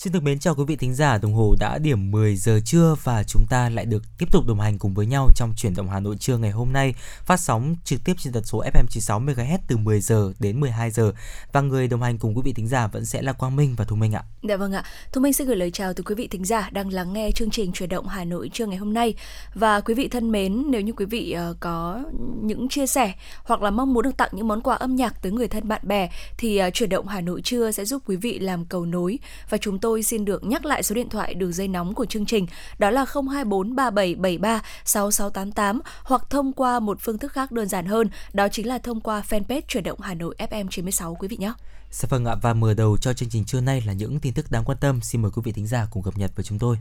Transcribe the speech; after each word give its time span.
Xin 0.00 0.12
được 0.12 0.22
mến 0.22 0.38
chào 0.38 0.54
quý 0.54 0.64
vị 0.66 0.76
thính 0.76 0.94
giả, 0.94 1.18
đồng 1.18 1.34
hồ 1.34 1.56
đã 1.60 1.78
điểm 1.78 2.10
10 2.10 2.36
giờ 2.36 2.60
trưa 2.64 2.96
và 3.04 3.22
chúng 3.22 3.46
ta 3.50 3.68
lại 3.68 3.84
được 3.86 4.02
tiếp 4.18 4.26
tục 4.32 4.46
đồng 4.46 4.60
hành 4.60 4.78
cùng 4.78 4.94
với 4.94 5.06
nhau 5.06 5.28
trong 5.36 5.52
chuyển 5.56 5.74
động 5.74 5.88
Hà 5.90 6.00
Nội 6.00 6.16
trưa 6.20 6.36
ngày 6.36 6.50
hôm 6.50 6.72
nay, 6.72 6.94
phát 7.24 7.40
sóng 7.40 7.74
trực 7.84 8.00
tiếp 8.04 8.12
trên 8.18 8.32
tần 8.32 8.44
số 8.44 8.62
FM 8.62 8.84
96 8.88 9.20
MHz 9.20 9.58
từ 9.68 9.76
10 9.76 10.00
giờ 10.00 10.32
đến 10.38 10.60
12 10.60 10.90
giờ. 10.90 11.12
Và 11.52 11.60
người 11.60 11.88
đồng 11.88 12.02
hành 12.02 12.18
cùng 12.18 12.36
quý 12.36 12.42
vị 12.44 12.52
thính 12.52 12.68
giả 12.68 12.86
vẫn 12.86 13.04
sẽ 13.04 13.22
là 13.22 13.32
Quang 13.32 13.56
Minh 13.56 13.74
và 13.76 13.84
Thu 13.84 13.96
Minh 13.96 14.12
ạ. 14.12 14.22
Dạ 14.42 14.56
vâng 14.56 14.72
ạ. 14.72 14.84
Thu 15.12 15.20
Minh 15.20 15.32
xin 15.32 15.46
gửi 15.46 15.56
lời 15.56 15.70
chào 15.70 15.92
tới 15.92 16.04
quý 16.04 16.14
vị 16.14 16.28
thính 16.28 16.44
giả 16.44 16.70
đang 16.72 16.92
lắng 16.92 17.12
nghe 17.12 17.30
chương 17.34 17.50
trình 17.50 17.72
chuyển 17.72 17.88
động 17.88 18.08
Hà 18.08 18.24
Nội 18.24 18.50
trưa 18.52 18.66
ngày 18.66 18.78
hôm 18.78 18.94
nay. 18.94 19.14
Và 19.54 19.80
quý 19.80 19.94
vị 19.94 20.08
thân 20.08 20.32
mến, 20.32 20.64
nếu 20.68 20.80
như 20.80 20.92
quý 20.92 21.04
vị 21.04 21.32
ờ, 21.32 21.54
có 21.60 22.02
những 22.42 22.68
chia 22.68 22.86
sẻ 22.86 23.12
hoặc 23.44 23.62
là 23.62 23.70
mong 23.70 23.94
muốn 23.94 24.04
được 24.04 24.16
tặng 24.16 24.30
những 24.32 24.48
món 24.48 24.60
quà 24.60 24.74
âm 24.74 24.96
nhạc 24.96 25.22
tới 25.22 25.32
người 25.32 25.48
thân 25.48 25.68
bạn 25.68 25.80
bè 25.84 26.10
thì 26.38 26.56
ờ, 26.56 26.70
chuyển 26.70 26.88
động 26.88 27.06
Hà 27.06 27.20
Nội 27.20 27.42
trưa 27.42 27.70
sẽ 27.70 27.84
giúp 27.84 28.02
quý 28.06 28.16
vị 28.16 28.38
làm 28.38 28.64
cầu 28.64 28.86
nối 28.86 29.18
và 29.50 29.58
chúng 29.58 29.78
tôi 29.78 29.89
tôi 29.90 30.02
xin 30.02 30.24
được 30.24 30.44
nhắc 30.44 30.64
lại 30.64 30.82
số 30.82 30.94
điện 30.94 31.08
thoại 31.08 31.34
đường 31.34 31.52
dây 31.52 31.68
nóng 31.68 31.94
của 31.94 32.04
chương 32.04 32.26
trình, 32.26 32.46
đó 32.78 32.90
là 32.90 33.04
024 33.14 33.76
3773 33.76 34.62
6688 34.84 35.80
hoặc 36.04 36.22
thông 36.30 36.52
qua 36.52 36.80
một 36.80 36.98
phương 37.00 37.18
thức 37.18 37.32
khác 37.32 37.52
đơn 37.52 37.68
giản 37.68 37.86
hơn, 37.86 38.08
đó 38.32 38.48
chính 38.48 38.66
là 38.66 38.78
thông 38.78 39.00
qua 39.00 39.22
fanpage 39.28 39.60
chuyển 39.68 39.84
động 39.84 40.00
Hà 40.00 40.14
Nội 40.14 40.34
FM 40.38 40.68
96 40.68 41.14
quý 41.14 41.28
vị 41.28 41.36
nhé. 41.36 41.52
Dạ 41.90 42.06
vâng 42.10 42.24
ạ, 42.24 42.34
và 42.42 42.54
mở 42.54 42.74
đầu 42.74 42.96
cho 42.98 43.12
chương 43.12 43.28
trình 43.28 43.44
trưa 43.44 43.60
nay 43.60 43.82
là 43.86 43.92
những 43.92 44.20
tin 44.20 44.32
tức 44.32 44.50
đáng 44.50 44.64
quan 44.64 44.78
tâm. 44.80 45.00
Xin 45.02 45.22
mời 45.22 45.30
quý 45.30 45.42
vị 45.44 45.52
thính 45.52 45.66
giả 45.66 45.86
cùng 45.90 46.02
cập 46.02 46.18
nhật 46.18 46.30
với 46.36 46.44
chúng 46.44 46.58
tôi. 46.58 46.76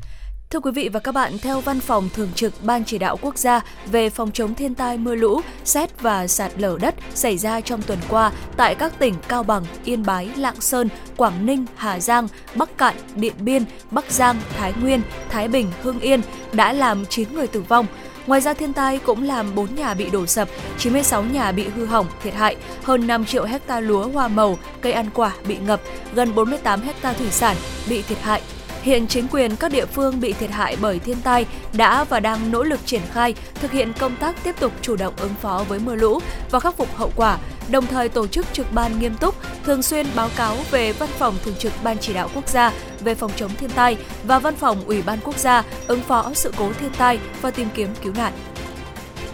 Thưa 0.53 0.59
quý 0.59 0.71
vị 0.71 0.89
và 0.89 0.99
các 0.99 1.11
bạn, 1.11 1.37
theo 1.41 1.61
Văn 1.61 1.79
phòng 1.79 2.09
Thường 2.13 2.29
trực 2.35 2.53
Ban 2.63 2.83
Chỉ 2.85 2.97
đạo 2.97 3.17
Quốc 3.21 3.37
gia 3.37 3.61
về 3.85 4.09
phòng 4.09 4.31
chống 4.31 4.55
thiên 4.55 4.75
tai 4.75 4.97
mưa 4.97 5.15
lũ, 5.15 5.41
xét 5.63 6.01
và 6.01 6.27
sạt 6.27 6.51
lở 6.57 6.77
đất 6.81 6.95
xảy 7.15 7.37
ra 7.37 7.61
trong 7.61 7.81
tuần 7.81 7.99
qua 8.09 8.31
tại 8.57 8.75
các 8.75 8.99
tỉnh 8.99 9.13
Cao 9.27 9.43
Bằng, 9.43 9.65
Yên 9.83 10.03
Bái, 10.05 10.29
Lạng 10.37 10.61
Sơn, 10.61 10.89
Quảng 11.17 11.45
Ninh, 11.45 11.65
Hà 11.75 11.99
Giang, 11.99 12.27
Bắc 12.55 12.77
Cạn, 12.77 12.95
Điện 13.15 13.33
Biên, 13.39 13.63
Bắc 13.91 14.11
Giang, 14.11 14.35
Thái 14.57 14.73
Nguyên, 14.81 15.01
Thái 15.29 15.47
Bình, 15.47 15.71
Hưng 15.81 15.99
Yên 15.99 16.21
đã 16.53 16.73
làm 16.73 17.05
9 17.05 17.33
người 17.33 17.47
tử 17.47 17.61
vong. 17.61 17.85
Ngoài 18.27 18.41
ra 18.41 18.53
thiên 18.53 18.73
tai 18.73 18.97
cũng 18.97 19.23
làm 19.23 19.55
4 19.55 19.75
nhà 19.75 19.93
bị 19.93 20.09
đổ 20.09 20.25
sập, 20.25 20.49
96 20.77 21.23
nhà 21.23 21.51
bị 21.51 21.67
hư 21.67 21.85
hỏng, 21.85 22.07
thiệt 22.23 22.33
hại, 22.33 22.55
hơn 22.83 23.07
5 23.07 23.25
triệu 23.25 23.45
hecta 23.45 23.79
lúa 23.79 24.07
hoa 24.07 24.27
màu, 24.27 24.57
cây 24.81 24.91
ăn 24.91 25.09
quả 25.13 25.31
bị 25.47 25.57
ngập, 25.57 25.81
gần 26.13 26.35
48 26.35 26.81
hecta 26.81 27.13
thủy 27.13 27.27
sản 27.31 27.55
bị 27.89 28.01
thiệt 28.01 28.19
hại, 28.21 28.41
Hiện 28.81 29.07
chính 29.07 29.27
quyền 29.31 29.55
các 29.55 29.71
địa 29.71 29.85
phương 29.85 30.19
bị 30.19 30.33
thiệt 30.33 30.51
hại 30.51 30.77
bởi 30.81 30.99
thiên 30.99 31.21
tai 31.21 31.45
đã 31.73 32.03
và 32.03 32.19
đang 32.19 32.51
nỗ 32.51 32.63
lực 32.63 32.79
triển 32.85 33.01
khai 33.11 33.33
thực 33.55 33.71
hiện 33.71 33.93
công 33.99 34.15
tác 34.15 34.43
tiếp 34.43 34.55
tục 34.59 34.73
chủ 34.81 34.95
động 34.95 35.13
ứng 35.17 35.33
phó 35.41 35.65
với 35.69 35.79
mưa 35.79 35.95
lũ 35.95 36.19
và 36.51 36.59
khắc 36.59 36.77
phục 36.77 36.95
hậu 36.95 37.11
quả, 37.15 37.37
đồng 37.69 37.87
thời 37.87 38.09
tổ 38.09 38.27
chức 38.27 38.45
trực 38.53 38.73
ban 38.73 38.99
nghiêm 38.99 39.15
túc, 39.19 39.35
thường 39.63 39.83
xuyên 39.83 40.07
báo 40.15 40.29
cáo 40.35 40.57
về 40.71 40.93
Văn 40.93 41.09
phòng 41.17 41.35
Thường 41.43 41.55
trực 41.59 41.73
Ban 41.83 41.97
Chỉ 41.97 42.13
đạo 42.13 42.29
Quốc 42.35 42.49
gia 42.49 42.73
về 43.03 43.15
phòng 43.15 43.31
chống 43.35 43.51
thiên 43.57 43.69
tai 43.69 43.97
và 44.23 44.39
Văn 44.39 44.55
phòng 44.55 44.83
Ủy 44.85 45.01
ban 45.01 45.19
Quốc 45.23 45.37
gia 45.37 45.63
ứng 45.87 46.01
phó 46.01 46.31
sự 46.33 46.53
cố 46.57 46.71
thiên 46.79 46.91
tai 46.97 47.19
và 47.41 47.51
tìm 47.51 47.67
kiếm 47.75 47.89
cứu 48.01 48.13
nạn. 48.17 48.33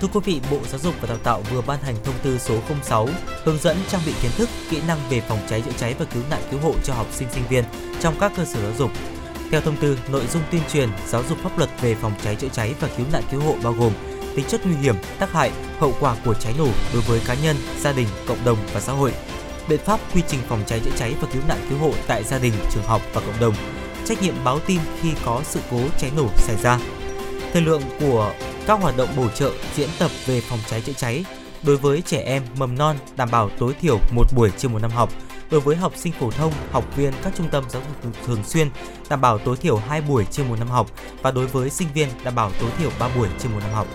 Thưa 0.01 0.07
quý 0.13 0.19
vị, 0.23 0.41
Bộ 0.51 0.57
Giáo 0.71 0.79
dục 0.79 0.93
và 1.01 1.07
Đào 1.07 1.17
tạo 1.17 1.41
vừa 1.51 1.61
ban 1.61 1.79
hành 1.81 1.95
thông 2.03 2.15
tư 2.23 2.37
số 2.37 2.55
06 2.83 3.09
hướng 3.43 3.57
dẫn 3.57 3.77
trang 3.87 4.01
bị 4.05 4.13
kiến 4.21 4.31
thức, 4.37 4.49
kỹ 4.69 4.81
năng 4.87 4.97
về 5.09 5.21
phòng 5.21 5.39
cháy 5.49 5.63
chữa 5.65 5.71
cháy 5.77 5.95
và 5.99 6.05
cứu 6.13 6.23
nạn 6.29 6.41
cứu 6.51 6.59
hộ 6.59 6.73
cho 6.83 6.93
học 6.93 7.07
sinh 7.11 7.27
sinh 7.31 7.43
viên 7.49 7.63
trong 8.01 8.15
các 8.19 8.31
cơ 8.37 8.45
sở 8.45 8.61
giáo 8.61 8.71
dục 8.77 8.91
theo 9.55 9.61
thông 9.61 9.77
tư, 9.77 9.97
nội 10.11 10.27
dung 10.27 10.43
tuyên 10.51 10.61
truyền, 10.73 10.89
giáo 11.07 11.23
dục 11.29 11.37
pháp 11.43 11.57
luật 11.57 11.69
về 11.81 11.95
phòng 11.95 12.13
cháy 12.23 12.35
chữa 12.35 12.47
cháy 12.47 12.73
và 12.79 12.87
cứu 12.97 13.05
nạn 13.11 13.23
cứu 13.31 13.41
hộ 13.41 13.55
bao 13.63 13.73
gồm 13.73 13.93
tính 14.35 14.45
chất 14.47 14.65
nguy 14.65 14.75
hiểm, 14.75 14.95
tác 15.19 15.33
hại, 15.33 15.51
hậu 15.79 15.93
quả 15.99 16.15
của 16.25 16.33
cháy 16.33 16.53
nổ 16.57 16.67
đối 16.93 17.01
với 17.01 17.21
cá 17.27 17.35
nhân, 17.43 17.55
gia 17.79 17.91
đình, 17.91 18.07
cộng 18.27 18.45
đồng 18.45 18.57
và 18.73 18.79
xã 18.81 18.93
hội, 18.93 19.13
biện 19.69 19.79
pháp 19.85 19.99
quy 20.15 20.21
trình 20.27 20.39
phòng 20.47 20.63
cháy 20.67 20.81
chữa 20.85 20.91
cháy 20.97 21.15
và 21.21 21.27
cứu 21.33 21.41
nạn 21.47 21.57
cứu 21.69 21.77
hộ 21.77 21.93
tại 22.07 22.23
gia 22.23 22.39
đình, 22.39 22.53
trường 22.71 22.83
học 22.83 23.01
và 23.13 23.21
cộng 23.21 23.39
đồng, 23.39 23.53
trách 24.05 24.21
nhiệm 24.21 24.33
báo 24.43 24.59
tin 24.59 24.79
khi 25.01 25.09
có 25.25 25.41
sự 25.43 25.59
cố 25.71 25.79
cháy 25.97 26.11
nổ 26.17 26.29
xảy 26.37 26.55
ra. 26.63 26.79
Thời 27.53 27.61
lượng 27.61 27.81
của 27.99 28.33
các 28.67 28.81
hoạt 28.81 28.97
động 28.97 29.09
bổ 29.17 29.29
trợ, 29.29 29.51
diễn 29.75 29.89
tập 29.99 30.11
về 30.25 30.41
phòng 30.41 30.59
cháy 30.69 30.81
chữa 30.81 30.93
cháy 30.93 31.25
đối 31.63 31.77
với 31.77 32.01
trẻ 32.01 32.21
em 32.25 32.43
mầm 32.57 32.77
non 32.77 32.95
đảm 33.15 33.29
bảo 33.31 33.49
tối 33.59 33.73
thiểu 33.81 33.99
một 34.15 34.25
buổi 34.35 34.51
trên 34.57 34.73
một 34.73 34.79
năm 34.81 34.91
học– 34.91 35.09
đối 35.51 35.61
với 35.61 35.75
học 35.75 35.93
sinh 35.95 36.13
phổ 36.13 36.31
thông, 36.31 36.53
học 36.71 36.95
viên 36.95 37.13
các 37.23 37.33
trung 37.37 37.49
tâm 37.51 37.63
giáo 37.69 37.81
dục 38.03 38.13
thường 38.25 38.43
xuyên 38.43 38.69
đảm 39.09 39.21
bảo 39.21 39.37
tối 39.37 39.57
thiểu 39.57 39.77
2 39.77 40.01
buổi 40.01 40.25
trên 40.31 40.47
một 40.47 40.55
năm 40.59 40.67
học 40.67 40.91
và 41.21 41.31
đối 41.31 41.47
với 41.47 41.69
sinh 41.69 41.87
viên 41.93 42.09
đảm 42.23 42.35
bảo 42.35 42.51
tối 42.61 42.69
thiểu 42.77 42.89
3 42.99 43.09
buổi 43.15 43.27
trên 43.39 43.51
một 43.51 43.59
năm 43.59 43.73
học. 43.73 43.87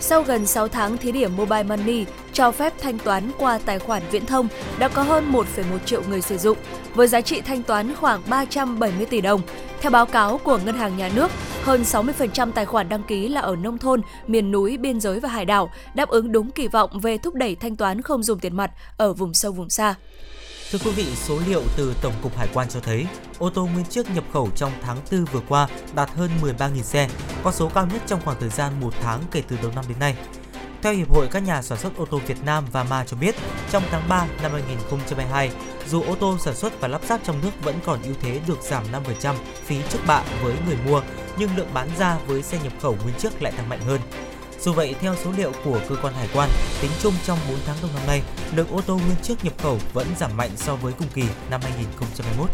Sau 0.00 0.22
gần 0.22 0.46
6 0.46 0.68
tháng 0.68 0.98
thí 0.98 1.12
điểm 1.12 1.36
Mobile 1.36 1.62
Money 1.62 2.04
cho 2.32 2.52
phép 2.52 2.72
thanh 2.80 2.98
toán 2.98 3.30
qua 3.38 3.58
tài 3.64 3.78
khoản 3.78 4.02
viễn 4.10 4.26
thông, 4.26 4.48
đã 4.78 4.88
có 4.88 5.02
hơn 5.02 5.32
1,1 5.32 5.78
triệu 5.84 6.02
người 6.08 6.22
sử 6.22 6.38
dụng, 6.38 6.58
với 6.94 7.08
giá 7.08 7.20
trị 7.20 7.40
thanh 7.40 7.62
toán 7.62 7.94
khoảng 7.94 8.22
370 8.28 9.06
tỷ 9.06 9.20
đồng. 9.20 9.40
Theo 9.80 9.90
báo 9.90 10.06
cáo 10.06 10.38
của 10.38 10.58
Ngân 10.64 10.74
hàng 10.74 10.96
Nhà 10.96 11.10
nước, 11.14 11.30
hơn 11.62 11.82
60% 11.82 12.52
tài 12.52 12.66
khoản 12.66 12.88
đăng 12.88 13.02
ký 13.02 13.28
là 13.28 13.40
ở 13.40 13.56
nông 13.56 13.78
thôn, 13.78 14.00
miền 14.26 14.50
núi, 14.50 14.76
biên 14.76 15.00
giới 15.00 15.20
và 15.20 15.28
hải 15.28 15.44
đảo, 15.44 15.70
đáp 15.94 16.08
ứng 16.08 16.32
đúng 16.32 16.50
kỳ 16.50 16.68
vọng 16.68 17.00
về 17.00 17.18
thúc 17.18 17.34
đẩy 17.34 17.54
thanh 17.54 17.76
toán 17.76 18.02
không 18.02 18.22
dùng 18.22 18.38
tiền 18.38 18.56
mặt 18.56 18.70
ở 18.96 19.12
vùng 19.12 19.34
sâu 19.34 19.52
vùng 19.52 19.70
xa. 19.70 19.94
Thưa 20.72 20.78
quý 20.84 20.90
vị, 20.90 21.06
số 21.16 21.40
liệu 21.46 21.62
từ 21.76 21.94
Tổng 22.02 22.12
cục 22.22 22.36
Hải 22.36 22.48
quan 22.54 22.68
cho 22.68 22.80
thấy, 22.80 23.06
ô 23.38 23.50
tô 23.50 23.66
nguyên 23.66 23.84
chiếc 23.84 24.10
nhập 24.10 24.24
khẩu 24.32 24.48
trong 24.56 24.72
tháng 24.82 24.96
4 25.12 25.24
vừa 25.24 25.40
qua 25.48 25.68
đạt 25.94 26.10
hơn 26.10 26.30
13.000 26.42 26.82
xe, 26.82 27.08
con 27.42 27.54
số 27.54 27.68
cao 27.68 27.86
nhất 27.86 28.02
trong 28.06 28.20
khoảng 28.24 28.40
thời 28.40 28.48
gian 28.48 28.80
một 28.80 28.94
tháng 29.00 29.20
kể 29.30 29.42
từ 29.48 29.56
đầu 29.62 29.72
năm 29.74 29.84
đến 29.88 29.98
nay. 29.98 30.16
Theo 30.82 30.92
Hiệp 30.92 31.10
hội 31.10 31.28
các 31.30 31.42
nhà 31.42 31.62
sản 31.62 31.78
xuất 31.78 31.96
ô 31.96 32.04
tô 32.04 32.20
Việt 32.26 32.44
Nam 32.44 32.64
và 32.72 32.84
Ma 32.84 33.04
cho 33.04 33.16
biết, 33.16 33.34
trong 33.70 33.82
tháng 33.90 34.08
3 34.08 34.26
năm 34.42 34.52
2022, 34.52 35.50
dù 35.88 36.02
ô 36.02 36.14
tô 36.14 36.36
sản 36.40 36.54
xuất 36.54 36.80
và 36.80 36.88
lắp 36.88 37.00
ráp 37.08 37.20
trong 37.24 37.40
nước 37.42 37.50
vẫn 37.62 37.74
còn 37.84 38.02
ưu 38.02 38.14
thế 38.20 38.40
được 38.46 38.62
giảm 38.62 38.84
5% 39.22 39.34
phí 39.64 39.80
trước 39.90 40.00
bạ 40.06 40.22
với 40.42 40.54
người 40.66 40.76
mua, 40.86 41.02
nhưng 41.38 41.56
lượng 41.56 41.74
bán 41.74 41.88
ra 41.98 42.18
với 42.26 42.42
xe 42.42 42.58
nhập 42.62 42.72
khẩu 42.80 42.96
nguyên 43.02 43.14
chiếc 43.18 43.42
lại 43.42 43.52
tăng 43.52 43.68
mạnh 43.68 43.80
hơn. 43.80 44.00
Dù 44.60 44.72
vậy, 44.72 44.94
theo 45.00 45.14
số 45.24 45.32
liệu 45.36 45.52
của 45.64 45.80
cơ 45.88 45.96
quan 46.02 46.14
hải 46.14 46.28
quan, 46.34 46.50
tính 46.82 46.90
chung 47.02 47.14
trong 47.24 47.38
4 47.48 47.58
tháng 47.66 47.76
đầu 47.82 47.90
năm 47.94 48.06
nay, 48.06 48.22
lượng 48.56 48.68
ô 48.70 48.80
tô 48.80 48.94
nguyên 48.94 49.16
chiếc 49.22 49.44
nhập 49.44 49.58
khẩu 49.58 49.78
vẫn 49.94 50.06
giảm 50.18 50.36
mạnh 50.36 50.50
so 50.56 50.76
với 50.76 50.92
cùng 50.98 51.08
kỳ 51.14 51.22
năm 51.50 51.60
2021. 51.62 52.50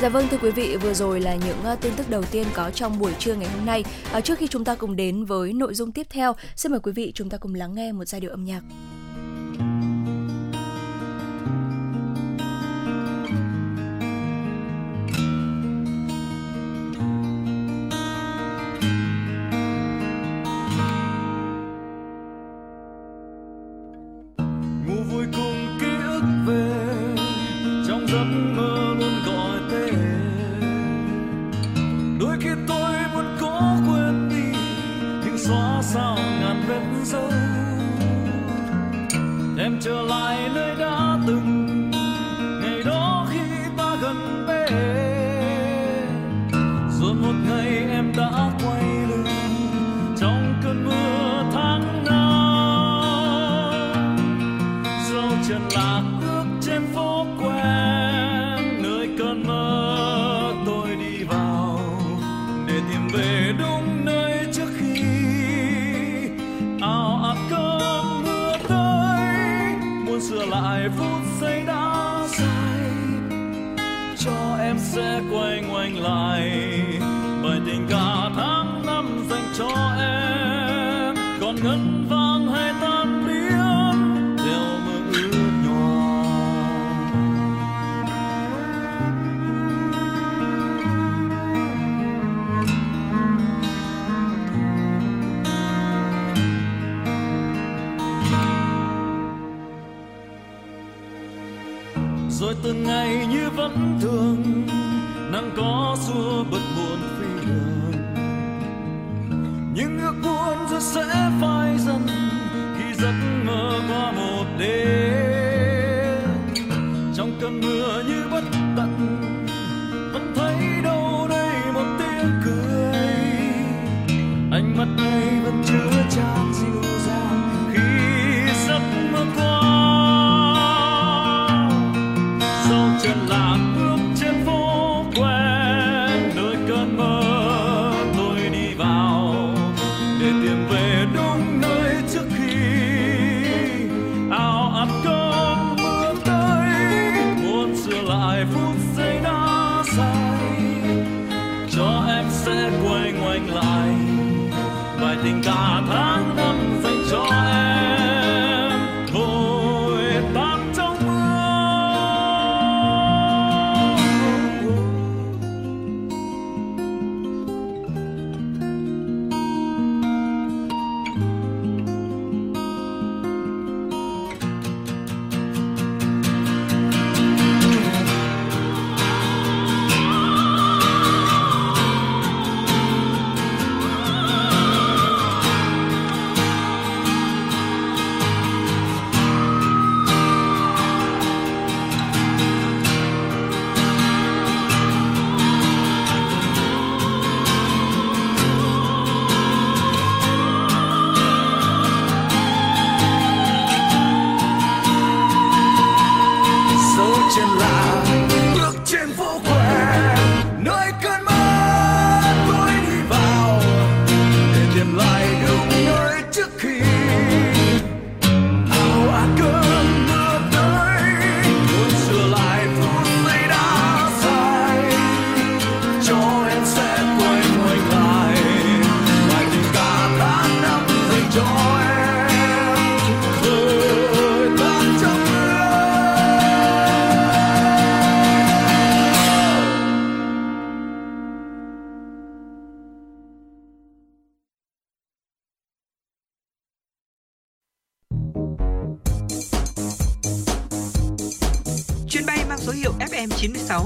Dạ 0.00 0.08
vâng 0.08 0.26
thưa 0.30 0.38
quý 0.42 0.50
vị, 0.50 0.76
vừa 0.76 0.94
rồi 0.94 1.20
là 1.20 1.34
những 1.34 1.62
ờ, 1.64 1.76
tin 1.80 1.92
tức 1.96 2.10
đầu 2.10 2.22
tiên 2.22 2.46
có 2.54 2.70
trong 2.70 2.98
buổi 2.98 3.12
trưa 3.18 3.34
ngày 3.34 3.48
hôm 3.48 3.66
nay. 3.66 3.84
À, 4.12 4.20
trước 4.20 4.38
khi 4.38 4.46
chúng 4.46 4.64
ta 4.64 4.74
cùng 4.74 4.96
đến 4.96 5.24
với 5.24 5.52
nội 5.52 5.74
dung 5.74 5.92
tiếp 5.92 6.06
theo, 6.10 6.32
xin 6.56 6.72
mời 6.72 6.80
quý 6.80 6.92
vị 6.92 7.12
chúng 7.14 7.30
ta 7.30 7.38
cùng 7.38 7.54
lắng 7.54 7.74
nghe 7.74 7.92
một 7.92 8.04
giai 8.04 8.20
điệu 8.20 8.30
âm 8.30 8.44
nhạc. 8.44 8.60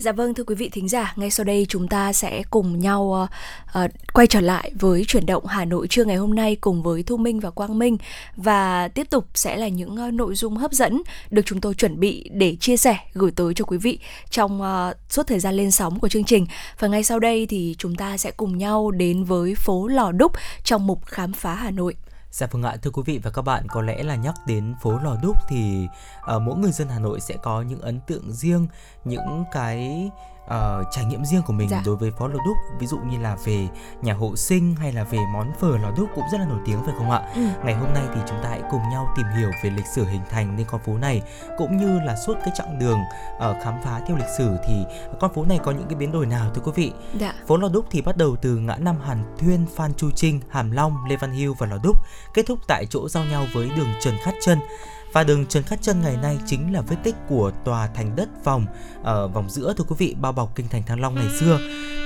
Dạ 0.00 0.12
vâng 0.12 0.34
thưa 0.34 0.44
quý 0.44 0.54
vị 0.54 0.68
thính 0.68 0.88
giả, 0.88 1.12
ngay 1.16 1.30
sau 1.30 1.44
đây 1.44 1.66
chúng 1.68 1.88
ta 1.88 2.12
sẽ 2.12 2.42
cùng 2.50 2.78
nhau 2.78 3.02
uh, 3.24 3.84
uh, 3.84 3.90
quay 4.12 4.26
trở 4.26 4.40
lại 4.40 4.72
với 4.80 5.04
chuyển 5.04 5.26
động 5.26 5.46
Hà 5.46 5.64
Nội 5.64 5.86
trưa 5.88 6.04
ngày 6.04 6.16
hôm 6.16 6.34
nay 6.34 6.56
cùng 6.56 6.82
với 6.82 7.02
Thu 7.02 7.16
Minh 7.16 7.40
và 7.40 7.50
Quang 7.50 7.78
Minh 7.78 7.96
và 8.36 8.88
tiếp 8.88 9.10
tục 9.10 9.26
sẽ 9.34 9.56
là 9.56 9.68
những 9.68 9.96
uh, 10.08 10.12
nội 10.14 10.34
dung 10.34 10.56
hấp 10.56 10.72
dẫn 10.72 11.02
được 11.30 11.42
chúng 11.46 11.60
tôi 11.60 11.74
chuẩn 11.74 12.00
bị 12.00 12.30
để 12.32 12.56
chia 12.60 12.76
sẻ 12.76 12.96
gửi 13.12 13.30
tới 13.30 13.54
cho 13.54 13.64
quý 13.64 13.78
vị 13.78 13.98
trong 14.30 14.62
uh, 14.62 14.96
suốt 15.08 15.26
thời 15.26 15.38
gian 15.38 15.54
lên 15.54 15.70
sóng 15.70 16.00
của 16.00 16.08
chương 16.08 16.24
trình. 16.24 16.46
Và 16.78 16.88
ngay 16.88 17.04
sau 17.04 17.18
đây 17.18 17.46
thì 17.46 17.74
chúng 17.78 17.94
ta 17.94 18.16
sẽ 18.16 18.30
cùng 18.30 18.58
nhau 18.58 18.90
đến 18.90 19.24
với 19.24 19.54
phố 19.54 19.86
Lò 19.86 20.12
Đúc 20.12 20.32
trong 20.64 20.86
mục 20.86 21.06
khám 21.06 21.32
phá 21.32 21.54
Hà 21.54 21.70
Nội. 21.70 21.94
Dạ 22.30 22.46
vâng 22.50 22.62
ạ, 22.62 22.76
thưa 22.82 22.90
quý 22.90 23.02
vị 23.06 23.20
và 23.22 23.30
các 23.30 23.42
bạn, 23.42 23.66
có 23.68 23.82
lẽ 23.82 24.02
là 24.02 24.14
nhắc 24.14 24.34
đến 24.46 24.74
phố 24.82 24.98
Lò 24.98 25.16
Đúc 25.22 25.36
thì 25.48 25.88
uh, 26.36 26.42
mỗi 26.42 26.58
người 26.58 26.72
dân 26.72 26.88
Hà 26.88 26.98
Nội 26.98 27.20
sẽ 27.20 27.36
có 27.42 27.62
những 27.62 27.80
ấn 27.80 28.00
tượng 28.00 28.32
riêng, 28.32 28.66
những 29.04 29.44
cái 29.52 30.10
uh, 30.54 30.86
trải 30.90 31.04
nghiệm 31.04 31.24
riêng 31.24 31.42
của 31.46 31.52
mình 31.52 31.68
Dạ. 31.68 31.82
đối 31.86 31.96
với 31.96 32.10
phố 32.10 32.28
Lò 32.28 32.38
Đúc, 32.46 32.56
ví 32.78 32.86
dụ 32.86 32.98
như 32.98 33.18
là 33.18 33.36
về 33.44 33.68
nhà 34.02 34.14
hộ 34.14 34.36
sinh 34.36 34.74
hay 34.74 34.92
là 34.92 35.04
về 35.04 35.18
món 35.32 35.52
phở 35.60 35.76
Lò 35.78 35.90
Đúc 35.96 36.08
cũng 36.14 36.24
rất 36.32 36.38
là 36.38 36.46
nổi 36.46 36.58
tiếng 36.66 36.84
phải 36.84 36.94
không 36.98 37.10
ạ? 37.10 37.22
Ừ. 37.34 37.40
Ngày 37.64 37.74
hôm 37.74 37.92
nay 37.94 38.02
thì 38.14 38.20
chúng 38.28 38.38
ta 38.42 38.48
hãy 38.48 38.62
cùng 38.70 38.80
nhau 38.90 39.12
tìm 39.16 39.26
hiểu 39.38 39.50
về 39.64 39.70
lịch 39.70 39.86
sử 39.94 40.04
hình 40.04 40.20
thành 40.30 40.56
nên 40.56 40.66
con 40.70 40.80
phố 40.86 40.98
này 40.98 41.22
cũng 41.58 41.76
như 41.76 42.00
là 42.00 42.16
suốt 42.16 42.34
cái 42.34 42.50
chặng 42.56 42.78
đường 42.78 42.98
uh, 43.36 43.56
khám 43.64 43.74
phá 43.84 44.00
theo 44.08 44.16
lịch 44.16 44.30
sử 44.38 44.56
thì 44.66 44.84
con 45.20 45.34
phố 45.34 45.44
này 45.44 45.58
có 45.64 45.72
những 45.72 45.86
cái 45.88 45.94
biến 45.94 46.12
đổi 46.12 46.26
nào 46.26 46.50
thưa 46.54 46.62
quý 46.64 46.72
vị? 46.74 46.92
Dạ. 47.18 47.34
Phố 47.46 47.56
Lò 47.56 47.68
Đúc 47.68 47.86
thì 47.90 48.00
bắt 48.02 48.16
đầu 48.16 48.36
từ 48.36 48.56
ngã 48.56 48.76
năm 48.76 48.96
Hàn 49.04 49.36
Thuyên, 49.38 49.66
Phan 49.76 49.94
Chu 49.94 50.10
Trinh, 50.10 50.40
Hàm 50.50 50.70
Long, 50.70 50.96
Lê 51.08 51.16
Văn 51.16 51.32
Hưu 51.32 51.54
và 51.58 51.66
Lò 51.66 51.76
Đúc, 51.82 51.96
kết 52.34 52.46
thúc 52.46 52.58
tại 52.68 52.86
chỗ 52.90 53.08
giao 53.08 53.24
nhau 53.24 53.46
với 53.52 53.70
đường 53.76 53.88
Trần 54.00 54.14
Khát 54.24 54.34
Trân. 54.40 54.58
Và 55.12 55.24
đường 55.24 55.46
Trần 55.46 55.62
Khát 55.62 55.82
Trân 55.82 56.02
ngày 56.02 56.16
nay 56.16 56.38
chính 56.46 56.72
là 56.72 56.80
vết 56.80 56.96
tích 57.02 57.14
của 57.28 57.52
tòa 57.64 57.86
thành 57.94 58.16
đất 58.16 58.28
vòng 58.44 58.66
ở 59.02 59.28
vòng 59.28 59.50
giữa 59.50 59.74
thưa 59.76 59.84
quý 59.84 59.96
vị 59.98 60.16
bao 60.20 60.32
bọc 60.32 60.54
kinh 60.54 60.68
thành 60.68 60.82
Thăng 60.82 61.00
Long 61.00 61.14
ngày 61.14 61.28
xưa. 61.40 61.58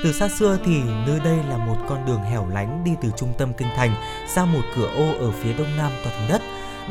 Từ 0.05 0.13
xa 0.13 0.29
xưa 0.29 0.59
thì 0.65 0.83
nơi 1.07 1.21
đây 1.25 1.37
là 1.49 1.57
một 1.57 1.77
con 1.89 2.07
đường 2.07 2.23
hẻo 2.23 2.49
lánh 2.49 2.85
đi 2.85 2.91
từ 3.03 3.11
trung 3.17 3.33
tâm 3.39 3.53
kinh 3.59 3.69
thành 3.77 3.95
ra 4.35 4.45
một 4.45 4.63
cửa 4.77 4.89
ô 4.97 5.27
ở 5.27 5.31
phía 5.31 5.53
đông 5.53 5.77
nam 5.77 5.93
tòa 6.05 6.13
thành 6.13 6.29
đất. 6.29 6.43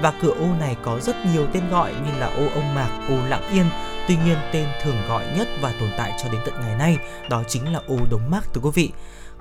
Và 0.02 0.14
cửa 0.22 0.34
ô 0.40 0.46
này 0.60 0.76
có 0.84 1.00
rất 1.00 1.16
nhiều 1.34 1.48
tên 1.54 1.70
gọi 1.70 1.94
như 1.94 2.20
là 2.20 2.28
ô 2.28 2.48
ông 2.56 2.76
Mạc, 2.76 2.90
ô 3.10 3.16
lặng 3.28 3.50
Yên. 3.52 3.66
Tuy 4.08 4.18
nhiên 4.26 4.38
tên 4.54 4.68
thường 4.84 5.08
gọi 5.08 5.26
nhất 5.38 5.48
và 5.62 5.74
tồn 5.80 5.90
tại 5.98 6.14
cho 6.24 6.30
đến 6.30 6.42
tận 6.46 6.54
ngày 6.62 6.76
nay 6.76 6.98
đó 7.30 7.44
chính 7.48 7.74
là 7.74 7.82
ô 7.88 7.98
Đống 8.12 8.32
Mác 8.32 8.54
thưa 8.54 8.62
quý 8.62 8.70
vị. 8.74 8.92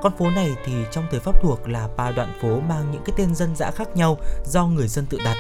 Con 0.03 0.13
phố 0.19 0.31
này 0.31 0.51
thì 0.65 0.73
trong 0.93 1.05
thời 1.11 1.21
Pháp 1.21 1.43
thuộc 1.43 1.69
là 1.69 1.89
ba 1.97 2.11
đoạn 2.11 2.33
phố 2.43 2.61
mang 2.61 2.91
những 2.93 3.03
cái 3.05 3.15
tên 3.17 3.35
dân 3.35 3.57
dã 3.57 3.71
khác 3.71 3.89
nhau 3.97 4.19
do 4.47 4.67
người 4.67 4.89
dân 4.89 5.07
tự 5.07 5.19
đặt. 5.25 5.37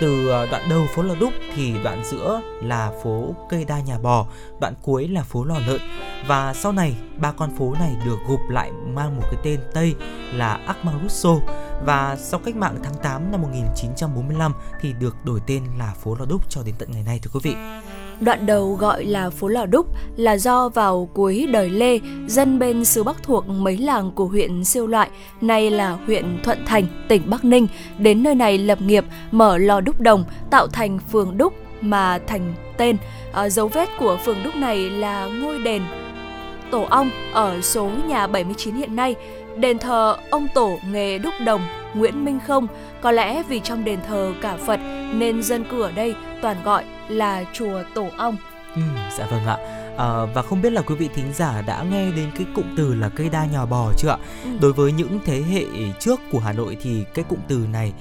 Từ 0.00 0.28
ờ, 0.28 0.46
đoạn 0.46 0.68
đầu 0.68 0.86
phố 0.94 1.02
Lò 1.02 1.14
Đúc 1.20 1.32
thì 1.54 1.74
đoạn 1.84 2.04
giữa 2.04 2.40
là 2.62 2.92
phố 3.02 3.34
Cây 3.48 3.64
Đa 3.64 3.80
Nhà 3.80 3.98
Bò, 3.98 4.26
đoạn 4.60 4.74
cuối 4.82 5.08
là 5.08 5.22
phố 5.22 5.44
Lò 5.44 5.58
Lợn 5.66 5.80
và 6.26 6.54
sau 6.54 6.72
này 6.72 6.96
ba 7.16 7.32
con 7.32 7.56
phố 7.56 7.74
này 7.74 7.96
được 8.04 8.18
gộp 8.28 8.40
lại 8.48 8.72
mang 8.72 9.16
một 9.16 9.22
cái 9.22 9.40
tên 9.44 9.60
Tây 9.74 9.94
là 10.32 10.60
Akmarusso 10.66 11.30
và 11.84 12.16
sau 12.20 12.40
cách 12.44 12.56
mạng 12.56 12.76
tháng 12.82 12.94
8 13.02 13.32
năm 13.32 13.42
1945 13.42 14.52
thì 14.80 14.92
được 14.92 15.16
đổi 15.24 15.40
tên 15.46 15.62
là 15.78 15.94
phố 16.02 16.16
Lò 16.18 16.24
Đúc 16.24 16.50
cho 16.50 16.62
đến 16.62 16.74
tận 16.78 16.90
ngày 16.92 17.02
nay 17.02 17.20
thưa 17.22 17.30
quý 17.34 17.40
vị. 17.42 17.56
Đoạn 18.20 18.46
đầu 18.46 18.74
gọi 18.74 19.04
là 19.04 19.30
phố 19.30 19.48
Lò 19.48 19.66
Đúc 19.66 19.86
là 20.16 20.36
do 20.36 20.68
vào 20.68 21.08
cuối 21.14 21.48
đời 21.52 21.70
Lê, 21.70 21.98
dân 22.26 22.58
bên 22.58 22.84
xứ 22.84 23.02
Bắc 23.02 23.22
thuộc 23.22 23.48
mấy 23.48 23.76
làng 23.76 24.10
của 24.14 24.26
huyện 24.26 24.64
Siêu 24.64 24.86
Loại, 24.86 25.10
nay 25.40 25.70
là 25.70 25.90
huyện 26.06 26.38
Thuận 26.42 26.58
Thành, 26.66 26.84
tỉnh 27.08 27.22
Bắc 27.30 27.44
Ninh, 27.44 27.66
đến 27.98 28.22
nơi 28.22 28.34
này 28.34 28.58
lập 28.58 28.82
nghiệp 28.82 29.04
mở 29.30 29.58
lò 29.58 29.80
đúc 29.80 30.00
đồng, 30.00 30.24
tạo 30.50 30.66
thành 30.66 30.98
phường 31.12 31.38
đúc 31.38 31.52
mà 31.80 32.18
thành 32.26 32.54
tên. 32.76 32.96
À, 33.32 33.48
dấu 33.48 33.68
vết 33.68 33.88
của 33.98 34.18
phường 34.24 34.38
đúc 34.44 34.56
này 34.56 34.90
là 34.90 35.26
ngôi 35.26 35.58
đền 35.58 35.82
Tổ 36.70 36.86
ong 36.90 37.10
ở 37.32 37.60
số 37.60 37.90
nhà 38.08 38.26
79 38.26 38.74
hiện 38.74 38.96
nay, 38.96 39.14
đền 39.60 39.78
thờ 39.78 40.16
ông 40.30 40.48
tổ 40.54 40.78
nghề 40.90 41.18
đúc 41.18 41.34
đồng 41.44 41.60
Nguyễn 41.94 42.24
Minh 42.24 42.38
Không. 42.46 42.66
Có 43.00 43.12
lẽ 43.12 43.42
vì 43.48 43.60
trong 43.60 43.84
đền 43.84 43.98
thờ 44.08 44.32
cả 44.40 44.56
Phật 44.66 44.80
nên 45.12 45.42
dân 45.42 45.64
cư 45.64 45.82
ở 45.82 45.92
đây 45.92 46.14
toàn 46.42 46.56
gọi 46.64 46.84
là 47.08 47.44
chùa 47.52 47.82
Tổ 47.94 48.08
ong. 48.16 48.36
Ừ, 48.74 48.82
dạ 49.18 49.26
vâng 49.30 49.46
ạ. 49.46 49.56
À, 49.98 50.24
và 50.34 50.42
không 50.42 50.62
biết 50.62 50.72
là 50.72 50.82
quý 50.82 50.94
vị 50.94 51.08
thính 51.14 51.32
giả 51.34 51.62
đã 51.62 51.82
nghe 51.82 52.10
đến 52.10 52.30
cái 52.36 52.46
cụm 52.54 52.64
từ 52.76 52.94
là 52.94 53.08
cây 53.08 53.28
đa 53.28 53.46
nhà 53.46 53.66
bò 53.66 53.92
chưa 53.96 54.08
ạ? 54.08 54.18
Ừ. 54.44 54.50
Đối 54.60 54.72
với 54.72 54.92
những 54.92 55.18
thế 55.24 55.42
hệ 55.42 55.64
trước 56.00 56.20
của 56.32 56.38
Hà 56.38 56.52
Nội 56.52 56.76
thì 56.82 57.04
cái 57.14 57.24
cụm 57.28 57.38
từ 57.48 57.66
này, 57.72 57.92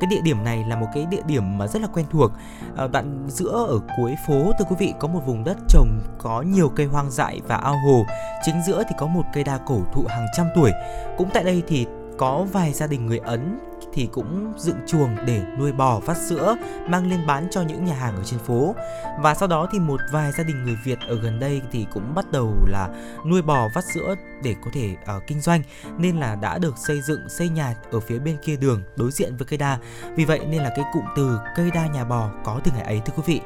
cái 0.00 0.10
địa 0.10 0.20
điểm 0.24 0.44
này 0.44 0.64
là 0.68 0.76
một 0.76 0.86
cái 0.94 1.06
địa 1.10 1.22
điểm 1.26 1.58
mà 1.58 1.66
rất 1.66 1.82
là 1.82 1.88
quen 1.94 2.06
thuộc. 2.10 2.32
À, 2.76 2.86
đoạn 2.86 3.26
giữa 3.28 3.66
ở 3.68 3.80
cuối 3.96 4.14
phố 4.26 4.52
thưa 4.58 4.64
quý 4.68 4.76
vị 4.78 4.94
có 4.98 5.08
một 5.08 5.20
vùng 5.26 5.44
đất 5.44 5.56
trồng 5.68 6.00
có 6.18 6.42
nhiều 6.42 6.68
cây 6.68 6.86
hoang 6.86 7.10
dại 7.10 7.40
và 7.48 7.56
ao 7.56 7.76
hồ. 7.86 8.06
Chính 8.42 8.62
giữa 8.66 8.82
thì 8.88 8.94
có 8.98 9.06
một 9.06 9.24
cây 9.34 9.44
đa 9.44 9.58
cổ 9.66 9.80
thụ 9.92 10.04
hàng 10.08 10.26
trăm 10.36 10.46
tuổi. 10.54 10.72
Cũng 11.18 11.28
tại 11.34 11.44
đây 11.44 11.62
thì 11.68 11.86
có 12.18 12.46
vài 12.52 12.72
gia 12.72 12.86
đình 12.86 13.06
người 13.06 13.18
Ấn 13.18 13.58
thì 13.92 14.08
cũng 14.12 14.52
dựng 14.56 14.76
chuồng 14.86 15.16
để 15.26 15.42
nuôi 15.58 15.72
bò 15.72 16.00
phát 16.00 16.16
sữa 16.16 16.56
mang 16.88 17.10
lên 17.10 17.26
bán 17.26 17.48
cho 17.50 17.62
những 17.62 17.84
nhà 17.84 17.94
hàng 17.94 18.16
ở 18.16 18.24
trên 18.24 18.38
phố. 18.38 18.74
Và 19.20 19.34
sau 19.34 19.48
đó 19.48 19.68
thì 19.72 19.78
một 19.78 20.00
vài 20.12 20.32
gia 20.32 20.44
đình 20.44 20.64
người 20.64 20.76
Việt 20.84 20.98
ở 21.08 21.14
gần 21.14 21.40
đây 21.40 21.62
thì 21.72 21.86
cũng 21.92 22.14
bắt 22.14 22.32
đầu 22.32 22.54
là 22.66 22.88
nuôi 23.26 23.42
bò 23.42 23.68
vắt 23.74 23.84
sữa 23.94 24.14
để 24.42 24.54
có 24.64 24.70
thể 24.74 24.96
uh, 25.16 25.22
kinh 25.26 25.40
doanh 25.40 25.62
nên 25.98 26.16
là 26.16 26.34
đã 26.34 26.58
được 26.58 26.78
xây 26.78 27.00
dựng 27.02 27.28
xây 27.28 27.48
nhà 27.48 27.74
ở 27.92 28.00
phía 28.00 28.18
bên 28.18 28.36
kia 28.42 28.56
đường 28.56 28.82
đối 28.96 29.10
diện 29.10 29.36
với 29.36 29.46
cây 29.46 29.58
đa. 29.58 29.78
Vì 30.16 30.24
vậy 30.24 30.40
nên 30.50 30.62
là 30.62 30.70
cái 30.76 30.84
cụm 30.92 31.04
từ 31.16 31.38
cây 31.56 31.70
đa 31.74 31.86
nhà 31.86 32.04
bò 32.04 32.30
có 32.44 32.60
từ 32.64 32.72
ngày 32.74 32.84
ấy 32.84 33.00
thưa 33.04 33.12
quý 33.16 33.22
vị. 33.26 33.40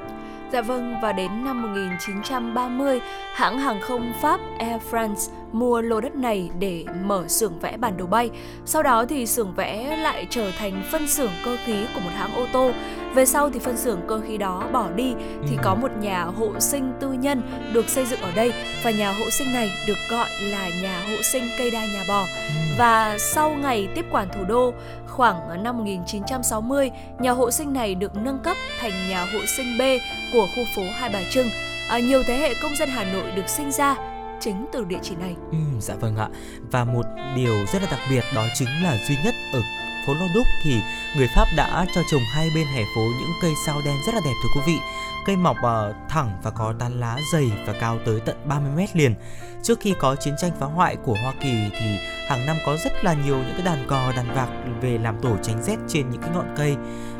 Dạ 0.55 0.63
vâng, 0.63 0.95
và 1.03 1.13
đến 1.13 1.45
năm 1.45 1.63
1930, 1.63 3.01
hãng 3.35 3.59
hàng 3.59 3.81
không 3.81 4.13
Pháp 4.23 4.41
Air 4.59 4.83
France 4.91 5.31
mua 5.53 5.81
lô 5.81 6.01
đất 6.01 6.15
này 6.15 6.51
để 6.59 6.85
mở 7.05 7.29
xưởng 7.29 7.59
vẽ 7.59 7.77
bản 7.77 7.97
đồ 7.97 8.07
bay. 8.07 8.31
Sau 8.65 8.83
đó 8.83 9.05
thì 9.09 9.27
xưởng 9.27 9.55
vẽ 9.55 9.97
lại 9.97 10.27
trở 10.31 10.51
thành 10.59 10.83
phân 10.93 11.09
xưởng 11.09 11.31
cơ 11.45 11.57
khí 11.65 11.87
của 11.95 12.01
một 12.01 12.11
hãng 12.17 12.35
ô 12.35 12.47
tô. 12.53 12.71
Về 13.15 13.27
sau 13.27 13.51
thì 13.51 13.59
phân 13.59 13.77
xưởng 13.77 14.01
cơ 14.09 14.21
khí 14.27 14.39
đó 14.39 14.69
bỏ 14.73 14.91
đi 14.97 15.15
thì 15.49 15.57
có 15.63 15.75
một 15.75 15.91
nhà 16.01 16.25
hộ 16.25 16.61
sinh 16.61 16.93
tư 17.01 17.13
nhân 17.13 17.43
được 17.73 17.89
xây 17.89 18.07
dựng 18.07 18.21
ở 18.21 18.31
đây 18.35 18.53
và 18.85 18.91
nhà 18.91 19.13
hộ 19.13 19.31
sinh 19.31 19.53
này 19.53 19.71
được 19.87 19.99
gọi 20.11 20.29
là 20.41 20.69
nhà 20.83 21.03
hộ 21.09 21.23
sinh 21.33 21.45
cây 21.59 21.71
đa 21.71 21.85
nhà 21.85 22.05
bò. 22.09 22.25
Và 22.79 23.17
sau 23.19 23.51
ngày 23.51 23.89
tiếp 23.95 24.05
quản 24.11 24.29
thủ 24.29 24.45
đô, 24.49 24.75
khoảng 25.17 25.63
năm 25.63 25.79
1960, 25.79 26.91
nhà 27.19 27.31
hộ 27.31 27.51
sinh 27.51 27.73
này 27.73 27.95
được 27.95 28.17
nâng 28.17 28.39
cấp 28.39 28.57
thành 28.81 29.09
nhà 29.09 29.25
hộ 29.25 29.39
sinh 29.57 29.79
B 29.79 29.83
của 30.33 30.47
khu 30.57 30.65
phố 30.77 30.83
Hai 30.95 31.11
Bà 31.13 31.21
Trưng. 31.31 31.49
À, 31.89 31.99
nhiều 31.99 32.23
thế 32.27 32.37
hệ 32.37 32.55
công 32.63 32.77
dân 32.77 32.89
Hà 32.89 33.05
Nội 33.05 33.31
được 33.31 33.49
sinh 33.49 33.73
ra 33.73 33.97
chính 34.41 34.67
từ 34.73 34.85
địa 34.85 34.99
chỉ 35.03 35.15
này. 35.17 35.35
Ừ, 35.51 35.59
dạ 35.81 35.95
vâng 36.01 36.17
ạ. 36.17 36.29
Và 36.71 36.85
một 36.85 37.07
điều 37.37 37.67
rất 37.73 37.83
là 37.83 37.89
đặc 37.91 38.01
biệt 38.11 38.25
đó 38.35 38.47
chính 38.55 38.69
là 38.83 38.97
duy 39.09 39.17
nhất 39.25 39.35
ở 39.53 39.61
phố 40.07 40.15
Lô 40.15 40.27
Đúc 40.35 40.47
thì 40.63 40.81
người 41.17 41.29
Pháp 41.37 41.47
đã 41.57 41.87
cho 41.95 42.01
trồng 42.11 42.23
hai 42.33 42.49
bên 42.55 42.67
hè 42.67 42.83
phố 42.95 43.03
những 43.21 43.33
cây 43.43 43.53
sao 43.67 43.81
đen 43.85 43.97
rất 44.07 44.15
là 44.15 44.21
đẹp 44.25 44.33
thưa 44.43 44.49
quý 44.55 44.61
vị. 44.67 44.79
Cây 45.27 45.37
mọc 45.37 45.57
uh, 45.57 45.97
thẳng 46.09 46.39
và 46.43 46.51
có 46.51 46.75
tán 46.79 47.01
lá 47.01 47.19
dày 47.33 47.53
và 47.67 47.73
cao 47.81 47.99
tới 48.07 48.21
tận 48.21 48.37
30 48.49 48.71
mét 48.77 48.97
liền. 48.97 49.15
Trước 49.63 49.81
khi 49.81 49.95
có 50.01 50.17
chiến 50.17 50.35
tranh 50.39 50.51
phá 50.61 50.67
hoại 50.67 50.97
của 50.97 51.17
Hoa 51.23 51.33
Kỳ 51.41 51.55
thì 51.81 51.99
hàng 52.29 52.47
năm 52.47 52.57
có 52.67 52.77
rất 52.77 53.05
là 53.05 53.15
nhiều 53.15 53.37
những 53.37 53.55
cái 53.55 53.63
đàn 53.63 53.87
cò, 53.89 54.13
đàn 54.17 54.35
vạc 54.35 54.49
về 54.81 54.99
làm 54.99 55.21
tổ 55.23 55.37
tránh 55.43 55.63
rét 55.63 55.77
trên 55.89 56.11
những 56.11 56.21
cái 56.21 56.31
ngọn 56.35 56.55
cây 56.57 56.77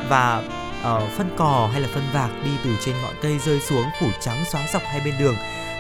và 0.09 0.43
uh, 0.81 1.13
phân 1.17 1.37
cò 1.37 1.69
hay 1.73 1.81
là 1.81 1.89
phân 1.95 2.05
vạc 2.13 2.31
đi 2.45 2.51
từ 2.65 2.71
trên 2.85 2.95
ngọn 3.03 3.15
cây 3.23 3.39
rơi 3.39 3.61
xuống 3.61 3.85
phủ 4.01 4.07
trắng 4.21 4.45
xóa 4.53 4.67
dọc 4.73 4.83
hai 4.85 5.01
bên 5.05 5.15
đường. 5.19 5.35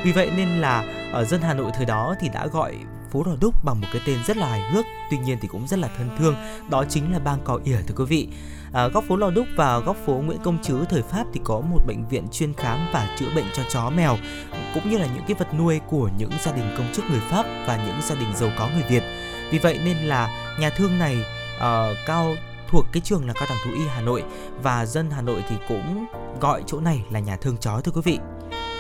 Vì 0.04 0.12
vậy 0.12 0.30
nên 0.36 0.48
là 0.60 0.84
ở 1.12 1.24
dân 1.24 1.40
Hà 1.40 1.54
Nội 1.54 1.70
thời 1.74 1.86
đó 1.86 2.14
thì 2.20 2.28
đã 2.28 2.46
gọi 2.46 2.74
phố 3.14 3.22
Lò 3.26 3.32
Đúc 3.40 3.54
bằng 3.64 3.80
một 3.80 3.86
cái 3.92 4.02
tên 4.06 4.18
rất 4.26 4.36
là 4.36 4.48
hài 4.48 4.70
hước, 4.70 4.84
tuy 5.10 5.18
nhiên 5.18 5.38
thì 5.40 5.48
cũng 5.48 5.66
rất 5.66 5.78
là 5.78 5.88
thân 5.98 6.10
thương, 6.18 6.34
đó 6.70 6.84
chính 6.88 7.12
là 7.12 7.18
bang 7.18 7.38
cò 7.44 7.60
ỉa 7.64 7.76
thưa 7.86 7.94
quý 7.96 8.04
vị. 8.04 8.28
À, 8.72 8.88
góc 8.88 9.04
phố 9.08 9.16
Lò 9.16 9.30
Đúc 9.30 9.46
và 9.56 9.78
góc 9.78 9.96
phố 10.06 10.12
Nguyễn 10.12 10.38
Công 10.44 10.62
Trứ 10.62 10.84
thời 10.88 11.02
Pháp 11.02 11.24
thì 11.32 11.40
có 11.44 11.60
một 11.60 11.78
bệnh 11.86 12.08
viện 12.08 12.26
chuyên 12.32 12.54
khám 12.54 12.86
và 12.92 13.16
chữa 13.18 13.34
bệnh 13.36 13.44
cho 13.54 13.62
chó 13.68 13.90
mèo, 13.90 14.16
cũng 14.74 14.90
như 14.90 14.98
là 14.98 15.06
những 15.14 15.24
cái 15.28 15.34
vật 15.38 15.54
nuôi 15.58 15.80
của 15.88 16.10
những 16.18 16.30
gia 16.44 16.52
đình 16.52 16.74
công 16.78 16.92
chức 16.94 17.04
người 17.10 17.20
Pháp 17.20 17.42
và 17.66 17.84
những 17.86 18.02
gia 18.02 18.14
đình 18.14 18.28
giàu 18.36 18.50
có 18.58 18.68
người 18.74 18.84
Việt. 18.88 19.02
Vì 19.50 19.58
vậy 19.58 19.80
nên 19.84 19.96
là 19.96 20.54
nhà 20.60 20.70
thương 20.70 20.98
này 20.98 21.24
uh, 21.56 21.96
cao 22.06 22.34
thuộc 22.68 22.86
cái 22.92 23.00
trường 23.00 23.26
là 23.26 23.32
cao 23.32 23.46
đẳng 23.48 23.58
thú 23.64 23.70
y 23.74 23.86
Hà 23.94 24.00
Nội 24.00 24.24
và 24.62 24.86
dân 24.86 25.10
Hà 25.10 25.22
Nội 25.22 25.44
thì 25.48 25.56
cũng 25.68 26.06
gọi 26.40 26.62
chỗ 26.66 26.80
này 26.80 27.04
là 27.10 27.20
nhà 27.20 27.36
thương 27.36 27.56
chó 27.56 27.80
thưa 27.80 27.92
quý 27.92 28.00
vị 28.04 28.18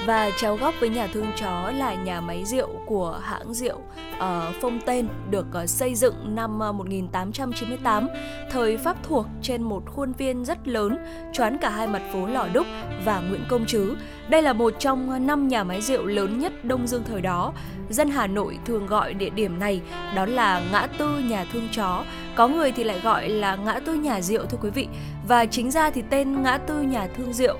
và 0.06 0.30
chéo 0.40 0.56
góc 0.56 0.74
với 0.80 0.88
nhà 0.88 1.06
thương 1.06 1.26
chó 1.36 1.70
là 1.70 1.94
nhà 1.94 2.20
máy 2.20 2.44
rượu 2.44 2.68
của 2.86 3.20
hãng 3.22 3.54
rượu 3.54 3.80
ờ, 4.18 4.46
uh, 4.48 4.54
Phong 4.60 4.80
Tên 4.86 5.08
được 5.30 5.46
uh, 5.62 5.68
xây 5.68 5.94
dựng 5.94 6.34
năm 6.34 6.58
ờ, 6.60 6.68
uh, 6.68 6.74
1898 6.74 8.08
thời 8.50 8.76
Pháp 8.76 8.96
thuộc 9.02 9.26
trên 9.42 9.62
một 9.62 9.82
khuôn 9.86 10.12
viên 10.12 10.44
rất 10.44 10.68
lớn 10.68 10.98
choán 11.32 11.58
cả 11.58 11.70
hai 11.70 11.86
mặt 11.86 12.02
phố 12.12 12.26
Lò 12.26 12.48
Đúc 12.52 12.66
và 13.04 13.20
Nguyễn 13.20 13.44
Công 13.48 13.66
Trứ. 13.66 13.96
Đây 14.28 14.42
là 14.42 14.52
một 14.52 14.74
trong 14.78 15.26
năm 15.26 15.48
nhà 15.48 15.64
máy 15.64 15.80
rượu 15.80 16.06
lớn 16.06 16.38
nhất 16.38 16.64
Đông 16.64 16.86
Dương 16.86 17.04
thời 17.04 17.20
đó. 17.20 17.52
Dân 17.88 18.10
Hà 18.10 18.26
Nội 18.26 18.58
thường 18.64 18.86
gọi 18.86 19.14
địa 19.14 19.30
điểm 19.30 19.58
này 19.58 19.80
đó 20.16 20.26
là 20.26 20.62
ngã 20.72 20.86
tư 20.98 21.18
nhà 21.18 21.46
thương 21.52 21.68
chó, 21.72 22.04
có 22.34 22.48
người 22.48 22.72
thì 22.72 22.84
lại 22.84 23.00
gọi 23.00 23.28
là 23.28 23.56
ngã 23.56 23.80
tư 23.84 23.94
nhà 23.94 24.20
rượu 24.20 24.46
thưa 24.46 24.58
quý 24.62 24.70
vị. 24.70 24.88
Và 25.28 25.46
chính 25.46 25.70
ra 25.70 25.90
thì 25.90 26.02
tên 26.10 26.42
ngã 26.42 26.58
tư 26.58 26.82
nhà 26.82 27.08
thương 27.16 27.32
rượu 27.32 27.56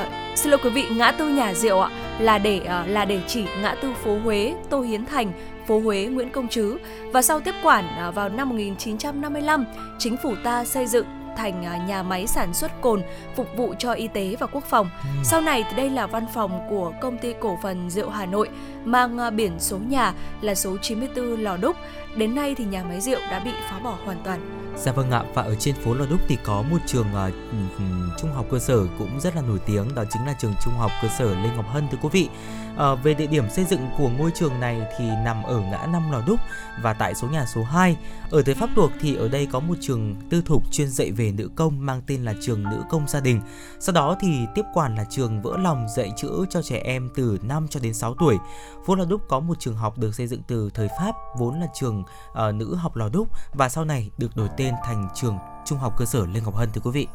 uh, 0.00 0.06
xin 0.38 0.50
lỗi 0.50 0.60
quý 0.64 0.70
vị 0.70 0.84
ngã 0.90 1.12
tư 1.12 1.28
nhà 1.28 1.54
rượu 1.54 1.80
ạ 1.80 1.90
là 2.18 2.38
để 2.38 2.60
uh, 2.60 2.88
là 2.88 3.04
để 3.04 3.20
chỉ 3.26 3.44
ngã 3.62 3.74
tư 3.74 3.92
phố 4.04 4.18
Huế 4.24 4.54
Tô 4.70 4.80
Hiến 4.80 5.06
Thành 5.06 5.32
phố 5.66 5.80
Huế 5.80 6.04
Nguyễn 6.04 6.30
Công 6.30 6.48
Trứ 6.48 6.78
và 7.12 7.22
sau 7.22 7.40
tiếp 7.40 7.54
quản 7.62 8.08
uh, 8.08 8.14
vào 8.14 8.28
năm 8.28 8.48
1955 8.48 9.64
chính 9.98 10.16
phủ 10.16 10.34
ta 10.44 10.64
xây 10.64 10.86
dựng 10.86 11.06
thành 11.36 11.86
nhà 11.86 12.02
máy 12.02 12.26
sản 12.26 12.54
xuất 12.54 12.80
cồn 12.80 13.02
phục 13.36 13.46
vụ 13.56 13.74
cho 13.78 13.92
y 13.92 14.08
tế 14.08 14.36
và 14.40 14.46
quốc 14.46 14.64
phòng. 14.64 14.90
Ừ. 15.02 15.08
Sau 15.24 15.40
này 15.40 15.64
thì 15.70 15.76
đây 15.76 15.90
là 15.90 16.06
văn 16.06 16.26
phòng 16.34 16.60
của 16.70 16.92
công 17.00 17.18
ty 17.18 17.34
cổ 17.40 17.58
phần 17.62 17.90
rượu 17.90 18.10
Hà 18.10 18.26
Nội 18.26 18.48
mang 18.84 19.36
biển 19.36 19.52
số 19.58 19.78
nhà 19.88 20.12
là 20.40 20.54
số 20.54 20.76
94 20.82 21.42
Lò 21.42 21.56
Đúc. 21.56 21.76
Đến 22.16 22.34
nay 22.34 22.54
thì 22.54 22.64
nhà 22.64 22.84
máy 22.84 23.00
rượu 23.00 23.20
đã 23.30 23.40
bị 23.44 23.50
phá 23.70 23.78
bỏ 23.78 23.98
hoàn 24.04 24.22
toàn. 24.24 24.62
Dạ 24.76 24.92
vâng 24.92 25.10
ạ, 25.10 25.24
và 25.34 25.42
ở 25.42 25.54
trên 25.54 25.74
phố 25.74 25.94
Lò 25.94 26.06
Đúc 26.10 26.20
thì 26.28 26.38
có 26.44 26.62
một 26.62 26.78
trường 26.86 27.06
uh, 27.28 27.32
trung 28.18 28.32
học 28.32 28.46
cơ 28.50 28.58
sở 28.58 28.86
cũng 28.98 29.20
rất 29.20 29.36
là 29.36 29.42
nổi 29.42 29.58
tiếng, 29.66 29.94
đó 29.94 30.04
chính 30.10 30.26
là 30.26 30.34
trường 30.40 30.54
trung 30.64 30.74
học 30.74 30.90
cơ 31.02 31.08
sở 31.18 31.34
Lê 31.34 31.50
Ngọc 31.56 31.66
Hân 31.68 31.88
thưa 31.90 31.98
quý 32.02 32.08
vị. 32.12 32.28
À, 32.76 32.94
về 32.94 33.14
địa 33.14 33.26
điểm 33.26 33.50
xây 33.50 33.64
dựng 33.64 33.88
của 33.98 34.08
ngôi 34.08 34.30
trường 34.34 34.60
này 34.60 34.82
thì 34.98 35.04
nằm 35.24 35.42
ở 35.42 35.60
ngã 35.60 35.86
năm 35.92 36.12
Lò 36.12 36.22
Đúc 36.26 36.40
và 36.82 36.92
tại 36.92 37.14
số 37.14 37.28
nhà 37.28 37.46
số 37.54 37.62
2. 37.62 37.96
Ở 38.30 38.42
tới 38.42 38.54
Pháp 38.54 38.70
thuộc 38.76 38.90
thì 39.00 39.16
ở 39.16 39.28
đây 39.28 39.46
có 39.52 39.60
một 39.60 39.74
trường 39.80 40.14
tư 40.30 40.42
thục 40.46 40.72
chuyên 40.72 40.88
dạy 40.88 41.10
về 41.10 41.32
nữ 41.32 41.50
công 41.56 41.86
mang 41.86 42.02
tên 42.06 42.24
là 42.24 42.34
trường 42.40 42.62
nữ 42.62 42.82
công 42.90 43.08
gia 43.08 43.20
đình. 43.20 43.40
Sau 43.80 43.92
đó 43.92 44.16
thì 44.20 44.46
tiếp 44.54 44.62
quản 44.74 44.94
là 44.94 45.04
trường 45.10 45.42
vỡ 45.42 45.56
lòng 45.62 45.86
dạy 45.96 46.12
chữ 46.16 46.46
cho 46.50 46.62
trẻ 46.62 46.80
em 46.84 47.10
từ 47.14 47.38
5 47.42 47.66
cho 47.70 47.80
đến 47.80 47.94
6 47.94 48.14
tuổi. 48.14 48.36
Phố 48.86 48.94
Lò 48.94 49.04
Đúc 49.04 49.20
có 49.28 49.40
một 49.40 49.60
trường 49.60 49.76
học 49.76 49.98
được 49.98 50.14
xây 50.14 50.26
dựng 50.26 50.42
từ 50.46 50.70
thời 50.74 50.88
Pháp 50.98 51.14
vốn 51.38 51.60
là 51.60 51.66
trường 51.74 52.01
uh, 52.30 52.54
nữ 52.54 52.74
học 52.74 52.96
Lò 52.96 53.08
Đúc 53.08 53.28
và 53.52 53.68
sau 53.68 53.84
này 53.84 54.10
được 54.18 54.36
đổi 54.36 54.48
tên 54.56 54.74
thành 54.84 55.08
trường 55.14 55.38
Trung 55.64 55.78
học 55.78 55.94
cơ 55.98 56.04
sở 56.04 56.26
Lê 56.26 56.40
Ngọc 56.40 56.56
Hân 56.56 56.68
thưa 56.72 56.80
quý 56.84 56.90
vị. 56.90 57.06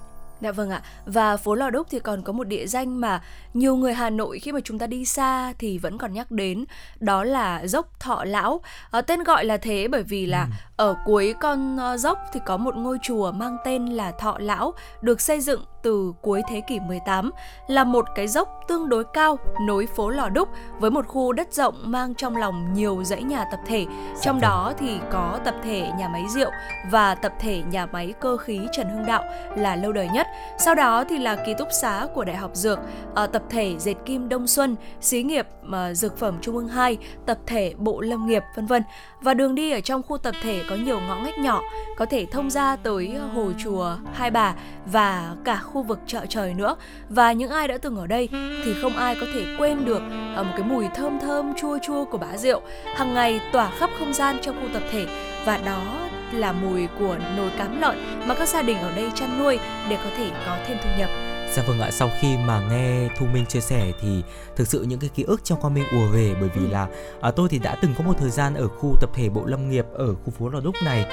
Dạ 0.41 0.51
vâng 0.51 0.69
ạ. 0.69 0.81
Và 1.05 1.37
phố 1.37 1.55
Lò 1.55 1.69
Đúc 1.69 1.87
thì 1.89 1.99
còn 1.99 2.21
có 2.21 2.33
một 2.33 2.43
địa 2.43 2.65
danh 2.67 3.01
mà 3.01 3.21
nhiều 3.53 3.75
người 3.75 3.93
Hà 3.93 4.09
Nội 4.09 4.39
khi 4.39 4.51
mà 4.51 4.59
chúng 4.63 4.79
ta 4.79 4.87
đi 4.87 5.05
xa 5.05 5.53
thì 5.59 5.77
vẫn 5.77 5.97
còn 5.97 6.13
nhắc 6.13 6.31
đến, 6.31 6.65
đó 6.99 7.23
là 7.23 7.65
dốc 7.65 7.99
Thọ 7.99 8.23
Lão. 8.23 8.61
À, 8.91 9.01
tên 9.01 9.23
gọi 9.23 9.45
là 9.45 9.57
thế 9.57 9.87
bởi 9.87 10.03
vì 10.03 10.25
là 10.25 10.41
ừ. 10.43 10.49
ở 10.77 10.95
cuối 11.05 11.33
con 11.39 11.77
uh, 11.93 11.99
dốc 11.99 12.19
thì 12.33 12.39
có 12.45 12.57
một 12.57 12.75
ngôi 12.75 12.97
chùa 13.03 13.31
mang 13.31 13.57
tên 13.65 13.85
là 13.85 14.11
Thọ 14.11 14.37
Lão 14.39 14.73
được 15.01 15.21
xây 15.21 15.41
dựng 15.41 15.61
từ 15.83 16.13
cuối 16.21 16.41
thế 16.49 16.61
kỷ 16.61 16.79
18 16.79 17.31
là 17.67 17.83
một 17.83 18.05
cái 18.15 18.27
dốc 18.27 18.63
tương 18.67 18.89
đối 18.89 19.03
cao 19.13 19.39
nối 19.61 19.85
phố 19.85 20.09
Lò 20.09 20.29
Đúc 20.29 20.49
với 20.79 20.91
một 20.91 21.07
khu 21.07 21.33
đất 21.33 21.53
rộng 21.53 21.75
mang 21.83 22.15
trong 22.15 22.37
lòng 22.37 22.73
nhiều 22.73 23.03
dãy 23.03 23.23
nhà 23.23 23.45
tập 23.51 23.59
thể. 23.65 23.85
Dạ 23.89 24.21
trong 24.21 24.35
vâng. 24.35 24.41
đó 24.41 24.73
thì 24.77 24.99
có 25.11 25.39
tập 25.45 25.55
thể 25.63 25.91
nhà 25.97 26.07
máy 26.07 26.25
rượu 26.29 26.51
và 26.91 27.15
tập 27.15 27.33
thể 27.39 27.63
nhà 27.71 27.85
máy 27.85 28.13
cơ 28.19 28.37
khí 28.37 28.59
Trần 28.71 28.89
Hưng 28.89 29.05
Đạo 29.05 29.23
là 29.55 29.75
lâu 29.75 29.91
đời 29.91 30.09
nhất. 30.13 30.26
Sau 30.57 30.75
đó 30.75 31.03
thì 31.09 31.17
là 31.17 31.35
ký 31.35 31.53
túc 31.57 31.67
xá 31.71 32.07
của 32.13 32.23
Đại 32.23 32.35
học 32.35 32.51
Dược, 32.53 32.79
ờ, 33.15 33.27
tập 33.27 33.43
thể 33.49 33.75
Dệt 33.79 33.95
Kim 34.05 34.29
Đông 34.29 34.47
Xuân, 34.47 34.75
xí 35.01 35.23
nghiệp 35.23 35.47
ờ, 35.71 35.93
Dược 35.93 36.17
phẩm 36.17 36.37
Trung 36.41 36.55
ương 36.55 36.67
2, 36.67 36.97
tập 37.25 37.37
thể 37.45 37.73
Bộ 37.77 38.01
Lâm 38.01 38.27
nghiệp 38.27 38.43
vân 38.55 38.65
vân. 38.65 38.83
Và 39.21 39.33
đường 39.33 39.55
đi 39.55 39.71
ở 39.71 39.79
trong 39.79 40.03
khu 40.03 40.17
tập 40.17 40.35
thể 40.43 40.63
có 40.69 40.75
nhiều 40.75 40.99
ngõ 40.99 41.15
ngách 41.15 41.37
nhỏ, 41.37 41.61
có 41.97 42.05
thể 42.05 42.25
thông 42.31 42.49
ra 42.49 42.75
tới 42.75 43.15
hồ 43.33 43.51
chùa 43.63 43.95
Hai 44.13 44.31
Bà 44.31 44.53
và 44.85 45.35
cả 45.43 45.57
khu 45.57 45.83
vực 45.83 45.99
chợ 46.07 46.25
trời 46.29 46.53
nữa. 46.53 46.75
Và 47.09 47.31
những 47.31 47.51
ai 47.51 47.67
đã 47.67 47.77
từng 47.77 47.97
ở 47.97 48.07
đây 48.07 48.29
thì 48.65 48.73
không 48.81 48.97
ai 48.97 49.15
có 49.21 49.27
thể 49.33 49.41
quên 49.57 49.85
được 49.85 50.01
ờ, 50.35 50.43
một 50.43 50.51
cái 50.57 50.67
mùi 50.67 50.85
thơm 50.95 51.19
thơm 51.19 51.53
chua 51.55 51.77
chua 51.77 52.05
của 52.05 52.17
bã 52.17 52.37
rượu 52.37 52.61
hàng 52.95 53.13
ngày 53.13 53.41
tỏa 53.51 53.71
khắp 53.71 53.89
không 53.99 54.13
gian 54.13 54.37
trong 54.41 54.55
khu 54.61 54.67
tập 54.73 54.83
thể 54.91 55.05
và 55.45 55.57
đó 55.57 56.07
là 56.33 56.51
mùi 56.51 56.87
của 56.99 57.17
nồi 57.37 57.49
cám 57.57 57.81
lợn 57.81 58.27
mà 58.27 58.35
các 58.35 58.49
gia 58.49 58.61
đình 58.61 58.77
ở 58.77 58.91
đây 58.95 59.11
chăn 59.15 59.39
nuôi 59.39 59.59
để 59.89 59.97
có 60.03 60.09
thể 60.17 60.31
có 60.45 60.57
thêm 60.67 60.77
thu 60.83 60.89
nhập. 60.97 61.09
Dạ 61.53 61.63
vâng 61.67 61.79
ạ, 61.79 61.91
sau 61.91 62.09
khi 62.19 62.37
mà 62.37 62.61
nghe 62.69 63.09
Thu 63.17 63.25
Minh 63.25 63.45
chia 63.45 63.59
sẻ 63.59 63.91
thì 64.01 64.23
thực 64.55 64.67
sự 64.67 64.83
những 64.83 64.99
cái 64.99 65.09
ký 65.15 65.23
ức 65.23 65.43
trong 65.43 65.61
con 65.61 65.73
mình 65.73 65.83
ùa 65.91 66.07
về 66.07 66.35
bởi 66.39 66.49
vì 66.55 66.61
ừ. 66.61 66.71
là 66.71 66.87
à, 67.21 67.31
tôi 67.31 67.49
thì 67.49 67.59
đã 67.59 67.75
từng 67.81 67.93
có 67.97 68.03
một 68.03 68.13
thời 68.19 68.29
gian 68.29 68.53
ở 68.55 68.67
khu 68.67 68.95
tập 69.01 69.09
thể 69.13 69.29
Bộ 69.29 69.45
Lâm 69.45 69.69
nghiệp 69.69 69.85
ở 69.93 70.13
khu 70.13 70.31
phố 70.39 70.49
Lò 70.49 70.59
Đúc 70.59 70.75
này 70.83 71.05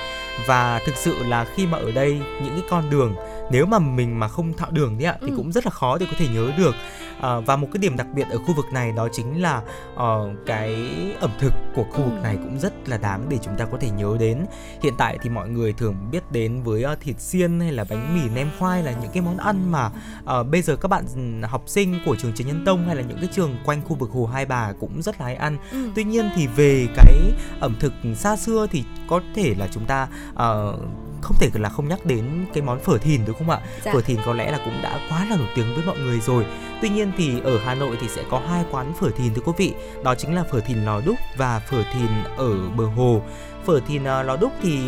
và 0.47 0.81
thực 0.87 0.97
sự 0.97 1.15
là 1.25 1.47
khi 1.55 1.67
mà 1.67 1.79
ở 1.79 1.91
đây 1.91 2.21
những 2.43 2.53
cái 2.53 2.69
con 2.71 2.91
đường 2.91 3.15
nếu 3.51 3.67
mà 3.67 3.79
mình 3.79 4.19
mà 4.21 4.29
không 4.29 4.53
thạo 4.53 4.71
đường 4.71 4.99
đấy 4.99 5.07
ạ 5.07 5.17
thì 5.21 5.29
Ừ. 5.31 5.35
cũng 5.37 5.53
rất 5.53 5.67
là 5.67 5.71
khó 5.71 5.99
để 5.99 6.07
có 6.11 6.17
thể 6.19 6.27
nhớ 6.35 6.53
được 6.59 6.75
à, 7.21 7.41
và 7.47 7.57
một 7.57 7.69
cái 7.73 7.79
điểm 7.79 7.97
đặc 7.97 8.07
biệt 8.15 8.27
ở 8.31 8.39
khu 8.39 8.55
vực 8.55 8.67
này 8.73 8.93
đó 8.93 9.09
chính 9.13 9.43
là 9.43 9.63
ờ, 9.97 10.31
cái 10.47 10.77
ẩm 11.21 11.31
thực 11.39 11.53
của 11.75 11.85
khu 11.85 12.03
vực 12.05 12.15
Ừ. 12.15 12.23
này 12.23 12.37
cũng 12.37 12.59
rất 12.59 12.89
là 12.89 12.97
đáng 12.99 13.27
để 13.29 13.39
chúng 13.43 13.57
ta 13.59 13.65
có 13.65 13.79
thể 13.81 13.91
nhớ 13.91 14.17
đến 14.21 14.47
hiện 14.83 14.95
tại 14.99 15.19
thì 15.23 15.31
mọi 15.31 15.49
người 15.49 15.73
thường 15.73 15.95
biết 16.11 16.33
đến 16.33 16.63
với 16.63 16.83
ờ, 16.83 16.97
thịt 17.01 17.21
xiên 17.21 17.61
hay 17.61 17.73
là 17.73 17.85
bánh 17.91 18.15
mì 18.15 18.29
nem 18.35 18.49
khoai 18.59 18.83
là 18.83 18.93
những 18.93 19.11
cái 19.13 19.23
món 19.23 19.37
ăn 19.37 19.73
mà 19.73 19.91
ờ, 20.25 20.43
bây 20.45 20.63
giờ 20.63 20.77
các 20.77 20.89
bạn 20.89 21.05
ừ, 21.15 21.47
học 21.47 21.63
sinh 21.67 21.99
của 22.07 22.17
trường 22.17 22.33
Trần 22.35 22.47
Nhân 22.47 22.63
Tông 22.67 22.87
hay 22.87 22.97
là 22.97 23.03
những 23.03 23.19
cái 23.21 23.29
trường 23.33 23.57
quanh 23.65 23.81
khu 23.85 23.97
vực 23.97 24.11
Hồ 24.11 24.27
Hai 24.27 24.47
Bà 24.47 24.73
cũng 24.81 25.03
rất 25.03 25.21
là 25.21 25.27
hay 25.27 25.35
ăn 25.35 25.59
Ừ. 25.73 25.91
Tuy 25.95 26.05
nhiên 26.05 26.31
thì 26.37 26.47
về 26.47 26.87
cái 26.97 27.33
ẩm 27.61 27.77
thực 27.81 27.93
xa 28.15 28.37
xưa 28.37 28.67
thì 28.71 28.85
có 29.09 29.21
thể 29.35 29.55
là 29.59 29.69
chúng 29.73 29.85
ta 29.85 30.09
ờ, 30.35 30.79
không 31.25 31.37
thể 31.41 31.51
là 31.55 31.69
không 31.69 31.89
nhắc 31.89 32.07
đến 32.07 32.25
cái 32.55 32.63
món 32.63 32.81
phở 32.81 32.99
thìn 32.99 33.21
đúng 33.27 33.37
không 33.39 33.51
ạ? 33.51 33.59
Dạ. 33.85 33.93
Phở 33.93 34.01
thìn 34.01 34.19
có 34.27 34.35
lẽ 34.35 34.51
là 34.51 34.59
cũng 34.65 34.75
đã 34.83 34.99
quá 35.11 35.27
là 35.31 35.37
nổi 35.37 35.49
tiếng 35.55 35.75
với 35.75 35.85
mọi 35.87 35.99
người 35.99 36.21
rồi. 36.21 36.47
Tuy 36.83 36.89
nhiên 36.89 37.13
thì 37.17 37.41
ở 37.45 37.59
Hà 37.59 37.75
Nội 37.75 37.97
thì 38.01 38.09
sẽ 38.09 38.23
có 38.31 38.41
hai 38.49 38.65
quán 38.71 38.93
phở 39.01 39.11
thìn 39.11 39.35
thưa 39.35 39.43
quý 39.45 39.53
vị, 39.57 39.75
đó 40.05 40.15
chính 40.15 40.35
là 40.35 40.45
phở 40.53 40.61
thìn 40.61 40.85
lò 40.85 41.01
đúc 41.07 41.17
và 41.37 41.59
phở 41.59 41.83
thìn 41.93 42.09
ở 42.37 42.51
bờ 42.77 42.85
hồ. 42.85 43.23
Phở 43.67 43.81
thìn 43.89 44.05
ờ, 44.05 44.23
lò 44.23 44.37
đúc 44.37 44.53
thì 44.63 44.79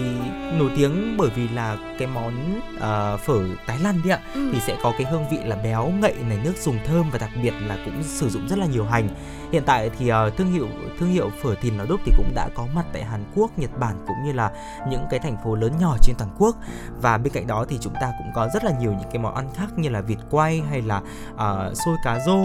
nổi 0.59 0.71
tiếng 0.77 1.17
bởi 1.17 1.31
vì 1.37 1.49
là 1.49 1.77
cái 1.99 2.09
món 2.09 2.61
ờ, 2.81 3.17
phở 3.17 3.41
Thái 3.67 3.79
Lan 3.79 4.01
đấy 4.05 4.13
ạ 4.13 4.21
Ừ. 4.35 4.51
thì 4.53 4.61
sẽ 4.61 4.77
có 4.83 4.93
cái 4.99 5.07
hương 5.11 5.29
vị 5.31 5.39
là 5.45 5.57
béo 5.57 5.89
ngậy 6.01 6.15
này 6.29 6.39
nước 6.45 6.53
dùng 6.63 6.79
thơm 6.87 7.11
và 7.11 7.19
đặc 7.19 7.31
biệt 7.43 7.53
là 7.67 7.79
cũng 7.85 8.03
sử 8.03 8.29
dụng 8.29 8.49
rất 8.49 8.59
là 8.59 8.67
nhiều 8.67 8.85
hành 8.85 9.09
hiện 9.53 9.63
tại 9.67 9.91
thì 9.99 10.09
ờ, 10.09 10.31
thương 10.31 10.53
hiệu 10.53 10.67
thương 10.99 11.09
hiệu 11.11 11.31
phở 11.43 11.55
thìn 11.55 11.77
lò 11.79 11.85
đúc 11.89 12.01
thì 12.05 12.13
cũng 12.17 12.33
đã 12.35 12.49
có 12.55 12.67
mặt 12.75 12.85
tại 12.93 13.05
Hàn 13.05 13.25
Quốc 13.35 13.51
Nhật 13.59 13.71
Bản 13.79 13.95
cũng 14.07 14.17
như 14.25 14.33
là 14.33 14.51
những 14.89 15.07
cái 15.11 15.21
thành 15.21 15.37
phố 15.45 15.55
lớn 15.55 15.73
nhỏ 15.81 15.97
trên 16.03 16.17
toàn 16.19 16.31
quốc 16.39 16.57
và 17.01 17.19
bên 17.19 17.33
cạnh 17.33 17.47
đó 17.47 17.65
thì 17.69 17.79
chúng 17.81 17.93
ta 18.01 18.13
cũng 18.19 18.27
có 18.35 18.49
rất 18.55 18.65
là 18.65 18.73
nhiều 18.81 18.91
những 18.93 19.09
cái 19.13 19.19
món 19.23 19.35
ăn 19.35 19.49
khác 19.55 19.67
như 19.77 19.89
là 19.89 20.01
vịt 20.01 20.19
quay 20.31 20.63
hay 20.71 20.83
là 20.83 21.01
ờ, 21.37 21.73
xôi 21.85 21.97
cá 22.05 22.19
rô 22.27 22.37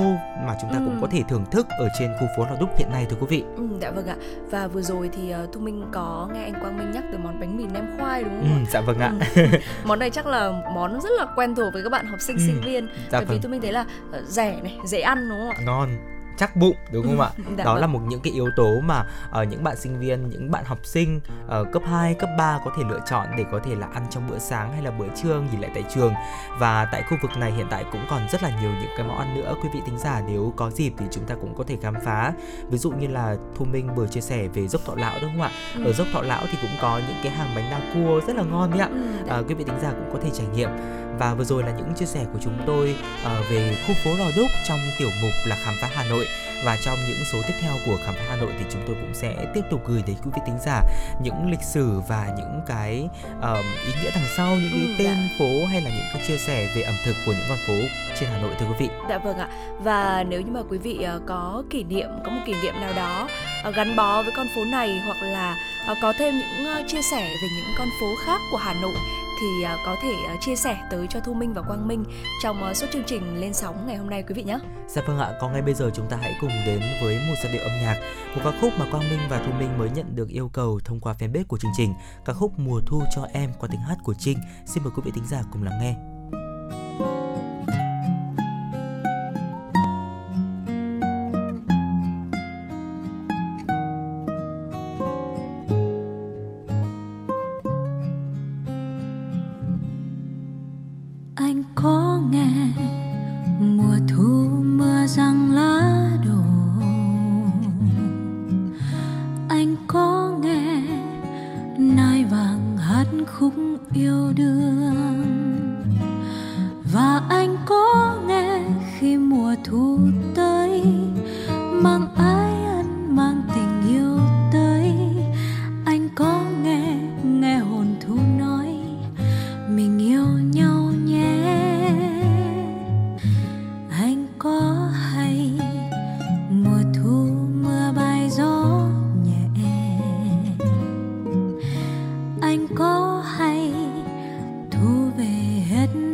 mà 0.46 0.56
chúng 0.62 0.70
ta 0.74 0.76
cũng 0.78 0.92
Ừ. 0.92 0.98
có 1.02 1.08
thể 1.12 1.24
thưởng 1.30 1.46
thức 1.52 1.68
ở 1.80 1.90
trên 2.00 2.12
khu 2.20 2.28
phố 2.38 2.46
lò 2.46 2.56
đúc 2.60 2.70
hiện 2.78 2.92
nay 2.92 3.06
thưa 3.10 3.16
quý 3.20 3.28
vị 3.30 3.44
Ừ, 3.56 3.64
dạ 3.82 3.92
vâng 3.92 4.08
ạ. 4.08 4.16
Và 4.52 4.68
vừa 4.68 4.82
rồi 4.82 5.10
thì 5.14 5.34
uh, 5.44 5.54
Thu 5.54 5.60
Minh 5.62 5.86
có 5.92 6.30
nghe 6.34 6.44
anh 6.44 6.54
Quang 6.62 6.78
Minh 6.78 6.92
nhắc 6.92 7.04
tới 7.12 7.20
món 7.24 7.40
bánh 7.40 7.58
mì 7.58 7.64
nem 7.74 7.86
khoai 8.00 8.24
đúng 8.24 8.34
ừ, 8.42 8.48
không 8.48 8.64
ạ? 8.66 8.70
dạ 8.72 8.82
vâng 8.82 9.00
ạ 9.00 9.14
Ừ. 9.36 9.46
món 9.86 10.00
này 10.00 10.10
chắc 10.10 10.26
là 10.26 10.52
món 10.76 11.02
rất 11.02 11.10
là 11.18 11.26
quen 11.36 11.56
thuộc 11.56 11.74
với 11.74 11.84
các 11.84 11.90
bạn 11.90 12.06
học 12.06 12.20
sinh 12.22 12.36
Ừ, 12.38 12.44
sinh 12.48 12.62
viên 12.66 12.88
dạ 12.88 12.94
bởi 13.12 13.26
vì 13.26 13.28
vâng 13.36 13.42
Thu 13.42 13.50
Minh 13.50 13.62
thấy 13.62 13.72
là 13.72 13.86
ờ, 14.12 14.22
rẻ 14.28 14.62
này, 14.64 14.78
dễ 14.86 15.02
ăn 15.02 15.30
đúng 15.30 15.40
không 15.40 15.50
ạ? 15.50 15.58
ngon 15.66 15.90
chắc 16.42 16.56
bụng 16.56 16.76
đúng 16.92 17.08
không 17.08 17.22
ạ? 17.22 17.30
Dạ 17.58 17.64
đó 17.64 17.74
vâng. 17.74 17.82
là 17.82 17.88
một 17.88 18.00
những 18.08 18.20
cái 18.20 18.34
yếu 18.34 18.50
tố 18.56 18.80
mà 18.80 19.06
ờ, 19.32 19.44
những 19.44 19.64
bạn 19.64 19.76
sinh 19.78 20.00
viên 20.00 20.30
những 20.30 20.52
bạn 20.52 20.66
học 20.66 20.80
sinh 20.84 21.20
ở 21.48 21.64
cấp 21.64 21.82
2, 21.86 22.14
cấp 22.14 22.30
3 22.38 22.60
có 22.66 22.72
thể 22.78 22.84
lựa 22.90 23.00
chọn 23.10 23.28
để 23.38 23.46
có 23.52 23.60
thể 23.60 23.76
là 23.76 23.88
ăn 23.94 24.06
trong 24.10 24.30
bữa 24.30 24.40
sáng 24.40 24.74
hay 24.74 24.82
là 24.82 24.92
bữa 24.92 25.08
trưa 25.24 25.42
nghỉ 25.42 25.58
lại 25.58 25.72
tại 25.74 25.84
trường. 25.96 26.14
Và 26.60 26.86
tại 26.92 27.04
khu 27.10 27.18
vực 27.22 27.32
này 27.38 27.52
hiện 27.52 27.66
tại 27.70 27.86
cũng 27.92 28.06
còn 28.10 28.22
rất 28.32 28.44
là 28.44 28.62
nhiều 28.62 28.72
những 28.82 28.92
cái 28.98 29.08
món 29.08 29.18
ăn 29.18 29.36
nữa. 29.36 29.56
Quý 29.64 29.70
vị 29.74 29.80
thính 29.86 29.98
giả 30.00 30.22
nếu 30.28 30.54
có 30.56 30.70
dịp 30.70 30.94
thì 30.98 31.06
chúng 31.12 31.26
ta 31.26 31.36
cũng 31.36 31.56
có 31.56 31.64
thể 31.68 31.78
khám 31.82 31.94
phá. 32.06 32.34
Ví 32.70 32.78
dụ 32.78 32.92
như 32.92 33.08
là 33.08 33.36
Thu 33.56 33.66
Minh 33.66 33.96
vừa 33.96 34.08
chia 34.08 34.22
sẻ 34.22 34.48
về 34.48 34.68
dốc 34.68 34.82
thọ 34.86 34.96
lão 34.96 35.20
đúng 35.22 35.32
không 35.32 35.42
ạ? 35.42 35.52
Ừ. 35.76 35.86
ở 35.86 35.94
dốc 35.94 36.08
thọ 36.14 36.22
lão 36.22 36.44
thì 36.52 36.58
cũng 36.62 36.78
có 36.82 37.02
những 37.08 37.18
cái 37.24 37.32
hàng 37.32 37.56
bánh 37.56 37.72
đa 37.72 37.82
cua 37.94 38.22
rất 38.28 38.36
là 38.36 38.44
ngon 38.44 38.72
đấy 38.72 38.80
ạ. 38.80 38.90
Ừ, 38.92 39.30
à, 39.30 39.42
quý 39.48 39.56
vị 39.56 39.64
thính 39.64 39.80
giả 39.82 39.92
cũng 39.92 40.10
có 40.14 40.20
thể 40.24 40.30
trải 40.34 40.48
nghiệm. 40.56 40.70
Và 41.20 41.34
vừa 41.34 41.44
rồi 41.44 41.64
là 41.64 41.72
những 41.72 41.94
chia 41.96 42.06
sẻ 42.06 42.26
của 42.34 42.40
chúng 42.44 42.54
tôi 42.66 42.96
ờ, 43.24 43.44
về 43.52 43.78
khu 43.88 43.94
phố 44.04 44.12
Lò 44.18 44.26
Đúc 44.38 44.48
trong 44.68 44.80
tiểu 45.00 45.10
mục 45.22 45.32
là 45.46 45.56
khám 45.66 45.74
phá 45.82 45.90
Hà 45.94 46.04
Nội 46.10 46.26
và 46.64 46.78
trong 46.86 47.00
những 47.08 47.18
số 47.32 47.42
tiếp 47.48 47.54
theo 47.62 47.74
của 47.86 47.98
khám 48.06 48.16
phá 48.16 48.22
Hà 48.30 48.36
Nội 48.36 48.52
thì 48.60 48.66
chúng 48.72 48.82
tôi 48.88 48.96
cũng 49.02 49.14
sẽ 49.14 49.36
tiếp 49.54 49.62
tục 49.70 49.82
gửi 49.88 50.04
đến 50.08 50.16
quý 50.26 50.32
vị 50.36 50.42
thính 50.46 50.58
giả 50.66 50.84
những 51.24 51.52
lịch 51.52 51.64
sử 51.64 52.00
và 52.08 52.28
những 52.38 52.62
cái 52.68 53.10
ờm, 53.42 53.66
ý 53.86 53.94
nghĩa 54.04 54.12
đằng 54.16 54.28
sau 54.38 54.56
những 54.56 54.70
cái 54.72 54.82
Ừ, 54.82 54.96
tên 54.98 55.18
dạ. 55.18 55.36
phố 55.40 55.66
hay 55.66 55.82
là 55.82 55.90
những 55.90 56.06
cái 56.14 56.24
chia 56.28 56.38
sẻ 56.38 56.68
về 56.76 56.82
ẩm 56.82 56.96
thực 57.06 57.16
của 57.26 57.32
những 57.32 57.46
con 57.50 57.58
phố 57.68 57.74
trên 58.20 58.30
Hà 58.30 58.38
Nội 58.38 58.52
thưa 58.60 58.66
quý 58.66 58.76
vị. 58.80 58.90
Dạ 59.10 59.18
vâng 59.18 59.38
ạ. 59.38 59.48
Và 59.84 60.24
nếu 60.30 60.42
như 60.42 60.52
mà 60.52 60.60
quý 60.70 60.78
vị 60.78 61.02
ờ, 61.04 61.22
có 61.28 61.64
kỷ 61.70 61.84
niệm, 61.84 62.10
có 62.26 62.32
một 62.32 62.42
kỷ 62.46 62.54
niệm 62.64 62.74
nào 62.82 62.94
đó 62.96 63.28
ờ, 63.64 63.72
gắn 63.72 63.96
bó 63.96 64.22
với 64.22 64.32
con 64.38 64.48
phố 64.56 64.64
này 64.66 65.02
hoặc 65.06 65.18
là 65.22 65.56
ờ, 65.88 65.96
có 66.02 66.14
thêm 66.20 66.34
những 66.40 66.88
chia 66.88 67.02
sẻ 67.12 67.22
về 67.22 67.48
những 67.56 67.76
con 67.78 67.88
phố 68.02 68.16
khác 68.26 68.42
của 68.52 68.58
Hà 68.58 68.74
Nội 68.74 68.96
thì 69.42 69.64
à, 69.64 69.78
có 69.86 69.96
thể 70.02 70.14
à, 70.28 70.36
chia 70.42 70.56
sẻ 70.56 70.78
tới 70.92 71.08
cho 71.10 71.20
Thu 71.20 71.34
Minh 71.34 71.54
và 71.54 71.62
Quang 71.62 71.88
Minh 71.88 72.04
trong 72.44 72.64
à, 72.64 72.74
suốt 72.74 72.88
chương 72.94 73.04
trình 73.08 73.42
lên 73.42 73.54
sóng 73.54 73.88
ngày 73.88 73.98
hôm 73.98 74.10
nay 74.10 74.24
quý 74.28 74.34
vị 74.34 74.44
nhé. 74.44 74.60
Dạ 74.88 75.02
vâng 75.08 75.20
ạ, 75.20 75.34
còn 75.42 75.52
ngay 75.52 75.62
bây 75.62 75.74
giờ 75.74 75.92
chúng 75.94 76.10
ta 76.10 76.18
hãy 76.22 76.34
cùng 76.42 76.52
đến 76.66 76.82
với 77.02 77.16
một 77.16 77.34
giai 77.44 77.54
điệu 77.54 77.62
âm 77.62 77.72
nhạc, 77.82 78.02
một 78.36 78.42
ca 78.44 78.52
khúc 78.62 78.74
mà 78.80 78.86
Quang 78.92 79.10
Minh 79.10 79.20
và 79.30 79.44
Thu 79.46 79.52
Minh 79.60 79.78
mới 79.78 79.90
nhận 79.90 80.16
được 80.16 80.30
yêu 80.30 80.50
cầu 80.50 80.80
thông 80.86 81.00
qua 81.00 81.16
fanpage 81.20 81.46
của 81.46 81.58
chương 81.58 81.72
trình, 81.78 81.94
ca 82.26 82.34
khúc 82.34 82.60
Mùa 82.60 82.82
thu 82.88 83.04
cho 83.16 83.28
em 83.34 83.52
qua 83.60 83.70
tiếng 83.72 83.82
hát 83.82 83.98
của 84.04 84.14
Trinh. 84.14 84.38
Xin 84.66 84.84
mời 84.84 84.92
quý 84.96 85.02
vị 85.06 85.12
thính 85.16 85.28
giả 85.28 85.42
cùng 85.52 85.64
lắng 85.64 85.80
nghe. 85.82 86.11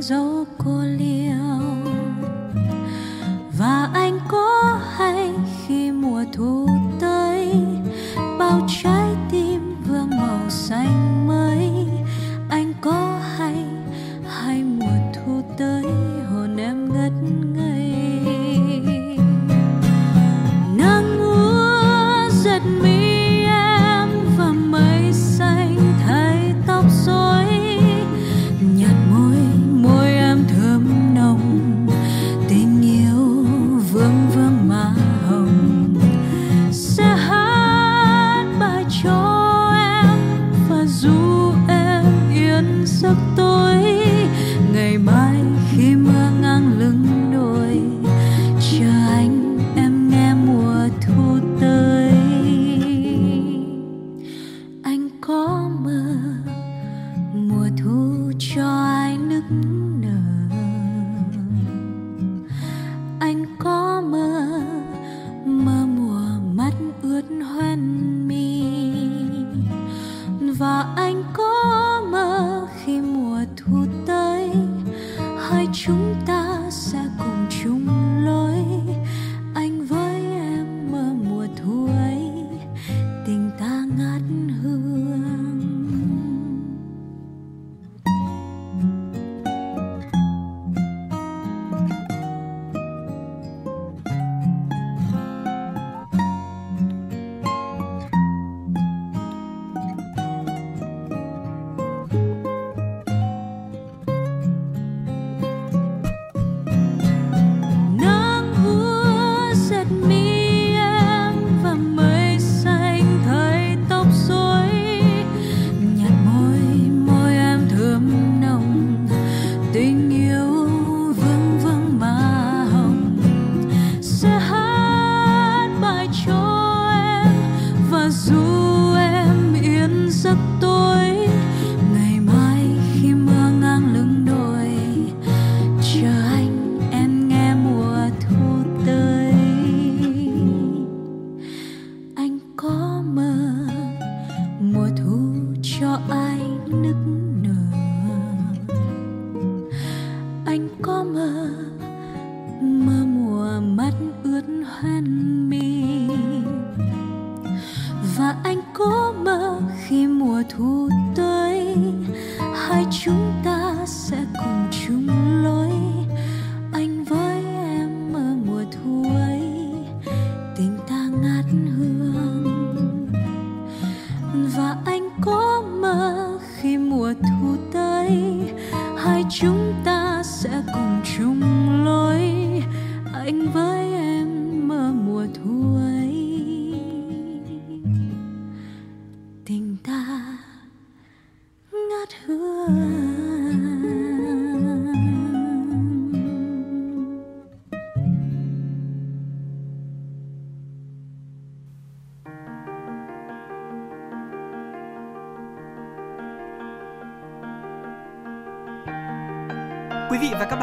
Hết 0.07 0.15
dấu 0.15 0.45
cô 0.57 0.83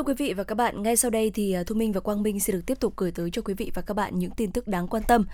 Thưa 0.00 0.04
quý 0.04 0.14
vị 0.14 0.32
và 0.32 0.44
các 0.44 0.54
bạn, 0.54 0.82
ngay 0.82 0.96
sau 0.96 1.10
đây 1.10 1.30
thì 1.34 1.52
à, 1.52 1.62
Thu 1.66 1.74
Minh 1.74 1.92
và 1.92 2.00
Quang 2.00 2.22
Minh 2.22 2.40
sẽ 2.40 2.52
được 2.52 2.60
tiếp 2.66 2.80
tục 2.80 2.92
gửi 2.96 3.10
tới 3.10 3.30
cho 3.30 3.42
quý 3.42 3.54
vị 3.54 3.70
và 3.74 3.82
các 3.82 3.94
bạn 3.94 4.18
những 4.18 4.30
tin 4.30 4.52
tức 4.52 4.68
đáng 4.68 4.88
quan 4.88 5.02
tâm. 5.02 5.24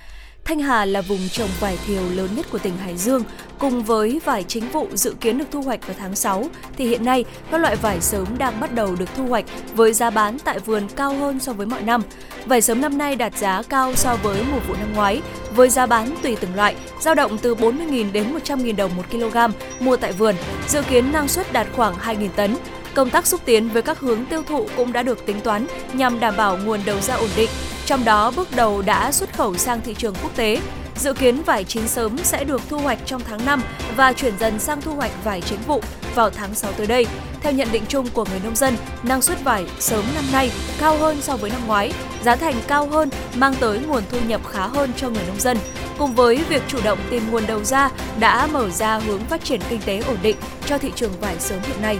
Thanh 0.45 0.59
Hà 0.59 0.85
là 0.85 1.01
vùng 1.01 1.29
trồng 1.33 1.49
vải 1.61 1.79
thiều 1.87 2.03
lớn 2.11 2.31
nhất 2.37 2.47
của 2.51 2.59
tỉnh 2.59 2.77
Hải 2.77 2.97
Dương, 2.97 3.23
cùng 3.59 3.83
với 3.83 4.21
vải 4.25 4.43
chính 4.43 4.69
vụ 4.69 4.89
dự 4.95 5.15
kiến 5.21 5.39
được 5.39 5.45
thu 5.51 5.63
hoạch 5.63 5.87
vào 5.87 5.97
tháng 5.99 6.15
6 6.15 6.45
thì 6.77 6.87
hiện 6.87 7.05
nay 7.05 7.25
các 7.51 7.59
loại 7.59 7.77
vải 7.77 8.01
sớm 8.01 8.39
đang 8.39 8.61
bắt 8.61 8.75
đầu 8.75 8.97
được 8.97 9.09
thu 9.17 9.27
hoạch 9.27 9.45
với 9.75 9.93
giá 9.93 10.11
bán 10.11 10.39
tại 10.39 10.59
vườn 10.59 10.83
cao 10.97 11.15
hơn 11.15 11.41
so 11.41 11.53
với 11.53 11.67
mọi 11.67 11.83
năm. 11.83 12.03
Vải 12.47 12.61
sớm 12.61 12.81
năm 12.81 12.99
nay 12.99 13.17
đạt 13.17 13.39
giá 13.39 13.63
cao 13.63 13.95
so 13.95 14.17
với 14.23 14.45
mùa 14.53 14.61
vụ 14.69 14.75
năm 14.75 14.93
ngoái 14.95 15.23
với 15.55 15.71
giá 15.71 15.87
bán 15.87 16.15
tùy 16.23 16.37
từng 16.41 16.55
loại, 16.55 16.77
dao 17.01 17.15
động 17.15 17.39
từ 17.43 17.55
40.000 17.55 18.13
đến 18.13 18.35
100.000 18.35 18.77
đồng 18.77 18.97
một 18.97 19.11
kg 19.11 19.37
mua 19.81 19.97
tại 19.97 20.13
vườn, 20.13 20.35
dự 20.69 20.83
kiến 20.83 21.13
năng 21.13 21.29
suất 21.29 21.53
đạt 21.53 21.67
khoảng 21.77 21.95
2.000 21.95 22.29
tấn. 22.29 22.57
Công 22.97 23.11
tác 23.11 23.27
xúc 23.27 23.41
tiến 23.45 23.69
với 23.69 23.83
các 23.83 24.01
hướng 24.01 24.25
tiêu 24.25 24.43
thụ 24.43 24.69
cũng 24.77 24.93
đã 24.93 25.03
được 25.03 25.27
tính 25.27 25.41
toán 25.41 25.67
nhằm 25.93 26.21
đảm 26.21 26.35
bảo 26.37 26.59
nguồn 26.65 26.81
đầu 26.87 27.01
ra 27.01 27.15
ổn 27.15 27.31
định. 27.37 27.51
Trong 27.87 28.05
đó, 28.05 28.33
bước 28.37 28.49
đầu 28.57 28.83
đã 28.83 29.13
xuất 29.13 29.37
khẩu 29.37 29.57
sang 29.57 29.81
thị 29.81 29.95
trường 29.95 30.15
quốc 30.23 30.37
tế. 30.37 30.61
Dự 30.97 31.13
kiến 31.13 31.43
vải 31.43 31.65
chín 31.65 31.89
sớm 31.89 32.19
sẽ 32.19 32.45
được 32.45 32.61
thu 32.69 32.79
hoạch 32.79 32.99
trong 33.07 33.23
tháng 33.29 33.45
5 33.45 33.63
và 33.97 34.13
chuyển 34.13 34.39
dần 34.39 34.59
sang 34.59 34.83
thu 34.83 34.95
hoạch 34.95 35.25
vải 35.25 35.41
chính 35.41 35.59
vụ 35.67 35.81
vào 36.15 36.31
tháng 36.31 36.55
6 36.55 36.73
tới 36.73 36.87
đây. 36.87 37.07
Theo 37.41 37.53
nhận 37.53 37.69
định 37.73 37.83
chung 37.89 38.09
của 38.13 38.25
người 38.25 38.41
nông 38.45 38.57
dân, 38.57 38.77
năng 39.03 39.23
suất 39.23 39.45
vải 39.45 39.67
sớm 39.79 40.05
năm 40.15 40.25
nay 40.33 40.51
cao 40.81 40.97
hơn 40.99 41.17
so 41.21 41.37
với 41.37 41.51
năm 41.51 41.61
ngoái, 41.67 41.93
giá 42.25 42.37
thành 42.37 42.55
cao 42.67 42.87
hơn 42.87 43.09
mang 43.35 43.55
tới 43.61 43.79
nguồn 43.79 44.03
thu 44.11 44.19
nhập 44.29 44.41
khá 44.47 44.67
hơn 44.67 44.91
cho 44.97 45.11
người 45.11 45.25
nông 45.27 45.41
dân. 45.41 45.59
Cùng 45.99 46.15
với 46.15 46.37
việc 46.49 46.63
chủ 46.69 46.79
động 46.85 46.99
tìm 47.11 47.23
nguồn 47.31 47.47
đầu 47.47 47.65
ra 47.65 47.91
đã 48.21 48.49
mở 48.53 48.71
ra 48.71 48.99
hướng 48.99 49.21
phát 49.21 49.45
triển 49.45 49.61
kinh 49.69 49.81
tế 49.87 50.03
ổn 50.07 50.17
định 50.23 50.37
cho 50.67 50.79
thị 50.79 50.93
trường 50.95 51.21
vải 51.21 51.35
sớm 51.39 51.59
hiện 51.67 51.83
nay. 51.83 51.99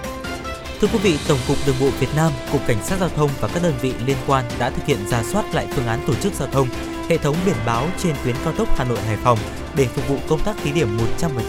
Thưa 0.81 0.89
quý 0.93 0.99
vị, 1.03 1.19
Tổng 1.29 1.39
cục 1.49 1.57
Đường 1.67 1.77
bộ 1.81 1.91
Việt 2.01 2.09
Nam, 2.17 2.33
Cục 2.53 2.67
Cảnh 2.67 2.85
sát 2.85 2.97
Giao 3.01 3.09
thông 3.09 3.31
và 3.41 3.49
các 3.49 3.63
đơn 3.63 3.75
vị 3.81 3.93
liên 4.07 4.17
quan 4.27 4.45
đã 4.59 4.71
thực 4.71 4.87
hiện 4.87 4.99
ra 5.09 5.23
soát 5.23 5.55
lại 5.55 5.67
phương 5.75 5.87
án 5.87 6.01
tổ 6.07 6.15
chức 6.15 6.33
giao 6.35 6.49
thông, 6.49 6.69
hệ 7.09 7.19
thống 7.19 7.37
biển 7.47 7.57
báo 7.67 7.89
trên 7.99 8.15
tuyến 8.25 8.37
cao 8.45 8.53
tốc 8.53 8.79
Hà 8.79 8.85
Nội 8.85 8.99
Hải 9.07 9.17
Phòng 9.17 9.39
để 9.77 9.87
phục 9.87 10.09
vụ 10.09 10.19
công 10.29 10.41
tác 10.41 10.57
thí 10.65 10.73
điểm 10.73 10.99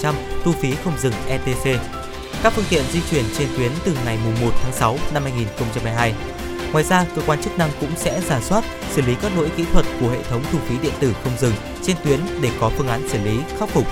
100% 0.03 0.13
thu 0.43 0.51
phí 0.51 0.75
không 0.83 0.93
dừng 0.99 1.13
ETC. 1.27 1.81
Các 2.43 2.53
phương 2.53 2.65
tiện 2.69 2.83
di 2.91 2.99
chuyển 3.11 3.25
trên 3.37 3.47
tuyến 3.57 3.71
từ 3.85 3.97
ngày 4.05 4.17
1 4.41 4.51
tháng 4.63 4.73
6 4.73 4.97
năm 5.13 5.23
2022. 5.23 6.13
Ngoài 6.71 6.83
ra, 6.83 7.05
cơ 7.15 7.21
quan 7.25 7.43
chức 7.43 7.57
năng 7.57 7.69
cũng 7.79 7.91
sẽ 7.95 8.21
giả 8.21 8.41
soát, 8.41 8.63
xử 8.91 9.01
lý 9.01 9.15
các 9.21 9.31
lỗi 9.37 9.49
kỹ 9.57 9.65
thuật 9.73 9.85
của 10.01 10.09
hệ 10.09 10.23
thống 10.23 10.43
thu 10.51 10.59
phí 10.67 10.75
điện 10.83 10.93
tử 10.99 11.13
không 11.23 11.37
dừng 11.39 11.53
trên 11.83 11.95
tuyến 12.03 12.19
để 12.41 12.49
có 12.59 12.69
phương 12.69 12.87
án 12.87 13.09
xử 13.09 13.17
lý, 13.23 13.39
khắc 13.59 13.69
phục. 13.69 13.87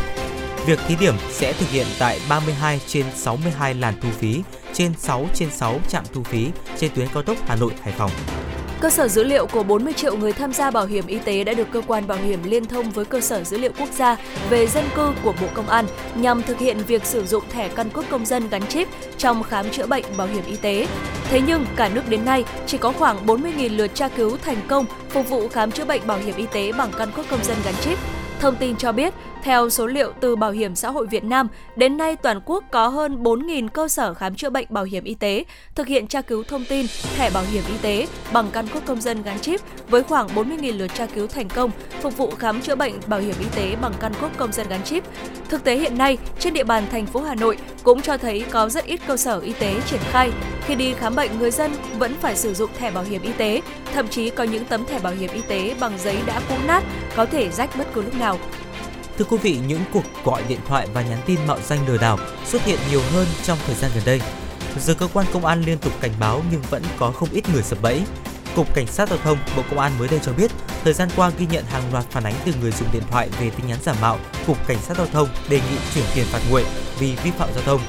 Việc 0.65 0.80
thí 0.88 0.95
điểm 0.99 1.15
sẽ 1.30 1.54
thực 1.54 1.69
hiện 1.69 1.86
tại 1.99 2.19
32 2.30 2.82
trên 2.88 3.06
62 3.15 3.73
làn 3.73 3.93
thu 4.01 4.10
phí 4.10 4.43
trên 4.73 4.93
6 4.97 5.28
trên 5.34 5.51
6 5.51 5.80
trạm 5.89 6.04
thu 6.13 6.23
phí 6.23 6.47
trên 6.78 6.91
tuyến 6.95 7.08
cao 7.13 7.23
tốc 7.23 7.38
Hà 7.47 7.56
Nội 7.56 7.71
Hải 7.82 7.93
Phòng. 7.97 8.12
Cơ 8.80 8.89
sở 8.89 9.08
dữ 9.08 9.23
liệu 9.23 9.45
của 9.45 9.63
40 9.63 9.93
triệu 9.93 10.17
người 10.17 10.34
tham 10.34 10.54
gia 10.54 10.71
bảo 10.71 10.86
hiểm 10.86 11.08
y 11.08 11.19
tế 11.19 11.43
đã 11.43 11.54
được 11.54 11.67
cơ 11.71 11.82
quan 11.88 12.08
bảo 12.08 12.17
hiểm 12.17 12.39
liên 12.43 12.65
thông 12.65 12.91
với 12.91 13.06
cơ 13.06 13.21
sở 13.21 13.43
dữ 13.43 13.58
liệu 13.58 13.71
quốc 13.80 13.89
gia 13.97 14.17
về 14.49 14.67
dân 14.67 14.84
cư 14.95 15.12
của 15.23 15.34
Bộ 15.41 15.47
Công 15.54 15.69
an 15.69 15.86
nhằm 16.15 16.43
thực 16.43 16.60
hiện 16.60 16.78
việc 16.88 17.06
sử 17.06 17.25
dụng 17.25 17.43
thẻ 17.49 17.69
căn 17.69 17.89
cước 17.89 18.10
công 18.10 18.25
dân 18.25 18.49
gắn 18.49 18.67
chip 18.67 18.88
trong 19.17 19.43
khám 19.43 19.69
chữa 19.69 19.88
bệnh 19.88 20.06
bảo 20.17 20.28
hiểm 20.28 20.43
y 20.47 20.56
tế. 20.56 20.88
Thế 21.30 21.41
nhưng 21.47 21.65
cả 21.75 21.89
nước 21.89 22.10
đến 22.10 22.25
nay 22.25 22.43
chỉ 22.67 22.78
có 22.78 22.91
khoảng 22.91 23.25
40.000 23.25 23.78
lượt 23.78 23.95
tra 23.95 24.08
cứu 24.08 24.38
thành 24.38 24.62
công 24.67 24.86
phục 25.10 25.30
vụ 25.30 25.47
khám 25.47 25.71
chữa 25.71 25.86
bệnh 25.86 26.08
bảo 26.08 26.17
hiểm 26.17 26.36
y 26.36 26.45
tế 26.54 26.71
bằng 26.71 26.91
căn 26.97 27.12
cước 27.12 27.30
công 27.30 27.43
dân 27.43 27.58
gắn 27.65 27.73
chip. 27.82 27.99
Thông 28.39 28.56
tin 28.56 28.75
cho 28.75 28.91
biết, 28.91 29.13
theo 29.45 29.69
số 29.69 29.88
liệu 29.88 30.13
từ 30.19 30.36
Bảo 30.36 30.51
hiểm 30.51 30.75
xã 30.75 30.89
hội 30.89 31.08
Việt 31.08 31.23
Nam, 31.23 31.47
đến 31.75 31.97
nay 31.97 32.15
toàn 32.15 32.41
quốc 32.45 32.63
có 32.71 32.88
hơn 32.88 33.23
4.000 33.23 33.67
cơ 33.67 33.88
sở 33.88 34.13
khám 34.13 34.36
chữa 34.36 34.49
bệnh 34.49 34.65
bảo 34.69 34.84
hiểm 34.84 35.03
y 35.03 35.15
tế 35.15 35.43
thực 35.75 35.88
hiện 35.88 36.08
tra 36.08 36.21
cứu 36.21 36.43
thông 36.43 36.65
tin 36.65 36.86
thẻ 37.17 37.29
bảo 37.29 37.43
hiểm 37.51 37.63
y 37.67 37.77
tế 37.81 38.08
bằng 38.34 38.49
căn 38.53 38.67
cước 38.67 38.86
công 38.86 39.01
dân 39.01 39.23
gắn 39.23 39.39
chip 39.39 39.62
với 39.89 40.03
khoảng 40.03 40.27
40.000 40.27 40.77
lượt 40.77 40.88
tra 40.88 41.05
cứu 41.05 41.27
thành 41.27 41.49
công 41.49 41.71
phục 42.01 42.17
vụ 42.17 42.29
khám 42.29 42.62
chữa 42.62 42.75
bệnh 42.75 42.93
bảo 43.08 43.19
hiểm 43.19 43.36
y 43.39 43.45
tế 43.55 43.75
bằng 43.81 43.93
căn 43.99 44.13
cước 44.21 44.38
công 44.38 44.51
dân 44.51 44.67
gắn 44.69 44.84
chip. 44.84 45.03
Thực 45.49 45.63
tế 45.63 45.75
hiện 45.75 45.97
nay, 45.97 46.17
trên 46.39 46.53
địa 46.53 46.63
bàn 46.63 46.84
thành 46.91 47.05
phố 47.05 47.21
Hà 47.21 47.36
Nội 47.36 47.58
cũng 47.84 48.01
cho 48.01 48.17
thấy 48.17 48.45
có 48.51 48.69
rất 48.69 48.86
ít 48.86 48.99
cơ 49.08 49.17
sở 49.17 49.39
y 49.39 49.53
tế 49.53 49.81
triển 49.86 50.01
khai. 50.12 50.31
Khi 50.65 50.75
đi 50.75 50.93
khám 50.93 51.15
bệnh, 51.15 51.39
người 51.39 51.51
dân 51.51 51.71
vẫn 51.99 52.13
phải 52.21 52.36
sử 52.36 52.53
dụng 52.53 52.69
thẻ 52.77 52.91
bảo 52.91 53.03
hiểm 53.03 53.21
y 53.21 53.31
tế, 53.38 53.62
thậm 53.93 54.08
chí 54.08 54.29
có 54.29 54.43
những 54.43 54.65
tấm 54.65 54.86
thẻ 54.86 54.99
bảo 54.99 55.13
hiểm 55.13 55.29
y 55.34 55.41
tế 55.41 55.75
bằng 55.79 55.93
giấy 55.97 56.17
đã 56.27 56.41
cũ 56.49 56.55
nát, 56.67 56.84
có 57.15 57.25
thể 57.25 57.49
rách 57.51 57.69
bất 57.77 57.88
cứ 57.93 58.01
lúc 58.01 58.19
nào. 58.19 58.38
Thưa 59.17 59.25
quý 59.25 59.38
vị, 59.38 59.60
những 59.67 59.82
cuộc 59.93 60.04
gọi 60.23 60.43
điện 60.47 60.60
thoại 60.67 60.88
và 60.93 61.01
nhắn 61.01 61.21
tin 61.25 61.39
mạo 61.47 61.58
danh 61.65 61.88
lừa 61.88 61.97
đảo 61.97 62.19
xuất 62.45 62.65
hiện 62.65 62.80
nhiều 62.89 63.01
hơn 63.13 63.28
trong 63.43 63.58
thời 63.65 63.75
gian 63.75 63.91
gần 63.95 64.04
đây. 64.06 64.21
Giờ 64.80 64.93
cơ 64.93 65.08
quan 65.13 65.25
công 65.34 65.45
an 65.45 65.62
liên 65.62 65.78
tục 65.78 65.93
cảnh 66.01 66.12
báo 66.19 66.41
nhưng 66.51 66.62
vẫn 66.62 66.84
có 66.97 67.12
không 67.12 67.30
ít 67.32 67.49
người 67.49 67.63
sập 67.63 67.82
bẫy. 67.82 68.01
Cục 68.56 68.73
Cảnh 68.75 68.88
sát 68.88 69.10
Giao 69.10 69.17
thông 69.23 69.38
Bộ 69.58 69.63
Công 69.69 69.80
an 69.80 69.91
mới 69.99 70.08
đây 70.08 70.19
cho 70.23 70.34
biết, 70.34 70.51
thời 70.84 70.93
gian 70.93 71.10
qua 71.15 71.32
ghi 71.38 71.45
nhận 71.51 71.65
hàng 71.65 71.84
loạt 71.91 72.06
phản 72.12 72.23
ánh 72.23 72.34
từ 72.45 72.54
người 72.62 72.71
dùng 72.71 72.88
điện 72.93 73.04
thoại 73.12 73.30
về 73.39 73.49
tin 73.49 73.67
nhắn 73.67 73.80
giả 73.84 73.93
mạo. 74.01 74.19
Cục 74.47 74.67
Cảnh 74.67 74.78
sát 74.82 74.97
Giao 74.97 75.08
thông 75.08 75.30
đề 75.49 75.58
nghị 75.58 75.78
chuyển 75.93 76.06
tiền 76.15 76.25
phạt 76.25 76.39
nguội 76.49 76.65
vì 76.99 77.15
vi 77.23 77.32
phạm 77.32 77.49
giao 77.54 77.63
thông. 77.63 77.82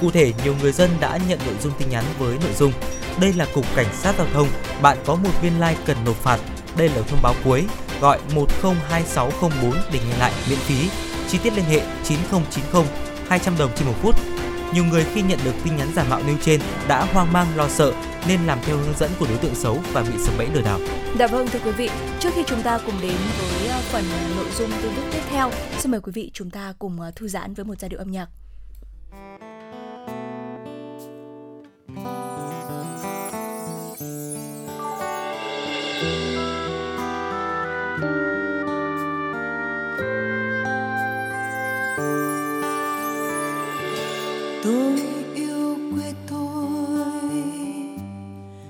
Cụ 0.00 0.10
thể, 0.10 0.32
nhiều 0.44 0.54
người 0.60 0.72
dân 0.72 0.90
đã 1.00 1.18
nhận 1.28 1.38
nội 1.46 1.54
dung 1.62 1.72
tin 1.78 1.88
nhắn 1.90 2.04
với 2.18 2.38
nội 2.38 2.52
dung 2.58 2.72
Đây 3.20 3.32
là 3.32 3.46
Cục 3.54 3.64
Cảnh 3.76 3.88
sát 3.92 4.14
Giao 4.18 4.26
thông, 4.32 4.48
bạn 4.82 4.98
có 5.06 5.14
một 5.14 5.30
viên 5.42 5.60
like 5.60 5.80
cần 5.86 5.96
nộp 6.04 6.16
phạt. 6.16 6.38
Đây 6.76 6.88
là 6.88 7.02
thông 7.08 7.22
báo 7.22 7.34
cuối, 7.44 7.64
gọi 8.00 8.18
102604 8.34 9.72
để 9.92 10.00
nghe 10.08 10.18
lại 10.18 10.32
miễn 10.48 10.58
phí. 10.58 10.88
Chi 11.28 11.38
tiết 11.42 11.52
liên 11.56 11.64
hệ 11.64 11.80
9090 12.04 12.84
200 13.28 13.54
đồng 13.58 13.70
trên 13.76 13.88
một 13.88 13.94
phút. 14.02 14.14
Nhiều 14.74 14.84
người 14.84 15.06
khi 15.14 15.22
nhận 15.22 15.38
được 15.44 15.54
tin 15.64 15.76
nhắn 15.76 15.88
giả 15.94 16.04
mạo 16.10 16.22
nêu 16.26 16.36
trên 16.42 16.60
đã 16.88 17.04
hoang 17.04 17.32
mang 17.32 17.46
lo 17.56 17.68
sợ 17.68 17.92
nên 18.28 18.46
làm 18.46 18.58
theo 18.62 18.76
hướng 18.76 18.96
dẫn 18.98 19.10
của 19.18 19.26
đối 19.26 19.38
tượng 19.38 19.54
xấu 19.54 19.78
và 19.92 20.02
bị 20.02 20.18
sập 20.18 20.38
bẫy 20.38 20.48
lừa 20.54 20.62
đảo. 20.62 20.80
Dạ 21.18 21.26
vâng 21.26 21.48
thưa 21.48 21.58
quý 21.64 21.70
vị, 21.70 21.90
trước 22.20 22.30
khi 22.34 22.42
chúng 22.46 22.62
ta 22.62 22.78
cùng 22.86 22.94
đến 23.02 23.16
với 23.38 23.68
ờ, 23.68 23.80
phần 23.80 24.04
nội 24.36 24.46
dung 24.58 24.70
tin 24.82 24.92
tức 24.96 25.02
tiếp 25.12 25.22
theo, 25.30 25.50
xin 25.78 25.90
mời 25.90 26.00
quý 26.00 26.12
vị 26.14 26.30
chúng 26.34 26.50
ta 26.50 26.74
cùng 26.78 27.00
ờ, 27.00 27.10
thư 27.16 27.28
giãn 27.28 27.54
với 27.54 27.64
một 27.64 27.74
giai 27.78 27.88
điệu 27.88 27.98
âm 27.98 28.10
nhạc. 28.10 28.28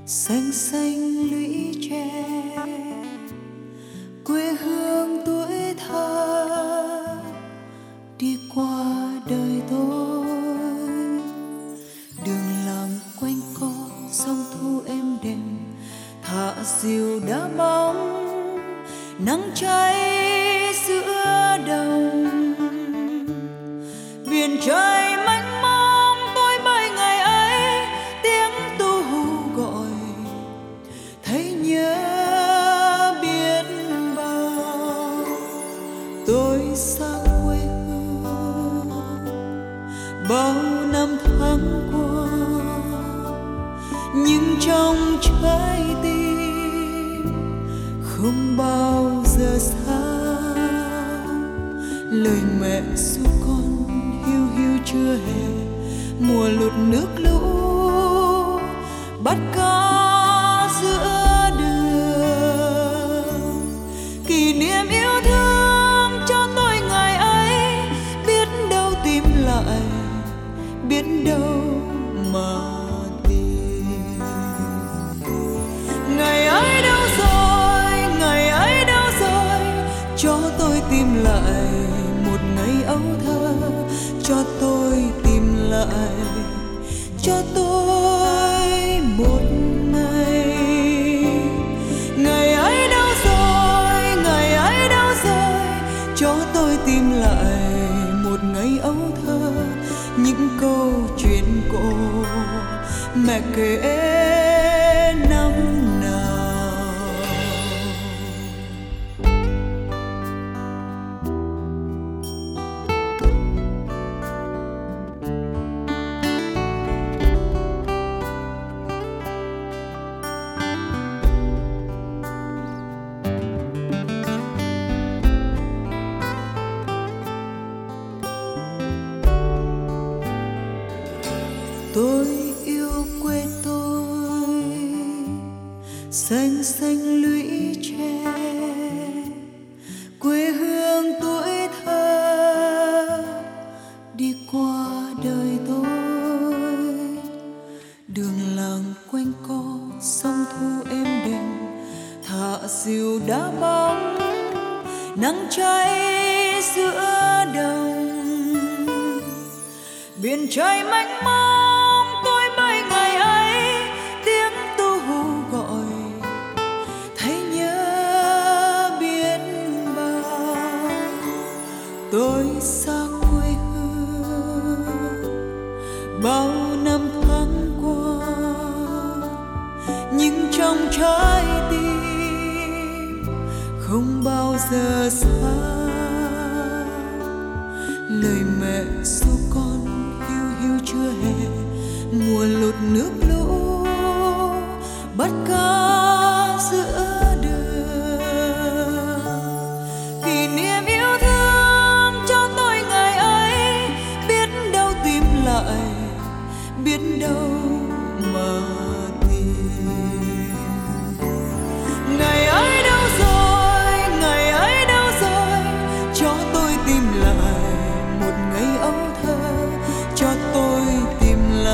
Xanh 0.07 0.53
xanh 0.53 1.04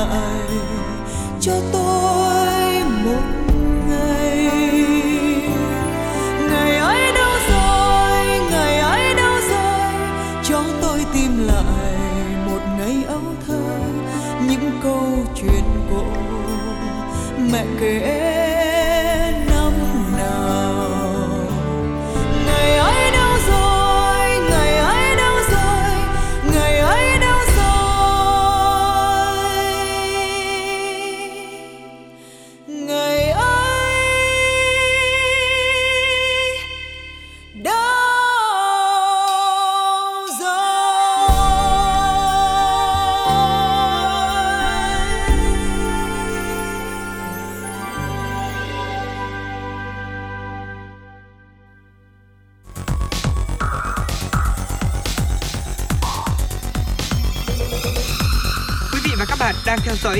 lại 0.01 0.49
cho 1.39 1.53
tôi 1.71 2.83
một 3.05 3.23
ngày. 3.89 4.49
Ngày 6.49 6.77
ấy 6.77 7.11
đâu 7.15 7.33
rồi, 7.49 8.25
ngày 8.51 8.79
ấy 8.79 9.13
đâu 9.13 9.35
rồi, 9.49 9.93
cho 10.43 10.63
tôi 10.81 11.05
tìm 11.13 11.47
lại 11.47 11.93
một 12.45 12.61
ngày 12.77 13.03
ấu 13.07 13.21
thơ, 13.47 13.63
những 14.49 14.71
câu 14.83 15.03
chuyện 15.35 15.63
cổ 15.91 16.03
mẹ 17.51 17.65
kể. 17.79 18.30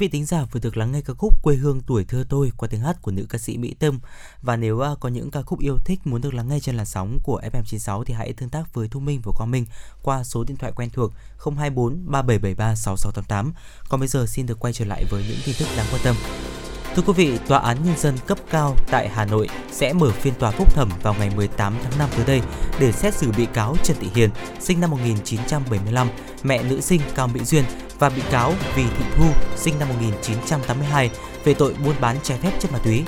Quý 0.00 0.06
vị 0.06 0.10
thính 0.10 0.26
giả 0.26 0.44
vừa 0.52 0.60
được 0.60 0.76
lắng 0.76 0.92
nghe 0.92 1.00
ca 1.00 1.14
khúc 1.14 1.42
Quê 1.42 1.56
hương 1.56 1.80
tuổi 1.80 2.04
thơ 2.04 2.24
tôi 2.28 2.52
qua 2.56 2.68
tiếng 2.68 2.80
hát 2.80 3.02
của 3.02 3.10
nữ 3.10 3.26
ca 3.28 3.38
sĩ 3.38 3.58
Mỹ 3.58 3.74
Tâm. 3.78 4.00
Và 4.42 4.56
nếu 4.56 4.80
à, 4.80 4.90
có 5.00 5.08
những 5.08 5.30
ca 5.30 5.42
khúc 5.42 5.60
yêu 5.60 5.78
thích 5.84 6.00
muốn 6.04 6.20
được 6.20 6.34
lắng 6.34 6.48
nghe 6.48 6.60
trên 6.60 6.76
làn 6.76 6.86
sóng 6.86 7.18
của 7.22 7.40
FM96 7.52 8.04
thì 8.04 8.14
hãy 8.14 8.32
tương 8.32 8.48
tác 8.48 8.74
với 8.74 8.88
Thu 8.88 9.00
Minh 9.00 9.20
và 9.24 9.32
Quang 9.36 9.50
Minh 9.50 9.66
qua 10.02 10.24
số 10.24 10.44
điện 10.44 10.56
thoại 10.56 10.72
quen 10.76 10.90
thuộc 10.90 11.12
024 11.38 11.92
3773 12.06 12.74
6688. 12.74 13.52
Còn 13.88 14.00
bây 14.00 14.08
giờ 14.08 14.26
xin 14.26 14.46
được 14.46 14.60
quay 14.60 14.72
trở 14.72 14.84
lại 14.84 15.04
với 15.10 15.24
những 15.28 15.38
tin 15.46 15.54
tức 15.58 15.68
đáng 15.76 15.86
quan 15.92 16.00
tâm. 16.04 16.16
Thưa 16.96 17.02
quý 17.06 17.12
vị, 17.12 17.38
Tòa 17.46 17.58
án 17.58 17.76
Nhân 17.84 17.94
dân 17.98 18.14
cấp 18.26 18.38
cao 18.50 18.76
tại 18.90 19.08
Hà 19.08 19.24
Nội 19.24 19.48
sẽ 19.72 19.92
mở 19.92 20.10
phiên 20.10 20.34
tòa 20.34 20.50
phúc 20.50 20.74
thẩm 20.74 20.88
vào 21.02 21.14
ngày 21.18 21.30
18 21.36 21.74
tháng 21.82 21.98
5 21.98 22.08
tới 22.16 22.24
đây 22.26 22.40
để 22.80 22.92
xét 22.92 23.14
xử 23.14 23.32
bị 23.36 23.46
cáo 23.46 23.76
Trần 23.82 23.96
Thị 24.00 24.08
Hiền, 24.14 24.30
sinh 24.60 24.80
năm 24.80 24.90
1975, 24.90 26.08
mẹ 26.42 26.62
nữ 26.62 26.80
sinh 26.80 27.00
Cao 27.14 27.28
Mỹ 27.28 27.44
Duyên 27.44 27.64
và 27.98 28.08
bị 28.08 28.22
cáo 28.30 28.54
Vì 28.76 28.82
Thị 28.82 29.04
Thu, 29.16 29.24
sinh 29.56 29.78
năm 29.78 29.88
1982, 29.88 31.10
về 31.44 31.54
tội 31.54 31.74
buôn 31.84 31.94
bán 32.00 32.16
trái 32.22 32.38
phép 32.38 32.52
chất 32.60 32.72
ma 32.72 32.78
túy. 32.84 33.02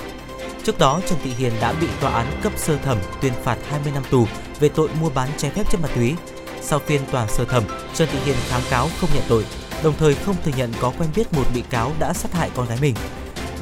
Trước 0.64 0.78
đó, 0.78 1.00
Trần 1.08 1.18
Thị 1.24 1.30
Hiền 1.30 1.52
đã 1.60 1.72
bị 1.80 1.86
tòa 2.00 2.12
án 2.12 2.26
cấp 2.42 2.52
sơ 2.56 2.76
thẩm 2.76 2.98
tuyên 3.20 3.32
phạt 3.42 3.56
20 3.70 3.92
năm 3.92 4.02
tù 4.10 4.26
về 4.60 4.68
tội 4.68 4.88
mua 5.00 5.10
bán 5.10 5.28
trái 5.36 5.50
phép 5.50 5.70
chất 5.70 5.80
ma 5.80 5.88
túy. 5.94 6.14
Sau 6.60 6.78
phiên 6.78 7.00
tòa 7.10 7.26
sơ 7.26 7.44
thẩm, 7.44 7.64
Trần 7.94 8.08
Thị 8.12 8.18
Hiền 8.24 8.36
kháng 8.48 8.62
cáo 8.70 8.88
không 9.00 9.10
nhận 9.14 9.24
tội, 9.28 9.44
đồng 9.82 9.94
thời 9.98 10.14
không 10.14 10.36
thừa 10.44 10.52
nhận 10.56 10.72
có 10.80 10.92
quen 10.98 11.10
biết 11.16 11.32
một 11.32 11.44
bị 11.54 11.62
cáo 11.70 11.92
đã 11.98 12.12
sát 12.12 12.32
hại 12.32 12.50
con 12.56 12.68
gái 12.68 12.78
mình. 12.80 12.94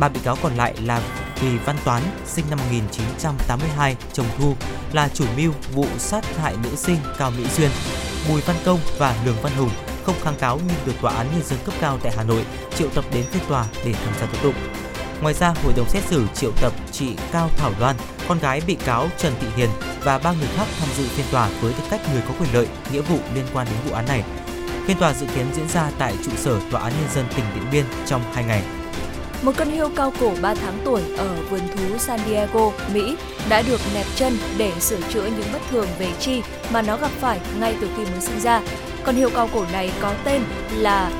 Ba 0.01 0.09
bị 0.09 0.21
cáo 0.25 0.37
còn 0.43 0.57
lại 0.57 0.75
là 0.85 1.03
Vì 1.41 1.59
Văn 1.59 1.77
Toán, 1.85 2.03
sinh 2.27 2.45
năm 2.51 2.59
1982, 2.59 3.97
chồng 4.13 4.27
Thu, 4.39 4.55
là 4.93 5.09
chủ 5.09 5.25
mưu 5.37 5.53
vụ 5.75 5.87
sát 5.99 6.25
hại 6.39 6.57
nữ 6.63 6.77
sinh 6.77 6.97
Cao 7.19 7.31
Mỹ 7.31 7.45
Duyên, 7.57 7.71
Bùi 8.29 8.41
Văn 8.41 8.57
Công 8.65 8.79
và 8.99 9.17
Lường 9.25 9.37
Văn 9.43 9.53
Hùng 9.57 9.71
không 10.05 10.15
kháng 10.23 10.35
cáo 10.39 10.61
nhưng 10.67 10.77
được 10.87 10.93
Tòa 11.03 11.13
án 11.13 11.27
Nhân 11.33 11.43
dân 11.45 11.59
cấp 11.65 11.75
cao 11.81 11.99
tại 12.03 12.13
Hà 12.17 12.25
Nội 12.25 12.45
triệu 12.77 12.89
tập 12.95 13.05
đến 13.15 13.25
phiên 13.31 13.43
tòa 13.49 13.67
để 13.85 13.93
tham 13.93 14.15
gia 14.21 14.27
tố 14.27 14.39
tụng. 14.43 14.55
Ngoài 15.23 15.35
ra, 15.35 15.55
hội 15.65 15.73
đồng 15.77 15.89
xét 15.89 16.03
xử 16.05 16.27
triệu 16.35 16.53
tập 16.61 16.73
chị 16.93 17.17
Cao 17.33 17.51
Thảo 17.57 17.73
Loan, 17.81 17.97
con 18.29 18.39
gái 18.39 18.63
bị 18.67 18.75
cáo 18.75 19.09
Trần 19.19 19.33
Thị 19.41 19.47
Hiền 19.57 19.71
và 20.03 20.19
ba 20.19 20.33
người 20.33 20.49
khác 20.57 20.67
tham 20.81 20.89
dự 20.97 21.09
phiên 21.09 21.27
tòa 21.33 21.49
với 21.61 21.73
tư 21.73 21.85
cách 21.91 22.01
người 22.13 22.23
có 22.29 22.35
quyền 22.41 22.55
lợi, 22.55 22.69
nghĩa 22.93 23.01
vụ 23.01 23.19
liên 23.35 23.45
quan 23.53 23.67
đến 23.71 23.77
vụ 23.89 23.95
án 23.95 24.07
này. 24.07 24.25
Phiên 24.87 24.99
tòa 24.99 25.13
dự 25.13 25.27
kiến 25.35 25.47
diễn 25.55 25.69
ra 25.69 25.91
tại 25.99 26.15
trụ 26.25 26.31
sở 26.37 26.61
Tòa 26.71 26.83
án 26.83 26.93
Nhân 27.01 27.09
dân 27.15 27.25
tỉnh 27.37 27.45
Điện 27.55 27.65
Biên 27.73 27.85
trong 28.07 28.23
2 28.35 28.45
ngày. 28.45 28.80
Một 29.43 29.53
con 29.57 29.71
hươu 29.71 29.89
cao 29.97 30.13
cổ 30.21 30.33
3 30.43 30.55
tháng 30.55 30.79
tuổi 30.85 31.03
ở 31.17 31.37
vườn 31.51 31.61
thú 31.61 31.99
San 31.99 32.21
Diego, 32.27 32.73
Mỹ 32.95 33.17
đã 33.49 33.63
được 33.63 33.81
nẹp 33.95 34.07
chân 34.17 34.39
để 34.59 34.73
sửa 34.81 35.01
chữa 35.09 35.25
những 35.25 35.53
bất 35.53 35.59
thường 35.71 35.87
về 35.99 36.09
chi 36.21 36.43
mà 36.73 36.83
nó 36.83 36.97
gặp 36.97 37.11
phải 37.21 37.41
ngay 37.61 37.75
từ 37.81 37.89
khi 37.97 38.03
mới 38.03 38.21
sinh 38.21 38.41
ra. 38.41 38.61
Con 39.05 39.15
hươu 39.15 39.31
cao 39.31 39.49
cổ 39.55 39.65
này 39.73 39.91
có 40.01 40.15
tên 40.25 40.43
là 40.77 41.11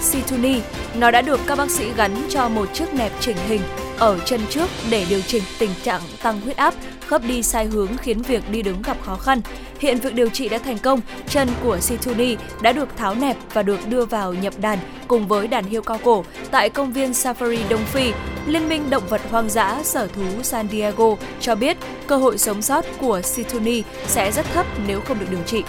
Situni. 0.00 0.60
Nó 0.94 1.10
đã 1.10 1.22
được 1.22 1.40
các 1.46 1.58
bác 1.58 1.70
sĩ 1.70 1.84
gắn 1.96 2.26
cho 2.28 2.48
một 2.48 2.68
chiếc 2.74 2.94
nẹp 2.94 3.12
chỉnh 3.20 3.36
hình 3.48 3.60
ở 3.98 4.18
chân 4.24 4.40
trước 4.50 4.68
để 4.90 5.06
điều 5.08 5.20
chỉnh 5.20 5.42
tình 5.58 5.70
trạng 5.82 6.00
tăng 6.22 6.40
huyết 6.40 6.56
áp, 6.56 6.74
khớp 7.12 7.24
đi 7.24 7.42
sai 7.42 7.66
hướng 7.66 7.96
khiến 7.96 8.22
việc 8.22 8.50
đi 8.50 8.62
đứng 8.62 8.82
gặp 8.82 8.96
khó 9.02 9.16
khăn. 9.16 9.40
Hiện 9.78 9.98
việc 9.98 10.14
điều 10.14 10.28
trị 10.28 10.48
đã 10.48 10.58
thành 10.58 10.78
công, 10.78 11.00
chân 11.28 11.48
của 11.62 11.80
Situni 11.80 12.36
đã 12.62 12.72
được 12.72 12.96
tháo 12.96 13.14
nẹp 13.14 13.36
và 13.52 13.62
được 13.62 13.88
đưa 13.88 14.04
vào 14.04 14.34
nhập 14.34 14.54
đàn 14.60 14.78
cùng 15.08 15.28
với 15.28 15.48
đàn 15.48 15.64
hươu 15.64 15.82
cao 15.82 15.98
cổ 16.04 16.24
tại 16.50 16.70
công 16.70 16.92
viên 16.92 17.10
Safari 17.10 17.68
Đông 17.68 17.84
Phi. 17.84 18.12
Liên 18.46 18.68
minh 18.68 18.90
Động 18.90 19.02
vật 19.08 19.20
Hoang 19.30 19.50
dã 19.50 19.80
Sở 19.84 20.06
thú 20.06 20.42
San 20.42 20.68
Diego 20.68 21.16
cho 21.40 21.54
biết 21.54 21.76
cơ 22.06 22.16
hội 22.16 22.38
sống 22.38 22.62
sót 22.62 22.84
của 23.00 23.20
Situni 23.22 23.82
sẽ 24.06 24.32
rất 24.32 24.46
thấp 24.54 24.66
nếu 24.86 25.00
không 25.00 25.18
được 25.18 25.26
điều 25.30 25.42
trị. 25.46 25.62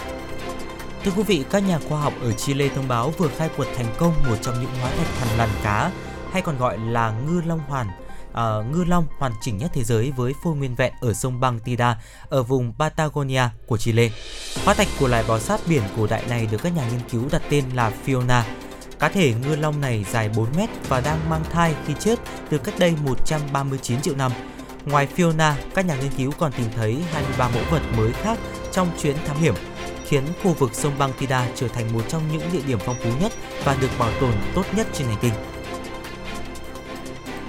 Thưa 1.04 1.12
quý 1.16 1.22
vị, 1.22 1.44
các 1.50 1.58
nhà 1.58 1.78
khoa 1.88 2.00
học 2.00 2.12
ở 2.22 2.32
Chile 2.32 2.68
thông 2.68 2.88
báo 2.88 3.12
vừa 3.18 3.28
khai 3.28 3.48
quật 3.56 3.68
thành 3.76 3.94
công 3.98 4.12
một 4.28 4.36
trong 4.42 4.54
những 4.60 4.70
hóa 4.80 4.90
thạch 4.90 5.08
thằn 5.18 5.38
lằn 5.38 5.48
cá 5.62 5.90
hay 6.32 6.42
còn 6.42 6.58
gọi 6.58 6.78
là 6.78 7.12
ngư 7.26 7.40
long 7.46 7.60
hoàn 7.68 7.86
uh, 8.34 8.66
ngư 8.72 8.84
long 8.84 9.06
hoàn 9.18 9.32
chỉnh 9.40 9.58
nhất 9.58 9.70
thế 9.74 9.84
giới 9.84 10.12
với 10.16 10.32
phôi 10.44 10.56
nguyên 10.56 10.74
vẹn 10.74 10.92
ở 11.00 11.12
sông 11.12 11.40
băng 11.40 11.60
Tida 11.60 11.98
ở 12.28 12.42
vùng 12.42 12.72
Patagonia 12.78 13.42
của 13.66 13.76
Chile. 13.76 14.10
Hóa 14.64 14.74
thạch 14.74 14.88
của 15.00 15.08
loài 15.08 15.24
bò 15.28 15.38
sát 15.38 15.60
biển 15.68 15.82
cổ 15.96 16.06
đại 16.06 16.22
này 16.28 16.48
được 16.50 16.58
các 16.62 16.76
nhà 16.76 16.88
nghiên 16.90 17.08
cứu 17.10 17.28
đặt 17.32 17.42
tên 17.50 17.64
là 17.74 17.92
Fiona. 18.06 18.42
Cá 18.98 19.08
thể 19.08 19.34
ngư 19.34 19.56
long 19.56 19.80
này 19.80 20.04
dài 20.12 20.28
4 20.28 20.48
mét 20.56 20.70
và 20.88 21.00
đang 21.00 21.30
mang 21.30 21.44
thai 21.52 21.74
khi 21.86 21.94
chết 22.00 22.18
từ 22.50 22.58
cách 22.58 22.74
đây 22.78 22.94
139 23.04 24.02
triệu 24.02 24.16
năm. 24.16 24.32
Ngoài 24.84 25.08
Fiona, 25.16 25.52
các 25.74 25.86
nhà 25.86 25.96
nghiên 25.96 26.12
cứu 26.16 26.32
còn 26.38 26.52
tìm 26.52 26.66
thấy 26.76 27.02
23 27.12 27.48
mẫu 27.48 27.62
vật 27.70 27.82
mới 27.96 28.12
khác 28.12 28.38
trong 28.72 28.90
chuyến 29.02 29.16
thám 29.26 29.36
hiểm 29.36 29.54
khiến 30.06 30.24
khu 30.42 30.52
vực 30.52 30.74
sông 30.74 30.98
băng 30.98 31.12
Tida 31.12 31.48
trở 31.54 31.68
thành 31.68 31.92
một 31.92 32.02
trong 32.08 32.22
những 32.32 32.42
địa 32.52 32.62
điểm 32.66 32.78
phong 32.86 32.96
phú 33.04 33.10
nhất 33.20 33.32
và 33.64 33.76
được 33.80 33.90
bảo 33.98 34.10
tồn 34.20 34.32
tốt 34.54 34.64
nhất 34.76 34.86
trên 34.92 35.06
hành 35.06 35.18
tinh. 35.20 35.53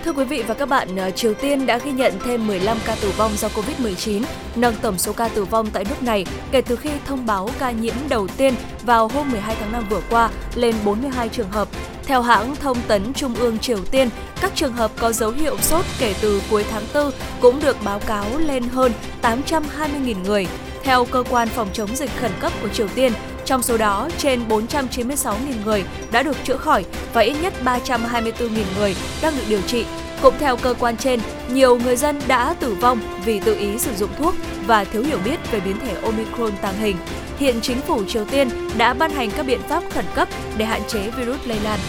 Thưa 0.06 0.14
quý 0.14 0.24
vị 0.24 0.44
và 0.48 0.54
các 0.54 0.70
bạn, 0.70 0.96
ờ, 0.96 1.12
Triều 1.12 1.34
Tiên 1.34 1.66
đã 1.66 1.78
ghi 1.78 1.92
nhận 1.92 2.14
thêm 2.26 2.48
15 2.48 2.78
ca 2.86 2.96
tử 3.02 3.12
vong 3.18 3.32
do 3.38 3.48
Covid-19, 3.48 4.24
nâng 4.56 4.76
tổng 4.82 4.98
số 4.98 5.14
ca 5.14 5.28
tử 5.28 5.46
vong 5.46 5.68
tại 5.74 5.86
nước 5.90 6.04
này 6.04 6.26
kể 6.52 6.62
từ 6.62 6.76
khi 6.76 6.90
thông 7.06 7.26
báo 7.26 7.50
ca 7.60 7.72
nhiễm 7.72 7.94
đầu 8.10 8.28
tiên 8.28 8.54
vào 8.84 9.08
hôm 9.08 9.32
12 9.32 9.56
tháng 9.60 9.72
5 9.72 9.86
vừa 9.90 10.02
qua 10.10 10.30
lên 10.56 10.76
42 10.86 11.30
trường 11.30 11.50
hợp. 11.50 11.68
Theo 12.04 12.22
hãng 12.22 12.56
thông 12.56 12.78
tấn 12.88 13.14
Trung 13.14 13.36
ương 13.36 13.60
Triều 13.60 13.78
Tiên, 13.92 14.10
các 14.42 14.52
trường 14.56 14.74
hợp 14.74 14.92
có 15.00 15.12
dấu 15.12 15.32
hiệu 15.32 15.58
sốt 15.58 15.86
kể 16.00 16.14
từ 16.22 16.42
cuối 16.52 16.66
tháng 16.72 16.84
4 16.94 17.12
cũng 17.40 17.60
được 17.60 17.78
báo 17.84 18.00
cáo 18.00 18.26
lên 18.40 18.64
hơn 18.64 18.92
820.000 19.22 20.24
người. 20.24 20.48
Theo 20.84 21.06
cơ 21.06 21.24
quan 21.30 21.48
phòng 21.48 21.68
chống 21.74 21.96
dịch 21.96 22.10
khẩn 22.20 22.32
cấp 22.40 22.52
của 22.62 22.70
Triều 22.70 22.88
Tiên, 22.88 23.12
trong 23.46 23.62
số 23.62 23.78
đó, 23.78 24.10
trên 24.18 24.48
496.000 24.48 25.36
người 25.66 25.84
đã 26.12 26.24
được 26.24 26.38
chữa 26.44 26.58
khỏi 26.58 26.86
và 27.14 27.22
ít 27.22 27.36
nhất 27.42 27.54
324.000 27.64 28.50
người 28.78 28.96
đang 29.22 29.38
được 29.38 29.44
điều 29.50 29.62
trị. 29.62 29.86
Cũng 30.22 30.34
theo 30.40 30.58
cơ 30.58 30.74
quan 30.80 30.98
trên, 30.98 31.20
nhiều 31.50 31.78
người 31.78 31.96
dân 31.96 32.20
đã 32.28 32.54
tử 32.60 32.76
vong 32.82 33.00
vì 33.26 33.40
tự 33.40 33.56
ý 33.56 33.80
sử 33.80 33.96
dụng 33.96 34.10
thuốc 34.18 34.36
và 34.68 34.84
thiếu 34.84 35.04
hiểu 35.04 35.20
biết 35.26 35.52
về 35.52 35.60
biến 35.60 35.80
thể 35.80 36.02
Omicron 36.02 36.52
tàng 36.62 36.78
hình. 36.78 36.96
Hiện 37.38 37.62
chính 37.62 37.82
phủ 37.82 38.04
Triều 38.08 38.26
Tiên 38.26 38.50
đã 38.78 38.94
ban 38.94 39.12
hành 39.12 39.32
các 39.32 39.46
biện 39.46 39.60
pháp 39.70 39.84
khẩn 39.92 40.06
cấp 40.16 40.28
để 40.58 40.66
hạn 40.66 40.82
chế 40.88 41.10
virus 41.18 41.40
lây 41.46 41.60
lan. 41.64 41.80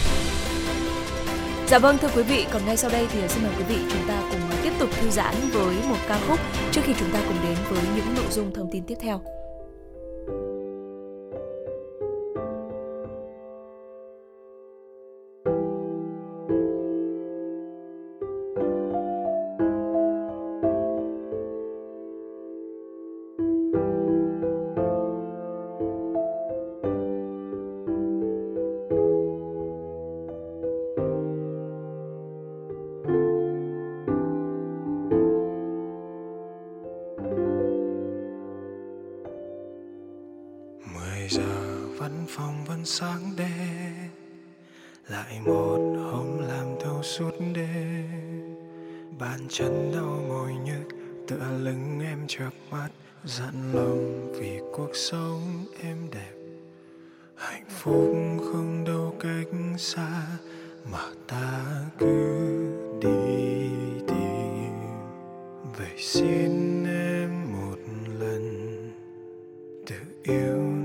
Dạ 1.67 1.79
vâng 1.79 1.97
thưa 1.97 2.09
quý 2.15 2.23
vị, 2.23 2.45
còn 2.51 2.65
ngay 2.65 2.77
sau 2.77 2.91
đây 2.91 3.07
thì 3.13 3.19
xin 3.27 3.43
mời 3.43 3.51
quý 3.57 3.63
vị 3.63 3.77
chúng 3.91 4.07
ta 4.07 4.21
cùng 4.31 4.39
tiếp 4.63 4.71
tục 4.79 4.89
thư 5.01 5.09
giãn 5.09 5.35
với 5.53 5.75
một 5.89 5.97
ca 6.07 6.19
khúc 6.27 6.39
trước 6.71 6.81
khi 6.83 6.93
chúng 6.99 7.11
ta 7.11 7.19
cùng 7.27 7.37
đến 7.43 7.57
với 7.69 7.83
những 7.95 8.15
nội 8.15 8.25
dung 8.29 8.53
thông 8.53 8.69
tin 8.71 8.83
tiếp 8.87 8.95
theo. 9.01 9.21
Sáng 42.89 43.35
đẹp 43.37 44.09
lại 45.07 45.39
một 45.45 45.95
hôm 46.11 46.47
làm 46.47 46.65
tôi 46.79 47.03
sụt 47.03 47.33
đê, 47.53 48.03
bàn 49.19 49.39
chân 49.49 49.91
đau 49.95 50.23
mỏi 50.29 50.53
nhức 50.53 50.97
tựa 51.27 51.57
lưng 51.59 51.99
em 52.03 52.19
chợp 52.27 52.49
mắt 52.71 52.89
dặn 53.23 53.73
lòng 53.73 54.33
vì 54.39 54.59
cuộc 54.73 54.89
sống 54.93 55.65
em 55.81 55.97
đẹp. 56.13 56.33
Hạnh 57.35 57.65
phúc 57.69 58.15
không 58.51 58.83
đâu 58.87 59.15
cách 59.19 59.77
xa 59.77 60.27
mà 60.91 61.05
ta 61.27 61.65
cứ 61.99 62.37
đi 63.01 63.69
tìm. 64.07 64.73
Vậy 65.77 65.97
xin 65.97 66.83
em 66.85 67.53
một 67.53 67.77
lần 68.19 68.43
tự 69.87 69.95
yêu 70.23 70.76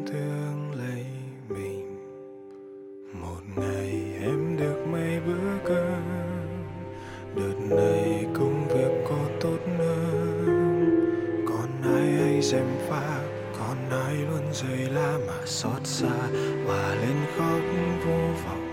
ai 14.62 14.76
rơi 14.76 14.88
la 14.94 15.18
mà 15.26 15.46
xót 15.46 15.80
xa 15.84 16.28
và 16.66 16.94
lên 16.94 17.16
khóc 17.36 17.60
vô 18.06 18.18
vọng. 18.44 18.68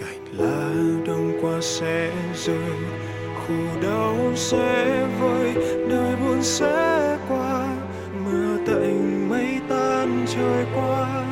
Cành 0.00 0.24
lá 0.32 0.70
đông 1.06 1.38
qua 1.42 1.58
sẽ 1.60 2.10
rơi 2.34 2.56
khổ 3.34 3.80
đau 3.82 4.16
sẽ 4.34 5.06
vơi 5.20 5.54
đời 5.88 6.16
buồn 6.16 6.42
sẽ 6.42 7.18
qua, 7.28 7.76
mưa 8.24 8.56
tạnh 8.66 9.28
mây 9.28 9.60
tan 9.68 10.26
trời 10.34 10.66
qua. 10.74 11.24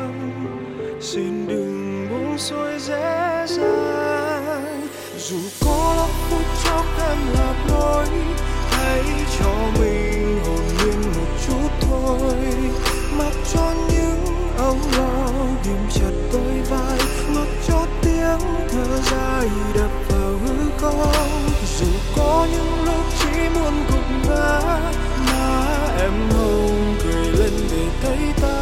Xin 1.00 1.46
đừng 1.48 2.06
buông 2.10 2.38
xuôi 2.38 2.78
dễ 2.78 3.46
dàng, 3.48 4.88
dù 5.18 5.36
có 5.64 6.08
phút 6.30 6.44
chốc 6.64 6.84
em 7.08 7.18
lạc 7.34 7.66
lối, 7.68 8.06
hãy 8.70 9.04
cho 9.38 9.52
mình 9.80 10.05
cho 13.52 13.74
những 13.88 14.24
âu 14.56 14.76
lo, 14.96 15.28
ghim 15.64 15.76
chặt 15.94 16.10
đôi 16.32 16.60
vai 16.70 16.98
ngược 17.34 17.46
cho 17.68 17.86
tiếng 18.02 18.38
thở 18.68 19.00
dài 19.10 19.48
đập 19.74 19.90
vào 20.08 20.38
hư 20.38 20.70
không 20.76 21.50
dù 21.78 21.86
có 22.16 22.48
những 22.52 22.84
lúc 22.84 23.04
chỉ 23.20 23.48
muốn 23.54 23.74
cùng 23.90 24.22
ngã 24.28 24.80
mà 25.26 25.76
em 26.00 26.12
không 26.30 26.96
cười 27.04 27.24
lên 27.24 27.52
để 27.70 27.86
thấy 28.02 28.18
ta 28.42 28.55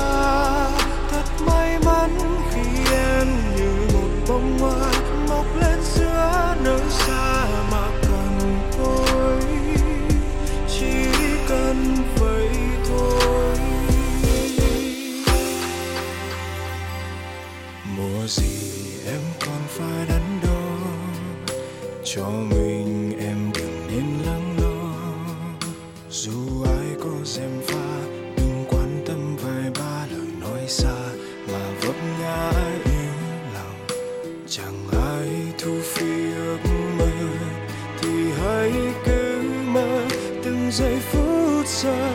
phút 41.65 41.71
giờ 41.71 42.15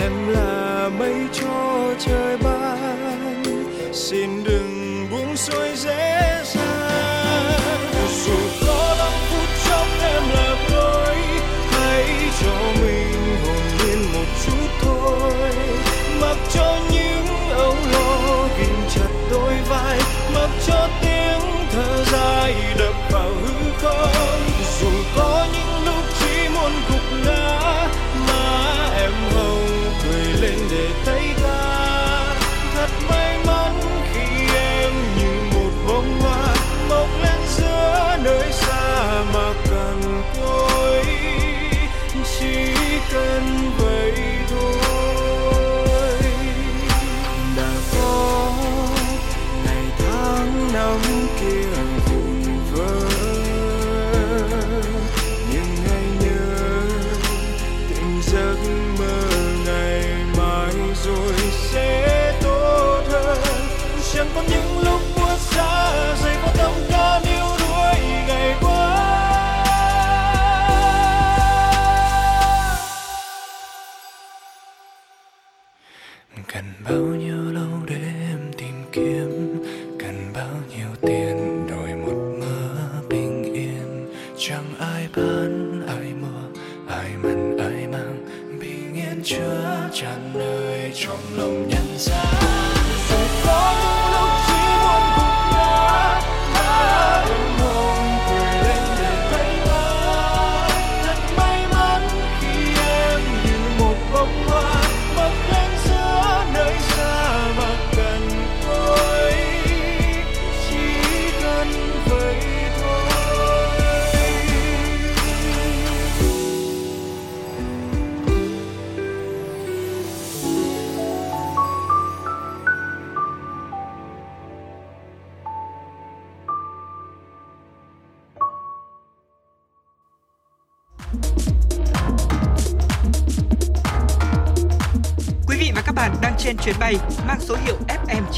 em 0.00 0.28
là 0.28 0.90
mây 0.98 1.14
cho 1.32 1.94
trời 1.98 2.36
ban. 2.36 3.42
Xin 3.92 4.44
đừng 4.44 5.06
buông 5.10 5.36
xuôi 5.36 5.68
dễ 5.76 6.42
dàng. 6.44 7.90
Dù 8.26 8.67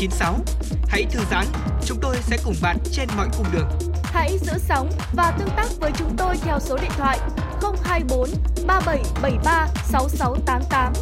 FM96. 0.01 0.35
Hãy 0.89 1.05
thư 1.11 1.21
giãn, 1.31 1.47
chúng 1.87 1.99
tôi 2.03 2.17
sẽ 2.21 2.37
cùng 2.45 2.55
bạn 2.63 2.77
trên 2.93 3.09
mọi 3.17 3.29
cung 3.37 3.47
đường. 3.53 3.69
Hãy 4.05 4.39
giữ 4.39 4.53
sóng 4.59 4.91
và 5.13 5.37
tương 5.39 5.49
tác 5.57 5.67
với 5.81 5.91
chúng 5.97 6.17
tôi 6.17 6.37
theo 6.43 6.61
số 6.61 6.77
điện 6.77 6.91
thoại 6.97 7.19
024 7.85 8.29
3773 8.67 9.69
6688. 9.85 10.93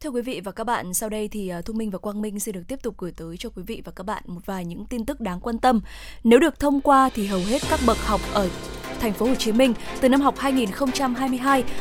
Thưa 0.00 0.10
quý 0.10 0.22
vị 0.22 0.40
và 0.44 0.52
các 0.52 0.64
bạn, 0.64 0.94
sau 0.94 1.08
đây 1.08 1.28
thì 1.28 1.48
à, 1.48 1.60
Thu 1.60 1.74
Minh 1.74 1.90
và 1.90 1.98
Quang 1.98 2.22
Minh 2.22 2.40
sẽ 2.40 2.52
được 2.52 2.62
tiếp 2.68 2.82
tục 2.82 2.94
gửi 2.98 3.12
tới 3.12 3.36
cho 3.36 3.50
quý 3.56 3.62
vị 3.66 3.82
và 3.84 3.92
các 3.96 4.06
bạn 4.06 4.22
một 4.26 4.40
vài 4.46 4.64
những 4.64 4.86
tin 4.86 5.06
tức 5.06 5.20
đáng 5.20 5.40
quan 5.40 5.58
tâm. 5.58 5.80
Nếu 6.24 6.38
được 6.38 6.60
thông 6.60 6.80
qua 6.80 7.10
thì 7.14 7.26
hầu 7.26 7.40
hết 7.40 7.62
các 7.70 7.80
bậc 7.86 7.98
học 7.98 8.20
ở 8.34 8.48
thành 9.00 9.12
phố 9.12 9.26
Hồ 9.26 9.34
Chí 9.34 9.52
Minh 9.52 9.74
từ 10.00 10.08
năm 10.08 10.20
học 10.20 10.34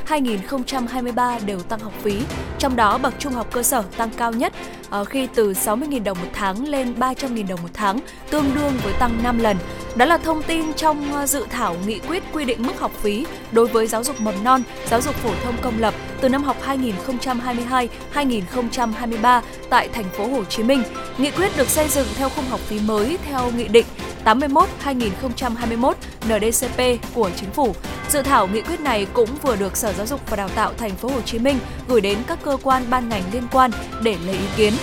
2022-2023 0.07 1.45
đều 1.45 1.59
tăng 1.59 1.79
học 1.79 1.93
phí. 2.01 2.17
Trong 2.59 2.75
đó 2.75 2.97
bậc 2.97 3.13
trung 3.19 3.33
học 3.33 3.47
cơ 3.51 3.63
sở 3.63 3.83
tăng 3.97 4.09
cao 4.17 4.31
nhất 4.31 4.53
ờ, 4.89 5.05
khi 5.05 5.27
từ 5.35 5.53
60.000 5.53 6.03
đồng 6.03 6.17
một 6.21 6.27
tháng 6.33 6.67
lên 6.67 6.93
300.000 6.99 7.47
đồng 7.47 7.61
một 7.61 7.69
tháng, 7.73 7.99
tương 8.29 8.55
đương 8.55 8.73
với 8.83 8.93
tăng 8.99 9.23
5 9.23 9.39
lần. 9.39 9.57
Đó 9.95 10.05
là 10.05 10.17
thông 10.17 10.43
tin 10.43 10.73
trong 10.73 11.13
ờ, 11.13 11.25
dự 11.25 11.45
thảo 11.49 11.75
nghị 11.87 11.99
quyết 11.99 12.23
quy 12.33 12.45
định 12.45 12.63
mức 12.63 12.79
học 12.79 12.91
phí 13.01 13.25
đối 13.51 13.67
với 13.67 13.87
giáo 13.87 14.03
dục 14.03 14.21
mầm 14.21 14.43
non, 14.43 14.63
giáo 14.89 15.01
dục 15.01 15.15
phổ 15.15 15.29
thông 15.43 15.55
công 15.61 15.79
lập 15.79 15.93
từ 16.21 16.29
năm 16.29 16.43
học 16.43 16.57
2022-2023 18.13 19.41
tại 19.69 19.89
thành 19.93 20.09
phố 20.17 20.27
Hồ 20.27 20.43
Chí 20.43 20.63
Minh. 20.63 20.83
Nghị 21.17 21.31
quyết 21.31 21.57
được 21.57 21.69
xây 21.69 21.87
dựng 21.87 22.07
theo 22.15 22.29
khung 22.29 22.45
học 22.45 22.59
phí 22.59 22.79
mới 22.79 23.17
theo 23.25 23.51
nghị 23.57 23.67
định 23.67 23.85
81/2021 24.25 25.93
NDCP 26.25 27.02
của 27.13 27.29
chính 27.35 27.51
phủ. 27.51 27.75
Dự 28.09 28.21
thảo 28.21 28.47
nghị 28.47 28.61
quyết 28.61 28.79
này 28.79 29.07
cũng 29.13 29.29
vừa 29.41 29.55
được 29.55 29.77
Sở 29.77 29.93
Giáo 29.93 30.07
dục 30.07 30.19
và 30.29 30.37
Đào 30.37 30.49
tạo 30.49 30.73
thành 30.77 30.95
phố 30.95 31.09
Hồ 31.09 31.21
Chí 31.21 31.39
Minh 31.39 31.59
gửi 31.87 32.01
đến 32.01 32.17
các 32.27 32.39
cơ 32.43 32.57
quan 32.63 32.83
ban 32.89 33.09
ngành 33.09 33.23
liên 33.33 33.47
quan 33.51 33.71
để 34.01 34.17
lấy 34.25 34.35
ý 34.35 34.45
kiến. 34.55 34.73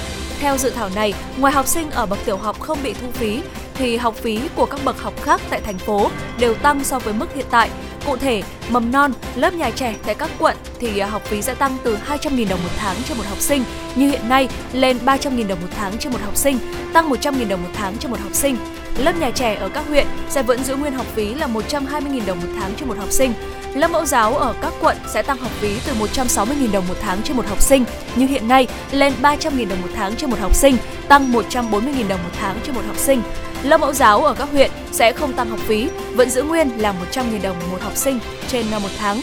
Theo 0.41 0.59
dự 0.59 0.71
thảo 0.71 0.91
này, 0.95 1.15
ngoài 1.39 1.53
học 1.53 1.67
sinh 1.67 1.91
ở 1.91 2.07
bậc 2.07 2.19
tiểu 2.25 2.37
học 2.37 2.61
không 2.61 2.79
bị 2.83 2.93
thu 2.93 3.11
phí 3.13 3.43
thì 3.81 3.97
học 3.97 4.15
phí 4.15 4.41
của 4.57 4.67
các 4.67 4.81
bậc 4.85 4.99
học 5.03 5.23
khác 5.23 5.41
tại 5.51 5.61
thành 5.61 5.79
phố 5.79 6.11
đều 6.39 6.55
tăng 6.55 6.85
so 6.85 6.99
với 6.99 7.15
mức 7.15 7.35
hiện 7.35 7.47
tại. 7.51 7.71
Cụ 8.07 8.17
thể, 8.17 8.43
mầm 8.71 8.93
non, 8.93 9.13
lớp 9.35 9.55
nhà 9.55 9.71
trẻ 9.71 9.95
tại 10.07 10.15
các 10.15 10.31
quận 10.39 10.57
thì 10.81 10.99
à, 10.99 11.07
học 11.07 11.23
phí 11.25 11.43
sẽ 11.43 11.55
tăng 11.55 11.77
từ 11.85 11.99
200.000 12.09 12.49
đồng 12.49 12.63
một 12.63 12.71
tháng 12.77 12.97
cho 13.09 13.15
một 13.15 13.25
học 13.29 13.39
sinh 13.41 13.65
như 13.95 14.11
hiện 14.11 14.29
nay 14.29 14.49
lên 14.73 14.99
300.000 15.05 15.49
đồng 15.49 15.61
một 15.61 15.69
tháng 15.77 15.99
cho 15.99 16.11
một 16.11 16.19
học 16.25 16.37
sinh, 16.37 16.59
tăng 16.93 17.11
100.000 17.11 17.49
đồng 17.49 17.63
một 17.63 17.69
tháng 17.75 17.97
cho 17.99 18.09
một 18.09 18.21
học 18.21 18.35
sinh. 18.35 18.57
Lớp 18.99 19.13
nhà 19.21 19.31
trẻ 19.31 19.55
ở 19.55 19.69
các 19.69 19.89
huyện 19.89 20.07
sẽ 20.29 20.43
vẫn 20.43 20.65
giữ 20.65 20.77
nguyên 20.77 20.93
học 20.93 21.07
phí 21.15 21.35
là 21.35 21.47
120.000 21.47 22.27
đồng 22.27 22.41
một 22.41 22.49
tháng 22.61 22.73
cho 22.77 22.87
một 22.87 22.99
học 22.99 23.11
sinh. 23.11 23.33
Lớp 23.75 23.91
mẫu 23.91 24.05
giáo 24.05 24.37
ở 24.37 24.55
các 24.63 24.73
quận 24.81 24.97
sẽ 25.09 25.23
tăng 25.23 25.39
học 25.39 25.51
phí 25.61 25.69
từ 25.87 25.93
160.000 25.95 26.73
đồng 26.73 26.89
một 26.89 26.97
tháng 27.01 27.23
cho 27.25 27.35
một 27.35 27.47
học 27.47 27.63
sinh, 27.63 27.85
như 28.17 28.27
hiện 28.27 28.49
nay 28.49 28.69
lên 28.93 29.13
300.000 29.23 29.69
đồng 29.69 29.83
một 29.83 29.89
tháng 29.95 30.17
cho 30.17 30.27
một 30.27 30.39
học 30.41 30.55
sinh, 30.55 30.77
tăng 31.09 31.33
140.000 31.33 32.09
đồng 32.09 32.23
một 32.23 32.31
tháng 32.41 32.57
cho 32.67 32.73
một 32.73 32.83
học 32.87 32.97
sinh. 32.99 33.23
Lớp 33.63 33.79
mẫu 33.81 33.93
giáo 33.93 34.25
ở 34.25 34.35
các 34.35 34.49
huyện 34.53 34.71
sẽ 34.93 35.13
không 35.13 35.33
tăng 35.33 35.51
học 35.51 35.59
phí, 35.61 35.89
vẫn 36.15 36.31
giữ 36.31 36.43
nguyên 36.43 36.71
là 36.79 36.95
100.000 37.13 37.43
đồng 37.43 37.57
một 37.71 37.79
học 37.81 37.97
sinh 37.97 38.19
trên 38.49 38.71
năm 38.71 38.83
một 38.83 38.89
tháng. 38.99 39.21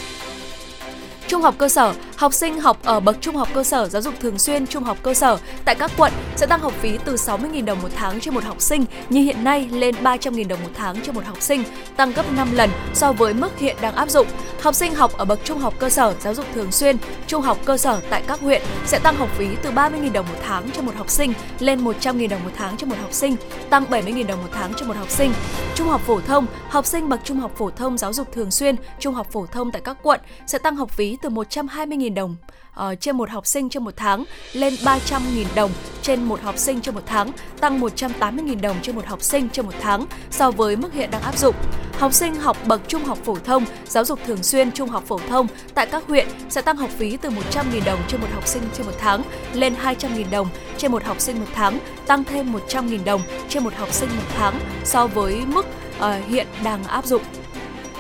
Trung 1.28 1.42
học 1.42 1.56
cơ 1.58 1.70
sở, 1.70 1.94
học 2.18 2.34
sinh 2.34 2.60
học 2.60 2.78
ở 2.84 3.00
bậc 3.00 3.18
trung 3.22 3.36
học 3.36 3.50
cơ 3.54 3.64
sở 3.64 3.90
giáo 3.90 4.02
dục 4.02 4.14
thường 4.20 4.40
xuyên 4.40 4.68
trung 4.68 4.84
học 4.84 4.98
cơ 5.04 5.14
sở 5.14 5.38
tại 5.66 5.76
các 5.76 5.92
quận 5.98 6.14
sẽ 6.36 6.46
tăng 6.46 6.60
học 6.60 6.74
phí 6.80 6.98
từ 7.06 7.16
60.000 7.16 7.66
đồng 7.66 7.82
một 7.82 7.90
tháng 7.96 8.20
cho 8.20 8.32
một 8.32 8.44
học 8.44 8.62
sinh 8.62 8.86
như 9.10 9.22
hiện 9.22 9.44
nay 9.44 9.70
lên 9.72 9.96
300.000 10.04 10.48
đồng 10.48 10.64
một 10.64 10.70
tháng 10.74 11.02
cho 11.02 11.14
một 11.14 11.26
học 11.26 11.38
sinh, 11.42 11.64
tăng 11.96 12.12
gấp 12.12 12.34
5 12.34 12.48
lần 12.54 12.70
so 12.94 13.12
với 13.12 13.34
mức 13.34 13.60
hiện 13.60 13.76
đang 13.82 13.96
áp 13.96 14.10
dụng. 14.10 14.28
Học 14.62 14.76
sinh 14.76 14.96
học 14.96 15.18
ở 15.18 15.26
bậc 15.26 15.40
trung 15.44 15.60
học 15.60 15.74
cơ 15.80 15.90
sở 15.90 16.14
giáo 16.22 16.34
dục 16.34 16.46
thường 16.54 16.72
xuyên 16.72 16.98
trung 17.28 17.42
học 17.42 17.58
cơ 17.66 17.78
sở 17.78 18.02
tại 18.10 18.24
các 18.28 18.40
huyện 18.40 18.62
sẽ 18.86 19.00
tăng 19.00 19.16
học 19.16 19.30
phí 19.38 19.48
từ 19.64 19.72
30.000 19.72 20.12
đồng 20.12 20.26
một 20.30 20.40
tháng 20.44 20.72
cho 20.72 20.82
một 20.82 20.96
học 20.96 21.10
sinh 21.10 21.34
lên 21.60 21.84
100.000 21.84 22.30
đồng 22.30 22.44
một 22.44 22.52
tháng 22.56 22.78
cho 22.78 22.88
một 22.88 22.96
học 23.02 23.14
sinh, 23.14 23.36
tăng 23.70 23.86
70.000 23.86 24.28
đồng 24.28 24.42
một 24.42 24.50
tháng 24.52 24.74
cho 24.74 24.86
một 24.86 24.96
học 24.98 25.10
sinh. 25.10 25.34
Trung 25.76 25.88
học 25.88 26.02
phổ 26.02 26.20
thông, 26.22 26.46
học 26.70 26.86
sinh 26.86 27.10
bậc 27.10 27.20
trung 27.24 27.40
học 27.40 27.52
phổ 27.58 27.70
thông 27.70 27.98
giáo 27.98 28.14
dục 28.14 28.32
thường 28.32 28.52
xuyên 28.52 28.76
trung 29.00 29.14
học 29.14 29.28
phổ 29.32 29.46
thông 29.46 29.72
tại 29.72 29.82
các 29.86 29.98
quận 30.04 30.22
sẽ 30.48 30.58
tăng 30.58 30.76
học 30.76 30.92
phí 30.92 31.18
từ 31.22 31.30
120.000 31.30 32.07
200.000 32.10 32.14
đồng 32.14 32.36
uh, 32.80 33.00
trên 33.00 33.18
một 33.18 33.30
học 33.30 33.48
sinh 33.48 33.70
trên 33.70 33.84
một 33.84 33.94
tháng 33.96 34.24
lên 34.54 34.74
300.000 34.74 35.46
đồng 35.56 35.72
trên 36.02 36.24
một 36.24 36.42
học 36.42 36.58
sinh 36.58 36.82
trên 36.82 36.96
một 36.96 37.04
tháng, 37.06 37.32
tăng 37.60 37.82
180.000 37.82 38.62
đồng 38.62 38.76
trên 38.82 38.96
một 38.96 39.06
học 39.06 39.22
sinh 39.22 39.50
trên 39.50 39.66
một 39.66 39.74
tháng 39.82 40.06
so 40.32 40.52
với 40.52 40.76
mức 40.76 40.94
hiện 40.94 41.12
đang 41.12 41.22
áp 41.22 41.38
dụng. 41.38 41.56
Học 42.00 42.14
sinh 42.14 42.36
học 42.36 42.58
bậc 42.68 42.82
trung 42.88 43.04
học 43.04 43.18
phổ 43.24 43.36
thông, 43.36 43.66
giáo 43.88 44.06
dục 44.06 44.20
thường 44.26 44.44
xuyên 44.44 44.72
trung 44.72 44.90
học 44.90 45.04
phổ 45.08 45.20
thông 45.30 45.48
tại 45.74 45.86
các 45.86 46.04
huyện 46.08 46.28
sẽ 46.50 46.62
tăng 46.62 46.78
học 46.78 46.90
phí 46.90 47.18
từ 47.18 47.30
100.000 47.30 47.86
đồng 47.86 48.00
trên 48.08 48.22
một 48.22 48.28
học 48.34 48.48
sinh 48.48 48.64
trên 48.74 48.86
một 48.86 48.94
tháng 49.00 49.24
lên 49.54 49.74
200.000 49.84 50.24
đồng 50.32 50.48
trên 50.78 50.92
một 50.92 51.04
học 51.04 51.20
sinh 51.20 51.40
một 51.40 51.48
tháng, 51.54 51.80
tăng 52.08 52.24
thêm 52.24 52.54
100.000 52.54 53.04
đồng 53.04 53.22
trên 53.50 53.64
một 53.64 53.74
học 53.74 53.94
sinh 53.94 54.10
một 54.10 54.26
tháng 54.38 54.60
so 54.84 55.08
với 55.08 55.36
mức 55.46 55.66
uh, 56.00 56.28
hiện 56.28 56.48
đang 56.64 56.84
áp 56.84 57.06
dụng. 57.06 57.22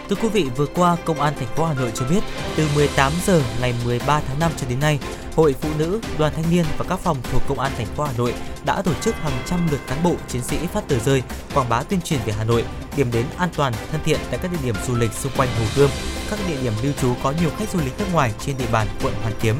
Thưa 0.09 0.15
quý 0.15 0.29
vị, 0.29 0.45
vừa 0.55 0.65
qua 0.65 0.97
Công 1.05 1.21
an 1.21 1.33
thành 1.39 1.47
phố 1.55 1.65
Hà 1.65 1.73
Nội 1.73 1.91
cho 1.95 2.05
biết, 2.09 2.19
từ 2.55 2.67
18 2.75 3.11
giờ 3.25 3.41
ngày 3.61 3.73
13 3.85 4.21
tháng 4.27 4.39
5 4.39 4.51
cho 4.57 4.67
đến 4.69 4.79
nay, 4.79 4.99
Hội 5.35 5.55
Phụ 5.61 5.69
nữ, 5.77 5.99
Đoàn 6.19 6.33
Thanh 6.35 6.51
niên 6.51 6.65
và 6.77 6.85
các 6.89 6.99
phòng 6.99 7.17
thuộc 7.31 7.41
Công 7.47 7.59
an 7.59 7.71
thành 7.77 7.85
phố 7.85 8.03
Hà 8.03 8.13
Nội 8.17 8.33
đã 8.65 8.81
tổ 8.81 8.93
chức 9.01 9.15
hàng 9.15 9.43
trăm 9.45 9.67
lượt 9.71 9.79
cán 9.87 10.03
bộ 10.03 10.15
chiến 10.27 10.43
sĩ 10.43 10.57
phát 10.57 10.87
tờ 10.87 10.99
rơi, 10.99 11.23
quảng 11.53 11.69
bá 11.69 11.83
tuyên 11.83 12.01
truyền 12.01 12.19
về 12.25 12.33
Hà 12.33 12.43
Nội, 12.43 12.65
điểm 12.97 13.11
đến 13.11 13.25
an 13.37 13.49
toàn, 13.55 13.73
thân 13.91 14.01
thiện 14.03 14.19
tại 14.29 14.39
các 14.41 14.51
địa 14.51 14.57
điểm 14.63 14.75
du 14.87 14.95
lịch 14.95 15.13
xung 15.13 15.31
quanh 15.37 15.49
Hồ 15.59 15.65
Gươm, 15.75 15.89
các 16.29 16.39
địa 16.47 16.57
điểm 16.63 16.73
lưu 16.83 16.93
trú 17.01 17.13
có 17.23 17.33
nhiều 17.41 17.49
khách 17.57 17.69
du 17.73 17.79
lịch 17.79 17.99
nước 17.99 18.05
ngoài 18.13 18.33
trên 18.39 18.57
địa 18.57 18.71
bàn 18.71 18.87
quận 19.03 19.13
Hoàn 19.21 19.33
Kiếm. 19.41 19.55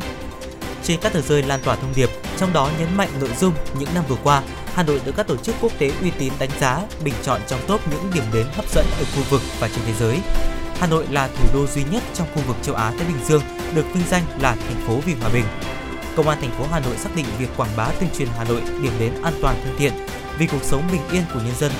Trên 0.88 1.00
các 1.02 1.14
tờ 1.14 1.22
rơi 1.22 1.44
lan 1.44 1.60
tỏa 1.64 1.76
thông 1.76 1.94
điệp, 1.96 2.10
trong 2.38 2.54
đó 2.54 2.70
nhấn 2.80 2.98
mạnh 2.98 3.10
nội 3.20 3.30
dung 3.40 3.54
những 3.80 3.90
năm 3.96 4.04
vừa 4.08 4.16
qua, 4.24 4.42
Hà 4.74 4.84
Nội 4.84 5.02
được 5.06 5.12
các 5.18 5.28
tổ 5.28 5.36
chức 5.38 5.56
quốc 5.62 5.72
tế 5.78 5.92
uy 6.02 6.12
tín 6.20 6.34
đánh 6.40 6.50
giá, 6.60 6.82
bình 7.04 7.14
chọn 7.24 7.42
trong 7.48 7.60
top 7.68 7.82
những 7.92 8.12
điểm 8.14 8.24
đến 8.34 8.48
hấp 8.54 8.66
dẫn 8.76 8.86
ở 9.00 9.06
khu 9.16 9.24
vực 9.30 9.42
và 9.60 9.68
trên 9.68 9.80
thế 9.86 9.94
giới. 10.00 10.20
Hà 10.80 10.88
Nội 10.88 11.06
là 11.12 11.28
thủ 11.28 11.46
đô 11.54 11.68
duy 11.68 11.84
nhất 11.92 12.04
trong 12.14 12.28
khu 12.36 12.42
vực 12.48 12.56
châu 12.62 12.76
Á 12.76 12.92
Thái 12.92 13.08
Bình 13.08 13.26
Dương 13.28 13.42
được 13.76 13.86
vinh 13.94 14.04
danh 14.10 14.24
là 14.40 14.56
thành 14.56 14.88
phố 14.88 15.00
vì 15.06 15.14
hòa 15.14 15.30
bình. 15.34 15.46
Công 16.16 16.28
an 16.28 16.38
thành 16.42 16.52
phố 16.52 16.66
Hà 16.72 16.80
Nội 16.80 16.98
xác 16.98 17.16
định 17.16 17.26
việc 17.40 17.50
quảng 17.58 17.70
bá 17.78 17.88
tuyên 18.00 18.10
truyền 18.18 18.28
Hà 18.38 18.44
Nội 18.44 18.62
điểm 18.82 18.94
đến 19.00 19.14
an 19.24 19.34
toàn 19.42 19.56
thân 19.64 19.76
thiện 19.78 19.94
vì 20.40 20.48
cuộc 20.48 20.64
sống 20.64 20.84
bình 20.92 21.02
yên 21.12 21.24
của 21.34 21.40
nhân 21.40 21.56
dân 21.60 21.72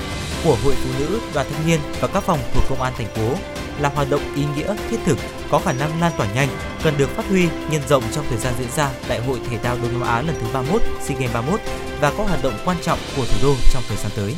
của 0.44 0.56
Hội 0.64 0.74
Phụ 0.74 0.90
nữ, 0.98 1.20
Đoàn 1.34 1.46
Thanh 1.52 1.66
niên 1.66 1.80
và 2.00 2.08
các 2.08 2.22
phòng 2.22 2.38
thuộc 2.54 2.64
Công 2.68 2.82
an 2.82 2.92
thành 2.96 3.06
phố 3.06 3.34
là 3.80 3.88
hoạt 3.88 4.10
động 4.10 4.20
ý 4.36 4.42
nghĩa, 4.56 4.74
thiết 4.90 4.96
thực, 5.04 5.18
có 5.50 5.58
khả 5.58 5.72
năng 5.72 6.00
lan 6.00 6.12
tỏa 6.18 6.26
nhanh, 6.34 6.48
cần 6.84 6.94
được 6.98 7.10
phát 7.16 7.24
huy, 7.28 7.48
nhân 7.70 7.82
rộng 7.88 8.02
trong 8.12 8.24
thời 8.28 8.38
gian 8.38 8.54
diễn 8.58 8.70
ra 8.76 8.90
Đại 9.08 9.20
hội 9.20 9.40
Thể 9.50 9.58
thao 9.58 9.76
Đông 9.82 9.92
Nam 9.92 10.02
Á 10.02 10.22
lần 10.22 10.36
thứ 10.40 10.46
31, 10.52 10.82
SEA 11.00 11.18
Games 11.18 11.34
31 11.34 11.60
và 12.00 12.10
các 12.10 12.28
hoạt 12.28 12.42
động 12.42 12.54
quan 12.64 12.76
trọng 12.82 12.98
của 13.16 13.24
thủ 13.24 13.38
đô 13.42 13.54
trong 13.72 13.82
thời 13.88 13.96
gian 13.96 14.12
tới. 14.16 14.36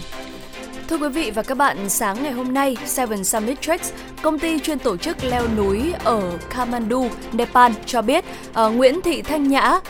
Thưa 0.88 0.98
quý 0.98 1.08
vị 1.08 1.30
và 1.30 1.42
các 1.42 1.56
bạn, 1.56 1.88
sáng 1.88 2.22
ngày 2.22 2.32
hôm 2.32 2.54
nay, 2.54 2.76
Seven 2.86 3.24
Summit 3.24 3.60
Treks, 3.60 3.92
công 4.22 4.38
ty 4.38 4.58
chuyên 4.58 4.78
tổ 4.78 4.96
chức 4.96 5.24
leo 5.24 5.48
núi 5.56 5.92
ở 6.04 6.38
Kathmandu, 6.50 7.08
Nepal 7.32 7.72
cho 7.86 8.02
biết 8.02 8.24
uh, 8.50 8.74
Nguyễn 8.74 9.02
Thị 9.02 9.22
Thanh 9.22 9.48
Nhã 9.48 9.80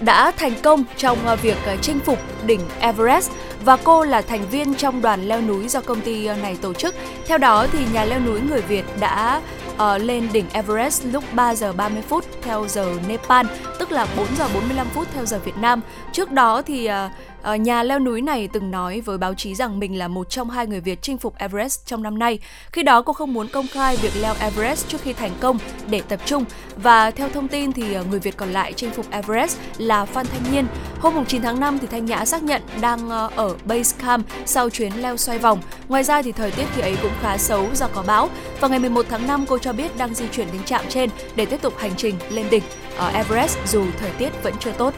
đã 0.00 0.30
thành 0.30 0.52
công 0.62 0.84
trong 0.96 1.18
ờ, 1.26 1.36
việc 1.36 1.56
ờ, 1.66 1.76
chinh 1.82 2.00
phục 2.00 2.18
đỉnh 2.46 2.60
Everest 2.80 3.30
và 3.64 3.76
cô 3.76 4.04
là 4.04 4.22
thành 4.22 4.48
viên 4.50 4.74
trong 4.74 5.02
đoàn 5.02 5.28
leo 5.28 5.40
núi 5.40 5.68
do 5.68 5.80
công 5.80 6.00
ty 6.00 6.26
ờ, 6.26 6.36
này 6.36 6.56
tổ 6.62 6.72
chức. 6.72 6.94
Theo 7.26 7.38
đó 7.38 7.66
thì 7.72 7.78
nhà 7.92 8.04
leo 8.04 8.20
núi 8.20 8.40
người 8.40 8.62
Việt 8.62 8.84
đã 9.00 9.40
uh, 9.74 10.02
lên 10.02 10.28
đỉnh 10.32 10.46
Everest 10.52 11.04
lúc 11.12 11.24
3 11.32 11.54
giờ 11.54 11.72
30 11.72 12.02
phút 12.02 12.24
theo 12.42 12.68
giờ 12.68 12.94
Nepal, 13.08 13.46
tức 13.78 13.92
là 13.92 14.06
4 14.16 14.26
giờ 14.38 14.48
45 14.54 14.86
phút 14.94 15.08
theo 15.14 15.26
giờ 15.26 15.38
Việt 15.44 15.56
Nam. 15.56 15.80
Trước 16.12 16.32
đó 16.32 16.62
thì 16.62 16.88
uh, 16.88 17.29
Ờ, 17.42 17.54
nhà 17.54 17.82
leo 17.82 17.98
núi 17.98 18.22
này 18.22 18.48
từng 18.52 18.70
nói 18.70 19.00
với 19.00 19.18
báo 19.18 19.34
chí 19.34 19.54
rằng 19.54 19.78
mình 19.78 19.98
là 19.98 20.08
một 20.08 20.30
trong 20.30 20.50
hai 20.50 20.66
người 20.66 20.80
Việt 20.80 21.02
chinh 21.02 21.18
phục 21.18 21.38
Everest 21.38 21.86
trong 21.86 22.02
năm 22.02 22.18
nay. 22.18 22.38
Khi 22.72 22.82
đó 22.82 23.02
cô 23.02 23.12
không 23.12 23.32
muốn 23.32 23.48
công 23.48 23.66
khai 23.66 23.96
việc 23.96 24.12
leo 24.20 24.34
Everest 24.40 24.88
trước 24.88 25.00
khi 25.02 25.12
thành 25.12 25.30
công 25.40 25.58
để 25.90 26.02
tập 26.08 26.20
trung 26.24 26.44
và 26.76 27.10
theo 27.10 27.28
thông 27.28 27.48
tin 27.48 27.72
thì 27.72 27.94
ờ, 27.94 28.04
người 28.04 28.20
Việt 28.20 28.36
còn 28.36 28.52
lại 28.52 28.72
chinh 28.72 28.90
phục 28.90 29.10
Everest 29.10 29.58
là 29.78 30.04
Phan 30.04 30.26
Thanh 30.26 30.52
Nhiên. 30.52 30.66
Hôm 31.00 31.24
9 31.24 31.42
tháng 31.42 31.60
5 31.60 31.78
thì 31.78 31.86
Thanh 31.86 32.06
Nhã 32.06 32.24
xác 32.24 32.42
nhận 32.42 32.62
đang 32.80 33.10
ờ, 33.10 33.30
ở 33.36 33.56
base 33.64 33.96
camp 34.02 34.26
sau 34.46 34.70
chuyến 34.70 34.92
leo 35.02 35.16
xoay 35.16 35.38
vòng. 35.38 35.60
Ngoài 35.88 36.04
ra 36.04 36.22
thì 36.22 36.32
thời 36.32 36.50
tiết 36.50 36.64
khi 36.74 36.80
ấy 36.82 36.96
cũng 37.02 37.12
khá 37.22 37.38
xấu 37.38 37.66
do 37.74 37.88
có 37.94 38.04
bão. 38.06 38.28
vào 38.60 38.70
ngày 38.70 38.78
11 38.78 39.06
tháng 39.08 39.26
5 39.26 39.44
cô 39.48 39.58
cho 39.58 39.72
biết 39.72 39.98
đang 39.98 40.14
di 40.14 40.24
chuyển 40.32 40.46
đến 40.52 40.62
trạm 40.64 40.84
trên 40.88 41.10
để 41.36 41.46
tiếp 41.46 41.62
tục 41.62 41.78
hành 41.78 41.92
trình 41.96 42.14
lên 42.30 42.46
đỉnh 42.50 42.62
ở 42.96 43.08
Everest 43.08 43.58
dù 43.66 43.84
thời 44.00 44.10
tiết 44.10 44.42
vẫn 44.42 44.54
chưa 44.60 44.72
tốt. 44.72 44.94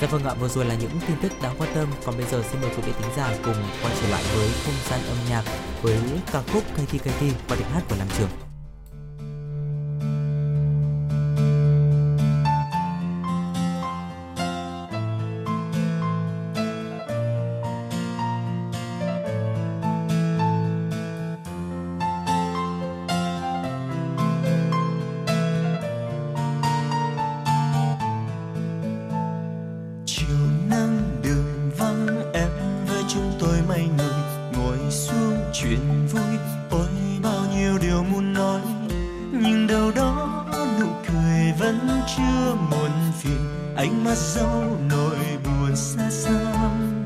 Dạ 0.00 0.06
vâng 0.10 0.24
ạ, 0.24 0.34
vừa 0.40 0.48
rồi 0.48 0.64
là 0.64 0.74
những 0.74 0.90
tin 1.08 1.16
tức 1.22 1.32
đáng 1.42 1.54
quan 1.58 1.70
tâm. 1.74 1.88
Còn 2.04 2.16
bây 2.16 2.26
giờ 2.26 2.42
xin 2.50 2.60
mời 2.60 2.70
quý 2.70 2.82
vị 2.86 2.92
thính 2.98 3.10
giả 3.16 3.36
cùng 3.44 3.56
quay 3.82 3.94
trở 4.02 4.08
lại 4.08 4.22
với 4.34 4.48
không 4.64 4.74
gian 4.90 5.00
âm 5.08 5.16
nhạc 5.30 5.42
với 5.82 5.98
ca 6.32 6.42
khúc 6.52 6.64
Katy 6.76 6.98
Katy 6.98 7.30
qua 7.48 7.56
tiếng 7.56 7.68
hát 7.68 7.82
của 7.88 7.96
Lam 7.98 8.08
Trường. 8.18 8.43
ánh 43.84 44.04
mắt 44.04 44.16
dấu 44.16 44.78
nỗi 44.90 45.16
buồn 45.44 45.76
xa 45.76 46.10
xăm. 46.10 47.04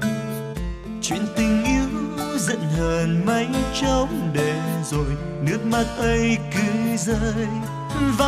Chuyện 1.02 1.22
tình 1.36 1.64
yêu 1.64 2.38
giận 2.38 2.60
hờn 2.76 3.26
mây 3.26 3.46
trống 3.80 4.30
để 4.34 4.60
rồi 4.84 5.06
nước 5.42 5.58
mắt 5.64 5.84
ấy 5.98 6.38
cứ 6.52 6.96
rơi 6.96 7.46
và 8.18 8.27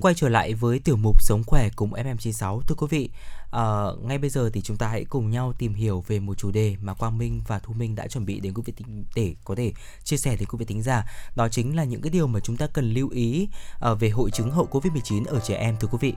quay 0.00 0.14
trở 0.14 0.28
lại 0.28 0.54
với 0.54 0.78
tiểu 0.78 0.96
mục 0.96 1.22
Sống 1.22 1.42
khỏe 1.46 1.68
cùng 1.76 1.92
FM96 1.92 2.60
thưa 2.60 2.74
quý 2.74 2.86
vị. 2.90 3.09
À, 3.50 3.84
ngay 4.02 4.18
bây 4.18 4.30
giờ 4.30 4.50
thì 4.52 4.62
chúng 4.62 4.76
ta 4.76 4.88
hãy 4.88 5.04
cùng 5.04 5.30
nhau 5.30 5.52
tìm 5.58 5.74
hiểu 5.74 6.04
về 6.06 6.20
một 6.20 6.38
chủ 6.38 6.50
đề 6.50 6.76
mà 6.82 6.94
Quang 6.94 7.18
Minh 7.18 7.40
và 7.46 7.58
Thu 7.58 7.72
Minh 7.72 7.94
đã 7.94 8.06
chuẩn 8.06 8.26
bị 8.26 8.40
đến 8.40 8.54
quý 8.54 8.62
vị 8.66 8.72
tính 8.76 9.04
để 9.14 9.34
có 9.44 9.54
thể 9.54 9.72
chia 10.04 10.16
sẻ 10.16 10.36
đến 10.36 10.48
quý 10.48 10.56
vị 10.58 10.64
tính 10.64 10.82
giả. 10.82 11.04
Đó 11.36 11.48
chính 11.48 11.76
là 11.76 11.84
những 11.84 12.00
cái 12.00 12.10
điều 12.10 12.26
mà 12.26 12.40
chúng 12.40 12.56
ta 12.56 12.66
cần 12.66 12.94
lưu 12.94 13.08
ý 13.08 13.48
à, 13.80 13.94
về 13.94 14.08
hội 14.08 14.30
chứng 14.30 14.50
hậu 14.50 14.68
Covid-19 14.70 15.24
ở 15.26 15.40
trẻ 15.40 15.54
em 15.54 15.76
thưa 15.80 15.88
quý 15.88 15.98
vị. 16.00 16.14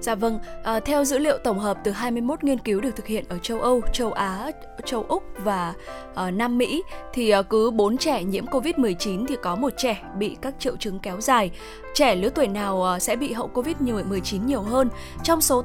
Dạ 0.00 0.14
vâng, 0.14 0.38
à, 0.64 0.80
theo 0.80 1.04
dữ 1.04 1.18
liệu 1.18 1.38
tổng 1.38 1.58
hợp 1.58 1.78
từ 1.84 1.90
21 1.90 2.44
nghiên 2.44 2.58
cứu 2.58 2.80
được 2.80 2.96
thực 2.96 3.06
hiện 3.06 3.24
ở 3.28 3.38
châu 3.38 3.60
Âu, 3.60 3.80
châu 3.92 4.12
Á, 4.12 4.50
châu 4.84 5.04
Úc 5.08 5.22
và 5.44 5.74
à, 6.14 6.30
Nam 6.30 6.58
Mỹ 6.58 6.82
thì 7.12 7.30
à, 7.30 7.42
cứ 7.42 7.70
4 7.70 7.96
trẻ 7.96 8.24
nhiễm 8.24 8.46
Covid-19 8.46 9.26
thì 9.26 9.36
có 9.42 9.56
một 9.56 9.72
trẻ 9.76 10.02
bị 10.18 10.36
các 10.42 10.54
triệu 10.58 10.76
chứng 10.76 10.98
kéo 10.98 11.20
dài. 11.20 11.50
Trẻ 11.94 12.14
lứa 12.14 12.28
tuổi 12.28 12.48
nào 12.48 12.84
à, 12.84 12.98
sẽ 12.98 13.16
bị 13.16 13.32
hậu 13.32 13.50
Covid-19 13.54 14.44
nhiều 14.44 14.62
hơn? 14.62 14.88
Trong 15.24 15.40
số 15.40 15.62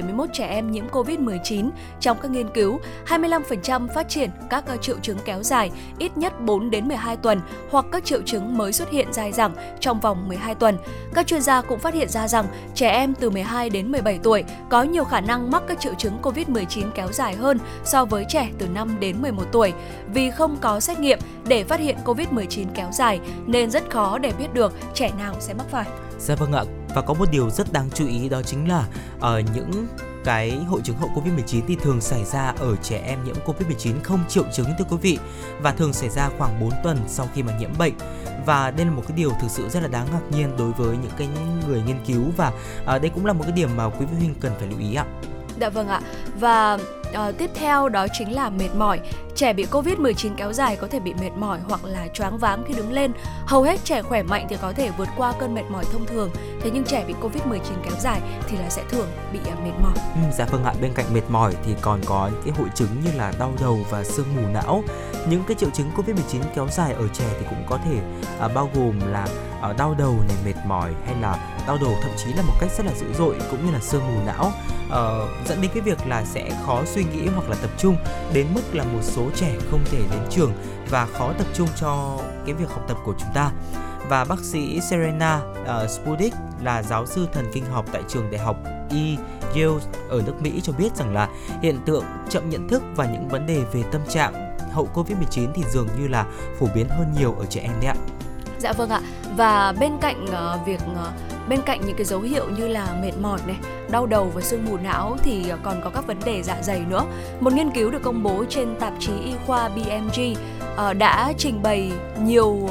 71 0.00 0.28
trẻ 0.32 0.46
em 0.46 0.70
nhiễm 0.70 0.88
Covid-19 0.88 1.70
trong 2.00 2.16
các 2.22 2.30
nghiên 2.30 2.48
cứu, 2.54 2.80
25% 3.06 3.88
phát 3.88 4.08
triển 4.08 4.30
các 4.50 4.66
ờ, 4.66 4.76
triệu 4.76 4.98
chứng 5.02 5.18
kéo 5.24 5.42
dài 5.42 5.70
ít 5.98 6.16
nhất 6.16 6.40
4 6.40 6.70
đến 6.70 6.88
12 6.88 7.16
tuần 7.16 7.40
hoặc 7.70 7.84
các 7.92 8.04
triệu 8.04 8.22
chứng 8.22 8.58
mới 8.58 8.72
xuất 8.72 8.90
hiện 8.90 9.12
dài 9.12 9.32
dẳng 9.32 9.54
trong 9.80 10.00
vòng 10.00 10.28
12 10.28 10.54
tuần. 10.54 10.78
Các 11.14 11.26
chuyên 11.26 11.42
gia 11.42 11.62
cũng 11.62 11.78
phát 11.78 11.94
hiện 11.94 12.08
ra 12.08 12.28
rằng 12.28 12.46
trẻ 12.74 12.90
em 12.90 13.14
từ 13.14 13.30
12 13.30 13.70
đến 13.70 13.92
17 13.92 14.18
tuổi 14.22 14.44
có 14.68 14.82
nhiều 14.82 15.04
khả 15.04 15.20
năng 15.20 15.50
mắc 15.50 15.62
các 15.68 15.80
triệu 15.80 15.94
chứng 15.94 16.18
COVID-19 16.22 16.90
kéo 16.94 17.12
dài 17.12 17.34
hơn 17.34 17.58
so 17.84 18.04
với 18.04 18.24
trẻ 18.28 18.48
từ 18.58 18.68
5 18.68 18.96
đến 19.00 19.22
11 19.22 19.44
tuổi. 19.52 19.72
Vì 20.14 20.30
không 20.30 20.56
có 20.60 20.80
xét 20.80 20.98
nghiệm 20.98 21.18
để 21.46 21.64
phát 21.64 21.80
hiện 21.80 21.96
COVID-19 22.04 22.66
kéo 22.74 22.88
dài 22.92 23.20
nên 23.46 23.70
rất 23.70 23.90
khó 23.90 24.18
để 24.18 24.32
biết 24.38 24.54
được 24.54 24.72
trẻ 24.94 25.10
nào 25.18 25.34
sẽ 25.40 25.54
mắc 25.54 25.66
phải. 25.70 25.86
Dạ 26.18 26.34
vâng 26.34 26.52
ạ. 26.52 26.64
Và 26.94 27.02
có 27.02 27.14
một 27.14 27.30
điều 27.30 27.50
rất 27.50 27.72
đáng 27.72 27.88
chú 27.94 28.06
ý 28.06 28.28
đó 28.28 28.42
chính 28.42 28.68
là 28.68 28.86
ở 29.20 29.38
uh, 29.38 29.56
những 29.56 29.86
cái 30.24 30.50
hội 30.50 30.80
chứng 30.84 30.96
hậu 30.96 31.10
Covid-19 31.14 31.62
thì 31.68 31.76
thường 31.82 32.00
xảy 32.00 32.24
ra 32.24 32.54
ở 32.58 32.76
trẻ 32.82 33.02
em 33.06 33.24
nhiễm 33.24 33.36
Covid-19 33.46 33.92
không 34.02 34.24
triệu 34.28 34.44
chứng 34.54 34.66
thưa 34.78 34.84
quý 34.90 34.96
vị 35.02 35.18
và 35.60 35.72
thường 35.72 35.92
xảy 35.92 36.08
ra 36.08 36.30
khoảng 36.38 36.60
4 36.60 36.70
tuần 36.84 36.98
sau 37.06 37.28
khi 37.34 37.42
mà 37.42 37.58
nhiễm 37.58 37.70
bệnh 37.78 37.94
và 38.46 38.70
đây 38.70 38.86
là 38.86 38.92
một 38.92 39.02
cái 39.08 39.16
điều 39.16 39.30
thực 39.40 39.50
sự 39.50 39.68
rất 39.68 39.82
là 39.82 39.88
đáng 39.88 40.06
ngạc 40.12 40.36
nhiên 40.36 40.56
đối 40.58 40.72
với 40.72 40.96
những 40.96 41.12
cái 41.18 41.28
người 41.68 41.82
nghiên 41.86 41.98
cứu 42.06 42.22
và 42.36 42.52
à, 42.86 42.98
đây 42.98 43.10
cũng 43.14 43.26
là 43.26 43.32
một 43.32 43.44
cái 43.44 43.52
điểm 43.52 43.68
mà 43.76 43.88
quý 43.88 44.06
vị 44.06 44.16
huynh 44.18 44.34
cần 44.40 44.52
phải 44.58 44.68
lưu 44.68 44.78
ý 44.78 44.94
ạ. 44.94 45.04
Dạ 45.60 45.68
vâng 45.68 45.88
ạ. 45.88 46.00
Và 46.40 46.78
À, 47.12 47.32
tiếp 47.38 47.50
theo 47.54 47.88
đó 47.88 48.06
chính 48.12 48.32
là 48.32 48.50
mệt 48.50 48.68
mỏi. 48.76 49.00
Trẻ 49.34 49.52
bị 49.52 49.66
Covid-19 49.70 50.30
kéo 50.36 50.52
dài 50.52 50.76
có 50.76 50.86
thể 50.86 51.00
bị 51.00 51.14
mệt 51.20 51.30
mỏi 51.36 51.58
hoặc 51.68 51.84
là 51.84 52.06
choáng 52.14 52.38
váng 52.38 52.64
khi 52.68 52.74
đứng 52.74 52.92
lên. 52.92 53.12
Hầu 53.46 53.62
hết 53.62 53.84
trẻ 53.84 54.02
khỏe 54.02 54.22
mạnh 54.22 54.46
thì 54.48 54.56
có 54.62 54.72
thể 54.72 54.90
vượt 54.98 55.08
qua 55.16 55.32
cơn 55.38 55.54
mệt 55.54 55.62
mỏi 55.68 55.84
thông 55.92 56.06
thường. 56.06 56.30
Thế 56.60 56.70
nhưng 56.74 56.84
trẻ 56.84 57.04
bị 57.08 57.14
Covid-19 57.20 57.60
kéo 57.84 57.92
dài 58.00 58.20
thì 58.48 58.56
là 58.56 58.70
sẽ 58.70 58.82
thường 58.90 59.06
bị 59.32 59.38
à, 59.46 59.54
mệt 59.64 59.72
mỏi. 59.82 59.92
Ừ, 59.94 60.20
dạ 60.38 60.46
vâng 60.50 60.64
ạ, 60.64 60.74
bên 60.80 60.92
cạnh 60.94 61.06
mệt 61.14 61.22
mỏi 61.28 61.54
thì 61.64 61.74
còn 61.80 62.00
có 62.06 62.30
những 62.32 62.42
cái 62.44 62.54
hội 62.58 62.68
chứng 62.74 63.00
như 63.04 63.10
là 63.16 63.32
đau 63.38 63.52
đầu 63.60 63.78
và 63.90 64.04
sương 64.04 64.26
mù 64.36 64.42
não. 64.48 64.82
Những 65.28 65.42
cái 65.48 65.56
triệu 65.60 65.70
chứng 65.70 65.90
Covid-19 65.96 66.40
kéo 66.54 66.68
dài 66.70 66.92
ở 66.92 67.08
trẻ 67.12 67.24
thì 67.40 67.46
cũng 67.50 67.64
có 67.66 67.78
thể 67.84 67.98
à, 68.40 68.48
bao 68.48 68.70
gồm 68.74 69.00
là 69.12 69.26
à, 69.62 69.72
đau 69.78 69.94
đầu 69.98 70.14
này, 70.28 70.36
mệt 70.44 70.60
mỏi 70.66 70.92
hay 71.06 71.14
là 71.20 71.58
đau 71.66 71.78
đầu 71.80 71.94
thậm 72.02 72.10
chí 72.16 72.32
là 72.32 72.42
một 72.42 72.54
cách 72.60 72.70
rất 72.78 72.86
là 72.86 72.92
dữ 72.94 73.06
dội 73.18 73.36
cũng 73.50 73.66
như 73.66 73.72
là 73.72 73.80
sương 73.80 74.02
mù 74.08 74.20
não 74.26 74.52
à, 74.90 75.00
dẫn 75.46 75.60
đến 75.60 75.70
cái 75.74 75.80
việc 75.80 76.06
là 76.06 76.24
sẽ 76.24 76.50
khó 76.66 76.82
suy 76.86 76.97
nghĩ 77.04 77.26
hoặc 77.26 77.48
là 77.48 77.56
tập 77.62 77.70
trung 77.78 77.96
đến 78.32 78.46
mức 78.54 78.62
là 78.72 78.84
một 78.84 79.00
số 79.02 79.30
trẻ 79.34 79.54
không 79.70 79.80
thể 79.84 79.98
đến 80.10 80.20
trường 80.30 80.52
và 80.90 81.06
khó 81.06 81.32
tập 81.32 81.46
trung 81.54 81.68
cho 81.80 82.18
cái 82.46 82.54
việc 82.54 82.68
học 82.68 82.84
tập 82.88 82.96
của 83.04 83.14
chúng 83.18 83.30
ta 83.34 83.50
và 84.08 84.24
bác 84.24 84.40
sĩ 84.40 84.80
Serena 84.80 85.40
ờ, 85.66 85.84
uh, 85.84 85.90
Spudik 85.90 86.34
là 86.62 86.82
giáo 86.82 87.06
sư 87.06 87.28
thần 87.32 87.50
kinh 87.52 87.64
học 87.64 87.86
tại 87.92 88.02
trường 88.08 88.30
đại 88.30 88.40
học 88.40 88.56
E 88.90 89.16
Yale 89.54 89.80
ở 90.08 90.22
nước 90.26 90.42
Mỹ 90.42 90.60
cho 90.62 90.72
biết 90.72 90.96
rằng 90.96 91.14
là 91.14 91.28
hiện 91.62 91.78
tượng 91.86 92.04
chậm 92.30 92.50
nhận 92.50 92.68
thức 92.68 92.82
và 92.96 93.06
những 93.06 93.28
vấn 93.28 93.46
đề 93.46 93.62
về 93.72 93.82
tâm 93.92 94.00
trạng 94.08 94.56
hậu 94.72 94.88
Covid-19 94.94 95.52
thì 95.54 95.62
dường 95.70 95.88
như 95.98 96.08
là 96.08 96.26
phổ 96.60 96.66
biến 96.74 96.88
hơn 96.88 97.14
nhiều 97.18 97.34
ở 97.38 97.46
trẻ 97.46 97.60
em 97.60 97.72
đấy 97.80 97.86
ạ. 97.86 97.96
Dạ 98.58 98.72
vâng 98.72 98.90
ạ. 98.90 99.00
Và 99.36 99.72
bên 99.80 99.92
cạnh 100.00 100.24
uh, 100.24 100.66
việc 100.66 100.80
uh, 100.92 101.48
bên 101.48 101.60
cạnh 101.66 101.80
những 101.86 101.96
cái 101.96 102.04
dấu 102.04 102.20
hiệu 102.20 102.44
như 102.58 102.68
là 102.68 102.98
mệt 103.02 103.12
mỏi 103.20 103.40
này, 103.46 103.56
đau 103.90 104.06
đầu 104.06 104.32
và 104.34 104.40
sương 104.40 104.64
mù 104.64 104.76
não 104.76 105.16
thì 105.22 105.48
ờ, 105.48 105.58
còn 105.62 105.80
có 105.84 105.90
các 105.90 106.06
vấn 106.06 106.16
đề 106.24 106.42
dạ 106.42 106.62
dày 106.62 106.80
nữa. 106.88 107.04
Một 107.40 107.52
nghiên 107.52 107.70
cứu 107.70 107.90
được 107.90 108.02
công 108.02 108.22
bố 108.22 108.44
trên 108.48 108.76
tạp 108.80 108.92
chí 109.00 109.12
y 109.24 109.32
khoa 109.46 109.68
BMG 109.68 110.34
uh, 110.90 110.96
đã 110.96 111.32
trình 111.38 111.62
bày 111.62 111.92
nhiều 112.22 112.46
uh, 112.46 112.70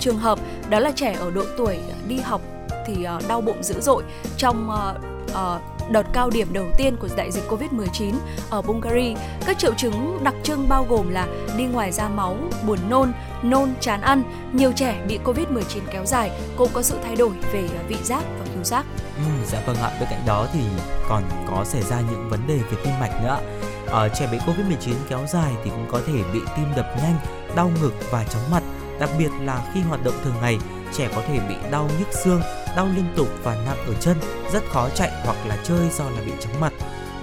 trường 0.00 0.18
hợp 0.18 0.38
đó 0.70 0.80
là 0.80 0.92
trẻ 0.96 1.16
ở 1.20 1.30
độ 1.30 1.44
tuổi 1.58 1.78
đi 2.08 2.16
học 2.16 2.40
thì 2.86 3.06
uh, 3.16 3.28
đau 3.28 3.40
bụng 3.40 3.62
dữ 3.62 3.80
dội 3.80 4.02
trong 4.36 4.70
uh, 4.70 4.96
uh, 5.30 5.77
đợt 5.90 6.06
cao 6.12 6.30
điểm 6.30 6.52
đầu 6.52 6.66
tiên 6.78 6.96
của 6.96 7.08
đại 7.16 7.32
dịch 7.32 7.44
Covid-19 7.48 8.14
ở 8.50 8.62
Bulgaria. 8.62 9.14
Các 9.46 9.58
triệu 9.58 9.74
chứng 9.74 10.18
đặc 10.24 10.34
trưng 10.42 10.68
bao 10.68 10.86
gồm 10.88 11.10
là 11.10 11.26
đi 11.56 11.64
ngoài 11.64 11.92
ra 11.92 12.08
máu, 12.08 12.36
buồn 12.66 12.78
nôn, 12.88 13.12
nôn, 13.42 13.74
chán 13.80 14.00
ăn. 14.00 14.22
Nhiều 14.52 14.72
trẻ 14.72 15.04
bị 15.08 15.18
Covid-19 15.24 15.80
kéo 15.92 16.04
dài 16.06 16.30
cũng 16.56 16.68
có 16.72 16.82
sự 16.82 16.98
thay 17.04 17.16
đổi 17.16 17.30
về 17.52 17.68
à, 17.78 17.82
vị 17.88 17.96
giác 18.02 18.22
và 18.38 18.46
khứu 18.54 18.64
giác. 18.64 18.86
Ừ, 19.16 19.46
dạ 19.46 19.62
vâng 19.66 19.76
ạ. 19.76 19.90
Bên 20.00 20.08
cạnh 20.10 20.22
đó 20.26 20.46
thì 20.52 20.60
còn 21.08 21.22
có 21.50 21.64
xảy 21.64 21.82
ra 21.82 22.00
những 22.00 22.28
vấn 22.30 22.40
đề 22.46 22.56
về 22.56 22.78
tim 22.84 22.92
mạch 23.00 23.22
nữa. 23.22 23.40
Ở 23.86 24.02
ờ, 24.02 24.08
trẻ 24.08 24.28
bị 24.32 24.38
Covid-19 24.38 24.94
kéo 25.08 25.20
dài 25.28 25.52
thì 25.64 25.70
cũng 25.70 25.86
có 25.92 26.00
thể 26.06 26.22
bị 26.32 26.40
tim 26.56 26.66
đập 26.76 26.86
nhanh, 26.96 27.16
đau 27.56 27.70
ngực 27.80 27.92
và 28.10 28.24
chóng 28.24 28.50
mặt. 28.50 28.62
Đặc 29.00 29.10
biệt 29.18 29.30
là 29.40 29.70
khi 29.74 29.80
hoạt 29.80 30.04
động 30.04 30.14
thường 30.24 30.34
ngày, 30.40 30.58
trẻ 30.96 31.08
có 31.16 31.22
thể 31.28 31.38
bị 31.48 31.54
đau 31.70 31.90
nhức 31.98 32.08
xương, 32.12 32.40
đau 32.78 32.88
liên 32.94 33.12
tục 33.16 33.28
và 33.42 33.54
nặng 33.54 33.86
ở 33.86 33.94
chân, 34.00 34.16
rất 34.52 34.62
khó 34.70 34.88
chạy 34.94 35.10
hoặc 35.24 35.36
là 35.46 35.56
chơi 35.64 35.88
do 35.90 36.04
là 36.04 36.20
bị 36.26 36.32
chóng 36.40 36.60
mặt. 36.60 36.72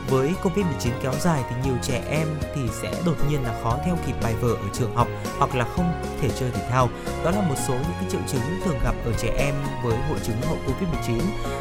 Với 0.10 0.34
Covid-19 0.44 0.92
kéo 1.02 1.14
dài 1.20 1.44
thì 1.50 1.56
nhiều 1.64 1.76
trẻ 1.82 2.04
em 2.10 2.28
thì 2.56 2.62
sẽ 2.82 2.94
đột 3.06 3.16
nhiên 3.30 3.44
là 3.44 3.60
khó 3.64 3.78
theo 3.86 3.98
kịp 4.08 4.16
bài 4.24 4.36
vở 4.42 4.50
ở 4.50 4.68
trường 4.74 4.96
học 4.96 5.08
hoặc 5.38 5.56
là 5.56 5.66
không 5.76 6.02
thể 6.22 6.30
chơi 6.40 6.52
thể 6.52 6.68
thao. 6.70 6.90
Đó 7.24 7.32
là 7.32 7.42
một 7.42 7.56
số 7.68 7.74
những 7.74 7.94
cái 8.00 8.10
triệu 8.10 8.22
chứng 8.28 8.42
thường 8.66 8.80
gặp 8.84 8.96
ở 9.06 9.14
trẻ 9.18 9.34
em 9.38 9.56
với 9.84 9.98
hội 10.10 10.20
chứng 10.24 10.42
hậu 10.42 10.58
Covid-19. 10.68 11.20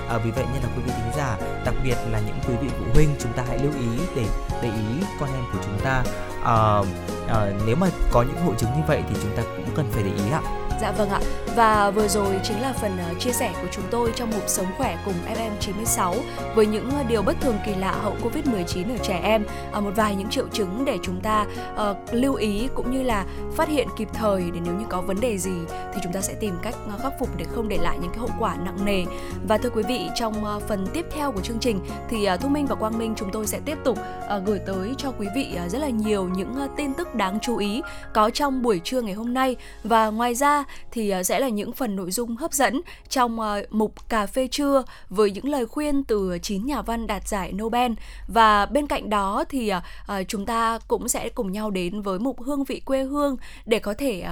À, 0.08 0.18
vì 0.18 0.30
vậy 0.30 0.44
nên 0.52 0.62
là 0.62 0.68
quý 0.76 0.82
vị 0.86 0.92
thính 0.96 1.12
giả, 1.16 1.36
đặc 1.64 1.74
biệt 1.84 1.96
là 2.10 2.20
những 2.26 2.38
quý 2.48 2.54
vị 2.62 2.68
phụ 2.78 2.84
huynh 2.94 3.08
chúng 3.18 3.32
ta 3.32 3.44
hãy 3.48 3.58
lưu 3.58 3.72
ý 3.78 4.04
để 4.16 4.26
để 4.62 4.68
ý 4.68 5.04
con 5.20 5.28
em 5.34 5.44
của 5.52 5.58
chúng 5.64 5.80
ta. 5.84 6.04
À, 6.44 6.82
à, 7.28 7.52
nếu 7.66 7.76
mà 7.76 7.86
có 8.12 8.22
những 8.22 8.46
hội 8.46 8.54
chứng 8.58 8.70
như 8.76 8.82
vậy 8.86 9.02
thì 9.08 9.14
chúng 9.22 9.36
ta 9.36 9.42
cũng 9.42 9.74
cần 9.76 9.86
phải 9.92 10.02
để 10.02 10.10
ý 10.24 10.30
ạ. 10.32 10.63
Dạ 10.80 10.92
vâng 10.92 11.10
ạ. 11.10 11.20
Và 11.56 11.90
vừa 11.90 12.08
rồi 12.08 12.40
chính 12.42 12.60
là 12.60 12.72
phần 12.72 12.98
ờ, 12.98 13.14
chia 13.18 13.32
sẻ 13.32 13.52
của 13.62 13.68
chúng 13.72 13.84
tôi 13.90 14.12
trong 14.16 14.30
mục 14.30 14.42
Sống 14.46 14.66
khỏe 14.76 14.98
cùng 15.04 15.14
FM96 15.34 16.14
với 16.54 16.66
những 16.66 16.90
ờ, 16.90 17.02
điều 17.08 17.22
bất 17.22 17.36
thường 17.40 17.58
kỳ 17.66 17.74
lạ 17.74 17.92
hậu 18.02 18.16
Covid-19 18.22 18.92
ở 18.92 18.98
trẻ 19.02 19.20
em, 19.22 19.44
ờ, 19.72 19.80
một 19.80 19.90
vài 19.96 20.14
những 20.14 20.28
triệu 20.28 20.48
chứng 20.52 20.84
để 20.84 20.98
chúng 21.02 21.20
ta 21.20 21.46
uh, 21.74 21.96
lưu 22.12 22.34
ý 22.34 22.68
cũng 22.74 22.92
như 22.92 23.02
là 23.02 23.24
phát 23.56 23.68
hiện 23.68 23.88
kịp 23.96 24.08
thời 24.14 24.42
để 24.54 24.60
nếu 24.64 24.74
như 24.74 24.84
có 24.88 25.00
vấn 25.00 25.20
đề 25.20 25.38
gì 25.38 25.54
thì 25.94 26.00
chúng 26.02 26.12
ta 26.12 26.20
sẽ 26.20 26.34
tìm 26.34 26.54
cách 26.62 26.74
khắc 27.02 27.12
phục 27.20 27.36
để 27.36 27.44
không 27.54 27.68
để 27.68 27.78
lại 27.78 27.98
những 28.00 28.10
cái 28.10 28.18
hậu 28.18 28.30
quả 28.38 28.56
nặng 28.64 28.84
nề. 28.84 29.04
Và 29.48 29.58
thưa 29.58 29.70
quý 29.70 29.82
vị, 29.88 30.08
trong 30.14 30.60
phần 30.68 30.86
tiếp 30.92 31.06
theo 31.10 31.32
của 31.32 31.40
chương 31.40 31.58
trình 31.60 31.80
thì 32.08 32.28
Thu 32.40 32.48
Minh 32.48 32.66
và 32.66 32.74
Quang 32.74 32.98
Minh 32.98 33.14
chúng 33.16 33.30
tôi 33.32 33.46
sẽ 33.46 33.60
tiếp 33.64 33.78
tục 33.84 33.98
uh, 34.36 34.44
gửi 34.44 34.58
tới 34.66 34.94
cho 34.98 35.12
quý 35.18 35.26
vị 35.34 35.58
rất 35.68 35.78
là 35.78 35.88
nhiều 35.88 36.28
những 36.36 36.54
tin 36.76 36.94
tức 36.94 37.14
đáng 37.14 37.38
chú 37.42 37.56
ý 37.56 37.82
có 38.12 38.30
trong 38.30 38.62
buổi 38.62 38.80
trưa 38.84 39.00
ngày 39.00 39.14
hôm 39.14 39.34
nay 39.34 39.56
và 39.84 40.10
ngoài 40.10 40.34
ra 40.34 40.63
thì 40.90 41.10
ờ, 41.10 41.22
sẽ 41.22 41.38
là 41.38 41.48
những 41.48 41.72
phần 41.72 41.96
nội 41.96 42.10
dung 42.10 42.36
hấp 42.36 42.52
dẫn 42.52 42.80
trong 43.08 43.40
ờ, 43.40 43.62
mục 43.70 44.08
cà 44.08 44.26
phê 44.26 44.48
trưa 44.48 44.84
với 45.08 45.30
những 45.30 45.48
lời 45.48 45.66
khuyên 45.66 46.04
từ 46.04 46.38
9 46.42 46.66
nhà 46.66 46.82
văn 46.82 47.06
đạt 47.06 47.28
giải 47.28 47.52
Nobel 47.52 47.92
và 48.28 48.66
bên 48.66 48.86
cạnh 48.86 49.10
đó 49.10 49.44
thì 49.48 49.72
ờ, 50.06 50.24
chúng 50.28 50.46
ta 50.46 50.78
cũng 50.88 51.08
sẽ 51.08 51.28
cùng 51.28 51.52
nhau 51.52 51.70
đến 51.70 52.02
với 52.02 52.18
mục 52.18 52.42
hương 52.42 52.64
vị 52.64 52.80
quê 52.80 53.02
hương 53.02 53.36
để 53.66 53.78
có 53.78 53.94
thể 53.94 54.24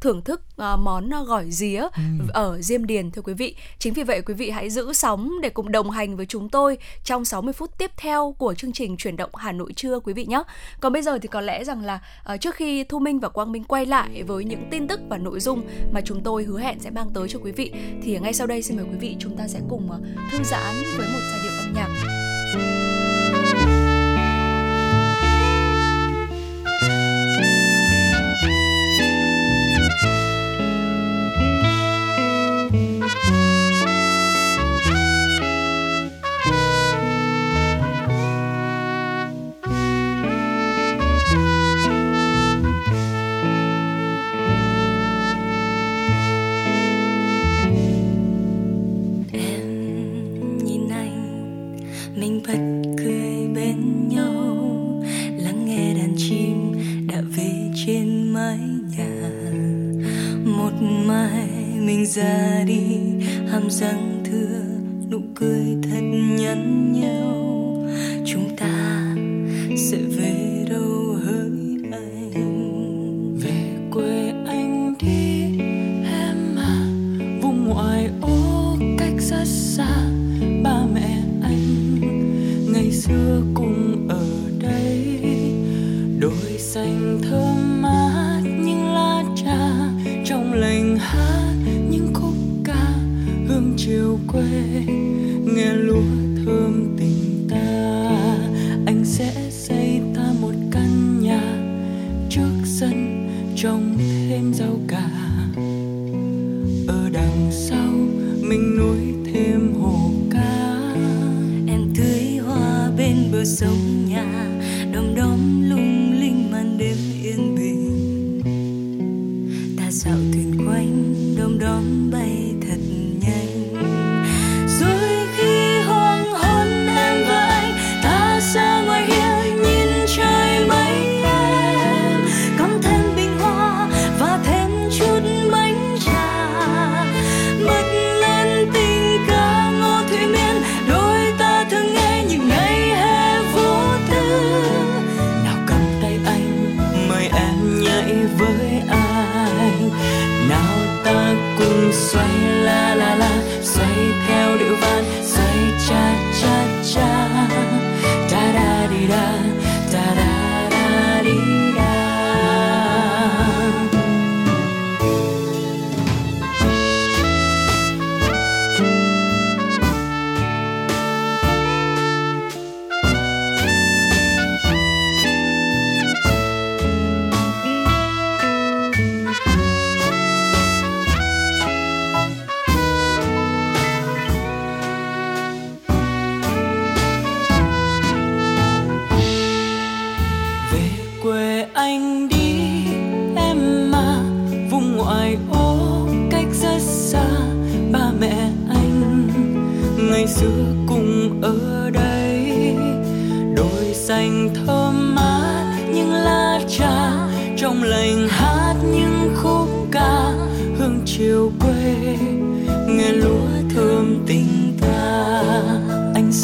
thưởng 0.00 0.22
thức 0.22 0.42
món 0.56 1.10
gỏi 1.26 1.50
día 1.50 1.80
ừ. 1.80 2.02
ở 2.28 2.60
Diêm 2.60 2.86
Điền 2.86 3.10
thưa 3.10 3.22
quý 3.22 3.34
vị. 3.34 3.56
Chính 3.78 3.94
vì 3.94 4.02
vậy 4.02 4.22
quý 4.22 4.34
vị 4.34 4.50
hãy 4.50 4.70
giữ 4.70 4.92
sóng 4.92 5.40
để 5.42 5.48
cùng 5.48 5.72
đồng 5.72 5.90
hành 5.90 6.16
với 6.16 6.26
chúng 6.26 6.48
tôi 6.48 6.78
trong 7.04 7.24
60 7.24 7.52
phút 7.52 7.78
tiếp 7.78 7.90
theo 7.96 8.34
của 8.38 8.54
chương 8.54 8.72
trình 8.72 8.96
chuyển 8.96 9.16
động 9.16 9.30
Hà 9.34 9.52
Nội 9.52 9.72
trưa 9.72 10.00
quý 10.00 10.12
vị 10.12 10.26
nhé. 10.26 10.42
Còn 10.80 10.92
bây 10.92 11.02
giờ 11.02 11.18
thì 11.18 11.28
có 11.28 11.40
lẽ 11.40 11.64
rằng 11.64 11.84
là 11.84 12.00
trước 12.40 12.54
khi 12.54 12.84
Thu 12.84 12.98
Minh 12.98 13.20
và 13.20 13.28
Quang 13.28 13.52
Minh 13.52 13.64
quay 13.64 13.86
lại 13.86 14.22
với 14.22 14.44
những 14.44 14.68
tin 14.70 14.88
tức 14.88 15.00
và 15.08 15.18
nội 15.18 15.40
dung 15.40 15.62
mà 15.92 16.00
chúng 16.00 16.20
tôi 16.22 16.44
hứa 16.44 16.58
hẹn 16.58 16.80
sẽ 16.80 16.90
mang 16.90 17.10
tới 17.14 17.28
cho 17.28 17.38
quý 17.42 17.52
vị. 17.52 17.72
Thì 18.02 18.18
ngay 18.18 18.32
sau 18.32 18.46
đây 18.46 18.62
xin 18.62 18.76
mời 18.76 18.86
quý 18.92 18.98
vị 19.00 19.16
chúng 19.18 19.36
ta 19.36 19.48
sẽ 19.48 19.60
cùng 19.68 19.90
ờ, 19.90 20.00
thư 20.32 20.38
giãn 20.44 20.74
với 20.96 21.06
một 21.06 21.20
giai 21.30 21.40
điệu 21.42 21.52
âm 21.60 21.72
nhạc. 21.74 22.29
Ra 62.20 62.64
đi. 62.66 62.86
Hàm 63.50 63.70
răng 63.70 64.22
thưa 64.24 64.62
nụ 65.10 65.20
cười 65.34 65.76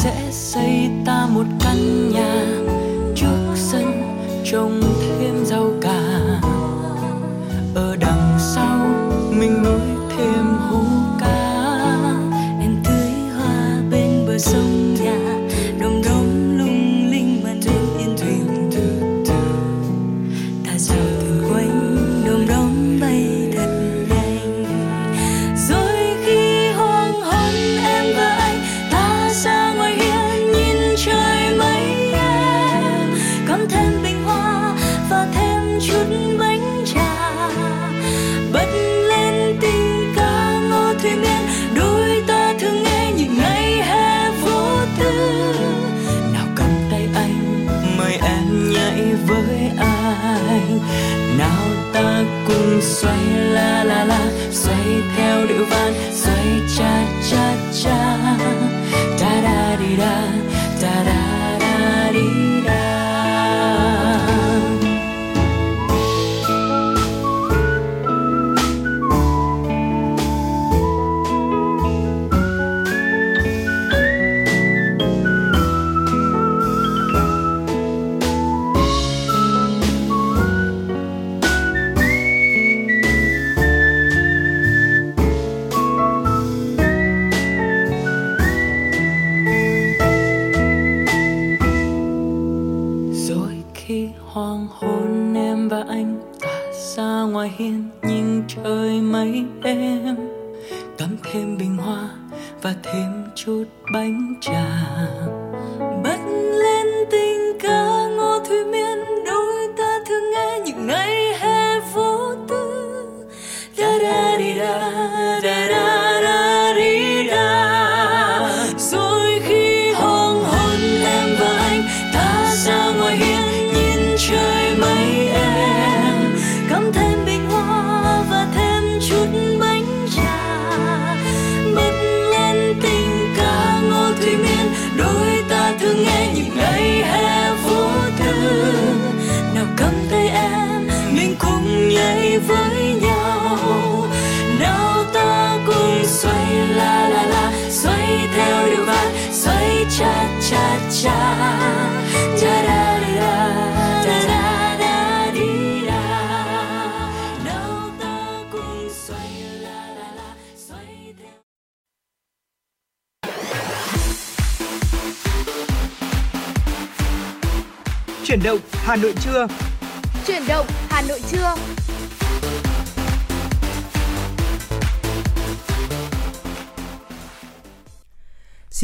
sẽ 0.07 0.31
xây 0.31 0.89
ta 1.05 1.27
một 1.33 1.43
căn 1.63 2.09
nhà 2.09 2.45
trước 3.15 3.55
sân 3.55 4.15
trồng 4.45 4.86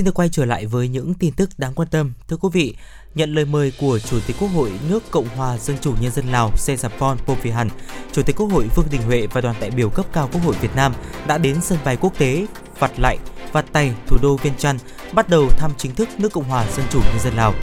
Xin 0.03 0.05
được 0.05 0.19
quay 0.19 0.29
trở 0.29 0.45
lại 0.45 0.65
với 0.65 0.87
những 0.87 1.13
tin 1.13 1.33
tức 1.33 1.49
đáng 1.57 1.73
quan 1.73 1.87
tâm. 1.87 2.13
Thưa 2.27 2.37
quý 2.37 2.49
vị, 2.53 2.75
nhận 3.15 3.33
lời 3.33 3.45
mời 3.45 3.73
của 3.79 3.99
Chủ 3.99 4.19
tịch 4.27 4.35
Quốc 4.39 4.47
hội 4.47 4.71
nước 4.89 5.03
Cộng 5.11 5.27
hòa 5.27 5.57
Dân 5.57 5.77
chủ 5.81 5.93
Nhân 6.01 6.11
dân 6.11 6.25
Lào 6.31 6.51
Sejapon 6.57 7.15
Povihan, 7.15 7.69
Chủ 8.11 8.21
tịch 8.23 8.35
Quốc 8.35 8.47
hội 8.51 8.67
Vương 8.75 8.85
Đình 8.91 9.01
Huệ 9.01 9.27
và 9.27 9.41
đoàn 9.41 9.55
đại 9.59 9.71
biểu 9.71 9.89
cấp 9.89 10.05
cao 10.13 10.29
Quốc 10.33 10.41
hội 10.43 10.55
Việt 10.61 10.75
Nam 10.75 10.93
đã 11.27 11.37
đến 11.37 11.61
sân 11.61 11.79
bay 11.85 11.97
quốc 11.97 12.13
tế 12.17 12.45
Vặt 12.79 12.91
Lại, 12.99 13.17
Vặt 13.51 13.65
Tay, 13.71 13.93
thủ 14.07 14.17
đô 14.21 14.35
Viên 14.35 14.53
Chăn, 14.57 14.77
bắt 15.13 15.29
đầu 15.29 15.47
thăm 15.49 15.71
chính 15.77 15.95
thức 15.95 16.09
nước 16.17 16.33
Cộng 16.33 16.43
hòa 16.43 16.65
Dân 16.77 16.85
chủ 16.91 16.99
Nhân 16.99 17.19
dân 17.23 17.33
Lào. 17.33 17.53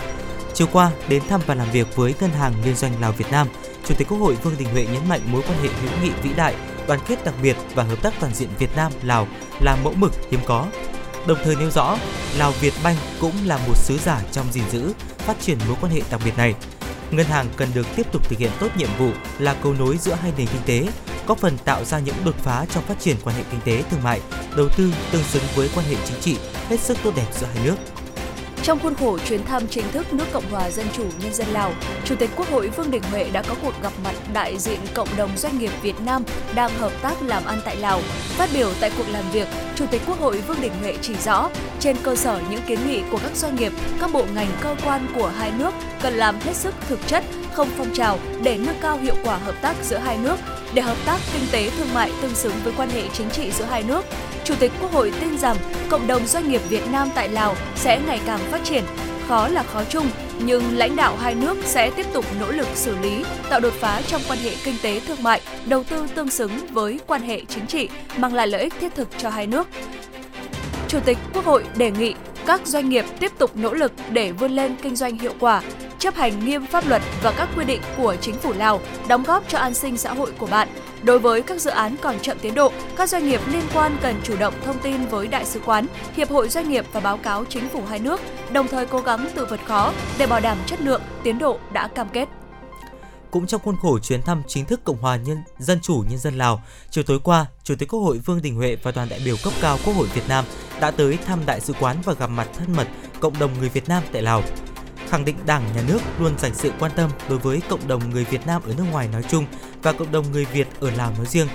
Chiều 0.54 0.66
qua, 0.72 0.90
đến 1.08 1.22
thăm 1.28 1.40
và 1.46 1.54
làm 1.54 1.70
việc 1.70 1.96
với 1.96 2.14
Ngân 2.20 2.30
hàng 2.30 2.54
Liên 2.64 2.76
doanh 2.76 3.00
Lào 3.00 3.12
Việt 3.12 3.30
Nam, 3.30 3.48
Chủ 3.88 3.94
tịch 3.98 4.08
Quốc 4.08 4.18
hội 4.18 4.34
Vương 4.34 4.54
Đình 4.58 4.68
Huệ 4.68 4.86
nhấn 4.86 5.08
mạnh 5.08 5.20
mối 5.26 5.42
quan 5.48 5.62
hệ 5.62 5.68
hữu 5.68 6.02
nghị 6.02 6.10
vĩ 6.22 6.30
đại, 6.36 6.54
đoàn 6.88 7.00
kết 7.08 7.24
đặc 7.24 7.34
biệt 7.42 7.56
và 7.74 7.82
hợp 7.82 8.02
tác 8.02 8.14
toàn 8.20 8.34
diện 8.34 8.48
Việt 8.58 8.76
Nam 8.76 8.92
Lào 9.02 9.26
là 9.60 9.76
mẫu 9.84 9.94
mực 9.96 10.12
hiếm 10.30 10.40
có. 10.46 10.66
Đồng 11.26 11.38
thời 11.44 11.56
nêu 11.56 11.70
rõ, 11.70 11.98
Lào 12.38 12.52
Việt 12.52 12.74
Banh 12.82 12.96
cũng 13.20 13.34
là 13.44 13.56
một 13.56 13.76
sứ 13.76 13.98
giả 13.98 14.22
trong 14.32 14.52
gìn 14.52 14.64
giữ, 14.70 14.92
phát 15.18 15.40
triển 15.40 15.58
mối 15.68 15.76
quan 15.80 15.92
hệ 15.92 16.00
đặc 16.10 16.20
biệt 16.24 16.36
này. 16.36 16.54
Ngân 17.10 17.26
hàng 17.26 17.46
cần 17.56 17.68
được 17.74 17.86
tiếp 17.96 18.12
tục 18.12 18.28
thực 18.28 18.38
hiện 18.38 18.50
tốt 18.60 18.68
nhiệm 18.76 18.88
vụ 18.98 19.10
là 19.38 19.56
cầu 19.62 19.74
nối 19.74 19.96
giữa 19.96 20.14
hai 20.14 20.32
nền 20.38 20.46
kinh 20.46 20.62
tế, 20.66 20.92
góp 21.26 21.38
phần 21.38 21.58
tạo 21.64 21.84
ra 21.84 21.98
những 21.98 22.14
đột 22.24 22.34
phá 22.42 22.66
trong 22.74 22.84
phát 22.84 23.00
triển 23.00 23.16
quan 23.24 23.36
hệ 23.36 23.42
kinh 23.50 23.60
tế 23.60 23.82
thương 23.90 24.02
mại, 24.02 24.20
đầu 24.56 24.68
tư 24.76 24.92
tương 25.12 25.22
xứng 25.22 25.42
với 25.54 25.70
quan 25.74 25.86
hệ 25.86 25.96
chính 26.04 26.20
trị 26.20 26.36
hết 26.68 26.80
sức 26.80 26.98
tốt 27.04 27.12
đẹp 27.16 27.26
giữa 27.40 27.46
hai 27.54 27.64
nước. 27.64 27.76
Trong 28.62 28.78
khuôn 28.78 28.94
khổ 28.94 29.18
chuyến 29.18 29.44
thăm 29.44 29.66
chính 29.66 29.92
thức 29.92 30.12
nước 30.12 30.24
Cộng 30.32 30.50
hòa 30.50 30.70
Dân 30.70 30.86
chủ 30.92 31.04
Nhân 31.22 31.34
dân 31.34 31.46
Lào, 31.52 31.72
Chủ 32.04 32.14
tịch 32.14 32.30
Quốc 32.36 32.50
hội 32.50 32.68
Vương 32.68 32.90
Đình 32.90 33.02
Huệ 33.10 33.30
đã 33.32 33.42
có 33.42 33.54
cuộc 33.62 33.72
gặp 33.82 33.92
mặt 34.04 34.14
đại 34.32 34.58
diện 34.58 34.80
cộng 34.94 35.08
đồng 35.16 35.30
doanh 35.36 35.58
nghiệp 35.58 35.70
Việt 35.82 36.00
Nam 36.00 36.24
đang 36.54 36.70
hợp 36.78 36.92
tác 37.02 37.22
làm 37.22 37.44
ăn 37.44 37.60
tại 37.64 37.76
Lào. 37.76 38.00
Phát 38.08 38.50
biểu 38.54 38.70
tại 38.80 38.90
cuộc 38.98 39.08
làm 39.12 39.24
việc, 39.32 39.48
Chủ 39.74 39.84
tịch 39.90 40.02
Quốc 40.06 40.20
hội 40.20 40.40
Vương 40.40 40.60
Đình 40.60 40.72
Huệ 40.80 40.96
chỉ 41.02 41.14
rõ, 41.24 41.48
trên 41.80 41.96
cơ 42.02 42.16
sở 42.16 42.40
những 42.50 42.60
kiến 42.66 42.78
nghị 42.86 43.02
của 43.10 43.18
các 43.22 43.36
doanh 43.36 43.56
nghiệp, 43.56 43.72
các 44.00 44.10
bộ 44.12 44.24
ngành 44.34 44.48
cơ 44.60 44.76
quan 44.84 45.06
của 45.14 45.32
hai 45.38 45.52
nước 45.58 45.74
cần 46.02 46.14
làm 46.14 46.40
hết 46.40 46.56
sức 46.56 46.74
thực 46.88 47.06
chất, 47.06 47.24
không 47.52 47.68
phong 47.76 47.94
trào 47.94 48.18
để 48.42 48.58
nâng 48.58 48.78
cao 48.82 48.98
hiệu 48.98 49.14
quả 49.24 49.36
hợp 49.36 49.54
tác 49.62 49.76
giữa 49.82 49.98
hai 49.98 50.18
nước, 50.18 50.36
để 50.74 50.82
hợp 50.82 50.96
tác 51.06 51.18
kinh 51.32 51.46
tế 51.52 51.70
thương 51.70 51.94
mại 51.94 52.12
tương 52.22 52.34
xứng 52.34 52.54
với 52.64 52.72
quan 52.76 52.90
hệ 52.90 53.02
chính 53.12 53.30
trị 53.30 53.50
giữa 53.50 53.64
hai 53.64 53.82
nước. 53.82 54.04
Chủ 54.50 54.56
tịch 54.60 54.72
Quốc 54.80 54.92
hội 54.92 55.12
tin 55.20 55.38
rằng 55.38 55.56
cộng 55.88 56.06
đồng 56.06 56.26
doanh 56.26 56.48
nghiệp 56.48 56.60
Việt 56.68 56.82
Nam 56.92 57.08
tại 57.14 57.28
Lào 57.28 57.54
sẽ 57.76 58.00
ngày 58.06 58.20
càng 58.26 58.38
phát 58.38 58.60
triển. 58.64 58.84
Khó 59.28 59.48
là 59.48 59.62
khó 59.62 59.84
chung, 59.84 60.10
nhưng 60.38 60.78
lãnh 60.78 60.96
đạo 60.96 61.16
hai 61.16 61.34
nước 61.34 61.56
sẽ 61.64 61.90
tiếp 61.90 62.06
tục 62.12 62.24
nỗ 62.40 62.52
lực 62.52 62.66
xử 62.74 62.98
lý, 62.98 63.24
tạo 63.50 63.60
đột 63.60 63.72
phá 63.72 64.02
trong 64.06 64.20
quan 64.28 64.38
hệ 64.38 64.50
kinh 64.64 64.74
tế 64.82 65.00
thương 65.00 65.22
mại, 65.22 65.40
đầu 65.66 65.84
tư 65.84 66.06
tương 66.14 66.30
xứng 66.30 66.50
với 66.70 67.00
quan 67.06 67.22
hệ 67.22 67.44
chính 67.48 67.66
trị, 67.66 67.88
mang 68.16 68.34
lại 68.34 68.46
lợi 68.46 68.62
ích 68.62 68.74
thiết 68.80 68.94
thực 68.94 69.08
cho 69.18 69.30
hai 69.30 69.46
nước. 69.46 69.68
Chủ 70.88 70.98
tịch 71.04 71.18
Quốc 71.34 71.44
hội 71.44 71.64
đề 71.76 71.90
nghị 71.90 72.14
các 72.46 72.66
doanh 72.66 72.88
nghiệp 72.88 73.04
tiếp 73.20 73.32
tục 73.38 73.50
nỗ 73.54 73.74
lực 73.74 73.92
để 74.10 74.32
vươn 74.32 74.50
lên 74.50 74.76
kinh 74.82 74.96
doanh 74.96 75.18
hiệu 75.18 75.32
quả, 75.40 75.62
chấp 75.98 76.14
hành 76.14 76.44
nghiêm 76.44 76.66
pháp 76.66 76.88
luật 76.88 77.02
và 77.22 77.32
các 77.36 77.48
quy 77.56 77.64
định 77.64 77.80
của 77.96 78.16
chính 78.20 78.34
phủ 78.34 78.52
Lào, 78.52 78.80
đóng 79.08 79.22
góp 79.22 79.48
cho 79.48 79.58
an 79.58 79.74
sinh 79.74 79.96
xã 79.96 80.12
hội 80.12 80.32
của 80.38 80.46
bạn. 80.46 80.68
Đối 81.02 81.18
với 81.18 81.42
các 81.42 81.60
dự 81.60 81.70
án 81.70 81.96
còn 82.00 82.18
chậm 82.18 82.38
tiến 82.42 82.54
độ, 82.54 82.72
các 82.96 83.08
doanh 83.08 83.28
nghiệp 83.28 83.40
liên 83.52 83.62
quan 83.74 83.96
cần 84.02 84.14
chủ 84.22 84.36
động 84.40 84.54
thông 84.64 84.78
tin 84.78 85.06
với 85.10 85.26
đại 85.26 85.44
sứ 85.44 85.60
quán, 85.60 85.86
hiệp 86.16 86.30
hội 86.30 86.48
doanh 86.48 86.68
nghiệp 86.68 86.84
và 86.92 87.00
báo 87.00 87.16
cáo 87.16 87.44
chính 87.44 87.68
phủ 87.68 87.82
hai 87.88 87.98
nước, 87.98 88.20
đồng 88.52 88.68
thời 88.68 88.86
cố 88.86 89.00
gắng 89.00 89.28
tự 89.34 89.46
vượt 89.50 89.60
khó 89.64 89.92
để 90.18 90.26
bảo 90.26 90.40
đảm 90.40 90.58
chất 90.66 90.80
lượng, 90.80 91.02
tiến 91.22 91.38
độ 91.38 91.58
đã 91.72 91.88
cam 91.88 92.08
kết. 92.08 92.39
Cũng 93.30 93.46
trong 93.46 93.60
khuôn 93.64 93.76
khổ 93.76 93.98
chuyến 93.98 94.22
thăm 94.22 94.42
chính 94.48 94.64
thức 94.64 94.80
Cộng 94.84 95.00
hòa 95.00 95.16
Nhân 95.16 95.42
Dân 95.58 95.80
chủ 95.80 96.04
Nhân 96.10 96.18
dân 96.18 96.38
Lào, 96.38 96.62
chiều 96.90 97.04
tối 97.04 97.18
qua, 97.24 97.46
Chủ 97.64 97.74
tịch 97.78 97.88
Quốc 97.88 98.00
hội 98.00 98.18
Vương 98.18 98.42
Đình 98.42 98.54
Huệ 98.54 98.76
và 98.82 98.92
đoàn 98.92 99.08
đại 99.08 99.20
biểu 99.24 99.36
cấp 99.44 99.52
cao 99.60 99.78
Quốc 99.84 99.92
hội 99.96 100.08
Việt 100.14 100.28
Nam 100.28 100.44
đã 100.80 100.90
tới 100.90 101.18
thăm 101.26 101.46
đại 101.46 101.60
sứ 101.60 101.72
quán 101.80 101.96
và 102.04 102.12
gặp 102.12 102.30
mặt 102.30 102.48
thân 102.58 102.76
mật 102.76 102.88
cộng 103.20 103.38
đồng 103.38 103.50
người 103.58 103.68
Việt 103.68 103.88
Nam 103.88 104.02
tại 104.12 104.22
Lào. 104.22 104.42
Khẳng 105.08 105.24
định 105.24 105.36
Đảng, 105.46 105.72
Nhà 105.74 105.82
nước 105.88 105.98
luôn 106.18 106.38
dành 106.38 106.54
sự 106.54 106.72
quan 106.78 106.92
tâm 106.96 107.10
đối 107.28 107.38
với 107.38 107.60
cộng 107.68 107.88
đồng 107.88 108.10
người 108.10 108.24
Việt 108.24 108.46
Nam 108.46 108.62
ở 108.62 108.74
nước 108.76 108.84
ngoài 108.90 109.08
nói 109.08 109.22
chung 109.30 109.46
và 109.82 109.92
cộng 109.92 110.12
đồng 110.12 110.32
người 110.32 110.44
Việt 110.44 110.68
ở 110.80 110.90
Lào 110.90 111.10
nói 111.10 111.26
riêng. 111.26 111.48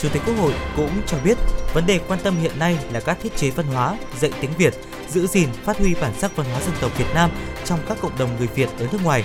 Chủ 0.00 0.08
tịch 0.12 0.22
Quốc 0.26 0.34
hội 0.34 0.54
cũng 0.76 0.90
cho 1.06 1.18
biết 1.24 1.38
vấn 1.74 1.86
đề 1.86 2.00
quan 2.08 2.20
tâm 2.22 2.36
hiện 2.40 2.58
nay 2.58 2.78
là 2.92 3.00
các 3.00 3.18
thiết 3.22 3.36
chế 3.36 3.50
văn 3.50 3.66
hóa, 3.66 3.98
dạy 4.20 4.32
tiếng 4.40 4.50
Việt, 4.58 4.74
giữ 5.08 5.26
gìn, 5.26 5.48
phát 5.64 5.78
huy 5.78 5.94
bản 5.94 6.12
sắc 6.18 6.36
văn 6.36 6.46
hóa 6.50 6.60
dân 6.60 6.74
tộc 6.80 6.98
Việt 6.98 7.14
Nam 7.14 7.30
trong 7.64 7.80
các 7.88 7.98
cộng 8.00 8.18
đồng 8.18 8.36
người 8.36 8.46
Việt 8.46 8.68
ở 8.78 8.88
nước 8.92 9.04
ngoài. 9.04 9.24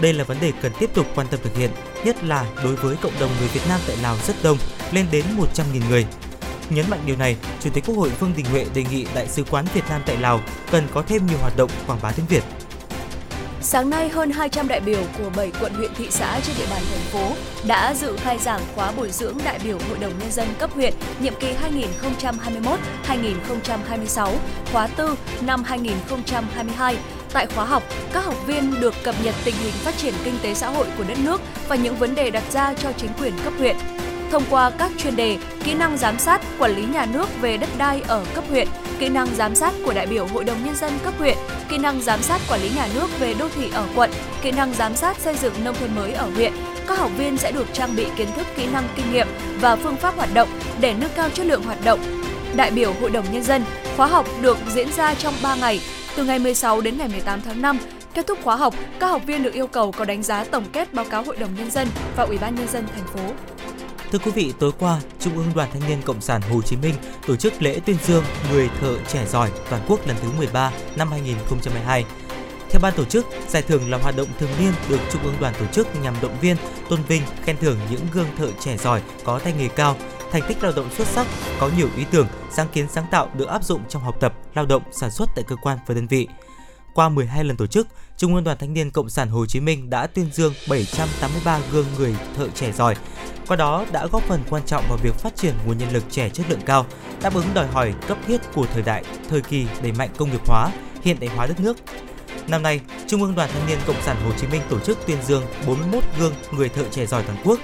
Đây 0.00 0.12
là 0.12 0.24
vấn 0.24 0.40
đề 0.40 0.52
cần 0.62 0.72
tiếp 0.80 0.90
tục 0.94 1.06
quan 1.14 1.26
tâm 1.30 1.40
thực 1.42 1.56
hiện, 1.56 1.70
nhất 2.04 2.24
là 2.24 2.46
đối 2.64 2.76
với 2.76 2.96
cộng 2.96 3.20
đồng 3.20 3.30
người 3.38 3.48
Việt 3.48 3.60
Nam 3.68 3.80
tại 3.86 3.96
Lào 4.02 4.16
rất 4.26 4.36
đông, 4.42 4.58
lên 4.92 5.06
đến 5.10 5.24
100.000 5.54 5.88
người. 5.88 6.06
Nhấn 6.70 6.90
mạnh 6.90 7.00
điều 7.06 7.16
này, 7.16 7.36
Chủ 7.60 7.70
tịch 7.70 7.84
Quốc 7.86 7.94
hội 7.94 8.10
Vương 8.20 8.32
Đình 8.36 8.46
Huệ 8.46 8.66
đề 8.74 8.84
nghị 8.90 9.06
Đại 9.14 9.28
sứ 9.28 9.44
quán 9.50 9.64
Việt 9.74 9.84
Nam 9.88 10.02
tại 10.06 10.16
Lào 10.16 10.40
cần 10.70 10.86
có 10.94 11.02
thêm 11.02 11.26
nhiều 11.26 11.38
hoạt 11.38 11.56
động 11.56 11.70
quảng 11.86 11.98
bá 12.02 12.12
tiếng 12.12 12.26
Việt. 12.26 12.42
Sáng 13.66 13.90
nay, 13.90 14.08
hơn 14.08 14.30
200 14.30 14.68
đại 14.68 14.80
biểu 14.80 15.00
của 15.18 15.30
7 15.36 15.52
quận 15.60 15.74
huyện 15.74 15.90
thị 15.94 16.06
xã 16.10 16.40
trên 16.46 16.56
địa 16.58 16.66
bàn 16.70 16.82
thành 16.90 17.00
phố 17.12 17.32
đã 17.66 17.94
dự 17.94 18.16
khai 18.16 18.38
giảng 18.38 18.60
khóa 18.74 18.92
bồi 18.92 19.10
dưỡng 19.10 19.38
đại 19.44 19.58
biểu 19.64 19.78
Hội 19.88 19.98
đồng 19.98 20.18
Nhân 20.18 20.30
dân 20.30 20.48
cấp 20.58 20.70
huyện 20.74 20.94
nhiệm 21.20 21.34
kỳ 21.40 21.48
2021-2026, 23.06 24.30
khóa 24.72 24.88
4 24.98 25.14
năm 25.40 25.62
2022. 25.64 26.96
Tại 27.32 27.46
khóa 27.46 27.64
học, 27.64 27.82
các 28.12 28.24
học 28.24 28.46
viên 28.46 28.80
được 28.80 28.94
cập 29.04 29.14
nhật 29.24 29.34
tình 29.44 29.54
hình 29.54 29.72
phát 29.72 29.96
triển 29.96 30.14
kinh 30.24 30.38
tế 30.42 30.54
xã 30.54 30.70
hội 30.70 30.86
của 30.98 31.04
đất 31.08 31.18
nước 31.18 31.40
và 31.68 31.76
những 31.76 31.96
vấn 31.96 32.14
đề 32.14 32.30
đặt 32.30 32.44
ra 32.52 32.74
cho 32.74 32.92
chính 32.92 33.10
quyền 33.20 33.32
cấp 33.44 33.52
huyện. 33.58 33.76
Thông 34.34 34.44
qua 34.50 34.70
các 34.70 34.92
chuyên 34.98 35.16
đề, 35.16 35.38
kỹ 35.64 35.74
năng 35.74 35.98
giám 35.98 36.18
sát, 36.18 36.40
quản 36.58 36.76
lý 36.76 36.84
nhà 36.84 37.06
nước 37.06 37.28
về 37.40 37.56
đất 37.56 37.68
đai 37.78 38.02
ở 38.08 38.24
cấp 38.34 38.44
huyện, 38.48 38.68
kỹ 38.98 39.08
năng 39.08 39.26
giám 39.34 39.54
sát 39.54 39.74
của 39.84 39.92
đại 39.92 40.06
biểu 40.06 40.26
Hội 40.26 40.44
đồng 40.44 40.64
Nhân 40.64 40.74
dân 40.76 40.92
cấp 41.04 41.14
huyện, 41.18 41.36
kỹ 41.68 41.78
năng 41.78 42.02
giám 42.02 42.22
sát 42.22 42.40
quản 42.48 42.60
lý 42.60 42.70
nhà 42.76 42.88
nước 42.94 43.06
về 43.20 43.34
đô 43.34 43.48
thị 43.48 43.70
ở 43.74 43.86
quận, 43.96 44.10
kỹ 44.42 44.50
năng 44.50 44.74
giám 44.74 44.96
sát 44.96 45.18
xây 45.18 45.36
dựng 45.36 45.52
nông 45.64 45.74
thôn 45.80 45.94
mới 45.94 46.12
ở 46.12 46.30
huyện. 46.34 46.52
Các 46.86 46.98
học 46.98 47.10
viên 47.16 47.36
sẽ 47.36 47.52
được 47.52 47.66
trang 47.72 47.96
bị 47.96 48.06
kiến 48.16 48.28
thức, 48.36 48.46
kỹ 48.56 48.66
năng, 48.72 48.88
kinh 48.96 49.12
nghiệm 49.12 49.26
và 49.60 49.76
phương 49.76 49.96
pháp 49.96 50.16
hoạt 50.16 50.34
động 50.34 50.48
để 50.80 50.94
nâng 51.00 51.10
cao 51.16 51.28
chất 51.30 51.46
lượng 51.46 51.62
hoạt 51.62 51.84
động. 51.84 52.00
Đại 52.56 52.70
biểu 52.70 52.92
Hội 53.00 53.10
đồng 53.10 53.24
Nhân 53.32 53.42
dân, 53.42 53.64
khóa 53.96 54.06
học 54.06 54.26
được 54.40 54.58
diễn 54.74 54.88
ra 54.96 55.14
trong 55.14 55.34
3 55.42 55.54
ngày, 55.54 55.80
từ 56.16 56.24
ngày 56.24 56.38
16 56.38 56.80
đến 56.80 56.98
ngày 56.98 57.08
18 57.08 57.40
tháng 57.44 57.62
5. 57.62 57.78
Kết 58.14 58.26
thúc 58.26 58.38
khóa 58.44 58.56
học, 58.56 58.74
các 58.98 59.06
học 59.06 59.22
viên 59.26 59.42
được 59.42 59.54
yêu 59.54 59.66
cầu 59.66 59.92
có 59.92 60.04
đánh 60.04 60.22
giá 60.22 60.44
tổng 60.44 60.64
kết 60.72 60.94
báo 60.94 61.04
cáo 61.04 61.22
Hội 61.22 61.36
đồng 61.36 61.50
Nhân 61.56 61.70
dân 61.70 61.88
và 62.16 62.24
Ủy 62.24 62.38
ban 62.38 62.54
Nhân 62.54 62.68
dân 62.68 62.84
thành 62.94 63.06
phố. 63.06 63.53
Thưa 64.14 64.20
quý 64.24 64.30
vị, 64.30 64.52
tối 64.58 64.72
qua, 64.78 65.00
Trung 65.20 65.36
ương 65.36 65.52
Đoàn 65.54 65.68
Thanh 65.72 65.88
niên 65.88 66.02
Cộng 66.04 66.20
sản 66.20 66.42
Hồ 66.42 66.62
Chí 66.62 66.76
Minh 66.76 66.94
tổ 67.26 67.36
chức 67.36 67.62
lễ 67.62 67.80
tuyên 67.86 67.96
dương 68.04 68.24
người 68.52 68.70
thợ 68.80 68.98
trẻ 69.08 69.26
giỏi 69.26 69.50
toàn 69.70 69.82
quốc 69.88 70.06
lần 70.06 70.16
thứ 70.22 70.28
13 70.38 70.72
năm 70.96 71.10
2022. 71.10 72.04
Theo 72.70 72.80
ban 72.82 72.94
tổ 72.96 73.04
chức, 73.04 73.26
giải 73.48 73.62
thưởng 73.62 73.90
là 73.90 73.98
hoạt 73.98 74.16
động 74.16 74.28
thường 74.38 74.50
niên 74.58 74.72
được 74.88 75.00
Trung 75.12 75.22
ương 75.22 75.34
Đoàn 75.40 75.54
tổ 75.58 75.66
chức 75.66 75.88
nhằm 76.02 76.14
động 76.22 76.36
viên, 76.40 76.56
tôn 76.88 77.00
vinh, 77.08 77.22
khen 77.44 77.56
thưởng 77.56 77.78
những 77.90 78.00
gương 78.12 78.26
thợ 78.38 78.50
trẻ 78.60 78.76
giỏi 78.76 79.02
có 79.24 79.38
tay 79.38 79.52
nghề 79.58 79.68
cao, 79.68 79.96
thành 80.32 80.42
tích 80.48 80.62
lao 80.62 80.72
động 80.76 80.90
xuất 80.90 81.08
sắc, 81.08 81.26
có 81.60 81.70
nhiều 81.76 81.88
ý 81.96 82.04
tưởng, 82.10 82.26
sáng 82.50 82.68
kiến 82.72 82.86
sáng 82.88 83.06
tạo 83.10 83.30
được 83.34 83.48
áp 83.48 83.64
dụng 83.64 83.80
trong 83.88 84.02
học 84.02 84.16
tập, 84.20 84.34
lao 84.54 84.66
động, 84.66 84.82
sản 84.92 85.10
xuất 85.10 85.28
tại 85.36 85.44
cơ 85.48 85.56
quan 85.56 85.78
và 85.86 85.94
đơn 85.94 86.06
vị. 86.06 86.28
Qua 86.94 87.08
12 87.08 87.44
lần 87.44 87.56
tổ 87.56 87.66
chức, 87.66 87.88
Trung 88.16 88.34
ương 88.34 88.44
Đoàn 88.44 88.58
Thanh 88.60 88.74
niên 88.74 88.90
Cộng 88.90 89.10
sản 89.10 89.28
Hồ 89.28 89.46
Chí 89.46 89.60
Minh 89.60 89.90
đã 89.90 90.06
tuyên 90.06 90.26
dương 90.32 90.52
783 90.68 91.60
gương 91.72 91.86
người 91.98 92.14
thợ 92.36 92.48
trẻ 92.54 92.72
giỏi. 92.72 92.96
Qua 93.48 93.56
đó 93.56 93.84
đã 93.92 94.06
góp 94.06 94.22
phần 94.22 94.40
quan 94.50 94.62
trọng 94.66 94.84
vào 94.88 94.98
việc 95.02 95.14
phát 95.14 95.36
triển 95.36 95.54
nguồn 95.66 95.78
nhân 95.78 95.92
lực 95.92 96.04
trẻ 96.10 96.28
chất 96.28 96.46
lượng 96.48 96.60
cao, 96.66 96.86
đáp 97.22 97.34
ứng 97.34 97.46
đòi 97.54 97.66
hỏi 97.66 97.94
cấp 98.08 98.18
thiết 98.26 98.38
của 98.54 98.66
thời 98.72 98.82
đại, 98.82 99.04
thời 99.30 99.40
kỳ 99.40 99.66
đẩy 99.82 99.92
mạnh 99.92 100.10
công 100.16 100.30
nghiệp 100.30 100.46
hóa, 100.46 100.70
hiện 101.02 101.16
đại 101.20 101.30
hóa 101.36 101.46
đất 101.46 101.60
nước. 101.60 101.76
Năm 102.48 102.62
nay, 102.62 102.80
Trung 103.06 103.22
ương 103.22 103.34
Đoàn 103.34 103.50
Thanh 103.52 103.66
niên 103.66 103.78
Cộng 103.86 104.02
sản 104.02 104.16
Hồ 104.24 104.30
Chí 104.40 104.46
Minh 104.46 104.62
tổ 104.68 104.80
chức 104.80 104.98
tuyên 105.06 105.18
dương 105.22 105.42
41 105.66 106.04
gương 106.18 106.32
người 106.52 106.68
thợ 106.68 106.84
trẻ 106.90 107.06
giỏi 107.06 107.22
toàn 107.22 107.38
quốc. 107.44 107.58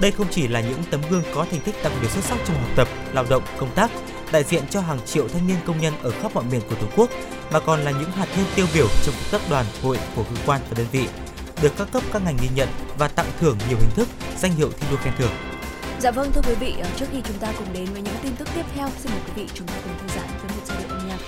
Đây 0.00 0.10
không 0.10 0.26
chỉ 0.30 0.48
là 0.48 0.60
những 0.60 0.82
tấm 0.90 1.00
gương 1.10 1.22
có 1.34 1.46
thành 1.50 1.60
tích 1.60 1.74
đặc 1.82 1.92
biệt 2.02 2.08
xuất 2.08 2.24
sắc 2.24 2.38
trong 2.46 2.56
học 2.56 2.70
tập, 2.76 2.88
lao 3.12 3.24
động, 3.30 3.42
công 3.58 3.70
tác, 3.74 3.90
đại 4.32 4.44
diện 4.44 4.62
cho 4.70 4.80
hàng 4.80 4.98
triệu 5.06 5.28
thanh 5.28 5.46
niên 5.46 5.56
công 5.66 5.80
nhân 5.80 5.94
ở 6.02 6.10
khắp 6.10 6.34
mọi 6.34 6.44
miền 6.50 6.60
của 6.68 6.74
Tổ 6.74 6.86
quốc, 6.96 7.10
mà 7.52 7.60
còn 7.60 7.80
là 7.80 7.90
những 7.90 8.10
hạt 8.10 8.26
nhân 8.36 8.46
tiêu 8.56 8.66
biểu 8.74 8.86
trong 9.04 9.14
công 9.14 9.40
tác 9.40 9.50
đoàn, 9.50 9.66
hội 9.82 9.98
của 10.16 10.22
cơ 10.22 10.36
quan 10.46 10.60
và 10.70 10.74
đơn 10.78 10.86
vị, 10.92 11.08
được 11.62 11.72
các 11.78 11.88
cấp 11.92 12.02
các 12.12 12.22
ngành 12.24 12.36
ghi 12.42 12.48
nhận 12.54 12.68
và 12.98 13.08
tặng 13.08 13.30
thưởng 13.40 13.58
nhiều 13.68 13.78
hình 13.78 13.90
thức, 13.94 14.08
danh 14.38 14.52
hiệu 14.52 14.70
thi 14.80 14.86
đua 14.90 14.96
khen 14.96 15.12
thưởng. 15.18 15.32
Dạ 16.00 16.10
vâng 16.10 16.32
thưa 16.32 16.42
quý 16.48 16.54
vị, 16.60 16.74
ờ, 16.82 16.88
trước 16.96 17.06
khi 17.12 17.18
chúng 17.24 17.38
ta 17.38 17.52
cùng 17.58 17.72
đến 17.72 17.86
với 17.92 18.02
những 18.02 18.14
tin 18.22 18.36
tức 18.36 18.48
tiếp 18.54 18.64
theo, 18.74 18.88
xin 18.98 19.12
mời 19.12 19.20
quý 19.26 19.32
vị 19.42 19.48
chúng 19.54 19.66
ta 19.66 19.74
cùng 19.84 19.92
thư 20.00 20.14
giãn 20.16 20.28
với 20.42 20.56
một 20.56 20.62
giai 20.66 20.78
điệu 20.78 20.88
âm 20.88 21.08
nhạc. 21.08 21.18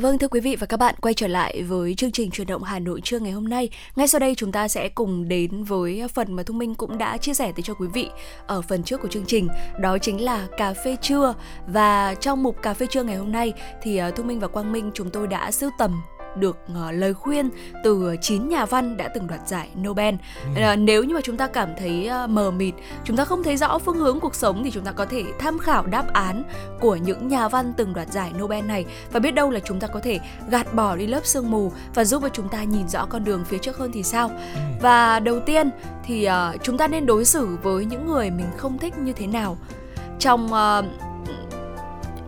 Vâng 0.00 0.18
thưa 0.18 0.28
quý 0.28 0.40
vị 0.40 0.56
và 0.56 0.66
các 0.66 0.76
bạn 0.76 0.94
quay 1.00 1.14
trở 1.14 1.26
lại 1.26 1.62
với 1.62 1.94
chương 1.94 2.12
trình 2.12 2.30
truyền 2.30 2.46
động 2.46 2.62
Hà 2.62 2.78
Nội 2.78 3.00
trưa 3.04 3.18
ngày 3.18 3.32
hôm 3.32 3.48
nay. 3.48 3.68
Ngay 3.96 4.08
sau 4.08 4.18
đây 4.18 4.34
chúng 4.34 4.52
ta 4.52 4.68
sẽ 4.68 4.88
cùng 4.88 5.28
đến 5.28 5.64
với 5.64 6.02
phần 6.14 6.32
mà 6.32 6.42
Thu 6.42 6.54
Minh 6.54 6.74
cũng 6.74 6.98
đã 6.98 7.16
chia 7.16 7.34
sẻ 7.34 7.52
tới 7.56 7.62
cho 7.62 7.74
quý 7.74 7.86
vị 7.94 8.08
ở 8.46 8.62
phần 8.62 8.82
trước 8.82 9.00
của 9.02 9.08
chương 9.08 9.26
trình, 9.26 9.48
đó 9.80 9.98
chính 9.98 10.20
là 10.24 10.46
cà 10.56 10.74
phê 10.84 10.96
trưa 11.02 11.34
và 11.66 12.14
trong 12.14 12.42
mục 12.42 12.62
cà 12.62 12.74
phê 12.74 12.86
trưa 12.90 13.02
ngày 13.02 13.16
hôm 13.16 13.32
nay 13.32 13.52
thì 13.82 13.98
Thông 13.98 14.10
Thu 14.16 14.22
Minh 14.22 14.40
và 14.40 14.48
Quang 14.48 14.72
Minh 14.72 14.90
chúng 14.94 15.10
tôi 15.10 15.26
đã 15.26 15.50
sưu 15.50 15.70
tầm 15.78 16.02
được 16.36 16.58
ờ, 16.74 16.92
lời 16.92 17.14
khuyên 17.14 17.50
từ 17.84 18.16
9 18.20 18.48
nhà 18.48 18.66
văn 18.66 18.96
đã 18.96 19.08
từng 19.08 19.26
đoạt 19.26 19.48
giải 19.48 19.68
Nobel. 19.82 20.14
Ờ, 20.56 20.76
nếu 20.76 21.04
như 21.04 21.14
mà 21.14 21.20
chúng 21.24 21.36
ta 21.36 21.46
cảm 21.46 21.68
thấy 21.78 22.06
ờ, 22.06 22.26
mờ 22.26 22.50
mịt, 22.50 22.74
chúng 23.04 23.16
ta 23.16 23.24
không 23.24 23.42
thấy 23.42 23.56
rõ 23.56 23.78
phương 23.78 23.96
hướng 23.96 24.20
cuộc 24.20 24.34
sống 24.34 24.64
thì 24.64 24.70
chúng 24.70 24.84
ta 24.84 24.92
có 24.92 25.06
thể 25.06 25.24
tham 25.38 25.58
khảo 25.58 25.86
đáp 25.86 26.12
án 26.12 26.42
của 26.80 26.96
những 26.96 27.28
nhà 27.28 27.48
văn 27.48 27.72
từng 27.76 27.94
đoạt 27.94 28.08
giải 28.12 28.32
Nobel 28.38 28.64
này 28.64 28.84
và 29.12 29.20
biết 29.20 29.30
đâu 29.30 29.50
là 29.50 29.60
chúng 29.60 29.80
ta 29.80 29.86
có 29.86 30.00
thể 30.00 30.20
gạt 30.50 30.74
bỏ 30.74 30.96
đi 30.96 31.06
lớp 31.06 31.26
sương 31.26 31.50
mù 31.50 31.72
và 31.94 32.04
giúp 32.04 32.22
cho 32.22 32.28
chúng 32.28 32.48
ta 32.48 32.62
nhìn 32.62 32.88
rõ 32.88 33.06
con 33.06 33.24
đường 33.24 33.44
phía 33.44 33.58
trước 33.58 33.76
hơn 33.76 33.90
thì 33.92 34.02
sao. 34.02 34.30
Và 34.82 35.20
đầu 35.20 35.40
tiên 35.40 35.70
thì 36.04 36.28
chúng 36.62 36.78
ta 36.78 36.88
nên 36.88 37.06
đối 37.06 37.24
xử 37.24 37.56
với 37.62 37.84
những 37.84 38.06
người 38.06 38.30
mình 38.30 38.46
không 38.56 38.78
thích 38.78 38.98
như 38.98 39.12
thế 39.12 39.26
nào. 39.26 39.56
Trong 40.18 40.48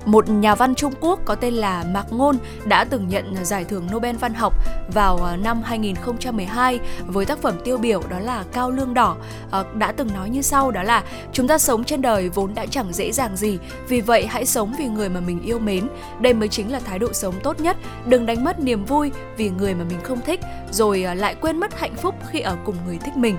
một 0.04 0.28
nhà 0.28 0.54
văn 0.54 0.74
Trung 0.74 0.92
Quốc 1.00 1.20
có 1.24 1.34
tên 1.34 1.54
là 1.54 1.84
Mạc 1.92 2.06
Ngôn 2.10 2.36
đã 2.64 2.84
từng 2.84 3.08
nhận 3.08 3.44
giải 3.44 3.64
thưởng 3.64 3.88
Nobel 3.92 4.16
văn 4.16 4.34
học 4.34 4.54
vào 4.94 5.24
à, 5.24 5.36
năm 5.36 5.62
2012 5.64 6.80
với 7.06 7.24
tác 7.24 7.38
phẩm 7.38 7.54
tiêu 7.64 7.78
biểu 7.78 8.02
đó 8.10 8.18
là 8.18 8.44
Cao 8.52 8.70
lương 8.70 8.94
đỏ. 8.94 9.16
À, 9.50 9.64
đã 9.74 9.92
từng 9.92 10.08
nói 10.14 10.30
như 10.30 10.42
sau, 10.42 10.70
đó 10.70 10.82
là 10.82 11.02
chúng 11.32 11.48
ta 11.48 11.58
sống 11.58 11.84
trên 11.84 12.02
đời 12.02 12.28
vốn 12.28 12.54
đã 12.54 12.66
chẳng 12.66 12.92
dễ 12.92 13.12
dàng 13.12 13.36
gì, 13.36 13.58
vì 13.88 14.00
vậy 14.00 14.26
hãy 14.26 14.46
sống 14.46 14.74
vì 14.78 14.86
người 14.86 15.08
mà 15.08 15.20
mình 15.20 15.42
yêu 15.42 15.58
mến. 15.58 15.88
Đây 16.20 16.34
mới 16.34 16.48
chính 16.48 16.72
là 16.72 16.80
thái 16.80 16.98
độ 16.98 17.12
sống 17.12 17.34
tốt 17.42 17.60
nhất. 17.60 17.76
Đừng 18.06 18.26
đánh 18.26 18.44
mất 18.44 18.60
niềm 18.60 18.84
vui 18.84 19.10
vì 19.36 19.50
người 19.50 19.74
mà 19.74 19.84
mình 19.84 19.98
không 20.02 20.20
thích, 20.20 20.40
rồi 20.70 21.04
à, 21.04 21.14
lại 21.14 21.34
quên 21.40 21.60
mất 21.60 21.78
hạnh 21.78 21.94
phúc 21.94 22.14
khi 22.30 22.40
ở 22.40 22.56
cùng 22.64 22.76
người 22.86 22.98
thích 22.98 23.16
mình. 23.16 23.36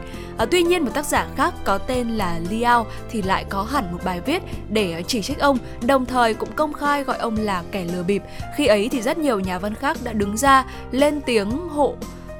Tuy 0.51 0.63
nhiên 0.63 0.83
một 0.83 0.91
tác 0.93 1.05
giả 1.05 1.27
khác 1.35 1.53
có 1.63 1.77
tên 1.77 2.09
là 2.09 2.39
Liao 2.49 2.85
thì 3.09 3.21
lại 3.21 3.45
có 3.49 3.63
hẳn 3.63 3.91
một 3.91 3.99
bài 4.03 4.21
viết 4.25 4.43
để 4.69 5.03
chỉ 5.07 5.21
trích 5.21 5.39
ông, 5.39 5.57
đồng 5.81 6.05
thời 6.05 6.33
cũng 6.33 6.49
công 6.55 6.73
khai 6.73 7.03
gọi 7.03 7.17
ông 7.17 7.35
là 7.37 7.63
kẻ 7.71 7.85
lừa 7.85 8.03
bịp. 8.03 8.23
Khi 8.55 8.65
ấy 8.67 8.89
thì 8.91 9.01
rất 9.01 9.17
nhiều 9.17 9.39
nhà 9.39 9.59
văn 9.59 9.75
khác 9.75 9.97
đã 10.03 10.13
đứng 10.13 10.37
ra 10.37 10.65
lên 10.91 11.21
tiếng 11.21 11.49
hộ 11.69 11.95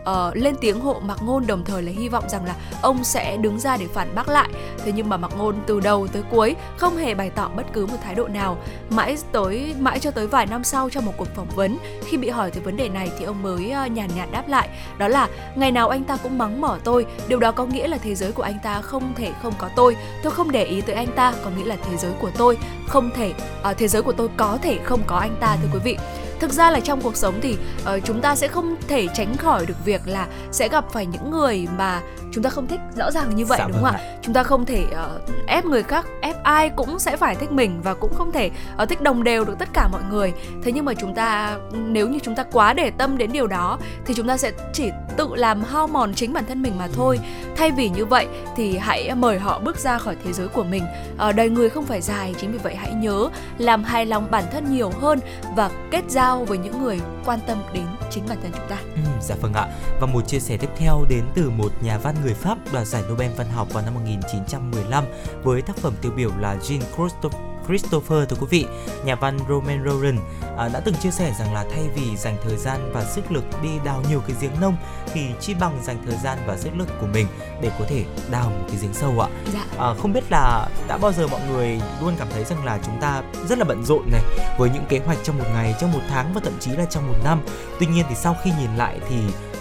uh, 0.09 0.35
lên 0.35 0.55
tiếng 0.61 0.79
hộ 0.79 0.99
Mạc 0.99 1.21
Ngôn 1.21 1.47
đồng 1.47 1.63
thời 1.65 1.81
là 1.81 1.91
hy 1.91 2.09
vọng 2.09 2.23
rằng 2.29 2.45
là 2.45 2.55
ông 2.81 3.03
sẽ 3.03 3.37
đứng 3.37 3.59
ra 3.59 3.77
để 3.77 3.87
phản 3.93 4.15
bác 4.15 4.29
lại. 4.29 4.49
Thế 4.85 4.91
nhưng 4.95 5.09
mà 5.09 5.17
Mạc 5.17 5.37
Ngôn 5.37 5.55
từ 5.67 5.79
đầu 5.79 6.07
tới 6.07 6.23
cuối 6.31 6.55
không 6.77 6.97
hề 6.97 7.15
bày 7.15 7.29
tỏ 7.29 7.49
bất 7.55 7.65
cứ 7.73 7.85
một 7.85 7.97
thái 8.03 8.15
độ 8.15 8.27
nào. 8.27 8.57
Mãi 8.89 9.17
tới 9.31 9.75
mãi 9.79 9.99
cho 9.99 10.11
tới 10.11 10.27
vài 10.27 10.45
năm 10.45 10.63
sau 10.63 10.89
trong 10.89 11.05
một 11.05 11.13
cuộc 11.17 11.27
phỏng 11.35 11.49
vấn, 11.55 11.77
khi 12.05 12.17
bị 12.17 12.29
hỏi 12.29 12.51
tới 12.51 12.63
vấn 12.63 12.77
đề 12.77 12.89
này 12.89 13.11
thì 13.19 13.25
ông 13.25 13.43
mới 13.43 13.71
ờ, 13.71 13.85
nhàn 13.85 14.09
nhạt 14.15 14.31
đáp 14.31 14.47
lại, 14.47 14.69
đó 14.97 15.07
là 15.07 15.27
ngày 15.55 15.71
nào 15.71 15.89
anh 15.89 16.03
ta 16.03 16.17
cũng 16.17 16.37
mắng 16.37 16.61
mỏ 16.61 16.77
tôi, 16.83 17.05
điều 17.27 17.39
đó 17.39 17.51
có 17.51 17.65
nghĩa 17.65 17.87
là 17.87 17.97
thế 17.97 18.15
giới 18.15 18.31
của 18.31 18.43
anh 18.43 18.57
ta 18.63 18.81
không 18.81 19.13
thể 19.15 19.31
không 19.41 19.53
có 19.57 19.69
tôi. 19.75 19.95
Tôi 20.23 20.31
không 20.31 20.51
để 20.51 20.63
ý 20.63 20.81
tới 20.81 20.95
anh 20.95 21.11
ta, 21.15 21.33
có 21.43 21.49
nghĩa 21.57 21.65
là 21.65 21.75
thế 21.75 21.97
giới 21.97 22.11
của 22.21 22.31
tôi 22.37 22.57
không 22.87 23.09
thể 23.15 23.33
uh, 23.69 23.77
thế 23.77 23.87
giới 23.87 24.01
của 24.01 24.11
tôi 24.11 24.29
có 24.37 24.57
thể 24.61 24.79
không 24.83 25.01
có 25.07 25.17
anh 25.17 25.35
ta 25.39 25.57
thưa 25.61 25.69
quý 25.73 25.79
vị 25.83 25.97
thực 26.43 26.53
ra 26.53 26.71
là 26.71 26.79
trong 26.79 27.01
cuộc 27.01 27.15
sống 27.15 27.39
thì 27.41 27.57
uh, 27.81 28.03
chúng 28.03 28.21
ta 28.21 28.35
sẽ 28.35 28.47
không 28.47 28.75
thể 28.87 29.07
tránh 29.13 29.37
khỏi 29.37 29.65
được 29.65 29.85
việc 29.85 30.07
là 30.07 30.27
sẽ 30.51 30.69
gặp 30.69 30.85
phải 30.91 31.05
những 31.05 31.31
người 31.31 31.67
mà 31.77 32.01
chúng 32.31 32.43
ta 32.43 32.49
không 32.49 32.67
thích. 32.67 32.79
Rõ 32.95 33.11
ràng 33.11 33.35
như 33.35 33.45
vậy 33.45 33.57
Dạ 33.59 33.67
đúng 33.67 33.73
không 33.73 33.83
vâng 33.83 33.93
ạ? 33.93 34.17
chúng 34.21 34.33
ta 34.33 34.43
không 34.43 34.65
thể 34.65 34.85
uh, 34.91 35.47
ép 35.47 35.65
người 35.65 35.83
khác 35.83 36.05
ép 36.21 36.43
ai 36.43 36.69
cũng 36.69 36.99
sẽ 36.99 37.17
phải 37.17 37.35
thích 37.35 37.51
mình 37.51 37.81
và 37.83 37.93
cũng 37.93 38.13
không 38.13 38.31
thể 38.31 38.49
uh, 38.83 38.89
thích 38.89 39.01
đồng 39.01 39.23
đều 39.23 39.45
được 39.45 39.55
tất 39.59 39.69
cả 39.73 39.87
mọi 39.87 40.01
người. 40.11 40.33
Thế 40.63 40.71
nhưng 40.71 40.85
mà 40.85 40.93
chúng 40.93 41.15
ta 41.15 41.57
nếu 41.73 42.09
như 42.09 42.19
chúng 42.23 42.35
ta 42.35 42.43
quá 42.51 42.73
để 42.73 42.91
tâm 42.91 43.17
đến 43.17 43.31
điều 43.31 43.47
đó 43.47 43.79
thì 44.05 44.13
chúng 44.13 44.27
ta 44.27 44.37
sẽ 44.37 44.51
chỉ 44.73 44.89
tự 45.17 45.27
làm 45.35 45.63
hao 45.63 45.87
mòn 45.87 46.13
chính 46.13 46.33
bản 46.33 46.45
thân 46.47 46.61
mình 46.61 46.77
mà 46.77 46.87
thôi. 46.93 47.19
Thay 47.55 47.71
vì 47.71 47.89
như 47.89 48.05
vậy 48.05 48.27
thì 48.55 48.77
hãy 48.77 49.15
mời 49.15 49.39
họ 49.39 49.59
bước 49.59 49.77
ra 49.77 49.97
khỏi 49.97 50.15
thế 50.23 50.33
giới 50.33 50.47
của 50.47 50.63
mình. 50.63 50.83
Ở 51.17 51.31
đời 51.31 51.49
người 51.49 51.69
không 51.69 51.85
phải 51.85 52.01
dài 52.01 52.35
chính 52.37 52.51
vì 52.51 52.57
vậy 52.57 52.75
hãy 52.75 52.93
nhớ 52.93 53.29
làm 53.57 53.83
hài 53.83 54.05
lòng 54.05 54.27
bản 54.31 54.43
thân 54.51 54.75
nhiều 54.75 54.91
hơn 55.01 55.19
và 55.55 55.69
kết 55.91 56.03
giao 56.07 56.32
với 56.39 56.57
những 56.57 56.83
người 56.83 56.99
quan 57.25 57.39
tâm 57.47 57.63
đến 57.73 57.85
chính 58.11 58.23
bản 58.29 58.37
thân 58.41 58.51
chúng 58.55 58.67
ta 58.69 58.77
Ừ, 58.95 59.01
dạ 59.21 59.35
vâng 59.41 59.53
ạ. 59.53 59.67
Và 59.99 60.07
một 60.07 60.27
chia 60.27 60.39
sẻ 60.39 60.57
tiếp 60.57 60.69
theo 60.77 61.05
đến 61.09 61.23
từ 61.35 61.49
một 61.49 61.71
nhà 61.81 61.97
văn 61.97 62.15
người 62.23 62.33
Pháp 62.33 62.57
đoạt 62.73 62.87
giải 62.87 63.03
Nobel 63.09 63.31
văn 63.37 63.47
học 63.49 63.73
vào 63.73 63.83
năm 63.85 63.93
1915 63.93 65.03
với 65.43 65.61
tác 65.61 65.77
phẩm 65.77 65.93
tiêu 66.01 66.11
biểu 66.15 66.31
là 66.39 66.55
Jean 66.55 66.81
Christophe 66.97 67.39
Christopher 67.67 68.29
thưa 68.29 68.37
quý 68.39 68.47
vị, 68.49 68.65
nhà 69.05 69.15
văn 69.15 69.37
Roman 69.49 69.83
Roland 69.85 70.19
à, 70.57 70.69
đã 70.73 70.79
từng 70.79 70.95
chia 70.95 71.11
sẻ 71.11 71.33
rằng 71.39 71.53
là 71.53 71.65
thay 71.71 71.83
vì 71.95 72.17
dành 72.17 72.37
thời 72.43 72.57
gian 72.57 72.91
và 72.93 73.05
sức 73.05 73.31
lực 73.31 73.43
đi 73.63 73.69
đào 73.85 74.03
nhiều 74.09 74.21
cái 74.27 74.35
giếng 74.41 74.61
nông 74.61 74.77
thì 75.13 75.21
chi 75.39 75.53
bằng 75.59 75.79
dành 75.83 75.97
thời 76.05 76.17
gian 76.23 76.37
và 76.47 76.57
sức 76.57 76.69
lực 76.77 76.87
của 77.01 77.07
mình 77.13 77.27
để 77.61 77.71
có 77.79 77.85
thể 77.89 78.05
đào 78.31 78.49
một 78.49 78.65
cái 78.67 78.77
giếng 78.81 78.93
sâu 78.93 79.19
ạ. 79.19 79.27
dạ 79.53 79.65
À, 79.77 79.93
không 80.01 80.13
biết 80.13 80.23
là 80.29 80.67
đã 80.87 80.97
bao 80.97 81.11
giờ 81.11 81.27
mọi 81.27 81.41
người 81.49 81.81
luôn 82.01 82.13
cảm 82.19 82.27
thấy 82.33 82.43
rằng 82.43 82.65
là 82.65 82.79
chúng 82.85 83.01
ta 83.01 83.23
rất 83.49 83.57
là 83.57 83.65
bận 83.65 83.85
rộn 83.85 84.11
này 84.11 84.21
với 84.57 84.69
những 84.69 84.85
kế 84.89 84.99
hoạch 84.99 85.17
trong 85.23 85.37
một 85.37 85.45
ngày, 85.53 85.75
trong 85.81 85.91
một 85.91 86.01
tháng 86.09 86.33
và 86.33 86.41
thậm 86.43 86.53
chí 86.59 86.71
là 86.71 86.85
trong 86.85 87.07
một 87.07 87.17
năm. 87.23 87.41
Tuy 87.79 87.85
nhiên 87.85 88.05
thì 88.09 88.15
sau 88.15 88.35
khi 88.43 88.51
nhìn 88.59 88.75
lại 88.77 88.99
thì 89.09 89.15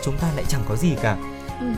chúng 0.04 0.18
ta 0.18 0.28
lại 0.34 0.44
chẳng 0.48 0.62
có 0.68 0.76
gì 0.76 0.94
cả. 1.02 1.16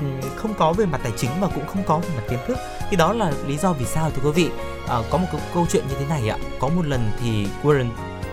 Ừ. 0.00 0.06
ừ. 0.22 0.28
Không 0.36 0.54
có 0.54 0.72
về 0.72 0.86
mặt 0.86 1.00
tài 1.02 1.12
chính 1.16 1.30
mà 1.40 1.48
cũng 1.54 1.66
không 1.66 1.82
có 1.86 1.98
về 1.98 2.08
mặt 2.16 2.22
kiến 2.30 2.38
thức. 2.46 2.58
Thì 2.90 2.96
đó 2.96 3.12
là 3.12 3.32
lý 3.46 3.56
do 3.56 3.72
vì 3.72 3.84
sao 3.84 4.10
thưa 4.10 4.22
quý 4.24 4.30
vị. 4.30 4.50
À, 4.88 4.98
có 5.10 5.18
một 5.18 5.26
câu 5.54 5.66
chuyện 5.70 5.84
như 5.88 5.94
thế 5.98 6.06
này 6.06 6.28
ạ. 6.28 6.38
Có 6.60 6.68
một 6.68 6.86
lần 6.86 7.10
thì 7.20 7.46
Warren 7.62 7.88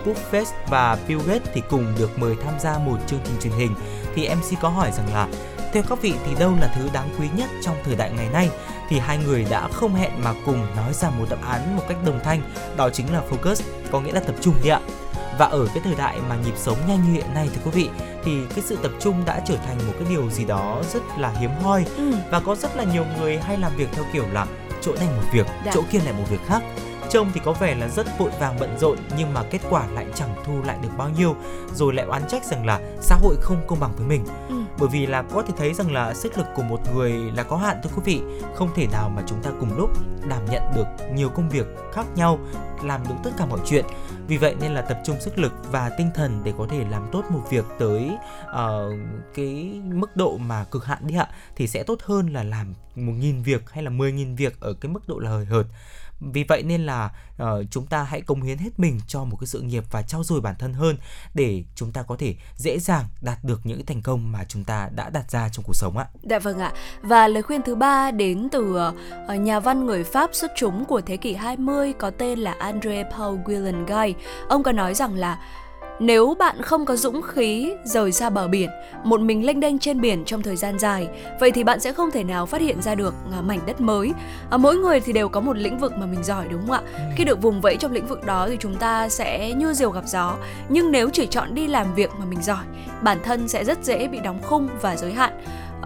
Buffett 0.05 0.45
và 0.67 0.97
Bill 1.07 1.21
Gates 1.27 1.49
thì 1.53 1.61
cùng 1.69 1.93
được 1.99 2.19
mời 2.19 2.35
tham 2.45 2.53
gia 2.59 2.77
một 2.77 2.97
chương 3.07 3.19
trình 3.25 3.35
truyền 3.41 3.53
hình. 3.53 3.75
Thì 4.15 4.29
MC 4.29 4.61
có 4.61 4.69
hỏi 4.69 4.91
rằng 4.91 5.13
là 5.13 5.27
theo 5.73 5.83
các 5.89 6.01
vị 6.01 6.13
thì 6.25 6.35
đâu 6.39 6.51
là 6.61 6.73
thứ 6.75 6.89
đáng 6.93 7.09
quý 7.19 7.27
nhất 7.35 7.49
trong 7.61 7.75
thời 7.83 7.95
đại 7.95 8.11
ngày 8.11 8.27
nay? 8.33 8.49
Thì 8.89 8.99
hai 8.99 9.17
người 9.17 9.45
đã 9.49 9.67
không 9.67 9.95
hẹn 9.95 10.11
mà 10.23 10.33
cùng 10.45 10.75
nói 10.75 10.93
ra 10.93 11.09
một 11.09 11.25
đáp 11.29 11.37
án 11.49 11.75
một 11.75 11.83
cách 11.87 11.97
đồng 12.05 12.19
thanh. 12.23 12.41
Đó 12.77 12.89
chính 12.89 13.13
là 13.13 13.21
focus 13.29 13.61
có 13.91 14.01
nghĩa 14.01 14.11
là 14.11 14.19
tập 14.19 14.35
trung 14.41 14.55
đi 14.63 14.69
ạ 14.69 14.79
và 15.37 15.45
ở 15.45 15.67
cái 15.73 15.81
thời 15.83 15.95
đại 15.95 16.19
mà 16.29 16.35
nhịp 16.35 16.53
sống 16.57 16.77
nhanh 16.87 17.03
như 17.05 17.11
hiện 17.13 17.33
nay 17.33 17.49
thì 17.53 17.61
quý 17.65 17.71
vị 17.71 17.89
thì 18.23 18.31
cái 18.55 18.63
sự 18.67 18.77
tập 18.83 18.91
trung 18.99 19.25
đã 19.25 19.39
trở 19.47 19.55
thành 19.57 19.77
một 19.87 19.93
cái 19.99 20.07
điều 20.09 20.29
gì 20.29 20.45
đó 20.45 20.81
rất 20.93 20.99
là 21.17 21.29
hiếm 21.39 21.51
hoi 21.61 21.85
ừ. 21.97 22.13
và 22.31 22.39
có 22.39 22.55
rất 22.55 22.75
là 22.75 22.83
nhiều 22.83 23.05
người 23.19 23.37
hay 23.37 23.57
làm 23.57 23.71
việc 23.75 23.87
theo 23.91 24.03
kiểu 24.13 24.25
là 24.31 24.45
chỗ 24.81 24.93
này 24.99 25.07
một 25.15 25.23
việc 25.33 25.45
Dạ. 25.65 25.71
chỗ 25.75 25.81
kia 25.91 25.99
lại 25.99 26.13
một 26.13 26.23
việc 26.29 26.41
khác 26.47 26.61
trông 27.11 27.31
thì 27.33 27.41
có 27.43 27.53
vẻ 27.53 27.75
là 27.75 27.87
rất 27.87 28.07
vội 28.17 28.31
vàng 28.39 28.57
bận 28.59 28.77
rộn 28.79 28.97
nhưng 29.17 29.33
mà 29.33 29.43
kết 29.51 29.59
quả 29.69 29.87
lại 29.87 30.05
chẳng 30.15 30.35
thu 30.45 30.61
lại 30.63 30.77
được 30.83 30.89
bao 30.97 31.09
nhiêu 31.09 31.35
rồi 31.75 31.93
lại 31.93 32.05
oán 32.05 32.21
trách 32.27 32.45
rằng 32.45 32.65
là 32.65 32.79
xã 33.01 33.15
hội 33.15 33.35
không 33.41 33.61
công 33.67 33.79
bằng 33.79 33.91
với 33.97 34.07
mình. 34.07 34.25
Ừ. 34.49 34.55
bởi 34.79 34.89
vì 34.89 35.05
là 35.05 35.21
có 35.21 35.41
thể 35.41 35.53
thấy 35.57 35.73
rằng 35.73 35.91
là 35.91 36.13
sức 36.13 36.37
lực 36.37 36.47
của 36.55 36.63
một 36.63 36.79
người 36.95 37.11
là 37.11 37.43
có 37.43 37.57
hạn 37.57 37.77
thưa 37.83 37.89
quý 37.95 38.01
vị. 38.05 38.21
Không 38.55 38.69
thể 38.75 38.87
nào 38.91 39.09
mà 39.09 39.23
chúng 39.27 39.43
ta 39.43 39.49
cùng 39.59 39.77
lúc 39.77 39.89
đảm 40.29 40.45
nhận 40.51 40.63
được 40.75 40.85
nhiều 41.13 41.29
công 41.29 41.49
việc 41.49 41.65
khác 41.93 42.05
nhau 42.15 42.39
làm 42.83 43.01
được 43.09 43.15
tất 43.23 43.31
cả 43.37 43.45
mọi 43.45 43.59
chuyện. 43.65 43.85
Vì 44.27 44.37
vậy 44.37 44.55
nên 44.61 44.73
là 44.73 44.81
tập 44.81 45.01
trung 45.05 45.21
sức 45.21 45.39
lực 45.39 45.53
và 45.71 45.89
tinh 45.97 46.09
thần 46.15 46.41
để 46.43 46.53
có 46.57 46.67
thể 46.69 46.85
làm 46.89 47.09
tốt 47.11 47.23
một 47.29 47.43
việc 47.49 47.65
tới 47.79 48.11
ờ, 48.45 48.89
cái 49.33 49.81
mức 49.83 50.15
độ 50.15 50.37
mà 50.37 50.63
cực 50.71 50.85
hạn 50.85 51.07
đi 51.07 51.15
ạ 51.15 51.27
thì 51.55 51.67
sẽ 51.67 51.83
tốt 51.83 51.99
hơn 52.03 52.33
là 52.33 52.43
làm 52.43 52.73
một 52.95 53.13
nghìn 53.19 53.43
việc 53.43 53.69
hay 53.69 53.83
là 53.83 53.89
mười 53.89 54.11
nghìn 54.11 54.35
việc 54.35 54.59
ở 54.59 54.73
cái 54.73 54.91
mức 54.91 55.07
độ 55.07 55.19
là 55.19 55.29
hời 55.29 55.45
hợt 55.45 55.65
vì 56.21 56.43
vậy 56.43 56.63
nên 56.63 56.85
là 56.85 57.09
uh, 57.43 57.47
chúng 57.71 57.85
ta 57.85 58.03
hãy 58.03 58.21
cống 58.21 58.41
hiến 58.41 58.57
hết 58.57 58.69
mình 58.77 58.99
cho 59.07 59.23
một 59.23 59.37
cái 59.39 59.47
sự 59.47 59.61
nghiệp 59.61 59.83
và 59.91 60.01
trau 60.01 60.23
dồi 60.23 60.41
bản 60.41 60.55
thân 60.59 60.73
hơn 60.73 60.97
để 61.33 61.63
chúng 61.75 61.91
ta 61.91 62.03
có 62.03 62.15
thể 62.19 62.35
dễ 62.55 62.79
dàng 62.79 63.05
đạt 63.21 63.37
được 63.43 63.61
những 63.63 63.85
thành 63.85 64.01
công 64.01 64.31
mà 64.31 64.43
chúng 64.47 64.63
ta 64.63 64.89
đã 64.95 65.09
đặt 65.09 65.31
ra 65.31 65.49
trong 65.49 65.65
cuộc 65.65 65.75
sống 65.75 65.97
ạ. 65.97 66.05
Dạ 66.23 66.39
vâng 66.39 66.59
ạ. 66.59 66.73
Và 67.01 67.27
lời 67.27 67.43
khuyên 67.43 67.61
thứ 67.65 67.75
ba 67.75 68.11
đến 68.11 68.47
từ 68.51 68.89
uh, 68.89 69.39
nhà 69.39 69.59
văn 69.59 69.85
người 69.85 70.03
Pháp 70.03 70.29
xuất 70.33 70.51
chúng 70.57 70.85
của 70.85 71.01
thế 71.01 71.17
kỷ 71.17 71.33
20 71.33 71.93
có 71.93 72.09
tên 72.09 72.39
là 72.39 72.55
André 72.59 73.03
Paul 73.11 73.39
Guillenguy. 73.45 74.13
Ông 74.49 74.63
có 74.63 74.71
nói 74.71 74.93
rằng 74.93 75.15
là 75.15 75.39
nếu 76.01 76.35
bạn 76.39 76.61
không 76.61 76.85
có 76.85 76.95
dũng 76.95 77.21
khí 77.21 77.73
rời 77.83 78.11
xa 78.11 78.29
bờ 78.29 78.47
biển, 78.47 78.69
một 79.03 79.19
mình 79.19 79.45
lênh 79.45 79.59
đênh 79.59 79.79
trên 79.79 80.01
biển 80.01 80.25
trong 80.25 80.41
thời 80.41 80.55
gian 80.55 80.79
dài, 80.79 81.07
vậy 81.39 81.51
thì 81.51 81.63
bạn 81.63 81.79
sẽ 81.79 81.93
không 81.93 82.11
thể 82.11 82.23
nào 82.23 82.45
phát 82.45 82.61
hiện 82.61 82.81
ra 82.81 82.95
được 82.95 83.13
à, 83.31 83.41
mảnh 83.41 83.59
đất 83.65 83.81
mới. 83.81 84.11
À, 84.49 84.57
mỗi 84.57 84.75
người 84.75 84.99
thì 84.99 85.13
đều 85.13 85.29
có 85.29 85.39
một 85.39 85.57
lĩnh 85.57 85.77
vực 85.77 85.93
mà 85.97 86.05
mình 86.05 86.23
giỏi 86.23 86.47
đúng 86.51 86.61
không 86.61 86.71
ạ? 86.71 86.81
Ừ. 86.93 86.99
Khi 87.15 87.23
được 87.23 87.41
vùng 87.41 87.61
vẫy 87.61 87.77
trong 87.77 87.91
lĩnh 87.91 88.07
vực 88.07 88.25
đó 88.25 88.47
thì 88.49 88.57
chúng 88.59 88.75
ta 88.75 89.09
sẽ 89.09 89.53
như 89.53 89.73
diều 89.73 89.89
gặp 89.89 90.03
gió. 90.07 90.35
Nhưng 90.69 90.91
nếu 90.91 91.09
chỉ 91.09 91.27
chọn 91.27 91.55
đi 91.55 91.67
làm 91.67 91.95
việc 91.95 92.09
mà 92.19 92.25
mình 92.25 92.41
giỏi, 92.41 92.65
bản 93.01 93.17
thân 93.23 93.47
sẽ 93.47 93.63
rất 93.63 93.83
dễ 93.83 94.07
bị 94.07 94.19
đóng 94.19 94.39
khung 94.41 94.69
và 94.81 94.95
giới 94.95 95.13
hạn. 95.13 95.33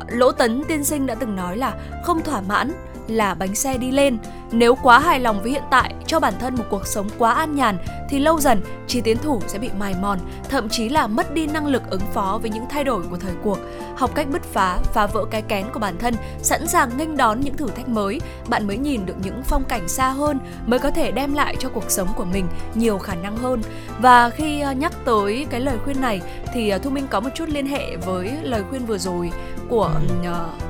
Lỗ 0.07 0.31
Tấn 0.31 0.63
tiên 0.67 0.84
sinh 0.84 1.05
đã 1.05 1.15
từng 1.15 1.35
nói 1.35 1.57
là 1.57 1.73
không 2.03 2.23
thỏa 2.23 2.41
mãn 2.41 2.72
là 3.07 3.34
bánh 3.34 3.55
xe 3.55 3.77
đi 3.77 3.91
lên. 3.91 4.17
Nếu 4.51 4.76
quá 4.76 4.99
hài 4.99 5.19
lòng 5.19 5.41
với 5.41 5.51
hiện 5.51 5.63
tại, 5.72 5.93
cho 6.07 6.19
bản 6.19 6.34
thân 6.39 6.55
một 6.55 6.63
cuộc 6.69 6.88
sống 6.88 7.07
quá 7.17 7.34
an 7.34 7.55
nhàn 7.55 7.77
thì 8.09 8.19
lâu 8.19 8.39
dần 8.39 8.61
trí 8.88 9.01
tiến 9.01 9.17
thủ 9.17 9.41
sẽ 9.47 9.59
bị 9.59 9.69
mài 9.80 9.95
mòn, 10.01 10.19
thậm 10.49 10.69
chí 10.69 10.89
là 10.89 11.07
mất 11.07 11.34
đi 11.34 11.47
năng 11.47 11.67
lực 11.67 11.84
ứng 11.89 12.01
phó 12.13 12.39
với 12.41 12.49
những 12.49 12.65
thay 12.69 12.84
đổi 12.84 13.03
của 13.09 13.17
thời 13.17 13.34
cuộc. 13.43 13.59
Học 13.95 14.11
cách 14.15 14.27
bứt 14.31 14.43
phá, 14.43 14.80
phá 14.93 15.07
vỡ 15.07 15.26
cái 15.31 15.41
kén 15.41 15.65
của 15.73 15.80
bản 15.80 15.97
thân, 15.99 16.15
sẵn 16.41 16.67
sàng 16.67 16.97
nghênh 16.97 17.17
đón 17.17 17.39
những 17.41 17.57
thử 17.57 17.67
thách 17.67 17.89
mới, 17.89 18.22
bạn 18.47 18.67
mới 18.67 18.77
nhìn 18.77 19.05
được 19.05 19.15
những 19.23 19.41
phong 19.43 19.63
cảnh 19.63 19.88
xa 19.88 20.09
hơn, 20.09 20.39
mới 20.65 20.80
có 20.80 20.91
thể 20.91 21.11
đem 21.11 21.34
lại 21.34 21.55
cho 21.59 21.69
cuộc 21.69 21.91
sống 21.91 22.07
của 22.15 22.26
mình 22.26 22.47
nhiều 22.76 22.97
khả 22.97 23.15
năng 23.15 23.38
hơn. 23.38 23.61
Và 23.99 24.30
khi 24.30 24.59
ờ, 24.59 24.72
nhắc 24.72 24.93
tới 25.05 25.45
cái 25.49 25.61
lời 25.61 25.77
khuyên 25.84 26.01
này 26.01 26.22
thì 26.53 26.69
ờ, 26.69 26.77
Thu 26.77 26.89
Minh 26.89 27.07
có 27.09 27.19
một 27.19 27.30
chút 27.35 27.49
liên 27.49 27.67
hệ 27.67 27.95
với 27.95 28.31
lời 28.41 28.63
khuyên 28.69 28.85
vừa 28.85 28.97
rồi 28.97 29.31
của 29.69 29.85
uh, 29.86 30.66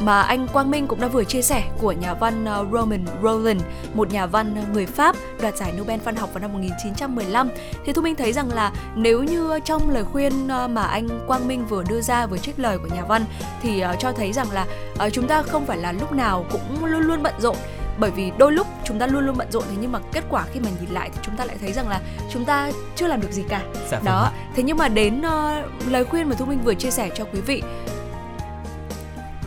mà 0.00 0.20
anh 0.20 0.46
Quang 0.48 0.70
Minh 0.70 0.86
cũng 0.86 1.00
đã 1.00 1.08
vừa 1.08 1.24
chia 1.24 1.42
sẻ 1.42 1.62
của 1.78 1.92
nhà 1.92 2.14
văn 2.14 2.44
ờ, 2.44 2.66
Roman 2.72 3.04
Roland, 3.22 3.62
một 3.94 4.12
nhà 4.12 4.26
văn 4.26 4.54
ờ, 4.56 4.62
người 4.72 4.86
Pháp 4.86 5.16
đoạt 5.40 5.56
giải 5.56 5.72
Nobel 5.78 6.00
văn 6.00 6.16
học 6.16 6.30
vào 6.32 6.40
năm 6.40 6.52
1915. 6.52 7.48
Thì 7.84 7.92
Thu 7.92 8.02
Minh 8.02 8.14
thấy 8.14 8.32
rằng 8.32 8.52
là 8.52 8.72
nếu 8.94 9.22
như 9.22 9.58
trong 9.64 9.90
lời 9.90 10.04
khuyên 10.04 10.48
mà 10.48 10.82
anh 10.82 11.08
Quang 11.26 11.48
Minh 11.48 11.66
vừa 11.66 11.82
đưa 11.88 12.00
ra 12.00 12.26
với 12.26 12.38
trích 12.38 12.58
lời 12.58 12.78
của 12.78 12.94
nhà 12.94 13.04
văn 13.04 13.24
thì 13.62 13.84
cho 13.98 14.12
thấy 14.12 14.32
rằng 14.32 14.46
là 14.50 14.66
chúng 15.12 15.28
ta 15.28 15.42
không 15.42 15.66
phải 15.66 15.78
là 15.78 15.92
lúc 15.92 16.12
nào 16.12 16.44
cũng 16.50 16.84
luôn 16.84 17.00
luôn 17.00 17.22
bận 17.22 17.34
rộn. 17.38 17.56
Bởi 17.98 18.10
vì 18.10 18.32
đôi 18.38 18.52
lúc 18.52 18.66
chúng 18.84 18.98
ta 18.98 19.06
luôn 19.06 19.26
luôn 19.26 19.36
bận 19.38 19.52
rộn 19.52 19.62
thế 19.70 19.76
nhưng 19.80 19.92
mà 19.92 19.98
kết 20.12 20.24
quả 20.30 20.44
khi 20.52 20.60
mà 20.60 20.68
nhìn 20.80 20.90
lại 20.90 21.10
thì 21.12 21.18
chúng 21.22 21.36
ta 21.36 21.44
lại 21.44 21.56
thấy 21.60 21.72
rằng 21.72 21.88
là 21.88 22.00
chúng 22.32 22.44
ta 22.44 22.70
chưa 22.96 23.06
làm 23.06 23.20
được 23.20 23.32
gì 23.32 23.42
cả. 23.48 23.62
Dạ, 23.90 23.96
vâng 23.96 24.04
đó 24.04 24.30
thế 24.54 24.62
nhưng 24.62 24.76
mà 24.76 24.88
đến 24.88 25.20
uh, 25.20 25.90
lời 25.90 26.04
khuyên 26.04 26.28
mà 26.28 26.34
thu 26.38 26.44
minh 26.44 26.60
vừa 26.64 26.74
chia 26.74 26.90
sẻ 26.90 27.10
cho 27.14 27.24
quý 27.24 27.40
vị 27.40 27.62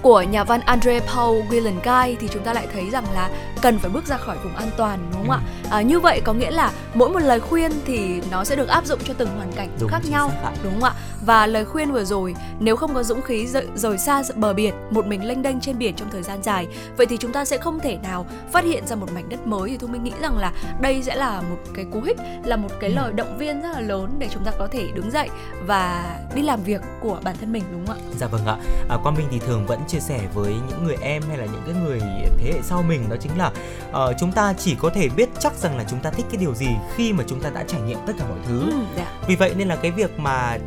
của 0.03 0.21
nhà 0.21 0.43
văn 0.43 0.61
Andre 0.65 0.99
Paul 0.99 1.41
Guillenguy 1.49 2.15
thì 2.19 2.27
chúng 2.31 2.43
ta 2.43 2.53
lại 2.53 2.67
thấy 2.73 2.89
rằng 2.89 3.05
là 3.13 3.29
cần 3.61 3.79
phải 3.79 3.91
bước 3.91 4.05
ra 4.05 4.17
khỏi 4.17 4.37
vùng 4.43 4.55
an 4.55 4.69
toàn 4.77 4.99
đúng 5.11 5.27
không 5.27 5.29
ừ. 5.29 5.35
ạ? 5.35 5.77
À, 5.77 5.81
như 5.81 5.99
vậy 5.99 6.21
có 6.23 6.33
nghĩa 6.33 6.51
là 6.51 6.71
mỗi 6.93 7.09
một 7.09 7.19
lời 7.19 7.39
khuyên 7.39 7.71
thì 7.85 8.21
nó 8.31 8.43
sẽ 8.43 8.55
được 8.55 8.67
áp 8.67 8.85
dụng 8.85 8.99
cho 9.07 9.13
từng 9.17 9.29
hoàn 9.37 9.51
cảnh 9.51 9.69
đúng, 9.79 9.89
khác 9.89 9.99
nhau 10.09 10.31
đúng 10.63 10.73
không 10.73 10.83
ạ? 10.83 10.93
Và 11.25 11.47
lời 11.47 11.65
khuyên 11.65 11.91
vừa 11.91 12.03
rồi 12.03 12.35
nếu 12.59 12.75
không 12.75 12.93
có 12.93 13.03
dũng 13.03 13.21
khí 13.21 13.47
rời, 13.47 13.67
rời 13.75 13.97
xa 13.97 14.23
bờ 14.35 14.53
biển, 14.53 14.73
một 14.89 15.07
mình 15.07 15.25
lênh 15.25 15.41
đênh 15.41 15.59
trên 15.59 15.77
biển 15.77 15.95
trong 15.95 16.09
thời 16.11 16.23
gian 16.23 16.43
dài, 16.43 16.67
vậy 16.97 17.05
thì 17.05 17.17
chúng 17.17 17.31
ta 17.31 17.45
sẽ 17.45 17.57
không 17.57 17.79
thể 17.79 17.97
nào 18.03 18.25
phát 18.51 18.63
hiện 18.63 18.87
ra 18.87 18.95
một 18.95 19.07
mảnh 19.15 19.29
đất 19.29 19.47
mới 19.47 19.69
thì 19.69 19.77
tôi 19.77 19.89
mới 19.89 19.99
nghĩ 19.99 20.11
rằng 20.21 20.37
là 20.37 20.51
đây 20.81 21.03
sẽ 21.03 21.15
là 21.15 21.41
một 21.41 21.57
cái 21.73 21.85
cú 21.91 22.01
hích, 22.01 22.17
là 22.43 22.55
một 22.55 22.69
cái 22.79 22.89
ừ. 22.89 22.95
lời 22.95 23.13
động 23.13 23.37
viên 23.37 23.61
rất 23.61 23.69
là 23.73 23.79
lớn 23.79 24.15
để 24.19 24.29
chúng 24.33 24.43
ta 24.43 24.51
có 24.59 24.67
thể 24.71 24.87
đứng 24.93 25.11
dậy 25.11 25.29
và 25.65 26.15
đi 26.35 26.41
làm 26.41 26.63
việc 26.63 26.81
của 27.01 27.19
bản 27.23 27.35
thân 27.39 27.51
mình 27.51 27.63
đúng 27.71 27.85
không 27.85 27.95
ạ? 27.95 28.01
Dạ 28.19 28.27
vâng 28.27 28.45
ạ. 28.45 28.57
À, 28.89 28.97
Quang 29.03 29.15
Minh 29.15 29.27
thì 29.31 29.39
thường 29.39 29.65
vẫn 29.65 29.79
chia 29.87 29.99
sẻ 29.99 30.19
với 30.33 30.53
những 30.69 30.83
người 30.83 30.97
em 31.01 31.23
hay 31.27 31.37
là 31.37 31.45
những 31.45 31.61
cái 31.65 31.75
người 31.83 31.99
thế 32.37 32.51
hệ 32.53 32.59
sau 32.63 32.81
mình 32.81 33.09
đó 33.09 33.15
chính 33.19 33.37
là 33.37 33.51
uh, 33.89 34.15
chúng 34.19 34.31
ta 34.31 34.53
chỉ 34.53 34.75
có 34.75 34.89
thể 34.95 35.09
biết 35.09 35.29
chắc 35.39 35.53
rằng 35.53 35.77
là 35.77 35.83
chúng 35.89 35.99
ta 35.99 36.09
thích 36.09 36.25
cái 36.29 36.37
điều 36.37 36.53
gì 36.55 36.69
khi 36.95 37.13
mà 37.13 37.23
chúng 37.27 37.39
ta 37.39 37.49
đã 37.49 37.63
trải 37.67 37.81
nghiệm 37.81 37.97
tất 38.07 38.13
cả 38.19 38.25
mọi 38.29 38.39
thứ. 38.47 38.59
Ừ, 38.59 38.77
dạ. 38.97 39.13
Vì 39.27 39.35
vậy 39.35 39.53
nên 39.57 39.67
là 39.67 39.75
cái 39.75 39.91
việc 39.91 40.19
mà 40.19 40.57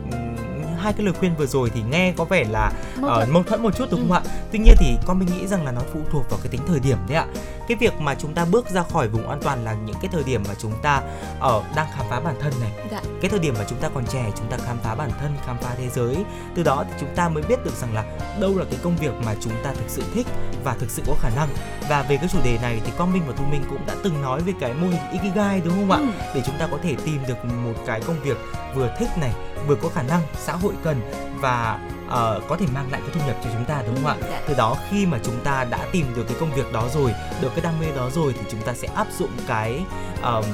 hai 0.87 0.93
cái 0.93 1.07
lời 1.07 1.15
khuyên 1.19 1.37
vừa 1.37 1.47
rồi 1.47 1.71
thì 1.75 1.83
nghe 1.91 2.13
có 2.17 2.25
vẻ 2.25 2.45
là 2.51 2.73
mâu 3.01 3.11
thuẫn, 3.11 3.29
uh, 3.29 3.35
mâu 3.35 3.43
thuẫn 3.43 3.63
một 3.63 3.77
chút 3.77 3.87
đúng 3.91 4.01
ừ. 4.01 4.07
không 4.09 4.17
ạ? 4.17 4.23
Tuy 4.53 4.59
nhiên 4.59 4.75
thì 4.79 4.97
con 5.07 5.19
mình 5.19 5.29
nghĩ 5.39 5.47
rằng 5.47 5.65
là 5.65 5.73
nó 5.73 5.81
phụ 5.93 6.01
thuộc 6.11 6.31
vào 6.31 6.41
cái 6.43 6.49
tính 6.51 6.61
thời 6.67 6.81
điểm 6.81 6.99
đấy 7.09 7.17
ạ. 7.17 7.27
Cái 7.69 7.77
việc 7.77 8.01
mà 8.01 8.15
chúng 8.15 8.35
ta 8.35 8.45
bước 8.45 8.71
ra 8.71 8.83
khỏi 8.83 9.09
vùng 9.09 9.29
an 9.29 9.41
toàn 9.43 9.65
là 9.65 9.75
những 9.75 9.97
cái 10.01 10.11
thời 10.13 10.25
điểm 10.25 10.43
mà 10.49 10.55
chúng 10.59 10.73
ta 10.83 11.03
ở 11.41 11.57
uh, 11.57 11.77
đang 11.77 11.87
khám 11.97 12.07
phá 12.11 12.21
bản 12.21 12.35
thân 12.41 12.53
này. 12.61 12.71
Dạ. 12.91 13.01
Cái 13.21 13.31
thời 13.31 13.41
điểm 13.41 13.55
mà 13.59 13.65
chúng 13.69 13.79
ta 13.79 13.89
còn 13.95 14.07
trẻ 14.07 14.31
chúng 14.37 14.51
ta 14.51 14.57
khám 14.67 14.79
phá 14.83 14.95
bản 14.95 15.11
thân, 15.21 15.37
khám 15.47 15.57
phá 15.59 15.75
thế 15.79 15.89
giới. 15.89 16.17
Từ 16.55 16.63
đó 16.63 16.85
thì 16.89 16.95
chúng 17.01 17.15
ta 17.17 17.29
mới 17.29 17.43
biết 17.43 17.65
được 17.65 17.75
rằng 17.75 17.95
là 17.95 18.05
đâu 18.41 18.59
là 18.59 18.65
cái 18.71 18.81
công 18.83 18.97
việc 18.97 19.13
mà 19.25 19.35
chúng 19.41 19.53
ta 19.65 19.73
thực 19.73 19.89
sự 19.89 20.03
thích 20.15 20.27
và 20.65 20.75
thực 20.81 20.91
sự 20.91 21.03
có 21.07 21.15
khả 21.21 21.31
năng. 21.37 21.49
Và 21.89 22.03
về 22.03 22.17
cái 22.17 22.29
chủ 22.33 22.39
đề 22.45 22.59
này 22.63 22.81
thì 22.85 22.93
con 22.99 23.13
Minh 23.13 23.23
và 23.27 23.35
Thu 23.37 23.45
Minh 23.45 23.65
cũng 23.71 23.87
đã 23.87 23.95
từng 24.03 24.23
nói 24.23 24.41
về 24.41 24.53
cái 24.61 24.75
mô 24.75 24.87
hình 24.87 25.11
Ikigai 25.13 25.61
đúng 25.61 25.75
không 25.75 25.91
ạ? 25.91 25.99
Ừ. 25.99 26.07
Để 26.35 26.43
chúng 26.47 26.59
ta 26.59 26.69
có 26.71 26.79
thể 26.83 26.95
tìm 27.05 27.21
được 27.29 27.45
một 27.45 27.75
cái 27.87 28.01
công 28.01 28.21
việc 28.23 28.37
vừa 28.75 28.97
thích 28.99 29.09
này 29.21 29.33
vừa 29.67 29.77
có 29.77 29.89
khả 29.89 30.03
năng 30.03 30.23
xã 30.35 30.53
hội 30.53 30.75
cần 30.85 31.01
và 31.41 31.81
uh, 32.07 32.49
có 32.49 32.57
thể 32.59 32.67
mang 32.75 32.93
lại 32.93 33.01
cái 33.07 33.11
thu 33.15 33.27
nhập 33.27 33.37
cho 33.45 33.51
chúng 33.53 33.65
ta 33.65 33.83
đúng 33.87 33.95
không 33.95 34.07
ạ? 34.07 34.17
Dạ. 34.31 34.41
Từ 34.47 34.55
đó 34.55 34.77
khi 34.91 35.07
mà 35.07 35.19
chúng 35.23 35.41
ta 35.45 35.65
đã 35.71 35.79
tìm 35.93 36.07
được 36.17 36.25
cái 36.29 36.37
công 36.41 36.53
việc 36.55 36.73
đó 36.73 36.89
rồi, 36.95 37.15
được 37.41 37.51
cái 37.55 37.61
đam 37.65 37.81
mê 37.81 37.87
đó 37.97 38.11
rồi 38.11 38.35
thì 38.39 38.45
chúng 38.51 38.61
ta 38.61 38.75
sẽ 38.75 38.89
áp 38.95 39.07
dụng 39.19 39.31
cái 39.47 39.85
um, 40.23 40.45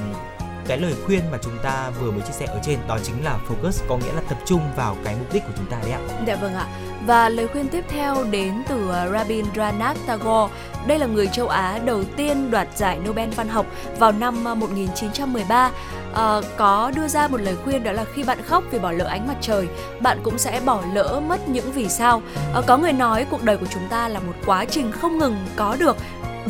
cái 0.66 0.78
lời 0.78 0.94
khuyên 1.06 1.30
mà 1.30 1.38
chúng 1.42 1.58
ta 1.62 1.90
vừa 1.90 2.10
mới 2.10 2.20
chia 2.20 2.32
sẻ 2.32 2.46
ở 2.46 2.60
trên 2.64 2.78
đó 2.88 2.98
chính 3.02 3.24
là 3.24 3.38
focus 3.48 3.84
có 3.88 3.96
nghĩa 3.96 4.12
là 4.12 4.22
tập 4.28 4.38
trung 4.46 4.60
vào 4.76 4.96
cái 5.04 5.16
mục 5.16 5.32
đích 5.32 5.42
của 5.46 5.52
chúng 5.56 5.66
ta 5.66 5.78
đấy 5.82 5.90
ạ. 5.90 6.00
Dạ 6.26 6.36
vâng 6.36 6.54
ạ. 6.54 6.66
Và 7.06 7.28
lời 7.28 7.48
khuyên 7.48 7.68
tiếp 7.68 7.84
theo 7.88 8.24
đến 8.30 8.52
từ 8.68 8.90
à, 8.90 9.08
Rabindranath 9.08 10.06
Tagore. 10.06 10.54
Đây 10.86 10.98
là 10.98 11.06
người 11.06 11.26
châu 11.26 11.48
Á 11.48 11.78
đầu 11.84 12.04
tiên 12.16 12.50
đoạt 12.50 12.68
giải 12.76 12.98
Nobel 13.08 13.30
văn 13.30 13.48
học 13.48 13.66
vào 13.98 14.12
năm 14.12 14.48
à, 14.48 14.54
1913. 14.54 15.70
À, 16.14 16.40
có 16.56 16.92
đưa 16.96 17.08
ra 17.08 17.28
một 17.28 17.40
lời 17.40 17.56
khuyên 17.64 17.82
đó 17.82 17.92
là 17.92 18.04
khi 18.14 18.22
bạn 18.22 18.38
khóc 18.46 18.64
vì 18.70 18.78
bỏ 18.78 18.92
lỡ 18.92 19.04
ánh 19.04 19.28
mặt 19.28 19.36
trời, 19.40 19.68
bạn 20.00 20.18
cũng 20.22 20.38
sẽ 20.38 20.60
bỏ 20.64 20.82
lỡ 20.94 21.20
mất 21.28 21.48
những 21.48 21.72
vì 21.72 21.88
sao. 21.88 22.22
À, 22.54 22.60
có 22.66 22.76
người 22.76 22.92
nói 22.92 23.26
cuộc 23.30 23.42
đời 23.42 23.56
của 23.56 23.66
chúng 23.70 23.88
ta 23.90 24.08
là 24.08 24.20
một 24.20 24.34
quá 24.46 24.64
trình 24.64 24.92
không 24.92 25.18
ngừng 25.18 25.36
có 25.56 25.76
được 25.78 25.96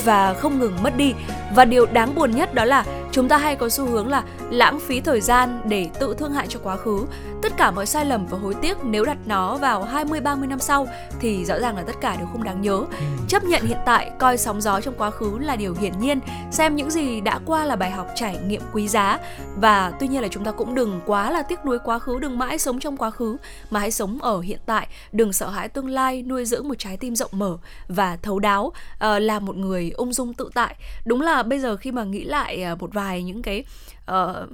và 0.04 0.34
không 0.34 0.58
ngừng 0.58 0.82
mất 0.82 0.96
đi. 0.96 1.14
Và 1.54 1.64
điều 1.64 1.86
đáng 1.86 2.14
buồn 2.14 2.30
nhất 2.30 2.54
đó 2.54 2.64
là 2.64 2.84
chúng 3.12 3.28
ta 3.28 3.36
hay 3.36 3.56
có 3.56 3.68
xu 3.68 3.86
hướng 3.86 4.08
là 4.08 4.22
lãng 4.50 4.80
phí 4.80 5.00
thời 5.00 5.20
gian 5.20 5.60
để 5.64 5.88
tự 6.00 6.14
thương 6.18 6.32
hại 6.32 6.46
cho 6.48 6.60
quá 6.62 6.76
khứ. 6.76 7.06
Tất 7.42 7.52
cả 7.56 7.70
mọi 7.70 7.86
sai 7.86 8.04
lầm 8.04 8.26
và 8.26 8.38
hối 8.38 8.54
tiếc 8.62 8.76
nếu 8.84 9.04
đặt 9.04 9.18
nó 9.26 9.56
vào 9.56 9.82
20 9.82 10.20
30 10.20 10.48
năm 10.48 10.58
sau 10.58 10.86
thì 11.20 11.44
rõ 11.44 11.58
ràng 11.58 11.76
là 11.76 11.82
tất 11.82 12.00
cả 12.00 12.16
đều 12.16 12.26
không 12.32 12.44
đáng 12.44 12.60
nhớ. 12.60 12.72
Ừ. 12.72 13.04
Chấp 13.28 13.44
nhận 13.44 13.62
hiện 13.62 13.78
tại, 13.86 14.10
coi 14.18 14.38
sóng 14.38 14.60
gió 14.60 14.80
trong 14.80 14.94
quá 14.98 15.10
khứ 15.10 15.38
là 15.38 15.56
điều 15.56 15.74
hiển 15.74 15.98
nhiên, 16.00 16.20
xem 16.50 16.76
những 16.76 16.90
gì 16.90 17.20
đã 17.20 17.40
qua 17.46 17.64
là 17.64 17.76
bài 17.76 17.90
học 17.90 18.06
trải 18.14 18.38
nghiệm 18.46 18.62
quý 18.72 18.88
giá 18.88 19.18
và 19.56 19.92
tuy 20.00 20.08
nhiên 20.08 20.22
là 20.22 20.28
chúng 20.28 20.44
ta 20.44 20.50
cũng 20.50 20.74
đừng 20.74 21.00
quá 21.06 21.30
là 21.30 21.42
tiếc 21.42 21.64
nuối 21.64 21.78
quá 21.84 21.98
khứ, 21.98 22.18
đừng 22.18 22.38
mãi 22.38 22.58
sống 22.58 22.80
trong 22.80 22.96
quá 22.96 23.10
khứ 23.10 23.36
mà 23.70 23.80
hãy 23.80 23.90
sống 23.90 24.18
ở 24.22 24.40
hiện 24.40 24.60
tại, 24.66 24.88
đừng 25.12 25.32
sợ 25.32 25.48
hãi 25.50 25.68
tương 25.68 25.88
lai, 25.88 26.22
nuôi 26.22 26.44
dưỡng 26.44 26.68
một 26.68 26.78
trái 26.78 26.96
tim 26.96 27.16
rộng 27.16 27.30
mở 27.32 27.56
và 27.88 28.16
thấu 28.16 28.38
đáo, 28.38 28.64
uh, 28.64 28.74
là 29.00 29.38
một 29.38 29.56
người 29.56 29.90
ung 29.90 30.12
dung 30.12 30.34
tự 30.34 30.50
tại. 30.54 30.76
Đúng 31.04 31.20
là 31.20 31.42
bây 31.42 31.58
giờ 31.58 31.76
khi 31.76 31.92
mà 31.92 32.04
nghĩ 32.04 32.24
lại 32.24 32.64
uh, 32.72 32.80
một 32.80 32.94
vài 32.94 33.12
vài 33.12 33.22
những 33.22 33.42
cái 33.42 33.64
uh, 34.10 34.48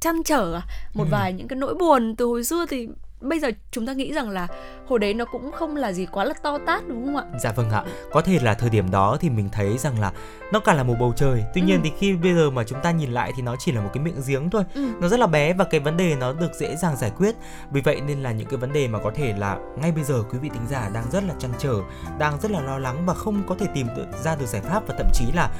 chăn 0.00 0.22
trở 0.22 0.54
à, 0.54 0.62
một 0.94 1.04
ừ. 1.04 1.08
vài 1.10 1.32
những 1.32 1.48
cái 1.48 1.56
nỗi 1.56 1.74
buồn 1.74 2.16
từ 2.16 2.26
hồi 2.26 2.44
xưa 2.44 2.66
thì 2.66 2.88
bây 3.20 3.40
giờ 3.40 3.50
chúng 3.70 3.86
ta 3.86 3.92
nghĩ 3.92 4.12
rằng 4.12 4.30
là 4.30 4.48
hồi 4.88 4.98
đấy 4.98 5.14
nó 5.14 5.24
cũng 5.24 5.52
không 5.52 5.76
là 5.76 5.92
gì 5.92 6.06
quá 6.06 6.24
là 6.24 6.34
to 6.42 6.58
tát 6.66 6.88
đúng 6.88 7.06
không 7.06 7.16
ạ? 7.16 7.24
Dạ 7.40 7.52
vâng 7.52 7.70
ạ. 7.70 7.84
Có 8.12 8.20
thể 8.20 8.38
là 8.42 8.54
thời 8.54 8.70
điểm 8.70 8.90
đó 8.90 9.16
thì 9.20 9.30
mình 9.30 9.48
thấy 9.52 9.78
rằng 9.78 10.00
là 10.00 10.12
nó 10.52 10.60
cả 10.60 10.74
là 10.74 10.82
một 10.82 10.94
bầu 11.00 11.12
trời. 11.16 11.44
Tuy 11.54 11.60
nhiên 11.60 11.76
ừ. 11.76 11.80
thì 11.84 11.92
khi 11.98 12.12
bây 12.12 12.34
giờ 12.34 12.50
mà 12.50 12.64
chúng 12.64 12.78
ta 12.82 12.90
nhìn 12.90 13.10
lại 13.10 13.32
thì 13.36 13.42
nó 13.42 13.56
chỉ 13.58 13.72
là 13.72 13.80
một 13.80 13.90
cái 13.94 14.02
miệng 14.04 14.20
giếng 14.26 14.50
thôi. 14.50 14.64
Ừ. 14.74 14.88
Nó 15.00 15.08
rất 15.08 15.20
là 15.20 15.26
bé 15.26 15.52
và 15.52 15.64
cái 15.64 15.80
vấn 15.80 15.96
đề 15.96 16.14
nó 16.14 16.32
được 16.32 16.54
dễ 16.54 16.76
dàng 16.76 16.96
giải 16.96 17.12
quyết. 17.16 17.34
Vì 17.70 17.80
vậy 17.80 18.00
nên 18.06 18.22
là 18.22 18.32
những 18.32 18.48
cái 18.48 18.56
vấn 18.56 18.72
đề 18.72 18.88
mà 18.88 18.98
có 18.98 19.10
thể 19.14 19.34
là 19.38 19.58
ngay 19.80 19.92
bây 19.92 20.04
giờ 20.04 20.22
quý 20.32 20.38
vị 20.38 20.48
tính 20.52 20.66
giả 20.68 20.90
đang 20.94 21.10
rất 21.10 21.24
là 21.24 21.34
chăn 21.38 21.50
trở, 21.58 21.74
đang 22.18 22.40
rất 22.40 22.50
là 22.50 22.60
lo 22.60 22.78
lắng 22.78 23.06
và 23.06 23.14
không 23.14 23.42
có 23.46 23.54
thể 23.58 23.66
tìm 23.74 23.86
ra 24.24 24.36
được 24.36 24.46
giải 24.46 24.62
pháp 24.62 24.82
và 24.86 24.94
thậm 24.98 25.06
chí 25.12 25.24
là 25.34 25.50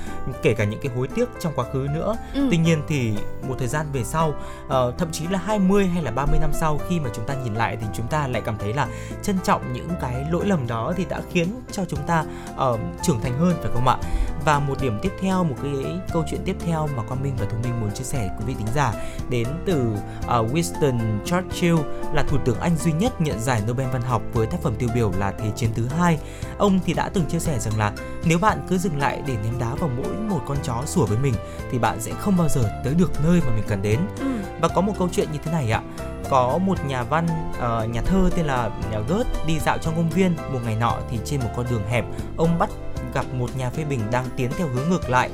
kể 0.42 0.54
cả 0.54 0.64
những 0.64 0.80
cái 0.82 0.92
hối 0.96 1.08
tiếc 1.08 1.28
trong 1.40 1.52
quá 1.56 1.64
khứ 1.72 1.86
nữa. 1.94 2.16
Ừ. 2.34 2.46
Tuy 2.50 2.56
nhiên 2.56 2.82
thì 2.88 3.12
một 3.48 3.54
thời 3.58 3.68
gian 3.68 3.86
về 3.92 4.04
sau, 4.04 4.28
uh, 4.66 4.98
thậm 4.98 5.12
chí 5.12 5.26
là 5.26 5.38
20 5.38 5.86
hay 5.86 6.02
là 6.02 6.10
30 6.10 6.38
năm 6.40 6.50
sau 6.52 6.78
khi 6.88 7.00
mà 7.00 7.10
chúng 7.14 7.26
ta 7.26 7.34
nhìn 7.34 7.45
nhìn 7.46 7.54
lại 7.54 7.76
thì 7.80 7.86
chúng 7.94 8.06
ta 8.06 8.26
lại 8.26 8.42
cảm 8.44 8.58
thấy 8.58 8.74
là 8.74 8.88
trân 9.22 9.36
trọng 9.44 9.72
những 9.72 9.88
cái 10.00 10.24
lỗi 10.30 10.46
lầm 10.46 10.66
đó 10.66 10.92
thì 10.96 11.04
đã 11.08 11.20
khiến 11.32 11.48
cho 11.72 11.84
chúng 11.84 12.00
ta 12.06 12.24
uh, 12.70 12.80
trưởng 13.02 13.20
thành 13.20 13.38
hơn 13.38 13.56
phải 13.62 13.70
không 13.74 13.88
ạ 13.88 13.96
và 14.46 14.58
một 14.58 14.74
điểm 14.80 14.98
tiếp 15.02 15.12
theo 15.20 15.44
một 15.44 15.54
cái 15.62 16.00
câu 16.12 16.24
chuyện 16.30 16.40
tiếp 16.44 16.56
theo 16.66 16.88
mà 16.96 17.02
Quang 17.02 17.22
Minh 17.22 17.34
và 17.38 17.46
Thu 17.50 17.56
Minh 17.62 17.80
muốn 17.80 17.90
chia 17.90 18.04
sẻ 18.04 18.30
quý 18.38 18.44
vị 18.46 18.54
thính 18.58 18.74
giả 18.74 18.92
đến 19.30 19.46
từ 19.66 19.92
uh, 20.18 20.28
Winston 20.28 21.18
Churchill 21.24 21.76
là 22.12 22.22
thủ 22.28 22.38
tướng 22.44 22.60
Anh 22.60 22.76
duy 22.76 22.92
nhất 22.92 23.20
nhận 23.20 23.40
giải 23.40 23.62
Nobel 23.68 23.88
văn 23.88 24.02
học 24.02 24.22
với 24.32 24.46
tác 24.46 24.62
phẩm 24.62 24.74
tiêu 24.78 24.88
biểu 24.94 25.12
là 25.18 25.32
Thế 25.38 25.50
chiến 25.56 25.70
thứ 25.74 25.86
hai. 25.98 26.18
Ông 26.58 26.80
thì 26.86 26.94
đã 26.94 27.08
từng 27.08 27.24
chia 27.24 27.38
sẻ 27.38 27.58
rằng 27.58 27.78
là 27.78 27.92
nếu 28.24 28.38
bạn 28.38 28.66
cứ 28.68 28.78
dừng 28.78 28.98
lại 28.98 29.22
để 29.26 29.36
ném 29.44 29.58
đá 29.58 29.74
vào 29.74 29.90
mỗi 29.96 30.16
một 30.28 30.40
con 30.46 30.58
chó 30.62 30.82
sủa 30.86 31.06
với 31.06 31.18
mình 31.18 31.34
thì 31.70 31.78
bạn 31.78 32.00
sẽ 32.00 32.12
không 32.18 32.36
bao 32.36 32.48
giờ 32.48 32.80
tới 32.84 32.94
được 32.94 33.12
nơi 33.24 33.40
mà 33.40 33.54
mình 33.54 33.64
cần 33.68 33.82
đến. 33.82 34.00
Ừ. 34.20 34.26
Và 34.60 34.68
có 34.68 34.80
một 34.80 34.92
câu 34.98 35.08
chuyện 35.12 35.28
như 35.32 35.38
thế 35.44 35.52
này 35.52 35.70
ạ 35.70 35.82
có 36.30 36.58
một 36.58 36.84
nhà 36.86 37.02
văn 37.02 37.26
uh, 37.50 37.90
nhà 37.90 38.02
thơ 38.02 38.30
tên 38.36 38.46
là 38.46 38.70
nhà 38.92 38.98
gớt 39.08 39.26
đi 39.46 39.58
dạo 39.58 39.78
trong 39.78 39.96
công 39.96 40.10
viên. 40.10 40.36
Một 40.52 40.60
ngày 40.64 40.76
nọ 40.76 40.96
thì 41.10 41.18
trên 41.24 41.40
một 41.40 41.50
con 41.56 41.66
đường 41.70 41.82
hẹp 41.88 42.04
ông 42.36 42.58
bắt 42.58 42.70
gặp 43.14 43.26
một 43.32 43.50
nhà 43.56 43.70
phê 43.70 43.84
bình 43.84 44.00
đang 44.10 44.24
tiến 44.36 44.50
theo 44.58 44.68
hướng 44.68 44.88
ngược 44.90 45.10
lại 45.10 45.30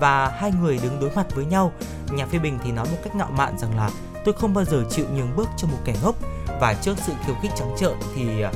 và 0.00 0.28
hai 0.28 0.52
người 0.60 0.78
đứng 0.82 1.00
đối 1.00 1.10
mặt 1.10 1.26
với 1.34 1.44
nhau. 1.44 1.72
Nhà 2.10 2.26
phê 2.26 2.38
bình 2.38 2.58
thì 2.64 2.72
nói 2.72 2.86
một 2.90 2.98
cách 3.04 3.14
ngạo 3.14 3.30
mạn 3.30 3.58
rằng 3.58 3.76
là 3.76 3.90
tôi 4.24 4.34
không 4.34 4.54
bao 4.54 4.64
giờ 4.64 4.84
chịu 4.90 5.06
nhường 5.14 5.36
bước 5.36 5.48
cho 5.56 5.68
một 5.68 5.78
kẻ 5.84 5.94
ngốc. 6.02 6.14
Và 6.60 6.74
trước 6.74 6.98
sự 7.06 7.12
khiêu 7.26 7.34
khích 7.42 7.50
trắng 7.56 7.74
trợn 7.78 7.94
thì 8.14 8.40
ờ, 8.40 8.52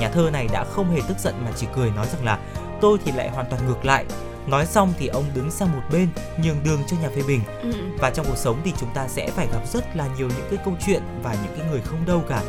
nhà 0.00 0.10
thơ 0.10 0.30
này 0.32 0.48
đã 0.52 0.64
không 0.64 0.90
hề 0.90 1.00
tức 1.08 1.18
giận 1.18 1.34
mà 1.44 1.50
chỉ 1.56 1.66
cười 1.76 1.90
nói 1.90 2.06
rằng 2.12 2.24
là 2.24 2.38
tôi 2.80 2.98
thì 3.04 3.12
lại 3.12 3.30
hoàn 3.30 3.46
toàn 3.50 3.66
ngược 3.66 3.84
lại 3.84 4.04
nói 4.50 4.66
xong 4.66 4.92
thì 4.98 5.06
ông 5.06 5.24
đứng 5.34 5.50
sang 5.50 5.72
một 5.72 5.82
bên 5.92 6.08
nhường 6.44 6.64
đường 6.64 6.80
cho 6.86 6.96
nhà 7.02 7.08
phê 7.16 7.22
bình 7.28 7.40
ừ. 7.62 7.72
và 7.98 8.10
trong 8.10 8.26
cuộc 8.28 8.36
sống 8.36 8.60
thì 8.64 8.72
chúng 8.80 8.90
ta 8.94 9.08
sẽ 9.08 9.30
phải 9.30 9.46
gặp 9.52 9.60
rất 9.72 9.96
là 9.96 10.08
nhiều 10.16 10.28
những 10.28 10.46
cái 10.50 10.58
câu 10.64 10.74
chuyện 10.86 11.02
và 11.22 11.36
những 11.44 11.56
cái 11.58 11.66
người 11.70 11.80
không 11.80 12.06
đâu 12.06 12.22
cả 12.28 12.42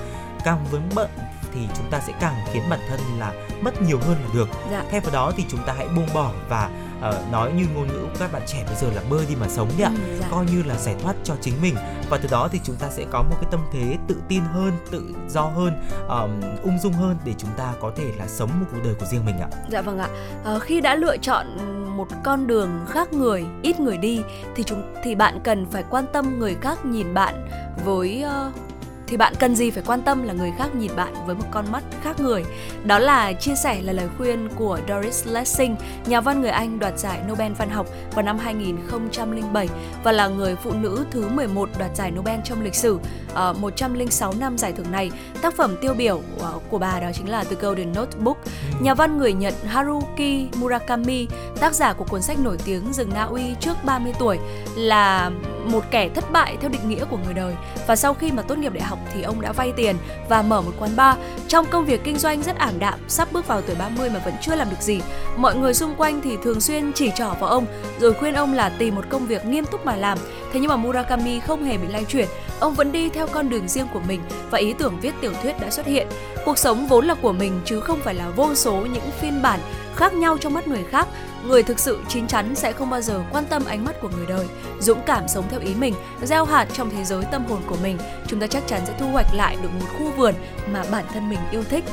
càng 0.44 0.66
vướng 0.72 0.90
bận 0.96 1.10
thì 1.54 1.60
chúng 1.78 1.92
ta 1.92 2.02
sẽ 2.08 2.14
càng 2.22 2.36
khiến 2.54 2.64
bản 2.70 2.80
thân 2.90 3.00
là 3.20 3.34
mất 3.62 3.82
nhiều 3.82 4.00
hơn 4.02 4.18
là 4.24 4.30
được 4.34 4.50
dạ. 4.72 4.84
thay 4.92 5.00
vào 5.00 5.14
đó 5.14 5.32
thì 5.38 5.46
chúng 5.50 5.60
ta 5.66 5.74
hãy 5.74 5.88
buông 5.88 6.08
bỏ 6.14 6.32
và 6.50 6.70
uh, 7.00 7.32
nói 7.32 7.52
như 7.52 7.66
ngôn 7.76 7.88
ngữ 7.88 8.08
các 8.20 8.32
bạn 8.32 8.42
trẻ 8.48 8.64
bây 8.66 8.76
giờ 8.76 8.88
là 8.96 9.02
bơi 9.10 9.26
đi 9.30 9.36
mà 9.36 9.48
sống 9.48 9.70
đi 9.78 9.84
ạ. 9.84 9.92
Ừ, 9.96 10.18
dạ. 10.20 10.28
coi 10.32 10.46
như 10.46 10.64
là 10.64 10.78
giải 10.78 10.96
thoát 11.04 11.16
cho 11.24 11.36
chính 11.42 11.54
mình. 11.62 11.76
Và 12.10 12.18
từ 12.18 12.30
đó 12.32 12.50
thì 12.52 12.60
chúng 12.64 12.76
ta 12.76 12.88
sẽ 12.90 13.06
có 13.12 13.24
một 13.24 13.36
cái 13.42 13.50
tâm 13.52 13.60
thế 13.74 13.98
tự 14.08 14.16
tin 14.28 14.44
hơn 14.44 14.72
tự 14.92 15.04
do 15.30 15.42
hơn 15.42 15.74
um, 16.10 16.60
ung 16.64 16.80
dung 16.80 16.94
hơn 16.94 17.18
để 17.26 17.34
chúng 17.38 17.50
ta 17.58 17.74
có 17.80 17.92
thể 17.96 18.12
là 18.18 18.28
sống 18.28 18.50
một 18.60 18.66
cuộc 18.72 18.80
đời 18.84 18.94
của 19.00 19.06
riêng 19.06 19.26
mình 19.26 19.40
ạ. 19.40 19.48
Dạ 19.70 19.82
vâng 19.82 20.00
ạ. 20.00 20.10
Uh, 20.56 20.62
khi 20.62 20.82
đã 20.82 20.96
lựa 20.96 21.18
chọn 21.18 21.48
một 21.98 22.08
con 22.24 22.48
đường 22.48 22.70
khác 22.90 23.14
người 23.14 23.46
ít 23.62 23.80
người 23.80 23.98
đi 23.98 24.22
thì 24.56 24.64
chúng 24.64 24.94
thì 25.04 25.16
bạn 25.16 25.40
cần 25.44 25.66
phải 25.72 25.84
quan 25.90 26.06
tâm 26.14 26.40
người 26.40 26.56
khác 26.62 26.86
nhìn 26.86 27.14
bạn 27.14 27.50
với 27.86 28.24
uh, 28.48 28.54
thì 29.10 29.18
bạn 29.18 29.34
cần 29.40 29.56
gì 29.56 29.72
phải 29.72 29.84
quan 29.86 30.02
tâm 30.02 30.24
là 30.24 30.34
người 30.34 30.52
khác 30.58 30.76
nhìn 30.76 30.92
bạn 30.96 31.14
với 31.26 31.36
một 31.36 31.46
con 31.52 31.72
mắt 31.72 31.84
khác 32.04 32.20
người. 32.20 32.44
Đó 32.84 33.00
là 33.00 33.34
chia 33.34 33.56
sẻ 33.56 33.82
là 33.82 33.94
lời 33.94 34.08
khuyên 34.18 34.50
của 34.56 34.80
Doris 34.90 35.28
Lessing, 35.28 35.76
nhà 36.06 36.22
văn 36.22 36.42
người 36.42 36.50
Anh 36.50 36.80
đoạt 36.80 37.00
giải 37.00 37.20
Nobel 37.30 37.52
văn 37.54 37.70
học 37.70 37.88
vào 38.16 38.26
năm 38.26 38.38
2007 38.38 39.68
và 40.04 40.12
là 40.12 40.28
người 40.28 40.56
phụ 40.56 40.72
nữ 40.82 41.06
thứ 41.12 41.30
11 41.30 41.70
đoạt 41.80 41.96
giải 41.96 42.12
Nobel 42.12 42.40
trong 42.44 42.62
lịch 42.62 42.76
sử. 42.76 43.00
Ở 43.34 43.48
ờ, 43.48 43.54
106 43.54 44.34
năm 44.40 44.58
giải 44.58 44.74
thưởng 44.74 44.92
này, 44.92 45.12
tác 45.42 45.56
phẩm 45.56 45.76
tiêu 45.82 45.94
biểu 45.94 46.22
ờ, 46.40 46.54
của 46.70 46.78
bà 46.78 47.00
đó 47.00 47.08
chính 47.14 47.30
là 47.30 47.44
The 47.44 47.56
Golden 47.62 47.94
Notebook. 47.94 48.38
Nhà 48.82 48.94
văn 48.94 49.18
người 49.18 49.34
Nhật 49.34 49.54
Haruki 49.66 50.56
Murakami, 50.56 51.28
tác 51.60 51.74
giả 51.74 51.94
của 51.94 52.06
cuốn 52.10 52.22
sách 52.22 52.40
nổi 52.40 52.58
tiếng 52.66 52.94
Rừng 52.94 53.10
Na 53.14 53.24
Uy 53.24 53.44
trước 53.60 53.78
30 53.86 54.14
tuổi 54.20 54.38
là 54.76 55.32
một 55.66 55.84
kẻ 55.92 56.10
thất 56.16 56.32
bại 56.32 56.58
theo 56.62 56.70
định 56.70 56.90
nghĩa 56.90 57.06
của 57.06 57.18
người 57.26 57.34
đời 57.34 57.56
và 57.88 57.96
sau 57.96 58.14
khi 58.14 58.32
mà 58.32 58.42
tốt 58.42 58.58
nghiệp 58.58 58.74
đại 58.74 58.84
học 58.84 59.00
thì 59.14 59.22
ông 59.22 59.42
đã 59.42 59.52
vay 59.52 59.72
tiền 59.72 59.96
và 60.30 60.42
mở 60.42 60.62
một 60.62 60.72
quán 60.80 60.96
bar. 60.96 61.18
Trong 61.48 61.66
công 61.66 61.86
việc 61.86 62.04
kinh 62.04 62.18
doanh 62.18 62.44
rất 62.44 62.58
ảm 62.58 62.80
đạm, 62.80 63.00
sắp 63.08 63.28
bước 63.32 63.48
vào 63.48 63.62
tuổi 63.62 63.76
30 63.76 64.10
mà 64.10 64.20
vẫn 64.26 64.34
chưa 64.42 64.56
làm 64.56 64.70
được 64.70 64.82
gì. 64.82 65.02
Mọi 65.38 65.56
người 65.56 65.74
xung 65.74 65.96
quanh 65.96 66.22
thì 66.22 66.38
thường 66.44 66.62
xuyên 66.62 66.94
chỉ 66.94 67.12
trỏ 67.16 67.34
vào 67.40 67.50
ông 67.50 67.66
rồi 68.00 68.14
khuyên 68.14 68.34
ông 68.34 68.54
là 68.54 68.70
tìm 68.70 68.96
một 68.96 69.06
công 69.10 69.26
việc 69.26 69.46
nghiêm 69.46 69.66
túc 69.66 69.86
mà 69.86 69.96
làm. 69.96 70.18
Thế 70.54 70.60
nhưng 70.60 70.70
mà 70.70 70.76
Murakami 70.76 71.40
không 71.40 71.64
hề 71.64 71.78
bị 71.78 71.88
lay 71.88 72.06
chuyển, 72.06 72.28
ông 72.60 72.74
vẫn 72.74 72.92
đi 72.92 73.10
theo 73.10 73.28
con 73.28 73.50
đường 73.50 73.68
riêng 73.68 73.88
của 73.94 74.02
mình 74.08 74.22
và 74.52 74.58
ý 74.58 74.74
tưởng 74.74 75.00
viết 75.00 75.14
tiểu 75.22 75.32
thuyết 75.42 75.60
đã 75.60 75.70
xuất 75.70 75.86
hiện. 75.86 76.08
Cuộc 76.46 76.58
sống 76.58 76.88
vốn 76.88 77.06
là 77.06 77.16
của 77.16 77.34
mình 77.34 77.62
chứ 77.66 77.80
không 77.80 78.00
phải 78.00 78.14
là 78.16 78.30
vô 78.30 78.56
số 78.56 78.76
những 78.76 79.12
phiên 79.22 79.42
bản 79.42 79.60
khác 79.96 80.14
nhau 80.14 80.38
trong 80.38 80.54
mắt 80.54 80.68
người 80.68 80.84
khác 80.92 81.08
người 81.48 81.64
thực 81.64 81.80
sự 81.80 82.00
chín 82.08 82.28
chắn 82.28 82.56
sẽ 82.56 82.72
không 82.72 82.90
bao 82.90 83.02
giờ 83.02 83.24
quan 83.32 83.46
tâm 83.46 83.66
ánh 83.66 83.86
mắt 83.86 83.96
của 84.02 84.10
người 84.10 84.26
đời 84.26 84.48
dũng 84.80 85.02
cảm 85.06 85.28
sống 85.28 85.46
theo 85.50 85.60
ý 85.60 85.76
mình 85.76 85.94
gieo 86.24 86.46
hạt 86.46 86.68
trong 86.74 86.90
thế 86.90 87.04
giới 87.04 87.24
tâm 87.32 87.46
hồn 87.46 87.62
của 87.68 87.78
mình. 87.84 87.98
Chúng 88.28 88.40
ta 88.40 88.48
chắc 88.48 88.64
chắn 88.68 88.82
sẽ 88.86 88.94
thu 89.00 89.08
hoạch 89.08 89.34
lại 89.34 89.58
được 89.62 89.70
một 89.80 89.86
khu 89.98 90.12
vườn 90.12 90.34
mà 90.72 90.84
bản 90.92 91.06
thân 91.14 91.30
mình 91.30 91.40
yêu 91.52 91.64
thích. 91.64 91.84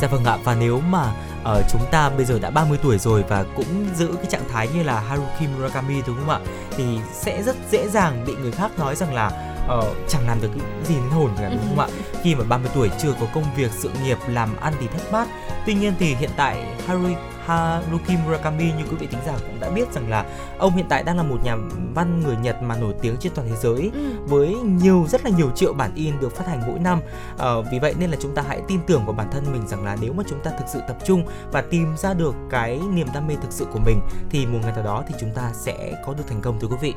Dạ 0.00 0.08
vâng 0.08 0.24
ạ 0.24 0.38
và 0.44 0.54
nếu 0.54 0.80
mà 0.80 1.12
uh, 1.42 1.64
chúng 1.72 1.82
ta 1.90 2.10
bây 2.10 2.24
giờ 2.24 2.38
đã 2.38 2.50
30 2.50 2.78
tuổi 2.82 2.98
rồi 2.98 3.24
và 3.28 3.44
cũng 3.56 3.86
giữ 3.96 4.08
cái 4.16 4.26
trạng 4.26 4.48
thái 4.52 4.68
như 4.74 4.82
là 4.82 5.00
Haruki 5.00 5.48
Murakami 5.56 6.02
đúng 6.06 6.16
không 6.16 6.30
ạ? 6.30 6.40
Thì 6.76 6.84
sẽ 7.12 7.42
rất 7.42 7.56
dễ 7.70 7.88
dàng 7.88 8.24
bị 8.26 8.34
người 8.42 8.52
khác 8.52 8.78
nói 8.78 8.96
rằng 8.96 9.14
là 9.14 9.49
uh, 9.66 9.84
chẳng 10.08 10.26
làm 10.26 10.40
được 10.40 10.48
cái 10.58 10.66
gì 10.84 10.94
đến 10.94 11.10
hồn 11.10 11.30
cả 11.38 11.50
đúng 11.50 11.62
không 11.68 11.78
ạ 11.78 11.88
khi 12.22 12.34
mà 12.34 12.44
30 12.48 12.70
tuổi 12.74 12.90
chưa 13.02 13.14
có 13.20 13.26
công 13.34 13.44
việc 13.56 13.70
sự 13.72 13.90
nghiệp 14.04 14.18
làm 14.28 14.56
ăn 14.56 14.72
thì 14.80 14.86
thất 14.86 15.12
bát 15.12 15.28
tuy 15.66 15.74
nhiên 15.74 15.92
thì 15.98 16.14
hiện 16.14 16.30
tại 16.36 16.66
Haruki 16.86 17.16
Haruki 17.46 18.18
Murakami 18.24 18.64
như 18.64 18.84
quý 18.90 18.96
vị 18.98 19.06
thính 19.06 19.20
giả 19.26 19.32
cũng 19.46 19.60
đã 19.60 19.70
biết 19.70 19.92
rằng 19.92 20.10
là 20.10 20.24
ông 20.58 20.76
hiện 20.76 20.86
tại 20.88 21.02
đang 21.02 21.16
là 21.16 21.22
một 21.22 21.44
nhà 21.44 21.56
văn 21.94 22.20
người 22.20 22.36
Nhật 22.36 22.62
mà 22.62 22.76
nổi 22.76 22.94
tiếng 23.02 23.16
trên 23.20 23.32
toàn 23.34 23.48
thế 23.48 23.56
giới 23.56 23.90
ừ. 23.94 24.00
với 24.24 24.54
nhiều 24.54 25.06
rất 25.08 25.24
là 25.24 25.30
nhiều 25.30 25.50
triệu 25.54 25.72
bản 25.72 25.94
in 25.94 26.20
được 26.20 26.36
phát 26.36 26.46
hành 26.46 26.62
mỗi 26.66 26.78
năm. 26.78 27.00
À, 27.38 27.50
vì 27.72 27.78
vậy 27.78 27.94
nên 27.98 28.10
là 28.10 28.16
chúng 28.20 28.34
ta 28.34 28.42
hãy 28.48 28.60
tin 28.68 28.80
tưởng 28.86 29.04
vào 29.04 29.12
bản 29.12 29.30
thân 29.32 29.52
mình 29.52 29.68
rằng 29.68 29.84
là 29.84 29.96
nếu 30.00 30.12
mà 30.12 30.22
chúng 30.28 30.40
ta 30.40 30.50
thực 30.50 30.64
sự 30.68 30.80
tập 30.88 30.96
trung 31.04 31.24
và 31.52 31.62
tìm 31.62 31.96
ra 31.96 32.14
được 32.14 32.34
cái 32.50 32.80
niềm 32.92 33.06
đam 33.14 33.26
mê 33.26 33.34
thực 33.42 33.52
sự 33.52 33.66
của 33.72 33.78
mình 33.78 34.00
thì 34.30 34.46
một 34.46 34.58
ngày 34.62 34.72
nào 34.72 34.84
đó 34.84 35.04
thì 35.08 35.14
chúng 35.20 35.30
ta 35.34 35.50
sẽ 35.54 36.02
có 36.06 36.14
được 36.14 36.24
thành 36.28 36.40
công 36.40 36.60
thưa 36.60 36.68
quý 36.68 36.76
vị. 36.80 36.94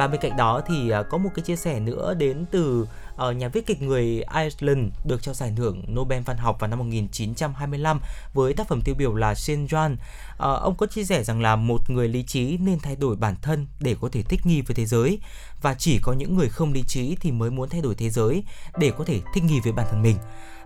Và 0.00 0.06
bên 0.06 0.20
cạnh 0.20 0.36
đó 0.36 0.62
thì 0.66 0.90
à, 0.90 1.02
có 1.02 1.18
một 1.18 1.30
cái 1.34 1.42
chia 1.42 1.56
sẻ 1.56 1.80
nữa 1.80 2.14
đến 2.14 2.44
từ 2.50 2.86
ờ, 3.16 3.32
nhà 3.32 3.48
viết 3.48 3.66
kịch 3.66 3.82
người 3.82 4.04
Iceland 4.34 4.88
được 5.04 5.22
trao 5.22 5.34
giải 5.34 5.52
thưởng 5.56 5.82
Nobel 5.94 6.22
văn 6.22 6.36
học 6.36 6.56
vào 6.60 6.70
năm 6.70 6.78
1925 6.78 8.00
với 8.34 8.52
tác 8.54 8.68
phẩm 8.68 8.80
tiêu 8.84 8.94
biểu 8.94 9.14
là 9.14 9.34
Saint 9.34 9.70
John. 9.70 9.96
Ờ, 10.36 10.56
ông 10.56 10.76
có 10.76 10.86
chia 10.86 11.04
sẻ 11.04 11.24
rằng 11.24 11.40
là 11.40 11.56
một 11.56 11.90
người 11.90 12.08
lý 12.08 12.22
trí 12.22 12.58
nên 12.58 12.78
thay 12.78 12.96
đổi 12.96 13.16
bản 13.16 13.34
thân 13.42 13.66
để 13.80 13.96
có 14.00 14.08
thể 14.12 14.22
thích 14.22 14.40
nghi 14.44 14.60
với 14.60 14.74
thế 14.74 14.86
giới 14.86 15.18
và 15.62 15.74
chỉ 15.74 15.98
có 16.02 16.12
những 16.12 16.36
người 16.36 16.48
không 16.48 16.72
lý 16.72 16.82
trí 16.86 17.16
thì 17.20 17.32
mới 17.32 17.50
muốn 17.50 17.68
thay 17.68 17.80
đổi 17.80 17.94
thế 17.94 18.10
giới 18.10 18.44
để 18.78 18.92
có 18.98 19.04
thể 19.04 19.20
thích 19.34 19.44
nghi 19.44 19.60
với 19.60 19.72
bản 19.72 19.86
thân 19.90 20.02
mình. 20.02 20.16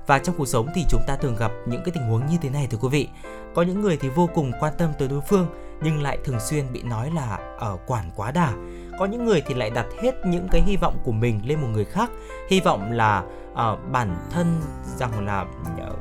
Và 0.07 0.19
trong 0.19 0.35
cuộc 0.39 0.49
sống 0.49 0.69
thì 0.75 0.85
chúng 0.89 1.03
ta 1.07 1.17
thường 1.17 1.37
gặp 1.37 1.53
những 1.69 1.83
cái 1.85 1.93
tình 1.95 2.05
huống 2.05 2.27
như 2.27 2.37
thế 2.43 2.51
này 2.51 2.67
thưa 2.71 2.79
quý 2.79 2.89
vị. 2.89 3.09
Có 3.55 3.63
những 3.63 3.81
người 3.81 3.97
thì 3.97 4.09
vô 4.09 4.29
cùng 4.35 4.53
quan 4.61 4.75
tâm 4.79 4.93
tới 4.99 5.09
đối 5.09 5.21
phương 5.21 5.47
nhưng 5.83 6.03
lại 6.03 6.19
thường 6.25 6.41
xuyên 6.41 6.73
bị 6.73 6.83
nói 6.83 7.11
là 7.11 7.39
ở 7.59 7.79
quản 7.87 8.11
quá 8.17 8.31
đà 8.31 8.53
có 8.99 9.07
những 9.07 9.25
người 9.25 9.43
thì 9.47 9.55
lại 9.55 9.71
đặt 9.71 9.87
hết 10.03 10.27
những 10.27 10.49
cái 10.49 10.63
hy 10.63 10.77
vọng 10.77 10.99
của 11.05 11.13
mình 11.13 11.41
lên 11.45 11.61
một 11.61 11.69
người 11.73 11.85
khác. 11.85 12.11
Hy 12.51 12.61
vọng 12.61 12.93
là 12.93 13.23
uh, 13.53 13.59
bản 13.93 14.17
thân 14.31 14.61
rằng 14.97 15.27
là 15.27 15.45
ờ, 15.79 15.91
uh, 15.91 15.99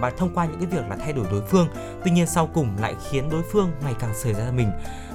và 0.00 0.10
thông 0.10 0.34
qua 0.34 0.46
những 0.46 0.58
cái 0.58 0.66
việc 0.66 0.88
là 0.88 0.96
thay 0.96 1.12
đổi 1.12 1.26
đối 1.30 1.42
phương. 1.42 1.68
Tuy 2.04 2.10
nhiên 2.10 2.26
sau 2.26 2.46
cùng 2.46 2.68
lại 2.80 2.94
khiến 3.10 3.30
đối 3.30 3.42
phương 3.42 3.70
ngày 3.84 3.94
càng 3.98 4.14
xảy 4.14 4.34
ra 4.34 4.50
mình. 4.50 4.70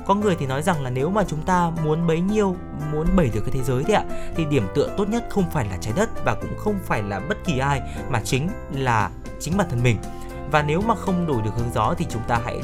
Có 0.06 0.16
người 0.16 0.36
thì 0.40 0.45
nói 0.45 0.62
rằng 0.62 0.84
là 0.84 0.90
nếu 0.90 1.10
mà 1.10 1.24
chúng 1.28 1.41
ta 1.41 1.72
muốn 1.84 2.08
bấy 2.08 2.22
nhiêu 2.22 2.56
muốn 2.91 3.08
bẩy 3.16 3.30
được 3.34 3.41
cái 3.41 3.52
thế 3.52 3.64
giới 3.64 3.84
thì 3.84 3.94
ạ 3.94 4.03
thì 4.36 4.45
điểm 4.45 4.68
tựa 4.76 4.90
tốt 4.98 5.10
nhất 5.10 5.24
không 5.30 5.52
phải 5.52 5.66
là 5.66 5.78
trái 5.82 5.94
đất 5.95 6.10
và 6.26 6.36
cũng 6.36 6.58
không 6.58 6.80
phải 6.84 7.03
là 7.03 7.20
bất 7.20 7.38
kỳ 7.45 7.58
ai 7.58 7.82
mà 8.10 8.22
chính 8.24 8.49
là 8.72 9.10
chính 9.40 9.58
bản 9.58 9.68
thân 9.70 9.84
mình. 9.84 9.98
Và 10.52 10.64
nếu 10.64 10.82
mà 10.82 10.95
không 10.95 11.28
đổi 11.28 11.41
được 11.41 11.52
hướng 11.58 11.74
gió 11.74 11.94
thì 11.98 12.06
chúng 12.10 12.22
ta 12.28 12.41
hãy 12.45 12.62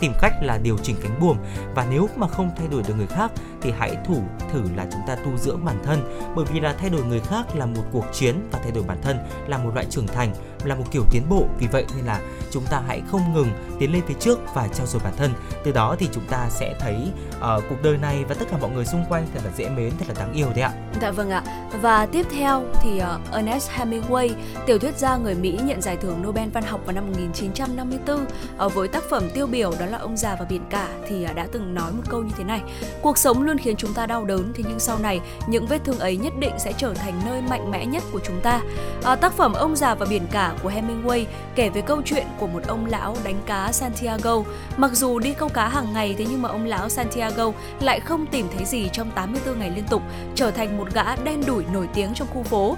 tìm 0.00 0.12
cách 0.20 0.32
là 0.42 0.58
điều 0.58 0.78
chỉnh 0.78 0.96
cánh 1.02 1.20
buồm. 1.20 1.36
Và 1.74 1.86
nếu 1.90 2.08
mà 2.16 2.28
không 2.28 2.50
thay 2.56 2.68
đổi 2.68 2.82
được 2.88 2.94
người 2.96 3.06
khác 3.06 3.32
thì 3.62 3.72
hãy 3.78 3.96
thủ 4.04 4.22
thử 4.52 4.62
là 4.76 4.86
chúng 4.92 5.00
ta 5.06 5.14
tu 5.14 5.36
dưỡng 5.36 5.64
bản 5.64 5.76
thân 5.84 6.32
bởi 6.36 6.44
vì 6.44 6.60
là 6.60 6.72
thay 6.72 6.90
đổi 6.90 7.02
người 7.04 7.20
khác 7.20 7.56
là 7.56 7.66
một 7.66 7.82
cuộc 7.92 8.04
chiến 8.12 8.48
và 8.52 8.58
thay 8.62 8.72
đổi 8.72 8.84
bản 8.84 8.98
thân 9.02 9.18
là 9.46 9.58
một 9.58 9.70
loại 9.74 9.86
trưởng 9.90 10.06
thành 10.06 10.34
là 10.64 10.74
một 10.74 10.84
kiểu 10.90 11.02
tiến 11.10 11.22
bộ. 11.28 11.46
Vì 11.58 11.66
vậy 11.66 11.84
nên 11.96 12.04
là 12.04 12.20
chúng 12.50 12.64
ta 12.70 12.82
hãy 12.86 13.02
không 13.10 13.34
ngừng 13.34 13.48
tiến 13.78 13.92
lên 13.92 14.02
phía 14.06 14.14
trước 14.20 14.38
và 14.54 14.68
trao 14.68 14.86
dồi 14.86 15.02
bản 15.04 15.14
thân. 15.16 15.32
Từ 15.64 15.72
đó 15.72 15.96
thì 15.98 16.08
chúng 16.12 16.24
ta 16.30 16.48
sẽ 16.50 16.74
thấy 16.80 16.96
uh, 17.36 17.62
cuộc 17.68 17.82
đời 17.82 17.98
này 17.98 18.24
và 18.28 18.34
tất 18.34 18.44
cả 18.50 18.58
mọi 18.60 18.70
người 18.70 18.84
xung 18.84 19.04
quanh 19.08 19.26
thật 19.34 19.40
là 19.44 19.50
dễ 19.56 19.68
mến 19.68 19.92
thật 19.98 20.04
là 20.08 20.14
đáng 20.18 20.32
yêu 20.32 20.48
đấy 20.54 20.60
ạ. 20.60 20.72
Dạ 21.00 21.10
vâng 21.10 21.30
ạ. 21.30 21.42
Và 21.82 22.06
tiếp 22.06 22.26
theo 22.30 22.64
thì 22.82 23.00
uh, 23.00 23.32
Ernest 23.34 23.70
Hemingway 23.70 24.30
tiểu 24.66 24.78
thuyết 24.78 24.98
gia 24.98 25.16
người 25.16 25.34
Mỹ 25.34 25.58
nhận 25.64 25.82
giải 25.82 25.96
thưởng 25.96 26.22
Nobel 26.22 26.48
văn 26.48 26.64
học 26.64 26.80
vào 26.84 26.94
năm 26.94 27.06
1954 27.06 28.22
uh, 28.22 28.28
ờ, 28.56 28.68
với 28.68 28.88
tác 28.88 29.02
phẩm 29.10 29.22
tiêu 29.34 29.46
biểu 29.46 29.72
đó 29.80 29.86
là 29.86 29.98
ông 29.98 30.16
già 30.16 30.36
và 30.38 30.44
biển 30.48 30.62
cả 30.70 30.88
thì 31.08 31.26
uh, 31.30 31.36
đã 31.36 31.46
từng 31.52 31.74
nói 31.74 31.92
một 31.92 32.02
câu 32.08 32.22
như 32.22 32.32
thế 32.38 32.44
này 32.44 32.62
cuộc 33.02 33.18
sống 33.18 33.42
luôn 33.42 33.51
luôn 33.52 33.58
khiến 33.58 33.76
chúng 33.76 33.94
ta 33.94 34.06
đau 34.06 34.24
đớn 34.24 34.52
thế 34.54 34.64
nhưng 34.68 34.80
sau 34.80 34.98
này 34.98 35.20
những 35.46 35.66
vết 35.66 35.84
thương 35.84 35.98
ấy 35.98 36.16
nhất 36.16 36.32
định 36.38 36.52
sẽ 36.58 36.72
trở 36.76 36.94
thành 36.94 37.20
nơi 37.26 37.42
mạnh 37.42 37.70
mẽ 37.70 37.86
nhất 37.86 38.02
của 38.12 38.20
chúng 38.24 38.40
ta 38.40 38.60
À, 39.04 39.16
tác 39.16 39.32
phẩm 39.32 39.52
ông 39.52 39.76
già 39.76 39.94
và 39.94 40.06
biển 40.10 40.26
cả 40.30 40.54
của 40.62 40.70
Hemingway 40.70 41.24
kể 41.54 41.68
về 41.68 41.80
câu 41.80 42.02
chuyện 42.04 42.26
của 42.38 42.46
một 42.46 42.62
ông 42.66 42.86
lão 42.86 43.16
đánh 43.24 43.40
cá 43.46 43.72
Santiago. 43.72 44.42
Mặc 44.76 44.90
dù 44.94 45.18
đi 45.18 45.34
câu 45.34 45.48
cá 45.48 45.68
hàng 45.68 45.92
ngày 45.92 46.14
thế 46.18 46.26
nhưng 46.30 46.42
mà 46.42 46.48
ông 46.48 46.64
lão 46.64 46.88
Santiago 46.88 47.52
lại 47.80 48.00
không 48.00 48.26
tìm 48.26 48.46
thấy 48.56 48.64
gì 48.64 48.88
trong 48.92 49.10
84 49.10 49.58
ngày 49.58 49.70
liên 49.70 49.84
tục, 49.90 50.02
trở 50.34 50.50
thành 50.50 50.78
một 50.78 50.94
gã 50.94 51.16
đen 51.16 51.42
đủi 51.46 51.64
nổi 51.72 51.88
tiếng 51.94 52.14
trong 52.14 52.28
khu 52.34 52.42
phố. 52.42 52.76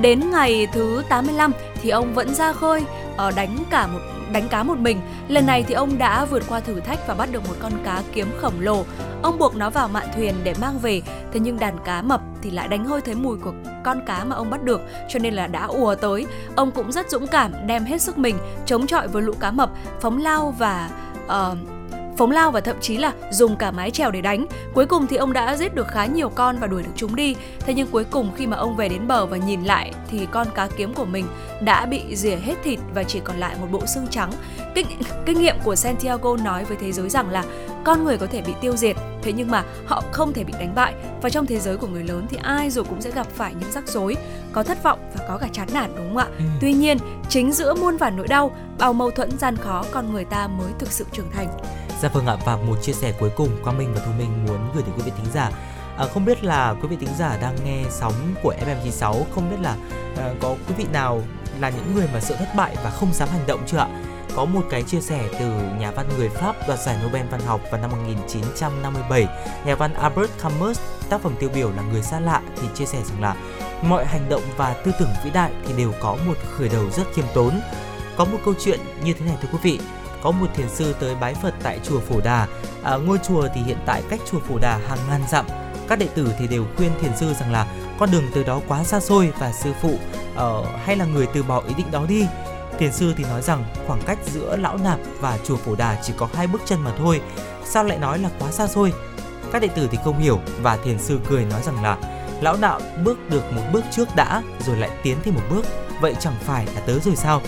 Đến 0.00 0.30
ngày 0.30 0.66
thứ 0.72 1.02
85 1.08 1.52
thì 1.82 1.90
ông 1.90 2.14
vẫn 2.14 2.34
ra 2.34 2.52
khơi 2.52 2.84
ờ, 3.16 3.30
đánh 3.30 3.56
cả 3.70 3.86
một 3.86 4.00
đánh 4.32 4.48
cá 4.48 4.62
một 4.62 4.78
mình. 4.78 5.00
Lần 5.28 5.46
này 5.46 5.62
thì 5.62 5.74
ông 5.74 5.98
đã 5.98 6.24
vượt 6.24 6.42
qua 6.48 6.60
thử 6.60 6.80
thách 6.80 7.06
và 7.06 7.14
bắt 7.14 7.28
được 7.32 7.48
một 7.48 7.54
con 7.60 7.72
cá 7.84 8.02
kiếm 8.12 8.26
khổng 8.40 8.60
lồ. 8.60 8.84
Ông 9.22 9.38
buộc 9.38 9.56
nó 9.56 9.70
vào 9.70 9.88
mạn 9.88 10.06
thuyền 10.16 10.34
để 10.44 10.54
mang 10.60 10.78
về, 10.78 11.02
thế 11.32 11.40
nhưng 11.40 11.58
đàn 11.58 11.78
cá 11.84 12.02
mập 12.02 12.20
thì 12.42 12.50
lại 12.50 12.68
đánh 12.68 12.84
hơi 12.84 13.00
thấy 13.00 13.14
mùi 13.14 13.38
của 13.38 13.52
con 13.84 14.00
cá 14.06 14.24
mà 14.24 14.36
ông 14.36 14.50
bắt 14.50 14.62
được, 14.62 14.80
cho 15.08 15.18
nên 15.18 15.34
là 15.34 15.46
đã 15.46 15.64
ùa 15.64 15.94
tới. 15.94 16.26
Ông 16.56 16.70
cũng 16.70 16.92
rất 16.92 17.10
dũng 17.10 17.26
cảm, 17.26 17.52
đem 17.66 17.84
hết 17.84 18.02
sức 18.02 18.18
mình 18.18 18.38
chống 18.66 18.86
chọi 18.86 19.08
với 19.08 19.22
lũ 19.22 19.32
cá 19.40 19.50
mập, 19.50 19.70
phóng 20.00 20.18
lao 20.18 20.54
và 20.58 20.90
uh, 21.26 21.58
phóng 22.16 22.30
lao 22.30 22.50
và 22.50 22.60
thậm 22.60 22.76
chí 22.80 22.96
là 22.96 23.12
dùng 23.30 23.56
cả 23.56 23.70
mái 23.70 23.90
chèo 23.90 24.10
để 24.10 24.20
đánh. 24.20 24.46
Cuối 24.74 24.86
cùng 24.86 25.06
thì 25.06 25.16
ông 25.16 25.32
đã 25.32 25.56
giết 25.56 25.74
được 25.74 25.88
khá 25.88 26.06
nhiều 26.06 26.28
con 26.28 26.56
và 26.58 26.66
đuổi 26.66 26.82
được 26.82 26.92
chúng 26.96 27.16
đi. 27.16 27.36
Thế 27.60 27.74
nhưng 27.74 27.86
cuối 27.86 28.04
cùng 28.04 28.30
khi 28.36 28.46
mà 28.46 28.56
ông 28.56 28.76
về 28.76 28.88
đến 28.88 29.08
bờ 29.08 29.26
và 29.26 29.36
nhìn 29.36 29.62
lại 29.62 29.92
thì 30.10 30.26
con 30.30 30.46
cá 30.54 30.68
kiếm 30.76 30.94
của 30.94 31.04
mình 31.04 31.26
đã 31.60 31.86
bị 31.86 32.16
rỉa 32.16 32.36
hết 32.36 32.54
thịt 32.64 32.78
và 32.94 33.02
chỉ 33.02 33.20
còn 33.24 33.36
lại 33.36 33.56
một 33.60 33.66
bộ 33.70 33.86
xương 33.86 34.06
trắng. 34.10 34.32
Kinh, 34.74 34.86
kinh 35.26 35.40
nghiệm 35.40 35.56
của 35.64 35.74
Santiago 35.74 36.36
nói 36.36 36.64
với 36.64 36.76
thế 36.80 36.92
giới 36.92 37.08
rằng 37.08 37.30
là 37.30 37.44
con 37.84 38.04
người 38.04 38.18
có 38.18 38.26
thể 38.26 38.42
bị 38.42 38.52
tiêu 38.60 38.76
diệt, 38.76 38.96
thế 39.22 39.32
nhưng 39.32 39.50
mà 39.50 39.64
họ 39.86 40.02
không 40.12 40.32
thể 40.32 40.44
bị 40.44 40.52
đánh 40.58 40.74
bại 40.74 40.94
và 41.22 41.30
trong 41.30 41.46
thế 41.46 41.58
giới 41.58 41.76
của 41.76 41.86
người 41.86 42.04
lớn 42.04 42.26
thì 42.30 42.38
ai 42.42 42.70
rồi 42.70 42.84
cũng 42.84 43.00
sẽ 43.00 43.10
gặp 43.10 43.26
phải 43.34 43.54
những 43.60 43.72
rắc 43.72 43.88
rối, 43.88 44.16
có 44.52 44.62
thất 44.62 44.82
vọng 44.82 44.98
và 45.18 45.24
có 45.28 45.38
cả 45.38 45.48
chán 45.52 45.68
nản 45.72 45.90
đúng 45.96 46.08
không 46.08 46.16
ạ? 46.16 46.26
Ừ. 46.38 46.44
Tuy 46.60 46.72
nhiên, 46.72 46.98
chính 47.28 47.52
giữa 47.52 47.74
muôn 47.74 47.96
vàn 47.96 48.16
nỗi 48.16 48.28
đau, 48.28 48.56
bao 48.78 48.92
mâu 48.92 49.10
thuẫn 49.10 49.38
gian 49.38 49.56
khó 49.56 49.84
con 49.90 50.12
người 50.12 50.24
ta 50.24 50.46
mới 50.46 50.72
thực 50.78 50.92
sự 50.92 51.04
trưởng 51.12 51.30
thành. 51.34 51.48
Dạ 52.04 52.10
vâng 52.10 52.26
ạ 52.26 52.36
và 52.44 52.56
một 52.56 52.76
chia 52.82 52.92
sẻ 52.92 53.12
cuối 53.18 53.30
cùng 53.36 53.48
Quang 53.62 53.78
Minh 53.78 53.94
và 53.94 54.00
Thu 54.06 54.12
Minh 54.18 54.46
muốn 54.46 54.70
gửi 54.74 54.82
đến 54.82 54.92
quý 54.96 55.02
vị 55.04 55.12
thính 55.16 55.32
giả 55.34 55.50
À, 55.96 56.06
không 56.14 56.24
biết 56.24 56.44
là 56.44 56.74
quý 56.82 56.88
vị 56.88 56.96
thính 57.00 57.14
giả 57.18 57.38
đang 57.40 57.56
nghe 57.64 57.82
sóng 57.90 58.12
của 58.42 58.54
FM96 58.66 59.24
không 59.34 59.50
biết 59.50 59.56
là 59.60 59.76
à, 60.16 60.34
có 60.40 60.56
quý 60.68 60.74
vị 60.76 60.86
nào 60.92 61.22
là 61.60 61.70
những 61.70 61.94
người 61.94 62.08
mà 62.14 62.20
sợ 62.20 62.36
thất 62.36 62.48
bại 62.56 62.76
và 62.84 62.90
không 62.90 63.12
dám 63.12 63.28
hành 63.28 63.46
động 63.46 63.60
chưa 63.66 63.78
ạ? 63.78 63.88
Có 64.36 64.44
một 64.44 64.60
cái 64.70 64.82
chia 64.82 65.00
sẻ 65.00 65.28
từ 65.38 65.46
nhà 65.80 65.90
văn 65.90 66.08
người 66.18 66.28
Pháp 66.28 66.56
đoạt 66.68 66.80
giải 66.80 66.96
Nobel 67.04 67.26
văn 67.26 67.40
học 67.46 67.60
vào 67.70 67.80
năm 67.80 67.90
1957, 67.90 69.26
nhà 69.66 69.74
văn 69.74 69.94
Albert 69.94 70.30
Camus, 70.42 70.80
tác 71.08 71.20
phẩm 71.20 71.34
tiêu 71.40 71.50
biểu 71.54 71.70
là 71.76 71.82
Người 71.82 72.02
xa 72.02 72.20
lạ 72.20 72.42
thì 72.56 72.68
chia 72.74 72.86
sẻ 72.86 72.98
rằng 73.04 73.22
là 73.22 73.34
mọi 73.82 74.06
hành 74.06 74.28
động 74.28 74.42
và 74.56 74.74
tư 74.84 74.92
tưởng 74.98 75.10
vĩ 75.24 75.30
đại 75.30 75.52
thì 75.66 75.74
đều 75.76 75.92
có 76.00 76.16
một 76.26 76.34
khởi 76.56 76.68
đầu 76.68 76.90
rất 76.90 77.04
khiêm 77.14 77.24
tốn. 77.34 77.60
Có 78.16 78.24
một 78.24 78.38
câu 78.44 78.54
chuyện 78.64 78.80
như 79.04 79.12
thế 79.12 79.26
này 79.26 79.36
thưa 79.42 79.48
quý 79.52 79.58
vị, 79.62 79.78
có 80.24 80.30
một 80.30 80.46
thiền 80.54 80.68
sư 80.68 80.94
tới 81.00 81.14
bái 81.14 81.34
Phật 81.34 81.54
tại 81.62 81.80
chùa 81.84 82.00
Phổ 82.00 82.20
Đà. 82.20 82.46
À, 82.82 82.96
ngôi 82.96 83.18
chùa 83.18 83.48
thì 83.54 83.62
hiện 83.62 83.78
tại 83.86 84.02
cách 84.10 84.20
chùa 84.30 84.38
Phổ 84.40 84.58
Đà 84.58 84.76
hàng 84.88 84.98
ngàn 85.08 85.20
dặm. 85.30 85.46
Các 85.88 85.98
đệ 85.98 86.06
tử 86.06 86.32
thì 86.38 86.46
đều 86.46 86.64
khuyên 86.76 86.92
thiền 87.00 87.16
sư 87.16 87.34
rằng 87.40 87.52
là 87.52 87.66
con 87.98 88.10
đường 88.10 88.24
từ 88.34 88.42
đó 88.42 88.60
quá 88.68 88.84
xa 88.84 89.00
xôi 89.00 89.32
và 89.38 89.52
sư 89.52 89.72
phụ 89.82 89.94
uh, 90.34 90.66
hay 90.84 90.96
là 90.96 91.04
người 91.04 91.26
từ 91.34 91.42
bỏ 91.42 91.62
ý 91.68 91.74
định 91.74 91.90
đó 91.90 92.04
đi. 92.08 92.26
Thiền 92.78 92.92
sư 92.92 93.14
thì 93.16 93.24
nói 93.24 93.42
rằng 93.42 93.64
khoảng 93.86 94.02
cách 94.06 94.18
giữa 94.32 94.56
lão 94.56 94.76
nạp 94.76 94.98
và 95.20 95.38
chùa 95.44 95.56
Phổ 95.56 95.74
Đà 95.74 96.02
chỉ 96.02 96.12
có 96.16 96.28
hai 96.34 96.46
bước 96.46 96.62
chân 96.64 96.80
mà 96.80 96.92
thôi. 96.98 97.20
Sao 97.64 97.84
lại 97.84 97.98
nói 97.98 98.18
là 98.18 98.30
quá 98.38 98.50
xa 98.50 98.66
xôi? 98.66 98.92
Các 99.52 99.62
đệ 99.62 99.68
tử 99.68 99.88
thì 99.90 99.98
không 100.04 100.18
hiểu 100.18 100.40
và 100.62 100.76
thiền 100.76 100.98
sư 100.98 101.18
cười 101.28 101.44
nói 101.44 101.62
rằng 101.62 101.82
là 101.82 101.98
lão 102.40 102.56
đạo 102.60 102.80
bước 103.04 103.18
được 103.30 103.52
một 103.52 103.62
bước 103.72 103.84
trước 103.90 104.08
đã 104.16 104.42
rồi 104.66 104.76
lại 104.76 104.90
tiến 105.02 105.18
thêm 105.24 105.34
một 105.34 105.42
bước 105.50 105.66
vậy 106.00 106.14
chẳng 106.20 106.34
phải 106.44 106.66
là 106.66 106.80
tới 106.86 107.00
rồi 107.00 107.16
sao 107.16 107.40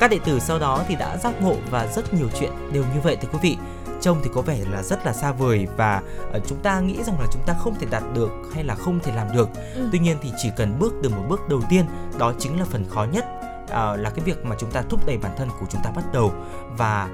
các 0.00 0.10
đệ 0.10 0.18
tử 0.24 0.38
sau 0.38 0.58
đó 0.58 0.84
thì 0.88 0.94
đã 0.94 1.16
giác 1.16 1.42
ngộ 1.42 1.56
và 1.70 1.86
rất 1.86 2.14
nhiều 2.14 2.28
chuyện 2.40 2.52
đều 2.72 2.84
như 2.94 3.00
vậy 3.02 3.16
thưa 3.16 3.28
quý 3.32 3.38
vị. 3.42 3.56
Trông 4.00 4.20
thì 4.24 4.30
có 4.34 4.40
vẻ 4.40 4.58
là 4.70 4.82
rất 4.82 5.06
là 5.06 5.12
xa 5.12 5.32
vời 5.32 5.66
và 5.76 6.02
uh, 6.36 6.42
chúng 6.46 6.58
ta 6.58 6.80
nghĩ 6.80 7.02
rằng 7.02 7.20
là 7.20 7.26
chúng 7.32 7.42
ta 7.46 7.54
không 7.58 7.74
thể 7.80 7.86
đạt 7.90 8.02
được 8.14 8.30
hay 8.54 8.64
là 8.64 8.74
không 8.74 9.00
thể 9.02 9.12
làm 9.14 9.26
được. 9.34 9.48
Ừ. 9.74 9.88
Tuy 9.92 9.98
nhiên 9.98 10.16
thì 10.22 10.32
chỉ 10.42 10.50
cần 10.56 10.78
bước 10.78 10.94
từ 11.02 11.08
một 11.08 11.22
bước 11.28 11.48
đầu 11.48 11.62
tiên, 11.68 11.84
đó 12.18 12.32
chính 12.38 12.58
là 12.58 12.64
phần 12.64 12.84
khó 12.90 13.06
nhất 13.12 13.24
uh, 13.62 13.70
là 13.72 14.10
cái 14.14 14.24
việc 14.24 14.44
mà 14.44 14.56
chúng 14.58 14.70
ta 14.70 14.82
thúc 14.88 15.06
đẩy 15.06 15.18
bản 15.18 15.32
thân 15.36 15.48
của 15.60 15.66
chúng 15.70 15.80
ta 15.84 15.90
bắt 15.90 16.04
đầu 16.12 16.32
và 16.76 17.08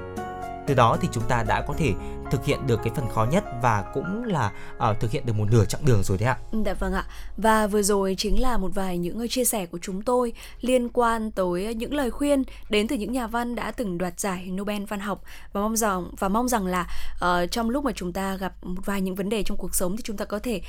từ 0.67 0.73
đó 0.73 0.97
thì 1.01 1.07
chúng 1.11 1.23
ta 1.23 1.43
đã 1.43 1.61
có 1.61 1.73
thể 1.77 1.93
thực 2.33 2.45
hiện 2.45 2.67
được 2.67 2.79
cái 2.83 2.93
phần 2.95 3.09
khó 3.09 3.27
nhất 3.31 3.43
và 3.61 3.83
cũng 3.93 4.23
là 4.23 4.51
uh, 4.89 4.99
thực 4.99 5.11
hiện 5.11 5.25
được 5.25 5.33
một 5.33 5.45
nửa 5.51 5.65
chặng 5.65 5.85
đường 5.85 6.03
rồi 6.03 6.17
đấy 6.17 6.29
ạ. 6.29 6.37
Dạ 6.65 6.73
vâng 6.73 6.93
ạ. 6.93 7.05
Và 7.37 7.67
vừa 7.67 7.81
rồi 7.81 8.15
chính 8.17 8.41
là 8.41 8.57
một 8.57 8.71
vài 8.75 8.97
những 8.97 9.27
chia 9.29 9.45
sẻ 9.45 9.65
của 9.65 9.77
chúng 9.81 10.01
tôi 10.01 10.33
liên 10.61 10.89
quan 10.89 11.31
tới 11.31 11.75
những 11.75 11.93
lời 11.93 12.11
khuyên 12.11 12.43
đến 12.69 12.87
từ 12.87 12.95
những 12.95 13.11
nhà 13.11 13.27
văn 13.27 13.55
đã 13.55 13.71
từng 13.71 13.97
đoạt 13.97 14.19
giải 14.19 14.49
Nobel 14.51 14.83
văn 14.83 14.99
học 14.99 15.23
và 15.53 15.61
mong 15.61 15.75
rằng 15.75 16.11
và 16.19 16.29
mong 16.29 16.47
rằng 16.47 16.65
là 16.65 16.87
uh, 17.15 17.51
trong 17.51 17.69
lúc 17.69 17.85
mà 17.85 17.91
chúng 17.95 18.13
ta 18.13 18.35
gặp 18.35 18.53
một 18.61 18.81
vài 18.85 19.01
những 19.01 19.15
vấn 19.15 19.29
đề 19.29 19.43
trong 19.43 19.57
cuộc 19.57 19.75
sống 19.75 19.97
thì 19.97 20.03
chúng 20.03 20.17
ta 20.17 20.25
có 20.25 20.39
thể 20.39 20.61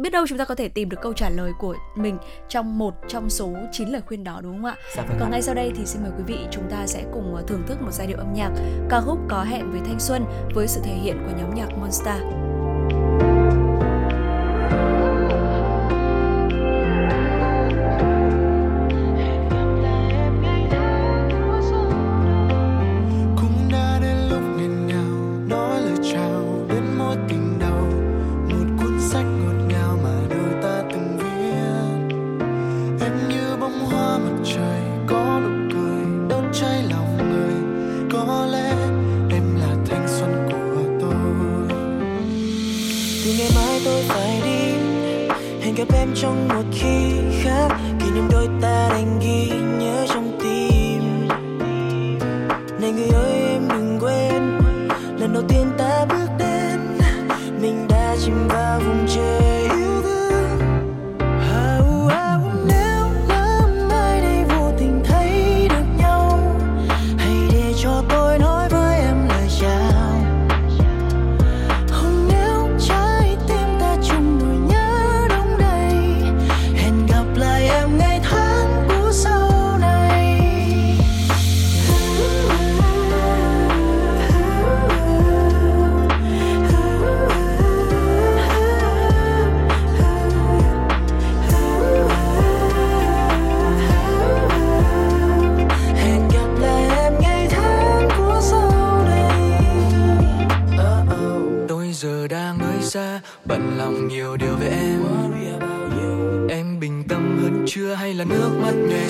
biết 0.00 0.10
đâu 0.10 0.24
chúng 0.28 0.38
ta 0.38 0.44
có 0.44 0.54
thể 0.54 0.68
tìm 0.68 0.88
được 0.88 0.98
câu 1.02 1.12
trả 1.12 1.28
lời 1.30 1.52
của 1.58 1.76
mình 1.96 2.18
trong 2.48 2.78
một 2.78 2.94
trong 3.08 3.30
số 3.30 3.52
9 3.72 3.88
lời 3.88 4.00
khuyên 4.06 4.24
đó 4.24 4.40
đúng 4.42 4.52
không 4.52 4.64
ạ? 4.64 4.74
Dạ 4.96 5.02
vâng 5.02 5.16
Còn 5.20 5.28
ạ. 5.28 5.30
ngay 5.30 5.42
sau 5.42 5.54
đây 5.54 5.72
thì 5.76 5.86
xin 5.86 6.02
mời 6.02 6.10
quý 6.18 6.24
vị 6.26 6.38
chúng 6.50 6.70
ta 6.70 6.86
sẽ 6.86 7.04
cùng 7.12 7.36
thưởng 7.46 7.62
thức 7.66 7.82
một 7.82 7.92
giai 7.92 8.06
điệu 8.06 8.18
âm 8.18 8.32
nhạc 8.34 8.50
ca 8.88 9.00
khúc 9.00 9.18
có 9.28 9.44
hẹn 9.44 9.70
với 9.70 9.80
thanh 9.80 10.00
xuân 10.00 10.24
với 10.54 10.68
sự 10.68 10.80
thể 10.84 10.94
hiện 10.94 11.09
hiện 11.10 11.24
của 11.26 11.32
nhóm 11.38 11.54
nhạc 11.54 11.78
Monster. 11.78 12.22
Từ 43.24 43.32
ngày 43.38 43.50
mai 43.54 43.80
tôi 43.84 44.02
phải 44.08 44.40
đi. 44.44 44.72
Hẹn 45.60 45.74
gặp 45.74 45.94
em 45.94 46.08
trong 46.14 46.48
một 46.48 46.64
khi 46.72 47.10
khác. 47.42 47.68
Kỷ 48.00 48.10
niệm 48.10 48.28
đôi 48.32 48.48
ta 48.62 48.88
đành 48.90 49.20
ghi 49.22 49.50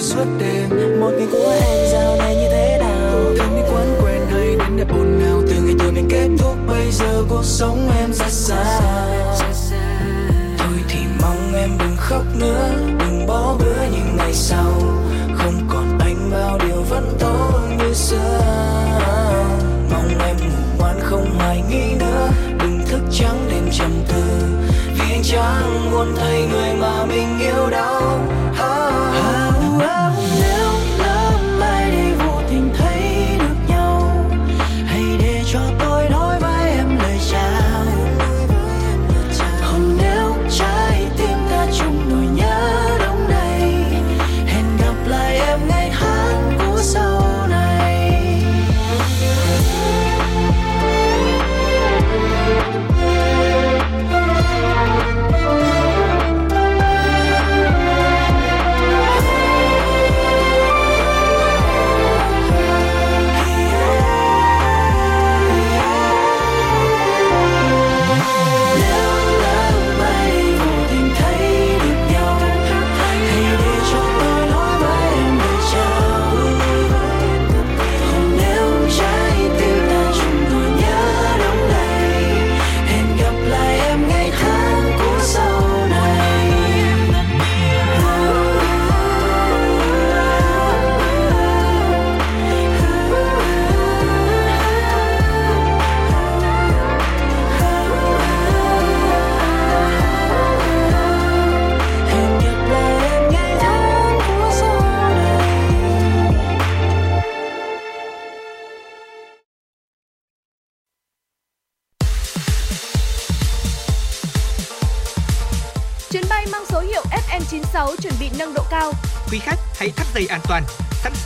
suốt 0.01 0.25
đêm. 0.39 1.01
Một 1.01 1.11
ngày 1.19 1.29
của 1.33 1.55
em 1.61 1.89
giao 1.93 2.17
này 2.17 2.37
như 2.37 2.49
thế 2.51 2.79
nào? 2.81 3.19
Thêm 3.39 3.57
đi 3.57 3.63
quán 3.73 3.99
quen 4.03 4.23
hay 4.31 4.47
đến 4.47 4.77
đẹp 4.77 4.89
buồn 4.93 5.19
nào 5.19 5.43
từ 5.49 5.63
ngày 5.63 5.75
từ 5.79 5.91
ngày 5.91 6.05
kết 6.11 6.29
thúc, 6.39 6.57
bây 6.67 6.91
giờ 6.91 7.25
cuộc 7.29 7.45
sống 7.45 7.91
em 8.01 8.13
rất 8.13 8.31
xa. 8.31 8.81
Thôi 10.59 10.79
thì 10.89 10.99
mong 11.23 11.55
em 11.55 11.71
đừng 11.79 11.97
khóc 11.97 12.23
nữa. 12.39 12.71
Đừng 12.99 13.27
bỏ 13.27 13.57
bữa 13.59 13.83
những 13.93 14.17
ngày 14.17 14.35
sau. 14.35 14.73
Không 15.35 15.69
còn 15.69 15.99
anh, 15.99 16.31
bao 16.33 16.59
điều 16.59 16.83
vẫn 16.83 17.17
tốt 17.19 17.61
như 17.79 17.95
xưa. 17.95 18.41
Mong 19.91 20.19
em 20.27 20.37
ngủ 20.37 20.77
ngoan, 20.79 21.01
không 21.01 21.35
hoài 21.39 21.63
nghi 21.71 21.95
nữa. 21.99 22.29
Đừng 22.59 22.81
thức 22.87 23.01
trắng 23.13 23.47
đêm 23.51 23.69
trầm 23.73 23.91
tư. 24.09 24.23
Vì 24.95 25.15
anh 25.15 25.23
chẳng 25.23 25.91
muốn 25.91 26.15
thấy 26.17 26.47
người 26.53 26.75
mà 26.81 27.00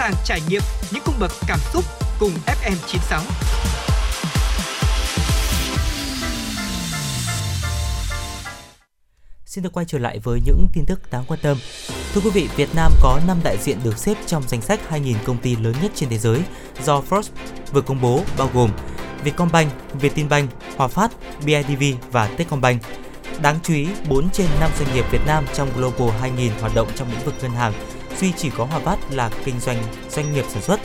sàng 0.05 0.15
trải 0.25 0.41
nghiệm 0.49 0.63
những 0.93 1.03
cung 1.05 1.15
bậc 1.21 1.31
cảm 1.47 1.59
xúc 1.73 1.85
cùng 2.19 2.31
FM96. 2.47 3.21
Xin 9.45 9.65
được 9.65 9.73
quay 9.73 9.87
trở 9.87 9.99
lại 9.99 10.19
với 10.19 10.41
những 10.45 10.67
tin 10.73 10.85
tức 10.87 11.11
đáng 11.11 11.25
quan 11.29 11.41
tâm. 11.43 11.57
Thưa 12.15 12.21
quý 12.21 12.31
vị, 12.31 12.49
Việt 12.57 12.75
Nam 12.75 12.93
có 13.03 13.21
5 13.27 13.41
đại 13.45 13.57
diện 13.61 13.79
được 13.85 13.99
xếp 13.99 14.15
trong 14.27 14.43
danh 14.49 14.61
sách 14.61 14.81
2.000 14.91 15.15
công 15.25 15.39
ty 15.39 15.57
lớn 15.57 15.75
nhất 15.83 15.93
trên 15.95 16.09
thế 16.09 16.19
giới 16.19 16.41
do 16.83 17.03
Forbes 17.09 17.31
vừa 17.73 17.81
công 17.81 18.01
bố 18.01 18.21
bao 18.39 18.51
gồm 18.55 18.71
Vietcombank, 19.23 19.73
Vietinbank, 19.95 20.51
Hòa 20.77 20.89
Phát, 20.89 21.13
BIDV 21.47 21.83
và 22.13 22.27
Techcombank. 22.27 22.83
Đáng 23.43 23.59
chú 23.63 23.75
ý, 23.75 23.89
4 24.09 24.31
trên 24.31 24.47
5 24.61 24.71
doanh 24.79 24.95
nghiệp 24.95 25.05
Việt 25.11 25.27
Nam 25.27 25.45
trong 25.55 25.69
Global 25.77 26.21
2000 26.21 26.53
hoạt 26.61 26.75
động 26.75 26.89
trong 26.95 27.11
lĩnh 27.11 27.25
vực 27.25 27.35
ngân 27.43 27.51
hàng, 27.51 27.73
duy 28.21 28.33
chỉ 28.37 28.51
có 28.51 28.65
Hòa 28.65 28.81
Phát 28.81 28.99
là 29.11 29.31
kinh 29.45 29.61
doanh 29.61 29.83
doanh 30.11 30.33
nghiệp 30.33 30.45
sản 30.49 30.63
xuất. 30.63 30.81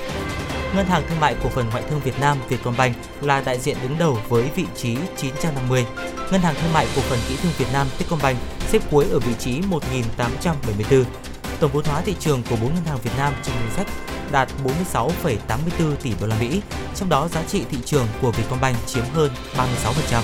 Ngân 0.76 0.86
hàng 0.86 1.04
Thương 1.10 1.20
mại 1.20 1.36
Cổ 1.44 1.50
phần 1.50 1.70
Ngoại 1.70 1.84
thương 1.90 2.00
Việt 2.00 2.20
Nam 2.20 2.38
Vietcombank 2.50 2.96
là 3.22 3.42
đại 3.42 3.60
diện 3.60 3.78
đứng 3.84 3.98
đầu 4.00 4.18
với 4.30 4.50
vị 4.56 4.66
trí 4.76 4.98
950. 5.18 5.86
Ngân 6.32 6.42
hàng 6.42 6.56
Thương 6.62 6.74
mại 6.74 6.88
Cổ 6.96 7.02
phần 7.02 7.20
Kỹ 7.30 7.36
thương 7.44 7.52
Việt 7.58 7.66
Nam 7.74 7.88
Techcombank 7.98 8.38
xếp 8.68 8.82
cuối 8.92 9.06
ở 9.12 9.20
vị 9.20 9.34
trí 9.40 9.62
1874. 9.62 11.06
Tổng 11.60 11.72
vốn 11.74 11.86
hóa 11.86 12.02
thị 12.02 12.16
trường 12.20 12.44
của 12.50 12.56
bốn 12.62 12.74
ngân 12.74 12.84
hàng 12.86 12.98
Việt 13.04 13.12
Nam 13.18 13.34
trong 13.44 13.56
danh 13.56 13.72
sách 13.76 13.88
đạt 14.32 14.50
46,84 14.94 15.96
tỷ 16.04 16.14
đô 16.22 16.28
la 16.28 16.36
Mỹ, 16.40 16.62
trong 16.96 17.10
đó 17.10 17.28
giá 17.28 17.44
trị 17.48 17.64
thị 17.72 17.78
trường 17.86 18.08
của 18.22 18.32
Vietcombank 18.32 18.78
chiếm 18.88 19.04
hơn 19.14 19.32
36%. 19.58 20.22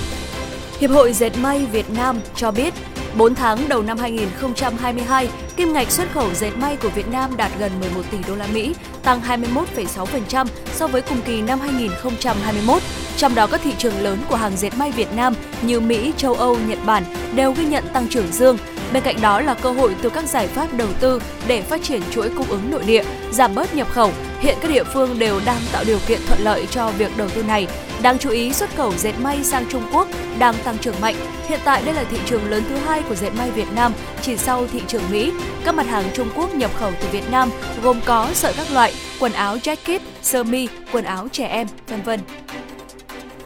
Hiệp 0.79 0.91
hội 0.91 1.13
Dệt 1.13 1.37
may 1.37 1.65
Việt 1.65 1.89
Nam 1.89 2.19
cho 2.35 2.51
biết, 2.51 2.73
4 3.17 3.35
tháng 3.35 3.69
đầu 3.69 3.83
năm 3.83 3.97
2022, 3.97 5.29
kim 5.55 5.73
ngạch 5.73 5.91
xuất 5.91 6.11
khẩu 6.13 6.33
dệt 6.33 6.51
may 6.57 6.77
của 6.77 6.89
Việt 6.89 7.07
Nam 7.11 7.37
đạt 7.37 7.51
gần 7.59 7.71
11 7.79 8.01
tỷ 8.11 8.17
đô 8.27 8.35
la 8.35 8.47
Mỹ, 8.53 8.75
tăng 9.03 9.21
21,6% 9.21 10.45
so 10.73 10.87
với 10.87 11.01
cùng 11.01 11.21
kỳ 11.25 11.41
năm 11.41 11.59
2021. 11.59 12.81
Trong 13.17 13.35
đó 13.35 13.47
các 13.47 13.61
thị 13.63 13.71
trường 13.77 13.99
lớn 13.99 14.17
của 14.29 14.35
hàng 14.35 14.57
dệt 14.57 14.77
may 14.77 14.91
Việt 14.91 15.13
Nam 15.15 15.33
như 15.61 15.79
Mỹ, 15.79 16.13
châu 16.17 16.33
Âu, 16.33 16.57
Nhật 16.67 16.79
Bản 16.85 17.03
đều 17.35 17.51
ghi 17.51 17.65
nhận 17.65 17.83
tăng 17.93 18.07
trưởng 18.07 18.31
dương. 18.31 18.57
Bên 18.93 19.03
cạnh 19.03 19.21
đó 19.21 19.41
là 19.41 19.53
cơ 19.53 19.71
hội 19.71 19.95
từ 20.01 20.09
các 20.09 20.29
giải 20.29 20.47
pháp 20.47 20.73
đầu 20.73 20.89
tư 20.99 21.21
để 21.47 21.61
phát 21.61 21.83
triển 21.83 22.01
chuỗi 22.11 22.29
cung 22.29 22.47
ứng 22.47 22.71
nội 22.71 22.83
địa, 22.83 23.03
giảm 23.31 23.55
bớt 23.55 23.75
nhập 23.75 23.87
khẩu. 23.91 24.11
Hiện 24.39 24.57
các 24.61 24.71
địa 24.71 24.83
phương 24.83 25.19
đều 25.19 25.39
đang 25.45 25.61
tạo 25.71 25.83
điều 25.87 25.99
kiện 26.07 26.19
thuận 26.27 26.41
lợi 26.41 26.67
cho 26.71 26.91
việc 26.97 27.17
đầu 27.17 27.29
tư 27.29 27.43
này. 27.43 27.67
Đáng 28.01 28.17
chú 28.19 28.29
ý, 28.29 28.53
xuất 28.53 28.75
khẩu 28.75 28.93
dệt 28.97 29.13
may 29.19 29.43
sang 29.43 29.65
Trung 29.69 29.83
Quốc 29.93 30.07
đang 30.39 30.55
tăng 30.63 30.77
trưởng 30.77 31.01
mạnh. 31.01 31.15
Hiện 31.47 31.59
tại 31.65 31.81
đây 31.85 31.93
là 31.93 32.03
thị 32.03 32.17
trường 32.25 32.49
lớn 32.49 32.63
thứ 32.69 32.75
hai 32.75 33.01
của 33.09 33.15
dệt 33.15 33.29
may 33.29 33.51
Việt 33.51 33.67
Nam, 33.75 33.93
chỉ 34.21 34.37
sau 34.37 34.67
thị 34.67 34.81
trường 34.87 35.11
Mỹ. 35.11 35.31
Các 35.65 35.75
mặt 35.75 35.87
hàng 35.87 36.05
Trung 36.13 36.29
Quốc 36.35 36.55
nhập 36.55 36.71
khẩu 36.75 36.91
từ 37.01 37.07
Việt 37.11 37.31
Nam 37.31 37.49
gồm 37.83 38.01
có 38.05 38.29
sợi 38.33 38.53
các 38.57 38.71
loại, 38.71 38.93
quần 39.19 39.31
áo 39.31 39.57
jacket, 39.57 39.99
sơ 40.21 40.43
mi, 40.43 40.67
quần 40.91 41.05
áo 41.05 41.27
trẻ 41.31 41.47
em, 41.47 41.67
vân 41.87 42.01
vân. 42.01 42.19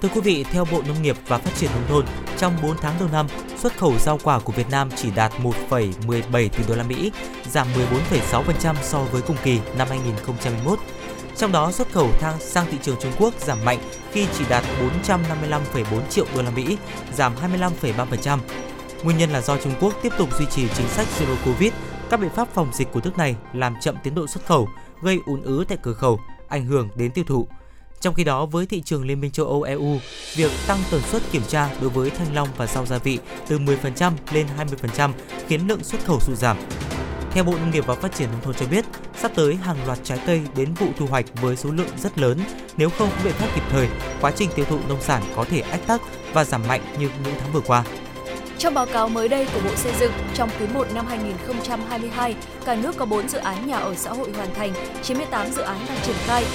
Thưa 0.02 0.10
quý 0.16 0.22
vị, 0.22 0.46
theo 0.52 0.66
Bộ 0.72 0.82
Nông 0.88 1.02
nghiệp 1.02 1.18
và 1.28 1.38
Phát 1.38 1.52
triển 1.58 1.70
nông 1.74 1.88
thôn, 1.90 2.06
trong 2.38 2.58
4 2.64 2.78
tháng 2.82 2.94
đầu 3.00 3.10
năm, 3.12 3.28
xuất 3.58 3.78
khẩu 3.78 3.94
rau 4.00 4.20
quả 4.24 4.40
của 4.40 4.54
Việt 4.54 4.70
Nam 4.72 4.90
chỉ 4.96 5.10
đạt 5.16 5.34
1,17 5.70 6.50
tỷ 6.50 6.64
đô 6.68 6.76
la 6.76 6.84
Mỹ, 6.84 7.12
giảm 7.52 7.68
14,6% 8.32 8.76
so 8.84 9.00
với 9.00 9.22
cùng 9.22 9.38
kỳ 9.44 9.60
năm 9.78 9.88
2021. 9.90 10.80
Trong 11.40 11.52
đó, 11.52 11.72
xuất 11.72 11.92
khẩu 11.92 12.10
thang 12.20 12.40
sang 12.40 12.68
thị 12.72 12.78
trường 12.82 12.96
Trung 13.02 13.12
Quốc 13.20 13.34
giảm 13.40 13.66
mạnh 13.66 13.80
khi 14.12 14.28
chỉ 14.38 14.46
đạt 14.50 14.64
455,4 15.08 16.02
triệu 16.10 16.26
đô 16.36 16.42
la 16.42 16.50
Mỹ, 16.50 16.78
giảm 17.14 17.34
25,3%. 17.36 18.40
Nguyên 19.04 19.18
nhân 19.18 19.30
là 19.30 19.42
do 19.42 19.58
Trung 19.58 19.74
Quốc 19.82 19.94
tiếp 20.02 20.10
tục 20.18 20.30
duy 20.40 20.46
trì 20.46 20.68
chính 20.78 20.88
sách 20.88 21.08
Zero 21.20 21.36
Covid, 21.46 21.72
các 22.10 22.20
biện 22.20 22.30
pháp 22.36 22.48
phòng 22.54 22.72
dịch 22.74 22.92
của 22.92 23.00
nước 23.04 23.18
này 23.18 23.36
làm 23.54 23.76
chậm 23.82 23.96
tiến 24.04 24.16
độ 24.16 24.28
xuất 24.28 24.46
khẩu, 24.46 24.70
gây 25.02 25.20
ùn 25.26 25.42
ứ 25.42 25.66
tại 25.68 25.78
cửa 25.82 25.94
khẩu, 25.94 26.20
ảnh 26.48 26.66
hưởng 26.66 26.90
đến 26.96 27.12
tiêu 27.12 27.26
thụ. 27.28 27.48
Trong 28.02 28.14
khi 28.14 28.24
đó, 28.24 28.46
với 28.46 28.66
thị 28.66 28.82
trường 28.82 29.06
Liên 29.06 29.22
minh 29.22 29.32
châu 29.32 29.46
Âu 29.46 29.62
EU, 29.62 29.98
việc 30.36 30.52
tăng 30.68 30.80
tần 30.92 31.02
suất 31.02 31.22
kiểm 31.32 31.44
tra 31.48 31.70
đối 31.82 31.90
với 31.90 32.10
thanh 32.10 32.36
long 32.36 32.48
và 32.58 32.68
rau 32.68 32.86
gia 32.86 32.98
vị 32.98 33.20
từ 33.48 33.60
10% 33.60 34.12
lên 34.32 34.48
20% 34.58 35.12
khiến 35.48 35.68
lượng 35.68 35.84
xuất 35.84 36.06
khẩu 36.06 36.20
sụt 36.20 36.38
giảm. 36.38 36.58
Theo 37.32 37.44
Bộ 37.44 37.52
Nông 37.58 37.72
nghiệp 37.72 37.86
và 37.88 37.96
Phát 37.96 38.16
triển 38.16 38.32
nông 38.32 38.42
thôn 38.42 38.56
cho 38.56 38.66
biết, 38.66 38.86
sắp 39.22 39.32
tới 39.36 39.56
hàng 39.56 39.78
loạt 39.86 40.00
trái 40.04 40.20
cây 40.26 40.42
đến 40.56 40.74
vụ 40.74 40.88
thu 40.98 41.06
hoạch 41.06 41.26
với 41.42 41.56
số 41.56 41.72
lượng 41.72 41.90
rất 41.98 42.18
lớn. 42.18 42.40
Nếu 42.78 42.90
không 42.90 43.10
có 43.10 43.24
biện 43.24 43.34
pháp 43.34 43.48
kịp 43.56 43.64
thời, 43.72 43.88
quá 44.22 44.32
trình 44.36 44.50
tiêu 44.56 44.66
thụ 44.70 44.78
nông 44.90 45.02
sản 45.02 45.24
có 45.36 45.46
thể 45.50 45.60
ách 45.60 45.88
tắc 45.88 46.02
và 46.34 46.44
giảm 46.44 46.68
mạnh 46.68 46.82
như 47.00 47.10
những 47.24 47.34
tháng 47.40 47.52
vừa 47.54 47.62
qua. 47.62 47.84
Trong 48.58 48.74
báo 48.74 48.86
cáo 48.86 49.10
mới 49.10 49.28
đây 49.28 49.48
của 49.54 49.60
Bộ 49.66 49.76
Xây 49.76 49.94
dựng, 50.00 50.12
trong 50.34 50.50
quý 50.60 50.66
1 50.74 50.88
năm 50.94 51.06
2022, 51.08 52.36
cả 52.66 52.76
nước 52.76 52.98
có 52.98 53.06
4 53.06 53.30
dự 53.30 53.38
án 53.38 53.68
nhà 53.68 53.78
ở 53.78 53.96
xã 53.96 54.12
hội 54.12 54.32
hoàn 54.32 54.54
thành, 54.54 54.74
98 55.04 55.52
dự 55.52 55.62
án 55.62 55.78
đang 55.88 55.98
triển 56.04 56.16
khai. 56.26 56.46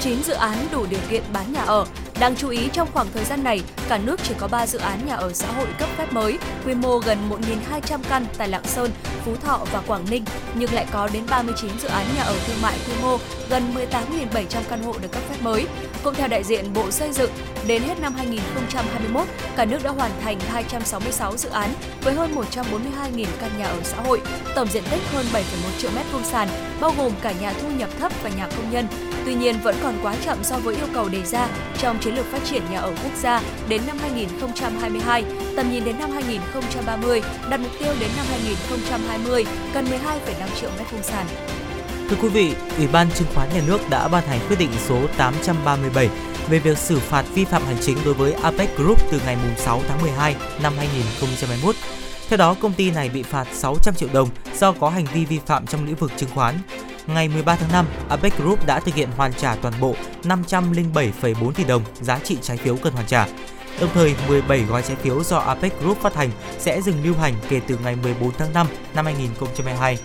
9 0.00 0.22
dự 0.22 0.32
án 0.32 0.58
đủ 0.72 0.86
điều 0.90 1.00
kiện 1.10 1.22
bán 1.32 1.52
nhà 1.52 1.62
ở. 1.62 1.86
Đáng 2.20 2.36
chú 2.36 2.48
ý 2.48 2.68
trong 2.72 2.88
khoảng 2.92 3.06
thời 3.14 3.24
gian 3.24 3.44
này, 3.44 3.62
cả 3.88 3.98
nước 3.98 4.20
chỉ 4.22 4.34
có 4.38 4.48
3 4.48 4.66
dự 4.66 4.78
án 4.78 5.06
nhà 5.06 5.14
ở 5.14 5.32
xã 5.32 5.52
hội 5.52 5.66
cấp 5.78 5.88
phép 5.96 6.12
mới, 6.12 6.38
quy 6.66 6.74
mô 6.74 6.98
gần 6.98 7.18
1.200 7.70 7.98
căn 8.08 8.26
tại 8.38 8.48
Lạng 8.48 8.64
Sơn, 8.64 8.90
Phú 9.24 9.36
Thọ 9.44 9.60
và 9.72 9.80
Quảng 9.86 10.04
Ninh, 10.10 10.24
nhưng 10.54 10.72
lại 10.72 10.86
có 10.92 11.08
đến 11.12 11.22
39 11.30 11.70
dự 11.82 11.88
án 11.88 12.06
nhà 12.16 12.22
ở 12.22 12.36
thương 12.46 12.62
mại 12.62 12.78
quy 12.86 12.92
mô 13.02 13.18
gần 13.50 13.74
18.700 13.74 14.62
căn 14.68 14.82
hộ 14.82 14.94
được 15.02 15.12
cấp 15.12 15.22
phép 15.28 15.36
mới. 15.40 15.66
Cũng 16.02 16.14
theo 16.14 16.28
đại 16.28 16.44
diện 16.44 16.72
Bộ 16.74 16.90
Xây 16.90 17.12
dựng, 17.12 17.30
đến 17.66 17.82
hết 17.82 18.00
năm 18.00 18.14
2021, 18.14 19.26
cả 19.56 19.64
nước 19.64 19.82
đã 19.82 19.90
hoàn 19.90 20.10
thành 20.22 20.40
266 20.40 21.36
dự 21.36 21.48
án 21.48 21.70
với 22.02 22.14
hơn 22.14 22.34
142.000 22.34 23.26
căn 23.40 23.50
nhà 23.58 23.66
ở 23.66 23.78
xã 23.82 23.96
hội, 23.96 24.20
tổng 24.54 24.68
diện 24.68 24.82
tích 24.90 25.02
hơn 25.12 25.26
7,1 25.32 25.42
triệu 25.78 25.90
mét 25.96 26.06
vuông 26.12 26.24
sàn, 26.24 26.48
bao 26.80 26.94
gồm 26.98 27.12
cả 27.22 27.32
nhà 27.40 27.52
thu 27.62 27.68
nhập 27.78 27.88
thấp 27.98 28.12
và 28.22 28.30
nhà 28.30 28.48
công 28.56 28.70
nhân. 28.70 28.86
Tuy 29.24 29.34
nhiên 29.34 29.56
vẫn 29.62 29.76
còn 29.82 29.94
quá 30.02 30.14
chậm 30.24 30.38
so 30.44 30.56
với 30.58 30.76
yêu 30.76 30.86
cầu 30.94 31.08
đề 31.08 31.22
ra 31.22 31.48
trong 31.78 31.98
chiến 32.04 32.14
lược 32.14 32.26
phát 32.26 32.44
triển 32.44 32.62
nhà 32.70 32.78
ở 32.78 32.94
quốc 33.04 33.12
gia 33.22 33.40
đến 33.68 33.80
năm 33.86 33.96
2022, 34.00 35.24
tầm 35.56 35.72
nhìn 35.72 35.84
đến 35.84 35.98
năm 35.98 36.10
2030, 36.10 37.22
đặt 37.50 37.60
mục 37.60 37.72
tiêu 37.78 37.94
đến 38.00 38.10
năm 38.16 38.26
2020 38.28 39.44
cần 39.74 39.84
12,5 39.84 39.90
triệu 40.60 40.70
mét 40.78 40.90
vuông 40.92 41.02
sàn. 41.02 41.26
Thưa 42.10 42.16
quý 42.22 42.28
vị, 42.28 42.54
Ủy 42.76 42.86
ban 42.86 43.10
Chứng 43.10 43.28
khoán 43.34 43.48
Nhà 43.54 43.62
nước 43.66 43.78
đã 43.90 44.08
ban 44.08 44.26
hành 44.26 44.40
quyết 44.48 44.58
định 44.58 44.70
số 44.86 45.00
837 45.16 46.08
về 46.48 46.58
việc 46.58 46.78
xử 46.78 46.98
phạt 46.98 47.24
vi 47.34 47.44
phạm 47.44 47.62
hành 47.62 47.76
chính 47.80 47.98
đối 48.04 48.14
với 48.14 48.32
APEC 48.32 48.76
Group 48.76 48.98
từ 49.10 49.20
ngày 49.26 49.36
6 49.56 49.82
tháng 49.88 50.02
12 50.02 50.36
năm 50.62 50.72
2021. 50.76 51.74
Theo 52.28 52.36
đó, 52.36 52.54
công 52.60 52.72
ty 52.72 52.90
này 52.90 53.08
bị 53.08 53.22
phạt 53.22 53.46
600 53.52 53.94
triệu 53.94 54.08
đồng 54.12 54.28
do 54.58 54.72
có 54.72 54.88
hành 54.88 55.06
vi 55.14 55.24
vi 55.24 55.38
phạm 55.46 55.66
trong 55.66 55.84
lĩnh 55.84 55.96
vực 55.96 56.12
chứng 56.16 56.30
khoán. 56.34 56.54
Ngày 57.06 57.28
13 57.28 57.56
tháng 57.56 57.72
5, 57.72 57.86
APEC 58.08 58.38
Group 58.38 58.66
đã 58.66 58.80
thực 58.80 58.94
hiện 58.94 59.08
hoàn 59.16 59.32
trả 59.32 59.56
toàn 59.56 59.74
bộ 59.80 59.94
507,4 60.22 61.52
tỷ 61.52 61.64
đồng 61.64 61.82
giá 62.00 62.18
trị 62.18 62.38
trái 62.42 62.56
phiếu 62.56 62.76
cần 62.76 62.92
hoàn 62.92 63.06
trả. 63.06 63.26
Đồng 63.80 63.90
thời, 63.94 64.14
17 64.28 64.60
gói 64.60 64.82
trái 64.82 64.96
phiếu 64.96 65.24
do 65.24 65.38
APEC 65.38 65.80
Group 65.80 65.98
phát 65.98 66.14
hành 66.14 66.30
sẽ 66.58 66.80
dừng 66.80 67.04
lưu 67.04 67.14
hành 67.14 67.34
kể 67.48 67.60
từ 67.66 67.78
ngày 67.84 67.96
14 67.96 68.30
tháng 68.38 68.52
5 68.52 68.66
năm 68.94 69.04
2022. 69.04 69.98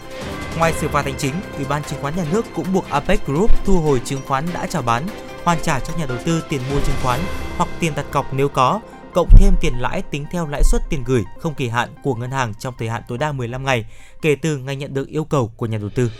Ngoài 0.57 0.73
xử 0.73 0.87
phạt 0.87 1.05
hành 1.05 1.17
chính, 1.17 1.33
Ủy 1.55 1.65
ban 1.65 1.83
Chứng 1.83 2.01
khoán 2.01 2.15
Nhà 2.15 2.25
nước 2.31 2.45
cũng 2.55 2.73
buộc 2.73 2.89
APEC 2.89 3.25
Group 3.25 3.65
thu 3.65 3.81
hồi 3.81 4.01
chứng 4.05 4.21
khoán 4.27 4.45
đã 4.53 4.67
chào 4.67 4.81
bán, 4.81 5.07
hoàn 5.43 5.57
trả 5.61 5.79
cho 5.79 5.93
nhà 5.97 6.05
đầu 6.05 6.17
tư 6.25 6.43
tiền 6.49 6.61
mua 6.71 6.79
chứng 6.79 6.95
khoán 7.03 7.19
hoặc 7.57 7.69
tiền 7.79 7.93
đặt 7.95 8.05
cọc 8.11 8.33
nếu 8.33 8.49
có, 8.49 8.79
cộng 9.13 9.29
thêm 9.37 9.53
tiền 9.61 9.73
lãi 9.79 10.01
tính 10.01 10.25
theo 10.31 10.47
lãi 10.47 10.63
suất 10.63 10.81
tiền 10.89 11.03
gửi 11.05 11.23
không 11.39 11.53
kỳ 11.53 11.67
hạn 11.67 11.89
của 12.03 12.15
ngân 12.15 12.31
hàng 12.31 12.53
trong 12.59 12.73
thời 12.79 12.89
hạn 12.89 13.01
tối 13.07 13.17
đa 13.17 13.31
15 13.31 13.65
ngày 13.65 13.85
kể 14.21 14.35
từ 14.35 14.57
ngày 14.57 14.75
nhận 14.75 14.93
được 14.93 15.07
yêu 15.07 15.23
cầu 15.23 15.51
của 15.57 15.65
nhà 15.65 15.77
đầu 15.77 15.89
tư. 15.89 16.11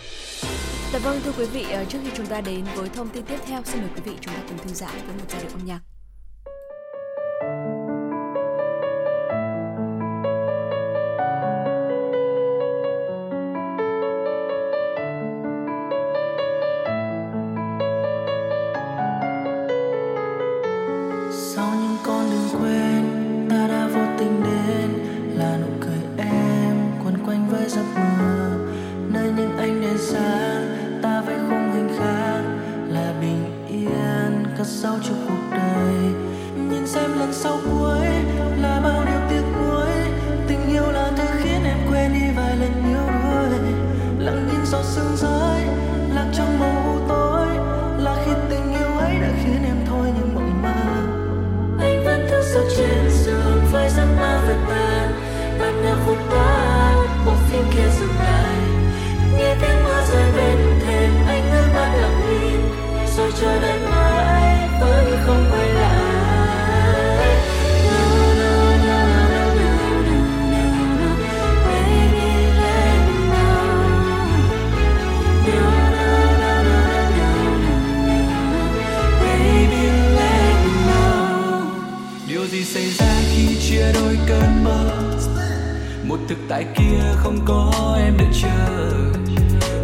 Dạ 0.92 0.98
vâng 0.98 1.20
thưa 1.24 1.32
quý 1.38 1.44
vị, 1.44 1.66
ờ, 1.72 1.84
trước 1.84 1.98
khi 2.04 2.10
chúng 2.16 2.26
ta 2.26 2.40
đến 2.40 2.64
với 2.76 2.88
thông 2.88 3.08
tin 3.08 3.24
tiếp 3.24 3.38
theo, 3.46 3.62
xin 3.64 3.80
mời 3.80 3.90
quý 3.94 4.00
vị 4.04 4.12
chúng 4.20 4.34
ta 4.34 4.40
cùng 4.48 4.58
thư 4.58 4.74
giãn 4.74 4.90
với 5.06 5.16
một 5.16 5.24
giai 5.28 5.42
điệu 5.42 5.50
âm 5.50 5.64
nhạc. 5.64 5.80
Sau 29.98 30.39
sao 34.82 34.98
cho 35.02 35.14
cuộc 35.28 35.56
đời? 35.56 35.94
Nhìn 36.70 36.86
xem 36.86 37.18
lần 37.18 37.32
sau 37.32 37.58
cuối 37.70 38.06
là 38.62 38.80
bao 38.84 39.04
điều 39.04 39.20
tiếc 39.30 39.42
nuối. 39.58 39.90
Tình 40.48 40.70
yêu 40.70 40.92
là 40.92 41.10
thứ 41.16 41.24
khiến 41.42 41.64
em 41.64 41.78
quên 41.90 42.12
đi 42.14 42.20
vài 42.36 42.56
lần 42.56 42.72
yêu 42.88 43.06
đuối 43.06 43.58
lặng 44.18 44.48
nhìn 44.48 44.66
gió 44.66 44.82
sương 44.82 45.16
rơi, 45.16 45.62
lạc 46.14 46.26
trong 46.36 46.58
màu 46.60 46.82
u 46.86 47.08
tối. 47.08 47.46
Là 47.98 48.22
khi 48.24 48.32
tình 48.50 48.74
yêu 48.78 48.98
ấy 48.98 49.14
đã 49.20 49.28
khiến 49.44 49.64
em 49.64 49.76
thôi 49.88 50.06
những 50.18 50.34
mộng 50.34 50.62
mơ. 50.62 50.82
Anh 51.80 52.04
vẫn 52.04 52.26
thức 52.30 52.42
giấc 52.54 52.64
trên 52.76 53.10
giường 53.24 53.62
với 53.72 53.90
giấc 53.90 54.06
mơ 54.20 54.40
vượt 54.46 54.58
tan 54.68 55.12
bạn 55.58 55.82
đã 55.84 55.96
phút 56.06 56.18
tan 56.30 56.96
bộ 57.26 57.32
phim 57.50 57.64
kia 57.76 57.88
dừng 58.00 58.18
lại. 58.18 58.56
Nghe 59.38 59.54
tiếng 59.60 59.84
mưa 59.84 60.02
rơi 60.12 60.32
bên 60.36 60.80
thềm, 60.86 61.10
anh 61.26 61.50
ngước 61.50 61.74
mắt 61.74 61.94
lặng 62.00 62.20
nhìn. 62.30 62.60
Rồi 63.16 63.32
chờ 63.40 63.60
đợi 63.60 63.79
đôi 83.94 84.18
cơn 84.28 84.64
mơ. 84.64 84.90
Một 86.04 86.18
thực 86.28 86.38
tại 86.48 86.64
kia 86.76 87.00
không 87.16 87.38
có 87.44 87.96
em 88.04 88.16
đợi 88.18 88.28
chờ. 88.42 88.90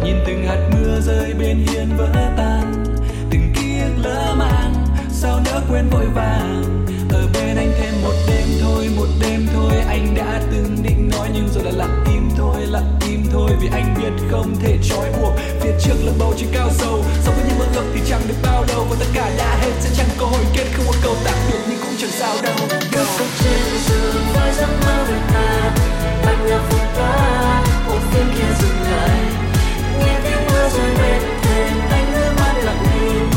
Nhìn 0.03 0.15
từng 0.27 0.43
hạt 0.47 0.69
mưa 0.71 0.99
rơi 1.01 1.33
bên 1.39 1.57
hiên 1.57 1.97
vỡ 1.97 2.09
tan. 2.37 2.83
Từng 3.31 3.53
ký 3.55 3.79
ức 3.79 3.93
lỡ 4.03 4.35
mang, 4.37 4.73
sao 5.09 5.39
nỡ 5.45 5.61
quên 5.69 5.89
vội 5.89 6.05
vàng. 6.05 6.85
Ở 7.09 7.27
bên 7.33 7.57
anh 7.57 7.71
thêm 7.79 7.93
một 8.03 8.13
đêm 8.27 8.47
thôi, 8.61 8.89
một 8.97 9.07
đêm 9.21 9.47
thôi. 9.53 9.73
Anh 9.87 10.15
đã 10.15 10.41
từng 10.51 10.77
định 10.83 11.09
nói 11.09 11.29
nhưng 11.33 11.49
rồi 11.53 11.63
lại 11.63 11.73
lặng 11.73 12.03
im 12.13 12.29
thôi, 12.37 12.61
lặng 12.69 12.99
im 13.09 13.23
thôi. 13.31 13.51
Vì 13.61 13.67
anh 13.71 13.95
biết 13.97 14.27
không 14.31 14.55
thể 14.61 14.77
trói 14.89 15.11
buộc 15.21 15.33
phía 15.67 15.73
trước 15.79 15.95
là 16.05 16.11
bầu 16.19 16.33
trời 16.37 16.49
cao 16.53 16.69
sâu. 16.71 17.03
Sống 17.23 17.35
với 17.35 17.45
những 17.47 17.59
mơ 17.59 17.65
ước 17.75 17.83
thì 17.93 18.01
chẳng 18.09 18.21
được 18.27 18.35
bao 18.43 18.65
lâu 18.67 18.85
và 18.89 18.95
tất 18.99 19.05
cả 19.13 19.31
đã 19.37 19.57
hết. 19.61 19.71
Sẽ 19.79 19.89
chẳng 19.97 20.09
có 20.17 20.25
hồi 20.25 20.45
kết 20.53 20.65
không 20.73 20.85
một 20.85 20.95
câu 21.03 21.15
tạm 21.25 21.35
biệt 21.47 21.59
nhưng 21.69 21.79
cũng 21.81 21.95
chẳng 21.99 22.11
sao 22.11 22.35
đâu. 22.43 22.55
Bước 22.69 23.07
xuống 23.17 23.27
trên 23.43 23.59
giường 23.87 24.23
với 24.33 24.51
giấc 24.53 24.69
mơ 24.85 25.05
về 25.09 25.17
ta 25.33 25.75
bạch 26.25 26.39
nhạc 26.49 26.61
vụt 26.69 26.81
ta, 26.97 27.63
bộ 27.87 27.95
phim 28.11 28.27
kia 28.37 28.53
dừng 28.61 28.81
lại. 28.91 29.19
Nghe 29.99 30.19
tiếng 30.23 30.45
mưa 30.49 30.69
rơi 30.69 30.95
bên 30.97 31.21
thềm 31.41 31.75
anh 31.91 32.13
nước 32.13 32.31
mắt 32.39 32.53
lặng 32.63 32.85
im. 33.01 33.29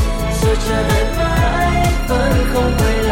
Rồi 0.42 0.56
chờ 0.68 0.88
đợi 0.88 1.04
mãi 1.18 1.92
vẫn 2.08 2.32
không 2.54 2.72
quay 2.78 2.94
lại. 2.94 3.09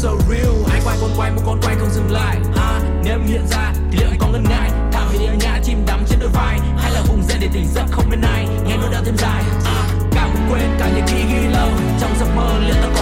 So 0.00 0.16
real. 0.28 0.54
Anh 0.72 0.80
quay 0.84 0.96
con 1.00 1.10
quay 1.16 1.30
một 1.30 1.42
con 1.46 1.60
quay 1.62 1.76
không 1.76 1.90
dừng 1.90 2.10
lại. 2.10 2.36
À, 2.56 2.80
Nếu 3.04 3.14
em 3.14 3.26
hiện 3.26 3.46
ra 3.50 3.72
thì 3.90 3.98
liệu 3.98 4.08
anh 4.08 4.18
có 4.18 4.26
ngần 4.28 4.44
ngại? 4.48 4.70
Thả 4.92 5.00
mình 5.12 5.26
ở 5.26 5.34
nhà 5.34 5.60
chim 5.64 5.84
đắm 5.86 6.04
trên 6.08 6.18
đôi 6.20 6.28
vai. 6.28 6.58
Hay 6.78 6.92
là 6.92 7.02
vùng 7.08 7.22
dậy 7.22 7.38
để 7.40 7.48
tỉnh 7.52 7.66
giấc 7.74 7.84
không 7.90 8.10
bên 8.10 8.20
ai? 8.20 8.48
Nghe 8.66 8.76
nỗi 8.76 8.90
đau 8.92 9.02
thêm 9.04 9.16
dài. 9.16 9.42
À, 9.64 9.82
Cả 10.12 10.26
muốn 10.26 10.42
quên 10.52 10.70
cả 10.78 10.90
những 10.96 11.06
khi 11.06 11.22
ghi 11.32 11.48
lâu. 11.48 11.68
Trong 12.00 12.10
giấc 12.20 12.26
mơ 12.36 12.58
liệu 12.66 12.74
ta 12.74 12.88
có 12.96 12.99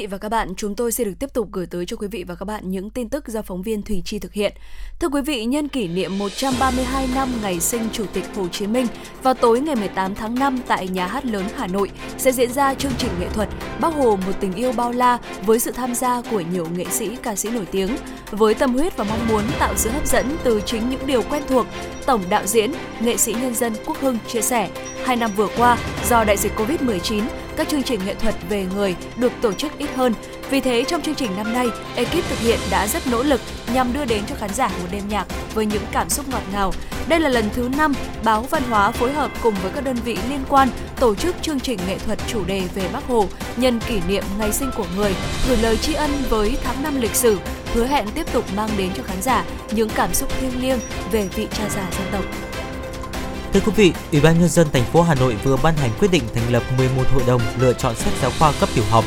vị 0.00 0.06
và 0.06 0.18
các 0.18 0.28
bạn, 0.28 0.54
chúng 0.56 0.74
tôi 0.74 0.92
sẽ 0.92 1.04
được 1.04 1.12
tiếp 1.18 1.32
tục 1.32 1.48
gửi 1.52 1.66
tới 1.66 1.86
cho 1.86 1.96
quý 1.96 2.08
vị 2.08 2.24
và 2.24 2.34
các 2.34 2.44
bạn 2.44 2.70
những 2.70 2.90
tin 2.90 3.08
tức 3.08 3.28
do 3.28 3.42
phóng 3.42 3.62
viên 3.62 3.82
Thủy 3.82 4.02
Chi 4.04 4.18
thực 4.18 4.32
hiện. 4.32 4.52
Thưa 5.00 5.08
quý 5.08 5.22
vị, 5.22 5.44
nhân 5.44 5.68
kỷ 5.68 5.88
niệm 5.88 6.18
132 6.18 7.08
năm 7.14 7.28
ngày 7.42 7.60
sinh 7.60 7.82
Chủ 7.92 8.04
tịch 8.12 8.24
Hồ 8.36 8.48
Chí 8.48 8.66
Minh, 8.66 8.86
vào 9.22 9.34
tối 9.34 9.60
ngày 9.60 9.76
18 9.76 10.14
tháng 10.14 10.34
5 10.34 10.60
tại 10.66 10.88
Nhà 10.88 11.06
hát 11.06 11.26
lớn 11.26 11.44
Hà 11.56 11.66
Nội 11.66 11.90
sẽ 12.18 12.32
diễn 12.32 12.52
ra 12.52 12.74
chương 12.74 12.92
trình 12.98 13.10
nghệ 13.20 13.28
thuật 13.28 13.48
Bác 13.80 13.94
Hồ 13.94 14.16
một 14.16 14.32
tình 14.40 14.52
yêu 14.52 14.72
bao 14.72 14.92
la 14.92 15.18
với 15.46 15.58
sự 15.58 15.72
tham 15.72 15.94
gia 15.94 16.22
của 16.30 16.40
nhiều 16.40 16.66
nghệ 16.76 16.84
sĩ, 16.90 17.16
ca 17.16 17.36
sĩ 17.36 17.50
nổi 17.50 17.66
tiếng. 17.72 17.96
Với 18.30 18.54
tâm 18.54 18.74
huyết 18.74 18.96
và 18.96 19.04
mong 19.04 19.28
muốn 19.28 19.42
tạo 19.58 19.74
sự 19.76 19.90
hấp 19.90 20.06
dẫn 20.06 20.26
từ 20.44 20.60
chính 20.66 20.90
những 20.90 21.06
điều 21.06 21.22
quen 21.22 21.42
thuộc, 21.48 21.66
Tổng 22.06 22.22
đạo 22.28 22.46
diễn, 22.46 22.72
nghệ 23.00 23.16
sĩ 23.16 23.32
nhân 23.32 23.54
dân 23.54 23.72
Quốc 23.86 23.96
Hưng 24.00 24.18
chia 24.28 24.40
sẻ, 24.40 24.70
hai 25.04 25.16
năm 25.16 25.30
vừa 25.36 25.48
qua, 25.56 25.78
do 26.08 26.24
đại 26.24 26.36
dịch 26.36 26.52
Covid-19, 26.56 27.22
các 27.58 27.68
chương 27.68 27.82
trình 27.82 28.00
nghệ 28.06 28.14
thuật 28.14 28.34
về 28.48 28.66
người 28.74 28.96
được 29.16 29.32
tổ 29.42 29.52
chức 29.52 29.78
ít 29.78 29.90
hơn. 29.96 30.14
Vì 30.50 30.60
thế, 30.60 30.84
trong 30.84 31.02
chương 31.02 31.14
trình 31.14 31.36
năm 31.36 31.52
nay, 31.52 31.66
ekip 31.96 32.24
thực 32.28 32.38
hiện 32.38 32.58
đã 32.70 32.86
rất 32.86 33.06
nỗ 33.06 33.22
lực 33.22 33.40
nhằm 33.74 33.92
đưa 33.92 34.04
đến 34.04 34.22
cho 34.28 34.34
khán 34.34 34.54
giả 34.54 34.68
một 34.68 34.88
đêm 34.90 35.02
nhạc 35.08 35.26
với 35.54 35.66
những 35.66 35.82
cảm 35.92 36.08
xúc 36.08 36.28
ngọt 36.28 36.42
ngào. 36.52 36.72
Đây 37.08 37.20
là 37.20 37.28
lần 37.28 37.44
thứ 37.54 37.68
5 37.76 37.92
Báo 38.24 38.42
Văn 38.42 38.62
hóa 38.70 38.90
phối 38.90 39.12
hợp 39.12 39.30
cùng 39.42 39.54
với 39.62 39.72
các 39.74 39.84
đơn 39.84 39.96
vị 40.04 40.18
liên 40.30 40.40
quan 40.48 40.68
tổ 41.00 41.14
chức 41.14 41.36
chương 41.42 41.60
trình 41.60 41.78
nghệ 41.86 41.98
thuật 41.98 42.18
chủ 42.26 42.44
đề 42.44 42.62
về 42.74 42.88
Bác 42.92 43.06
Hồ 43.06 43.26
nhân 43.56 43.80
kỷ 43.88 44.00
niệm 44.08 44.24
ngày 44.38 44.52
sinh 44.52 44.70
của 44.76 44.86
người, 44.96 45.14
gửi 45.48 45.56
lời 45.56 45.76
tri 45.76 45.94
ân 45.94 46.10
với 46.28 46.58
tháng 46.64 46.82
năm 46.82 47.00
lịch 47.00 47.14
sử, 47.14 47.38
hứa 47.74 47.86
hẹn 47.86 48.06
tiếp 48.14 48.32
tục 48.32 48.44
mang 48.56 48.70
đến 48.78 48.90
cho 48.96 49.02
khán 49.02 49.22
giả 49.22 49.44
những 49.72 49.88
cảm 49.94 50.14
xúc 50.14 50.28
thiêng 50.40 50.62
liêng 50.62 50.78
về 51.12 51.28
vị 51.34 51.48
cha 51.52 51.68
già 51.68 51.86
dân 51.98 52.06
tộc. 52.12 52.47
Thưa 53.52 53.60
quý 53.60 53.72
vị, 53.76 53.92
Ủy 54.12 54.20
ban 54.20 54.40
nhân 54.40 54.48
dân 54.48 54.66
thành 54.72 54.84
phố 54.84 55.02
Hà 55.02 55.14
Nội 55.14 55.36
vừa 55.44 55.56
ban 55.62 55.76
hành 55.76 55.90
quyết 56.00 56.10
định 56.10 56.22
thành 56.34 56.52
lập 56.52 56.62
11 56.78 57.02
hội 57.12 57.22
đồng 57.26 57.40
lựa 57.58 57.72
chọn 57.72 57.96
sách 57.96 58.12
giáo 58.22 58.30
khoa 58.38 58.52
cấp 58.60 58.68
tiểu 58.74 58.84
học, 58.90 59.04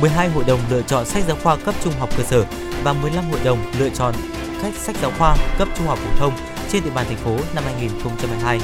12 0.00 0.28
hội 0.28 0.44
đồng 0.44 0.60
lựa 0.70 0.82
chọn 0.82 1.06
sách 1.06 1.24
giáo 1.28 1.36
khoa 1.42 1.56
cấp 1.56 1.74
trung 1.84 1.92
học 1.98 2.08
cơ 2.16 2.22
sở 2.24 2.44
và 2.84 2.92
15 2.92 3.24
hội 3.30 3.40
đồng 3.44 3.58
lựa 3.78 3.88
chọn 3.88 4.14
cách 4.62 4.72
sách 4.76 4.96
giáo 5.02 5.12
khoa 5.18 5.36
cấp 5.58 5.68
trung 5.76 5.86
học 5.86 5.98
phổ 5.98 6.16
thông 6.18 6.32
trên 6.72 6.84
địa 6.84 6.90
bàn 6.94 7.06
thành 7.08 7.16
phố 7.16 7.36
năm 7.54 7.64
2022. 7.64 8.60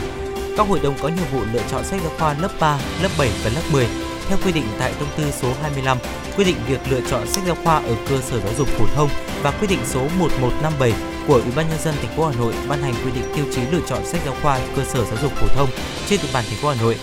Các 0.57 0.69
hội 0.69 0.81
đồng 0.83 0.95
có 1.03 1.09
nhiệm 1.09 1.27
vụ 1.33 1.41
lựa 1.53 1.63
chọn 1.71 1.85
sách 1.85 2.01
giáo 2.03 2.13
khoa 2.19 2.35
lớp 2.35 2.51
3, 2.61 2.79
lớp 3.03 3.11
7 3.19 3.31
và 3.45 3.51
lớp 3.55 3.63
10 3.73 3.87
theo 4.31 4.39
quy 4.45 4.53
định 4.53 4.65
tại 4.79 4.93
thông 4.99 5.09
tư 5.17 5.31
số 5.31 5.53
25 5.63 5.99
quy 6.37 6.45
định 6.45 6.57
việc 6.69 6.81
lựa 6.91 7.01
chọn 7.11 7.27
sách 7.27 7.45
giáo 7.47 7.57
khoa 7.65 7.77
ở 7.77 7.97
cơ 8.09 8.21
sở 8.21 8.41
giáo 8.41 8.55
dục 8.59 8.69
phổ 8.69 8.87
thông 8.95 9.09
và 9.43 9.51
quy 9.51 9.67
định 9.67 9.79
số 9.85 10.01
1157 10.19 10.93
của 11.27 11.35
Ủy 11.35 11.53
ban 11.57 11.69
nhân 11.69 11.79
dân 11.85 11.95
thành 12.03 12.17
phố 12.17 12.27
Hà 12.27 12.35
Nội 12.39 12.55
ban 12.69 12.83
hành 12.83 12.95
quy 13.05 13.11
định 13.13 13.33
tiêu 13.35 13.45
chí 13.53 13.61
lựa 13.73 13.81
chọn 13.87 14.07
sách 14.07 14.21
giáo 14.25 14.35
khoa 14.43 14.61
cơ 14.77 14.85
sở 14.85 15.05
giáo 15.05 15.17
dục 15.23 15.33
phổ 15.33 15.47
thông 15.47 15.69
trên 16.09 16.21
địa 16.23 16.29
bàn 16.35 16.45
thành 16.49 16.59
phố 16.63 16.69
Hà 16.69 16.83
Nội. 16.83 16.97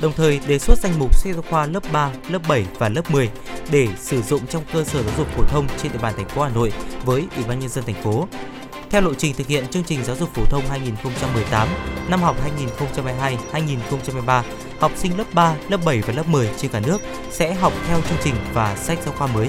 Đồng 0.00 0.12
thời 0.12 0.40
đề 0.46 0.58
xuất 0.58 0.78
danh 0.78 0.98
mục 0.98 1.14
sách 1.14 1.32
giáo 1.34 1.44
khoa 1.50 1.66
lớp 1.66 1.82
3, 1.92 2.10
lớp 2.28 2.42
7 2.48 2.66
và 2.78 2.88
lớp 2.88 3.10
10 3.10 3.30
để 3.70 3.88
sử 4.00 4.22
dụng 4.22 4.46
trong 4.46 4.62
cơ 4.72 4.84
sở 4.84 5.02
giáo 5.02 5.12
dục 5.18 5.26
phổ 5.36 5.42
thông 5.44 5.66
trên 5.82 5.92
địa 5.92 5.98
bàn 6.02 6.14
thành 6.16 6.28
phố 6.28 6.42
Hà 6.42 6.48
Nội 6.48 6.72
với 7.04 7.26
Ủy 7.36 7.44
ban 7.48 7.58
nhân 7.58 7.68
dân 7.68 7.84
thành 7.84 8.02
phố. 8.02 8.28
Theo 8.92 9.02
lộ 9.02 9.14
trình 9.14 9.34
thực 9.34 9.46
hiện 9.46 9.68
chương 9.68 9.84
trình 9.84 10.04
giáo 10.04 10.16
dục 10.16 10.28
phổ 10.34 10.42
thông 10.50 10.66
2018, 10.66 11.68
năm 12.08 12.22
học 12.22 12.36
2022-2023, 13.52 14.42
học 14.80 14.92
sinh 14.96 15.18
lớp 15.18 15.24
3, 15.32 15.56
lớp 15.68 15.80
7 15.84 16.00
và 16.00 16.12
lớp 16.14 16.28
10 16.28 16.50
trên 16.58 16.70
cả 16.70 16.80
nước 16.80 16.98
sẽ 17.30 17.54
học 17.54 17.72
theo 17.88 18.00
chương 18.08 18.18
trình 18.24 18.34
và 18.54 18.76
sách 18.76 18.98
giáo 19.04 19.14
khoa 19.18 19.26
mới. 19.26 19.48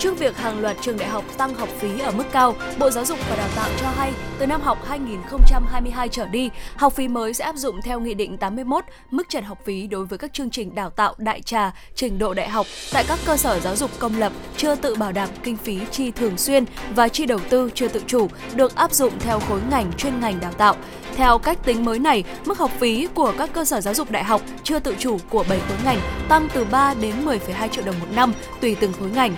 Trước 0.00 0.18
việc 0.18 0.36
hàng 0.36 0.60
loạt 0.60 0.76
trường 0.80 0.98
đại 0.98 1.08
học 1.08 1.24
tăng 1.38 1.54
học 1.54 1.68
phí 1.78 2.00
ở 2.00 2.10
mức 2.10 2.24
cao, 2.32 2.54
Bộ 2.78 2.90
Giáo 2.90 3.04
dục 3.04 3.18
và 3.30 3.36
Đào 3.36 3.48
tạo 3.56 3.70
cho 3.80 3.90
hay 3.90 4.12
từ 4.38 4.46
năm 4.46 4.60
học 4.60 4.78
2022 4.88 6.08
trở 6.08 6.26
đi, 6.26 6.50
học 6.76 6.92
phí 6.92 7.08
mới 7.08 7.34
sẽ 7.34 7.44
áp 7.44 7.56
dụng 7.56 7.82
theo 7.82 8.00
Nghị 8.00 8.14
định 8.14 8.36
81 8.36 8.84
mức 9.10 9.28
trần 9.28 9.44
học 9.44 9.58
phí 9.64 9.86
đối 9.86 10.04
với 10.06 10.18
các 10.18 10.32
chương 10.32 10.50
trình 10.50 10.74
đào 10.74 10.90
tạo 10.90 11.14
đại 11.18 11.42
trà, 11.42 11.72
trình 11.94 12.18
độ 12.18 12.34
đại 12.34 12.48
học 12.48 12.66
tại 12.92 13.04
các 13.08 13.18
cơ 13.26 13.36
sở 13.36 13.60
giáo 13.60 13.76
dục 13.76 13.90
công 13.98 14.18
lập 14.18 14.32
chưa 14.56 14.74
tự 14.74 14.94
bảo 14.94 15.12
đảm 15.12 15.28
kinh 15.42 15.56
phí 15.56 15.78
chi 15.90 16.10
thường 16.10 16.36
xuyên 16.38 16.64
và 16.94 17.08
chi 17.08 17.26
đầu 17.26 17.38
tư 17.50 17.70
chưa 17.74 17.88
tự 17.88 18.02
chủ 18.06 18.28
được 18.54 18.76
áp 18.76 18.92
dụng 18.92 19.12
theo 19.18 19.40
khối 19.40 19.60
ngành 19.70 19.92
chuyên 19.92 20.20
ngành 20.20 20.40
đào 20.40 20.52
tạo. 20.52 20.76
Theo 21.16 21.38
cách 21.38 21.58
tính 21.64 21.84
mới 21.84 21.98
này, 21.98 22.24
mức 22.44 22.58
học 22.58 22.70
phí 22.78 23.08
của 23.14 23.32
các 23.38 23.50
cơ 23.52 23.64
sở 23.64 23.80
giáo 23.80 23.94
dục 23.94 24.10
đại 24.10 24.24
học 24.24 24.42
chưa 24.62 24.78
tự 24.78 24.94
chủ 24.98 25.18
của 25.28 25.44
7 25.48 25.60
khối 25.60 25.76
ngành 25.84 25.98
tăng 26.28 26.48
từ 26.54 26.64
3 26.64 26.94
đến 27.00 27.14
10,2 27.24 27.68
triệu 27.68 27.84
đồng 27.84 27.98
một 28.00 28.06
năm 28.14 28.32
tùy 28.60 28.76
từng 28.80 28.92
khối 28.92 29.10
ngành. 29.10 29.34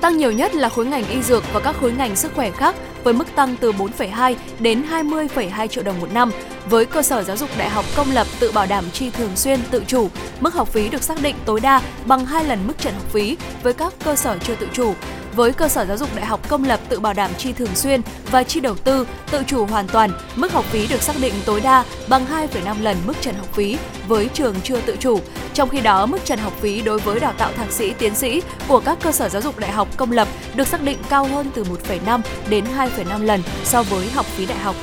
Tăng 0.00 0.16
nhiều 0.16 0.32
nhất 0.32 0.54
là 0.54 0.68
khối 0.68 0.86
ngành 0.86 1.08
y 1.08 1.22
dược 1.22 1.44
và 1.52 1.60
các 1.60 1.76
khối 1.80 1.92
ngành 1.92 2.16
sức 2.16 2.34
khỏe 2.34 2.50
khác 2.50 2.74
với 3.04 3.14
mức 3.14 3.34
tăng 3.34 3.56
từ 3.60 3.72
4,2 3.72 4.34
đến 4.58 4.82
20,2 4.90 5.66
triệu 5.66 5.84
đồng 5.84 6.00
một 6.00 6.12
năm. 6.12 6.30
Với 6.70 6.86
cơ 6.86 7.02
sở 7.02 7.22
giáo 7.22 7.36
dục 7.36 7.50
đại 7.58 7.68
học 7.68 7.84
công 7.96 8.12
lập 8.12 8.26
tự 8.40 8.52
bảo 8.52 8.66
đảm 8.66 8.84
chi 8.92 9.10
thường 9.10 9.36
xuyên 9.36 9.60
tự 9.70 9.84
chủ, 9.86 10.08
mức 10.40 10.54
học 10.54 10.68
phí 10.68 10.88
được 10.88 11.02
xác 11.02 11.22
định 11.22 11.36
tối 11.44 11.60
đa 11.60 11.82
bằng 12.06 12.26
hai 12.26 12.44
lần 12.44 12.66
mức 12.66 12.74
trần 12.78 12.94
học 12.94 13.12
phí 13.12 13.36
với 13.62 13.72
các 13.72 13.92
cơ 14.04 14.16
sở 14.16 14.38
chưa 14.38 14.54
tự 14.54 14.68
chủ 14.72 14.94
với 15.36 15.52
cơ 15.52 15.68
sở 15.68 15.84
giáo 15.86 15.96
dục 15.96 16.08
đại 16.14 16.26
học 16.26 16.48
công 16.48 16.64
lập 16.64 16.80
tự 16.88 17.00
bảo 17.00 17.12
đảm 17.12 17.30
chi 17.38 17.52
thường 17.52 17.74
xuyên 17.74 18.00
và 18.30 18.42
chi 18.42 18.60
đầu 18.60 18.74
tư 18.74 19.06
tự 19.30 19.42
chủ 19.46 19.66
hoàn 19.66 19.88
toàn, 19.88 20.10
mức 20.36 20.52
học 20.52 20.64
phí 20.64 20.86
được 20.86 21.02
xác 21.02 21.12
định 21.20 21.34
tối 21.44 21.60
đa 21.60 21.84
bằng 22.08 22.26
2,5 22.26 22.82
lần 22.82 22.96
mức 23.06 23.12
trần 23.20 23.34
học 23.34 23.48
phí 23.52 23.78
với 24.08 24.28
trường 24.34 24.54
chưa 24.64 24.80
tự 24.80 24.96
chủ. 25.00 25.20
Trong 25.54 25.68
khi 25.68 25.80
đó, 25.80 26.06
mức 26.06 26.18
trần 26.24 26.38
học 26.38 26.52
phí 26.60 26.82
đối 26.82 26.98
với 26.98 27.20
đào 27.20 27.32
tạo 27.38 27.52
thạc 27.52 27.72
sĩ, 27.72 27.92
tiến 27.92 28.14
sĩ 28.14 28.42
của 28.68 28.80
các 28.80 28.98
cơ 29.02 29.12
sở 29.12 29.28
giáo 29.28 29.42
dục 29.42 29.58
đại 29.58 29.70
học 29.70 29.88
công 29.96 30.12
lập 30.12 30.28
được 30.54 30.68
xác 30.68 30.82
định 30.82 30.98
cao 31.08 31.24
hơn 31.24 31.50
từ 31.54 31.64
1,5 31.64 32.20
đến 32.48 32.64
2,5 32.76 33.24
lần 33.24 33.42
so 33.64 33.82
với 33.82 34.10
học 34.10 34.26
phí 34.26 34.46
đại 34.46 34.58
học. 34.58 34.76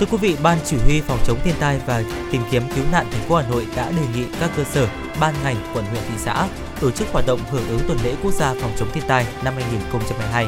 Thưa 0.00 0.06
quý 0.10 0.16
vị, 0.16 0.36
Ban 0.42 0.58
Chỉ 0.64 0.76
huy 0.84 1.00
Phòng 1.00 1.18
chống 1.26 1.38
thiên 1.44 1.54
tai 1.60 1.80
và 1.86 2.02
tìm 2.30 2.42
kiếm 2.50 2.62
cứu 2.76 2.84
nạn 2.92 3.06
thành 3.12 3.28
phố 3.28 3.36
Hà 3.36 3.48
Nội 3.48 3.66
đã 3.76 3.90
đề 3.90 4.02
nghị 4.14 4.24
các 4.40 4.50
cơ 4.56 4.64
sở, 4.64 4.88
ban 5.20 5.34
ngành, 5.44 5.56
quận 5.74 5.84
huyện 5.84 6.02
thị 6.08 6.14
xã 6.18 6.46
tổ 6.80 6.90
chức 6.90 7.08
hoạt 7.12 7.26
động 7.26 7.40
hưởng 7.50 7.68
ứng 7.68 7.80
tuần 7.88 7.98
lễ 8.04 8.14
quốc 8.22 8.32
gia 8.32 8.54
phòng 8.54 8.72
chống 8.78 8.88
thiên 8.92 9.04
tai 9.08 9.26
năm 9.44 9.54
2022. 9.54 10.46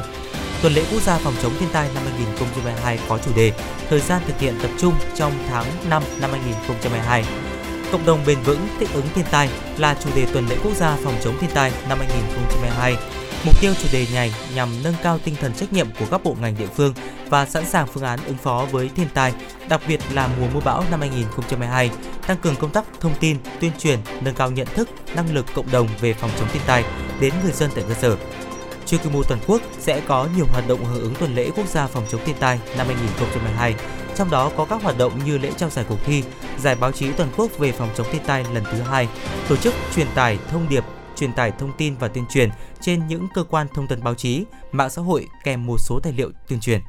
Tuần 0.62 0.72
lễ 0.72 0.84
quốc 0.92 1.02
gia 1.02 1.18
phòng 1.18 1.34
chống 1.42 1.52
thiên 1.60 1.68
tai 1.72 1.88
năm 1.94 2.02
2022 2.04 2.98
có 3.08 3.18
chủ 3.18 3.30
đề 3.36 3.52
Thời 3.90 4.00
gian 4.00 4.22
thực 4.26 4.40
hiện 4.40 4.54
tập 4.62 4.70
trung 4.78 4.94
trong 5.14 5.32
tháng 5.48 5.64
5 5.90 6.02
năm 6.20 6.30
2022. 6.30 7.24
Cộng 7.92 8.06
đồng 8.06 8.20
bền 8.26 8.38
vững 8.44 8.68
thích 8.80 8.88
ứng 8.94 9.06
thiên 9.14 9.24
tai 9.30 9.48
là 9.78 9.96
chủ 10.04 10.10
đề 10.16 10.26
tuần 10.32 10.46
lễ 10.48 10.56
quốc 10.64 10.76
gia 10.76 10.96
phòng 10.96 11.14
chống 11.24 11.38
thiên 11.40 11.50
tai 11.54 11.72
năm 11.88 11.98
2022 11.98 12.96
Mục 13.46 13.60
tiêu 13.60 13.74
chủ 13.82 13.88
đề 13.92 14.06
này 14.14 14.32
nhằm 14.54 14.68
nâng 14.84 14.94
cao 15.02 15.18
tinh 15.18 15.34
thần 15.40 15.52
trách 15.54 15.72
nhiệm 15.72 15.86
của 15.98 16.06
các 16.10 16.24
bộ 16.24 16.36
ngành 16.40 16.56
địa 16.58 16.66
phương 16.66 16.94
và 17.28 17.46
sẵn 17.46 17.64
sàng 17.66 17.86
phương 17.86 18.02
án 18.02 18.18
ứng 18.26 18.36
phó 18.36 18.66
với 18.70 18.90
thiên 18.96 19.08
tai, 19.14 19.32
đặc 19.68 19.80
biệt 19.88 20.00
là 20.12 20.28
mùa 20.40 20.46
mưa 20.54 20.60
bão 20.64 20.84
năm 20.90 21.00
2022, 21.00 21.90
tăng 22.26 22.36
cường 22.36 22.56
công 22.56 22.70
tác 22.70 22.84
thông 23.00 23.14
tin, 23.20 23.36
tuyên 23.60 23.72
truyền, 23.78 23.98
nâng 24.20 24.34
cao 24.34 24.50
nhận 24.50 24.66
thức, 24.66 24.88
năng 25.16 25.34
lực 25.34 25.46
cộng 25.54 25.70
đồng 25.72 25.88
về 26.00 26.14
phòng 26.14 26.30
chống 26.38 26.48
thiên 26.52 26.62
tai 26.66 26.84
đến 27.20 27.34
người 27.42 27.52
dân 27.52 27.70
tại 27.74 27.84
cơ 27.88 27.94
sở. 27.94 28.16
Trên 28.86 29.00
quy 29.00 29.10
mô 29.10 29.22
toàn 29.22 29.40
quốc 29.46 29.62
sẽ 29.78 30.00
có 30.08 30.28
nhiều 30.36 30.46
hoạt 30.52 30.68
động 30.68 30.84
hưởng 30.84 31.02
ứng 31.02 31.14
tuần 31.14 31.34
lễ 31.34 31.50
quốc 31.56 31.66
gia 31.68 31.86
phòng 31.86 32.04
chống 32.10 32.20
thiên 32.26 32.36
tai 32.40 32.60
năm 32.78 32.86
2022, 32.86 33.74
trong 34.16 34.30
đó 34.30 34.50
có 34.56 34.64
các 34.64 34.82
hoạt 34.82 34.98
động 34.98 35.20
như 35.24 35.38
lễ 35.38 35.50
trao 35.56 35.70
giải 35.70 35.84
cuộc 35.88 35.98
thi, 36.04 36.22
giải 36.58 36.74
báo 36.74 36.92
chí 36.92 37.12
toàn 37.12 37.30
quốc 37.36 37.58
về 37.58 37.72
phòng 37.72 37.90
chống 37.96 38.06
thiên 38.12 38.22
tai 38.26 38.44
lần 38.54 38.64
thứ 38.64 38.80
hai, 38.80 39.08
tổ 39.48 39.56
chức 39.56 39.74
truyền 39.94 40.06
tải 40.14 40.38
thông 40.50 40.68
điệp 40.68 40.84
truyền 41.16 41.32
tải 41.32 41.52
thông 41.58 41.72
tin 41.78 41.94
và 41.96 42.08
tuyên 42.08 42.24
truyền 42.30 42.50
trên 42.80 43.06
những 43.06 43.26
cơ 43.34 43.42
quan 43.42 43.66
thông 43.74 43.86
tấn 43.86 44.02
báo 44.02 44.14
chí, 44.14 44.44
mạng 44.72 44.90
xã 44.90 45.02
hội 45.02 45.26
kèm 45.44 45.66
một 45.66 45.76
số 45.78 46.00
tài 46.02 46.12
liệu 46.12 46.30
tuyên 46.48 46.60
truyền. 46.60 46.80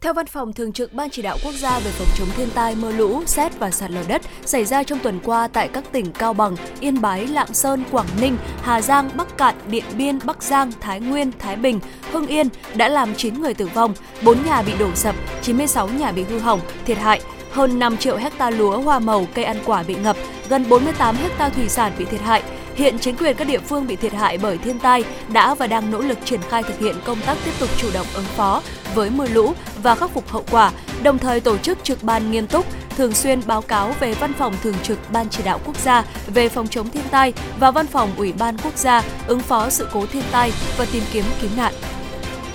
Theo 0.00 0.14
Văn 0.14 0.26
phòng 0.26 0.52
Thường 0.52 0.72
trực 0.72 0.92
Ban 0.92 1.10
Chỉ 1.10 1.22
đạo 1.22 1.38
Quốc 1.44 1.52
gia 1.52 1.78
về 1.78 1.90
phòng 1.90 2.08
chống 2.18 2.28
thiên 2.36 2.48
tai, 2.54 2.74
mưa 2.74 2.92
lũ, 2.92 3.22
xét 3.26 3.58
và 3.58 3.70
sạt 3.70 3.90
lở 3.90 4.02
đất 4.08 4.22
xảy 4.44 4.64
ra 4.64 4.82
trong 4.82 4.98
tuần 4.98 5.20
qua 5.24 5.48
tại 5.48 5.68
các 5.68 5.84
tỉnh 5.92 6.12
Cao 6.12 6.34
Bằng, 6.34 6.56
Yên 6.80 7.00
Bái, 7.00 7.26
Lạng 7.26 7.54
Sơn, 7.54 7.84
Quảng 7.90 8.06
Ninh, 8.20 8.36
Hà 8.62 8.80
Giang, 8.80 9.10
Bắc 9.16 9.38
Cạn, 9.38 9.54
Điện 9.70 9.84
Biên, 9.96 10.18
Bắc 10.24 10.42
Giang, 10.42 10.72
Thái 10.80 11.00
Nguyên, 11.00 11.32
Thái 11.38 11.56
Bình, 11.56 11.80
Hưng 12.12 12.26
Yên 12.26 12.48
đã 12.74 12.88
làm 12.88 13.14
9 13.14 13.40
người 13.40 13.54
tử 13.54 13.66
vong, 13.74 13.94
4 14.24 14.44
nhà 14.46 14.62
bị 14.62 14.72
đổ 14.78 14.94
sập, 14.94 15.14
96 15.42 15.88
nhà 15.88 16.12
bị 16.12 16.24
hư 16.24 16.38
hỏng, 16.38 16.60
thiệt 16.84 16.98
hại. 16.98 17.20
Hơn 17.52 17.78
5 17.78 17.96
triệu 17.96 18.16
hecta 18.16 18.50
lúa, 18.50 18.80
hoa 18.80 18.98
màu, 18.98 19.26
cây 19.34 19.44
ăn 19.44 19.56
quả 19.64 19.82
bị 19.82 19.94
ngập, 19.94 20.16
gần 20.48 20.68
48 20.68 21.16
hecta 21.16 21.48
thủy 21.48 21.68
sản 21.68 21.92
bị 21.98 22.04
thiệt 22.04 22.20
hại, 22.20 22.42
Hiện 22.78 22.98
chính 22.98 23.16
quyền 23.16 23.36
các 23.36 23.48
địa 23.48 23.58
phương 23.58 23.86
bị 23.86 23.96
thiệt 23.96 24.12
hại 24.12 24.38
bởi 24.38 24.58
thiên 24.58 24.78
tai 24.78 25.04
đã 25.32 25.54
và 25.54 25.66
đang 25.66 25.90
nỗ 25.90 26.00
lực 26.00 26.18
triển 26.24 26.40
khai 26.48 26.62
thực 26.62 26.78
hiện 26.78 26.96
công 27.04 27.20
tác 27.20 27.36
tiếp 27.44 27.50
tục 27.60 27.70
chủ 27.78 27.90
động 27.94 28.06
ứng 28.14 28.24
phó 28.24 28.62
với 28.94 29.10
mưa 29.10 29.26
lũ 29.26 29.52
và 29.82 29.94
khắc 29.94 30.10
phục 30.10 30.28
hậu 30.28 30.44
quả, 30.50 30.72
đồng 31.02 31.18
thời 31.18 31.40
tổ 31.40 31.58
chức 31.58 31.78
trực 31.82 32.02
ban 32.02 32.30
nghiêm 32.30 32.46
túc, 32.46 32.66
thường 32.96 33.14
xuyên 33.14 33.40
báo 33.46 33.62
cáo 33.62 33.94
về 34.00 34.14
Văn 34.14 34.32
phòng 34.32 34.54
Thường 34.62 34.74
trực 34.82 34.98
Ban 35.12 35.28
Chỉ 35.28 35.42
đạo 35.42 35.60
Quốc 35.64 35.76
gia 35.76 36.04
về 36.26 36.48
phòng 36.48 36.68
chống 36.68 36.90
thiên 36.90 37.02
tai 37.10 37.32
và 37.60 37.70
Văn 37.70 37.86
phòng 37.86 38.12
Ủy 38.16 38.32
ban 38.32 38.58
Quốc 38.58 38.76
gia 38.76 39.02
ứng 39.26 39.40
phó 39.40 39.70
sự 39.70 39.88
cố 39.92 40.06
thiên 40.06 40.24
tai 40.32 40.52
và 40.76 40.86
tìm 40.92 41.02
kiếm 41.12 41.24
cứu 41.40 41.50
nạn. 41.56 41.74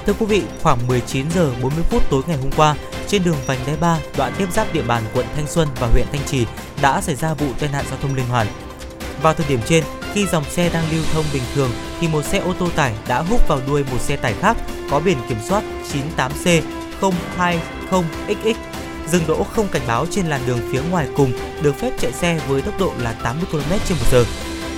Thưa 0.05 0.13
quý 0.19 0.25
vị, 0.25 0.43
khoảng 0.61 0.87
19 0.87 1.31
giờ 1.31 1.51
40 1.61 1.83
phút 1.89 2.09
tối 2.09 2.21
ngày 2.27 2.37
hôm 2.37 2.51
qua, 2.57 2.75
trên 3.07 3.23
đường 3.23 3.37
vành 3.47 3.59
đai 3.67 3.77
3, 3.77 3.97
đoạn 4.17 4.33
tiếp 4.37 4.47
giáp 4.53 4.73
địa 4.73 4.83
bàn 4.87 5.03
quận 5.13 5.25
Thanh 5.35 5.47
Xuân 5.47 5.67
và 5.79 5.87
huyện 5.87 6.05
Thanh 6.11 6.25
Trì 6.25 6.45
đã 6.81 7.01
xảy 7.01 7.15
ra 7.15 7.33
vụ 7.33 7.47
tai 7.59 7.69
nạn 7.73 7.85
giao 7.89 7.99
thông 8.01 8.15
liên 8.15 8.25
hoàn. 8.25 8.47
Vào 9.21 9.33
thời 9.33 9.47
điểm 9.49 9.59
trên, 9.65 9.83
khi 10.13 10.25
dòng 10.27 10.43
xe 10.49 10.69
đang 10.69 10.83
lưu 10.91 11.03
thông 11.13 11.25
bình 11.33 11.43
thường 11.55 11.71
thì 11.99 12.07
một 12.07 12.25
xe 12.25 12.37
ô 12.37 12.53
tô 12.59 12.69
tải 12.75 12.93
đã 13.07 13.19
hút 13.19 13.47
vào 13.47 13.59
đuôi 13.67 13.83
một 13.91 14.01
xe 14.01 14.15
tải 14.15 14.33
khác 14.33 14.57
có 14.91 14.99
biển 14.99 15.17
kiểm 15.29 15.37
soát 15.47 15.63
98C 16.17 16.61
020XX 17.39 18.53
dừng 19.07 19.23
đỗ 19.27 19.43
không 19.43 19.67
cảnh 19.71 19.81
báo 19.87 20.05
trên 20.11 20.25
làn 20.25 20.41
đường 20.47 20.59
phía 20.71 20.81
ngoài 20.91 21.07
cùng 21.15 21.31
được 21.61 21.75
phép 21.79 21.91
chạy 21.99 22.11
xe 22.11 22.39
với 22.47 22.61
tốc 22.61 22.79
độ 22.79 22.93
là 22.99 23.13
80 23.23 23.45
km/h. 23.51 24.23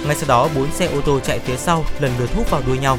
Ngay 0.06 0.16
sau 0.16 0.28
đó, 0.28 0.50
bốn 0.56 0.72
xe 0.72 0.86
ô 0.86 1.02
tô 1.02 1.20
chạy 1.20 1.40
phía 1.40 1.58
sau 1.58 1.86
lần 2.00 2.12
lượt 2.20 2.30
hút 2.36 2.52
vào 2.52 2.62
đuôi 2.68 2.78
nhau. 2.78 2.98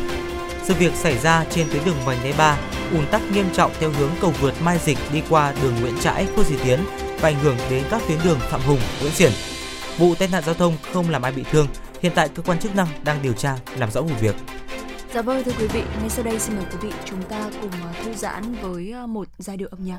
Sự 0.64 0.74
việc 0.74 0.92
xảy 0.94 1.18
ra 1.18 1.44
trên 1.50 1.66
tuyến 1.72 1.84
đường 1.84 1.96
vành 2.04 2.18
đai 2.22 2.32
3, 2.32 2.56
ùn 2.92 3.06
tắc 3.06 3.22
nghiêm 3.30 3.46
trọng 3.54 3.72
theo 3.80 3.90
hướng 3.90 4.10
cầu 4.20 4.32
vượt 4.40 4.54
Mai 4.62 4.78
Dịch 4.84 4.98
đi 5.12 5.22
qua 5.28 5.52
đường 5.62 5.74
Nguyễn 5.80 5.98
Trãi, 6.00 6.26
Quốc 6.36 6.46
Di 6.46 6.56
Tiến 6.64 6.80
và 7.20 7.28
ảnh 7.28 7.38
hưởng 7.42 7.56
đến 7.70 7.84
các 7.90 8.02
tuyến 8.08 8.18
đường 8.24 8.38
Phạm 8.50 8.60
Hùng, 8.60 8.80
Nguyễn 9.00 9.12
Xiển. 9.12 9.55
Vụ 9.98 10.14
tai 10.14 10.28
nạn 10.32 10.42
giao 10.46 10.54
thông 10.54 10.76
không 10.92 11.10
làm 11.10 11.22
ai 11.22 11.32
bị 11.32 11.44
thương, 11.50 11.66
Hiện 12.02 12.12
tại 12.14 12.28
cơ 12.28 12.42
quan 12.42 12.58
chức 12.58 12.76
năng 12.76 12.88
đang 13.04 13.22
điều 13.22 13.32
tra 13.32 13.56
làm 13.78 13.90
rõ 13.90 14.02
vụ 14.02 14.14
việc. 14.20 14.34
Dạ 15.14 15.22
vâng 15.22 15.44
thưa 15.44 15.52
quý 15.60 15.66
vị, 15.66 15.82
ngay 16.00 16.10
sau 16.10 16.24
đây 16.24 16.38
xin 16.38 16.56
mời 16.56 16.64
quý 16.70 16.78
vị 16.82 16.92
chúng 17.04 17.22
ta 17.22 17.50
cùng 17.60 17.70
à, 17.70 17.92
thư 18.04 18.14
giãn 18.14 18.54
với 18.62 18.92
à, 18.92 19.06
một 19.06 19.28
giai 19.38 19.56
điệu 19.56 19.68
âm 19.70 19.84
nhạc. 19.84 19.98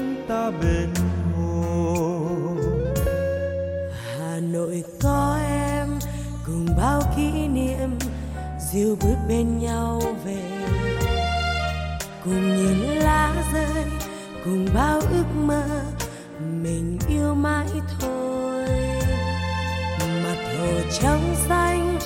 ta 0.31 0.51
bên 0.61 0.89
hồ 1.35 2.55
hà 4.17 4.39
nội 4.39 4.83
có 5.01 5.39
em, 5.49 5.87
cùng 6.45 6.67
bao 6.77 7.01
kỷ 7.15 7.47
niệm, 7.47 7.89
dìu 8.71 8.97
bước 9.01 9.15
bên 9.27 9.59
nhau 9.59 10.01
về. 10.25 10.41
Cùng 12.23 12.55
nhìn 12.57 12.77
lá 12.79 13.35
rơi, 13.53 13.83
cùng 14.45 14.67
bao 14.75 14.99
ước 14.99 15.25
mơ, 15.35 15.63
mình 16.39 16.97
yêu 17.09 17.33
mãi 17.33 17.67
thôi. 17.99 18.67
Mặt 19.99 20.37
hồ 20.59 20.67
trong 21.01 21.35
xanh, 21.47 21.99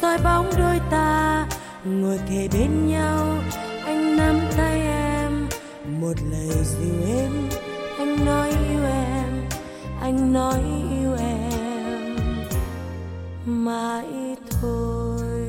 soi 0.00 0.18
bóng 0.24 0.50
đôi 0.58 0.80
ta, 0.90 1.46
ngồi 1.84 2.18
kề 2.30 2.48
bên 2.52 2.88
nhau, 2.88 3.38
anh 3.84 4.16
nắm 4.16 4.40
tay 4.56 4.80
em, 4.80 5.48
một 6.00 6.14
lời 6.30 6.56
dịu 6.64 7.16
êm 7.16 7.61
anh 10.02 10.32
nói 10.32 10.60
yêu 10.90 11.16
em 11.18 12.16
mãi 13.44 14.06
thôi. 14.60 15.48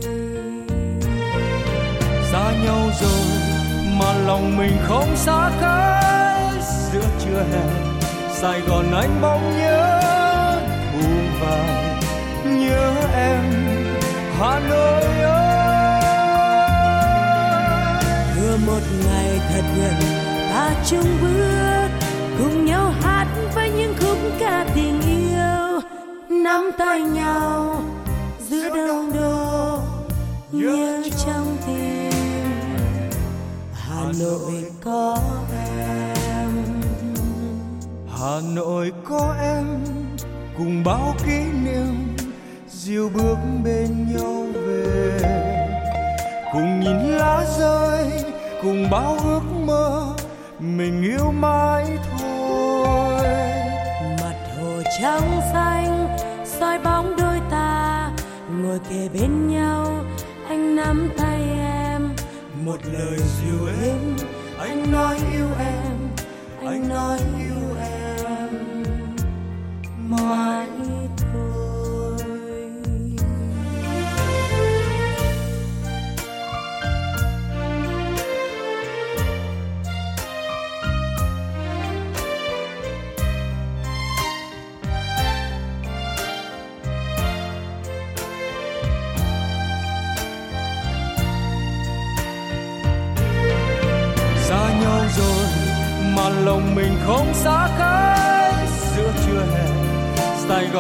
Xa 2.32 2.52
nhau 2.64 2.90
rồi 3.02 3.26
mà 4.00 4.14
lòng 4.28 4.58
mình 4.58 4.78
không 4.84 5.16
xa 5.16 5.52
cách. 5.62 6.64
Giữa 6.94 7.06
trưa 7.20 7.44
hè 7.52 7.64
sài 8.34 8.62
gòn 8.62 8.92
anh 8.92 9.22
bỗng 9.22 9.58
nhớ 9.58 10.00
buồn 10.94 11.28
vàng 11.42 12.00
nhớ 12.46 12.94
em 13.16 13.44
hà 14.40 14.60
nội 14.70 15.04
ơi. 15.22 16.02
Vừa 18.36 18.58
một 18.66 18.82
ngày 19.06 19.40
thật 19.54 19.64
gần 19.78 19.94
ta 20.50 20.74
chung 20.86 21.18
bước 21.22 21.90
cùng 22.38 22.66
nhau 22.66 22.94
những 23.02 23.13
khúc 24.00 24.18
ca 24.40 24.66
tình 24.76 25.02
yêu 25.02 25.82
nắm 26.30 26.72
tay 26.78 27.02
nhau 27.02 27.82
giữa 28.50 28.70
đông 28.70 29.12
đô 29.14 29.80
nhớ 30.52 31.04
trong 31.26 31.58
tim. 31.68 32.12
Hà 33.74 34.04
nội 34.20 34.64
có 34.84 35.18
em. 35.70 36.50
Hà 38.20 38.40
nội 38.56 38.92
có 39.04 39.36
em 39.42 39.66
cùng 40.58 40.84
bao 40.84 41.16
kỷ 41.26 41.40
niệm 41.66 42.16
dìu 42.70 43.10
bước 43.10 43.38
bên 43.64 44.16
nhau 44.16 44.46
về. 44.54 45.20
Cùng 46.54 46.80
nhìn 46.80 46.98
lá 46.98 47.46
rơi 47.60 48.12
cùng 48.62 48.90
bao 48.92 49.18
ước 49.24 49.42
mơ 49.66 50.14
mình 50.60 51.04
yêu 51.04 51.32
mãi 51.32 51.98
thôi 52.12 52.33
trắng 55.04 55.42
xanh, 55.54 56.18
soi 56.46 56.80
bóng 56.80 57.16
đôi 57.18 57.40
ta, 57.52 58.12
ngồi 58.62 58.80
kề 58.90 59.10
bên 59.14 59.48
nhau. 59.48 60.04
Anh 60.48 60.76
nắm 60.76 61.10
tay 61.18 61.42
em, 61.60 62.10
một 62.66 62.78
lời 62.94 63.18
dịu 63.18 63.68
êm. 63.84 64.16
Anh 64.60 64.92
nói 64.92 65.20
yêu 65.34 65.48
em, 65.60 65.98
anh 66.68 66.90
nói 66.90 67.20
yêu 67.40 67.78
em. 67.80 68.84
Mãi 70.10 70.68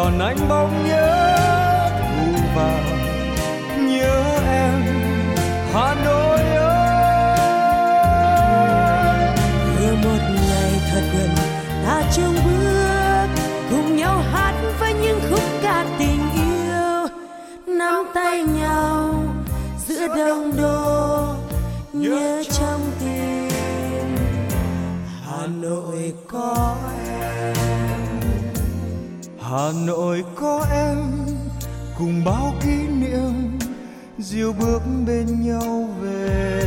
còn 0.03 0.19
anh 0.19 0.37
mong 0.49 0.85
nhớ 0.85 1.22
hà 29.63 29.71
nội 29.85 30.23
có 30.35 30.65
em 30.71 30.97
cùng 31.97 32.23
bao 32.25 32.53
kỷ 32.61 32.87
niệm 32.87 33.59
dìu 34.17 34.53
bước 34.53 34.81
bên 35.07 35.25
nhau 35.47 35.89
về. 36.01 36.63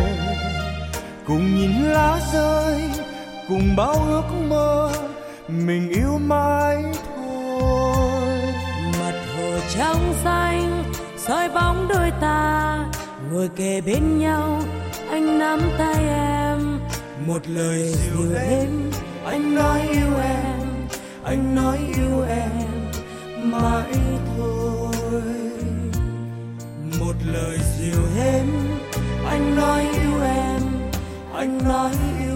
Cùng 1.27 1.55
nhìn 1.57 1.83
lá 1.83 2.21
rơi 2.33 2.81
cùng 3.49 3.77
bao 3.77 3.95
ước 3.95 4.23
mơ 4.49 4.93
mình 5.49 5.89
yêu 5.89 6.19
mãi 6.19 6.85
thôi. 7.17 8.43
Mặt 9.01 9.15
hồ 9.37 9.59
trong 9.79 10.15
xanh 10.25 10.85
soi 11.19 11.49
bóng 11.49 11.89
đôi 11.89 12.11
ta 12.21 12.79
ngồi 13.33 13.49
kề 13.57 13.81
bên 13.81 14.19
nhau 14.19 14.63
anh 15.11 15.39
nắm 15.39 15.61
tay 15.79 16.09
em. 16.09 16.79
Một 17.27 17.49
lời 17.49 17.95
dịu 17.95 18.37
êm 18.51 18.91
anh 19.27 19.55
nói 19.55 19.81
yêu 19.81 20.17
em 20.23 20.67
anh 21.25 21.55
nói 21.55 21.79
yêu 21.97 22.25
em 22.29 22.76
mãi 23.53 23.93
thôi. 24.37 25.23
Một 27.01 27.15
lời 27.33 27.59
dịu 27.79 28.03
êm 28.19 28.47
anh 29.27 29.57
nói 29.57 29.81
yêu 29.83 30.21
em 30.23 30.63
anh 31.35 31.59
nói 31.69 31.93
yêu 32.21 32.36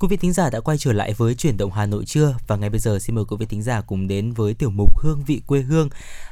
Quý 0.00 0.08
vị 0.08 0.16
thính 0.16 0.32
giả 0.32 0.50
đã 0.50 0.60
quay 0.60 0.78
trở 0.78 0.92
lại 0.92 1.12
với 1.12 1.34
chuyển 1.34 1.56
động 1.56 1.72
Hà 1.72 1.86
Nội 1.86 2.04
trưa 2.04 2.34
và 2.46 2.56
ngay 2.56 2.70
bây 2.70 2.80
giờ 2.80 2.98
xin 2.98 3.16
mời 3.16 3.24
quý 3.24 3.36
vị 3.40 3.46
thính 3.46 3.62
giả 3.62 3.80
cùng 3.80 4.08
đến 4.08 4.32
với 4.32 4.54
tiểu 4.54 4.70
mục 4.70 4.98
Hương 4.98 5.22
vị 5.26 5.42
quê 5.46 5.60
hương. 5.60 5.88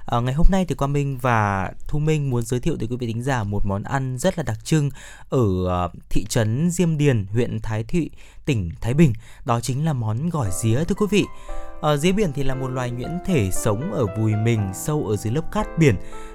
À, 0.06 0.20
ngày 0.20 0.34
hôm 0.34 0.46
nay 0.50 0.64
thì 0.68 0.74
Quang 0.74 0.92
Minh 0.92 1.18
và 1.18 1.70
Thu 1.88 1.98
Minh 1.98 2.30
muốn 2.30 2.42
giới 2.42 2.60
thiệu 2.60 2.76
tới 2.78 2.88
quý 2.90 2.96
vị 2.96 3.06
thính 3.06 3.22
giả 3.22 3.44
một 3.44 3.66
món 3.66 3.82
ăn 3.82 4.18
rất 4.18 4.38
là 4.38 4.42
đặc 4.42 4.64
trưng 4.64 4.90
ở 5.30 5.68
à, 5.70 5.88
thị 6.10 6.24
trấn 6.28 6.70
Diêm 6.70 6.98
Điền, 6.98 7.26
huyện 7.32 7.60
Thái 7.60 7.84
Thụy, 7.84 8.10
tỉnh 8.44 8.70
Thái 8.80 8.94
Bình. 8.94 9.12
Đó 9.44 9.60
chính 9.60 9.84
là 9.84 9.92
món 9.92 10.30
gỏi 10.30 10.50
día 10.62 10.84
thưa 10.84 10.94
quý 10.94 11.06
vị. 11.10 11.24
À, 11.38 11.54
ở 11.80 11.96
dưới 11.96 12.12
biển 12.12 12.32
thì 12.34 12.42
là 12.42 12.54
một 12.54 12.68
loài 12.68 12.90
nhuyễn 12.90 13.18
thể 13.26 13.50
sống 13.52 13.92
ở 13.92 14.06
vùi 14.18 14.34
mình 14.34 14.70
sâu 14.74 15.06
ở 15.06 15.16
dưới 15.16 15.32
lớp 15.32 15.52
cát 15.52 15.78
biển. 15.78 15.94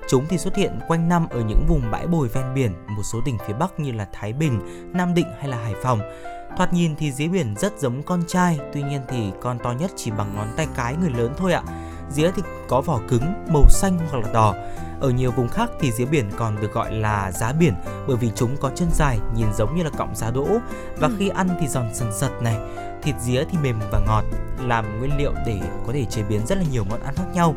Chúng 0.10 0.26
thì 0.30 0.38
xuất 0.38 0.56
hiện 0.56 0.80
quanh 0.88 1.10
năm 1.10 1.28
ở 1.30 1.41
những 1.41 1.66
vùng 1.68 1.91
bãi 1.91 2.08
bồi 2.08 2.28
ven 2.28 2.53
biển, 2.56 2.74
một 2.88 3.03
số 3.03 3.22
tỉnh 3.26 3.38
phía 3.48 3.53
Bắc 3.53 3.80
như 3.80 3.91
là 3.91 4.08
Thái 4.14 4.34
Bình, 4.34 4.60
Nam 4.94 5.14
Định 5.14 5.28
hay 5.40 5.48
là 5.48 5.58
Hải 5.58 5.74
Phòng. 5.84 6.02
Thoạt 6.57 6.73
nhìn 6.73 6.95
thì 6.95 7.11
dế 7.11 7.28
biển 7.28 7.56
rất 7.57 7.80
giống 7.80 8.03
con 8.03 8.23
trai, 8.28 8.60
tuy 8.73 8.82
nhiên 8.82 9.02
thì 9.07 9.32
con 9.41 9.60
to 9.60 9.72
nhất 9.72 9.91
chỉ 9.95 10.11
bằng 10.11 10.36
ngón 10.36 10.48
tay 10.57 10.68
cái 10.76 10.95
người 11.02 11.10
lớn 11.10 11.34
thôi 11.38 11.53
ạ. 11.53 11.64
Dế 12.10 12.32
thì 12.36 12.41
có 12.68 12.82
vỏ 12.82 12.99
cứng, 13.07 13.34
màu 13.53 13.69
xanh 13.69 13.99
hoặc 14.11 14.23
là 14.23 14.32
đỏ. 14.34 14.56
Ở 14.99 15.10
nhiều 15.10 15.32
vùng 15.32 15.48
khác 15.48 15.69
thì 15.80 15.91
dế 15.91 16.06
biển 16.06 16.30
còn 16.38 16.61
được 16.61 16.73
gọi 16.73 16.94
là 16.94 17.32
giá 17.32 17.53
biển 17.53 17.73
bởi 18.07 18.18
vì 18.18 18.32
chúng 18.36 18.57
có 18.57 18.72
chân 18.76 18.88
dài, 18.94 19.19
nhìn 19.36 19.48
giống 19.57 19.76
như 19.76 19.84
là 19.84 19.90
cọng 19.90 20.15
giá 20.15 20.32
đỗ 20.32 20.48
và 20.98 21.10
khi 21.19 21.30
ăn 21.30 21.49
thì 21.60 21.68
giòn 21.68 21.90
sần 21.94 22.14
sật 22.14 22.41
này. 22.41 22.57
thịt 23.03 23.15
día 23.19 23.44
thì 23.52 23.57
mềm 23.64 23.80
và 23.91 23.99
ngọt, 24.07 24.23
làm 24.68 24.99
nguyên 24.99 25.18
liệu 25.18 25.34
để 25.45 25.61
có 25.88 25.94
thể 25.94 26.06
chế 26.06 26.23
biến 26.23 26.45
rất 26.48 26.57
là 26.57 26.64
nhiều 26.72 26.84
món 26.90 27.03
ăn 27.03 27.15
khác 27.15 27.28
nhau. 27.34 27.56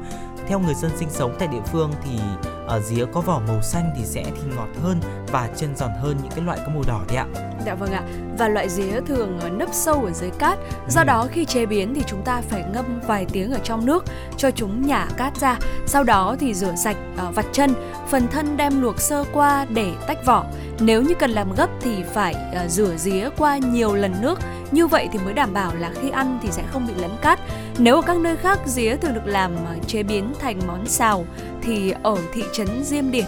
Theo 0.49 0.59
người 0.59 0.75
dân 0.75 0.91
sinh 0.99 1.11
sống 1.11 1.37
tại 1.39 1.49
địa 1.49 1.63
phương 1.73 1.93
thì 2.05 2.19
ở 2.67 2.81
día 2.81 3.05
có 3.13 3.21
vỏ 3.21 3.41
màu 3.49 3.63
xanh 3.63 3.91
thì 3.97 4.05
sẽ 4.05 4.25
thì 4.25 4.57
ngọt 4.57 4.69
hơn 4.83 5.01
và 5.33 5.49
chân 5.57 5.77
giòn 5.77 5.91
hơn 6.01 6.17
những 6.23 6.33
cái 6.37 6.45
loại 6.45 6.59
có 6.67 6.73
màu 6.75 6.83
đỏ 6.87 7.01
đấy 7.09 7.17
ạ. 7.17 7.27
Dạ 7.67 7.75
vâng 7.75 7.93
ạ. 7.93 8.03
Và 8.39 8.49
loại 8.49 8.69
día 8.69 9.01
thường 9.07 9.39
ờ, 9.41 9.49
nấp 9.49 9.69
sâu 9.73 10.05
ở 10.05 10.13
dưới 10.13 10.31
cát. 10.31 10.59
Do 10.89 11.01
ừ. 11.01 11.05
đó 11.05 11.27
khi 11.33 11.45
chế 11.45 11.67
biến 11.67 11.95
thì 11.95 12.03
chúng 12.07 12.23
ta 12.25 12.43
phải 12.49 12.65
ngâm 12.73 13.01
vài 13.07 13.27
tiếng 13.33 13.53
ở 13.53 13.59
trong 13.65 13.87
nước 13.87 14.05
cho 14.37 14.51
chúng 14.51 14.87
nhả 14.87 15.07
cát 15.17 15.37
ra. 15.41 15.59
Sau 15.87 16.05
đó 16.05 16.37
thì 16.41 16.55
rửa 16.55 16.75
sạch 16.75 16.97
uh, 17.29 17.35
vặt 17.35 17.47
chân, 17.53 17.75
phần 18.09 18.29
thân 18.29 18.57
đem 18.57 18.83
luộc 18.83 19.01
sơ 19.01 19.25
qua 19.33 19.67
để 19.69 19.93
tách 20.07 20.27
vỏ. 20.27 20.45
Nếu 20.81 21.03
như 21.03 21.15
cần 21.19 21.31
làm 21.31 21.55
gấp 21.57 21.71
thì 21.81 22.03
phải 22.13 22.35
uh, 22.65 22.71
rửa 22.71 22.97
día 22.97 23.29
qua 23.39 23.57
nhiều 23.59 23.95
lần 23.95 24.15
nước. 24.21 24.39
Như 24.71 24.87
vậy 24.87 25.09
thì 25.13 25.19
mới 25.19 25.35
đảm 25.35 25.53
bảo 25.53 25.73
là 25.75 25.93
khi 26.03 26.11
ăn 26.11 26.39
thì 26.43 26.49
sẽ 26.51 26.63
không 26.73 26.87
bị 26.87 26.95
lấn 26.97 27.11
cát. 27.23 27.41
Nếu 27.79 27.97
ở 27.97 28.03
các 28.03 28.17
nơi 28.17 28.37
khác 28.37 28.59
día 28.67 28.97
thường 28.97 29.15
được 29.15 29.27
làm 29.27 29.55
uh, 29.55 29.89
chế 29.89 30.03
biến 30.03 30.33
thành 30.41 30.61
món 30.67 30.87
xào 30.87 31.25
thì 31.63 31.95
ở 32.03 32.17
thị 32.35 32.45
trấn 32.55 32.85
Diêm 32.85 33.11
điển 33.11 33.25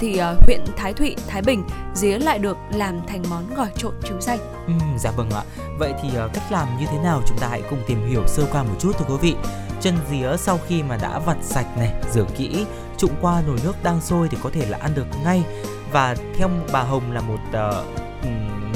thì 0.00 0.20
uh, 0.20 0.44
huyện 0.46 0.64
Thái 0.76 0.92
Thụy, 0.92 1.16
Thái 1.28 1.42
Bình 1.42 1.64
día 1.94 2.18
lại 2.18 2.38
được 2.38 2.56
làm 2.74 3.00
thành 3.06 3.22
món 3.30 3.54
gỏi 3.54 3.68
trộn 3.76 3.94
trứng 4.04 4.20
xanh. 4.20 4.38
Ừ, 4.66 4.72
dạ 4.98 5.10
vâng 5.10 5.30
ạ. 5.30 5.42
Vậy 5.78 5.94
thì 6.02 6.08
uh, 6.08 6.32
cách 6.34 6.44
làm 6.50 6.68
như 6.80 6.86
thế 6.86 6.98
nào 6.98 7.22
chúng 7.28 7.38
ta 7.38 7.48
hãy 7.48 7.62
cùng 7.70 7.82
tìm 7.86 8.08
hiểu 8.08 8.22
sơ 8.26 8.46
qua 8.52 8.62
một 8.62 8.74
chút 8.78 8.92
thưa 8.98 9.04
quý 9.08 9.16
vị. 9.20 9.36
Chân 9.80 9.94
día 10.10 10.36
sau 10.38 10.58
khi 10.66 10.82
mà 10.82 10.96
đã 10.96 11.18
vặt 11.18 11.36
sạch 11.42 11.76
này, 11.78 11.92
rửa 12.12 12.26
kỹ, 12.36 12.66
trụng 12.98 13.14
qua 13.20 13.42
nồi 13.46 13.58
nước 13.64 13.82
đang 13.82 14.00
sôi 14.00 14.28
thì 14.28 14.36
có 14.42 14.50
thể 14.52 14.66
là 14.66 14.78
ăn 14.80 14.94
được 14.94 15.06
ngay. 15.24 15.42
Và 15.92 16.16
theo 16.36 16.48
bà 16.72 16.82
Hồng 16.82 17.12
là 17.12 17.20
một 17.20 17.38
uh, 17.50 17.86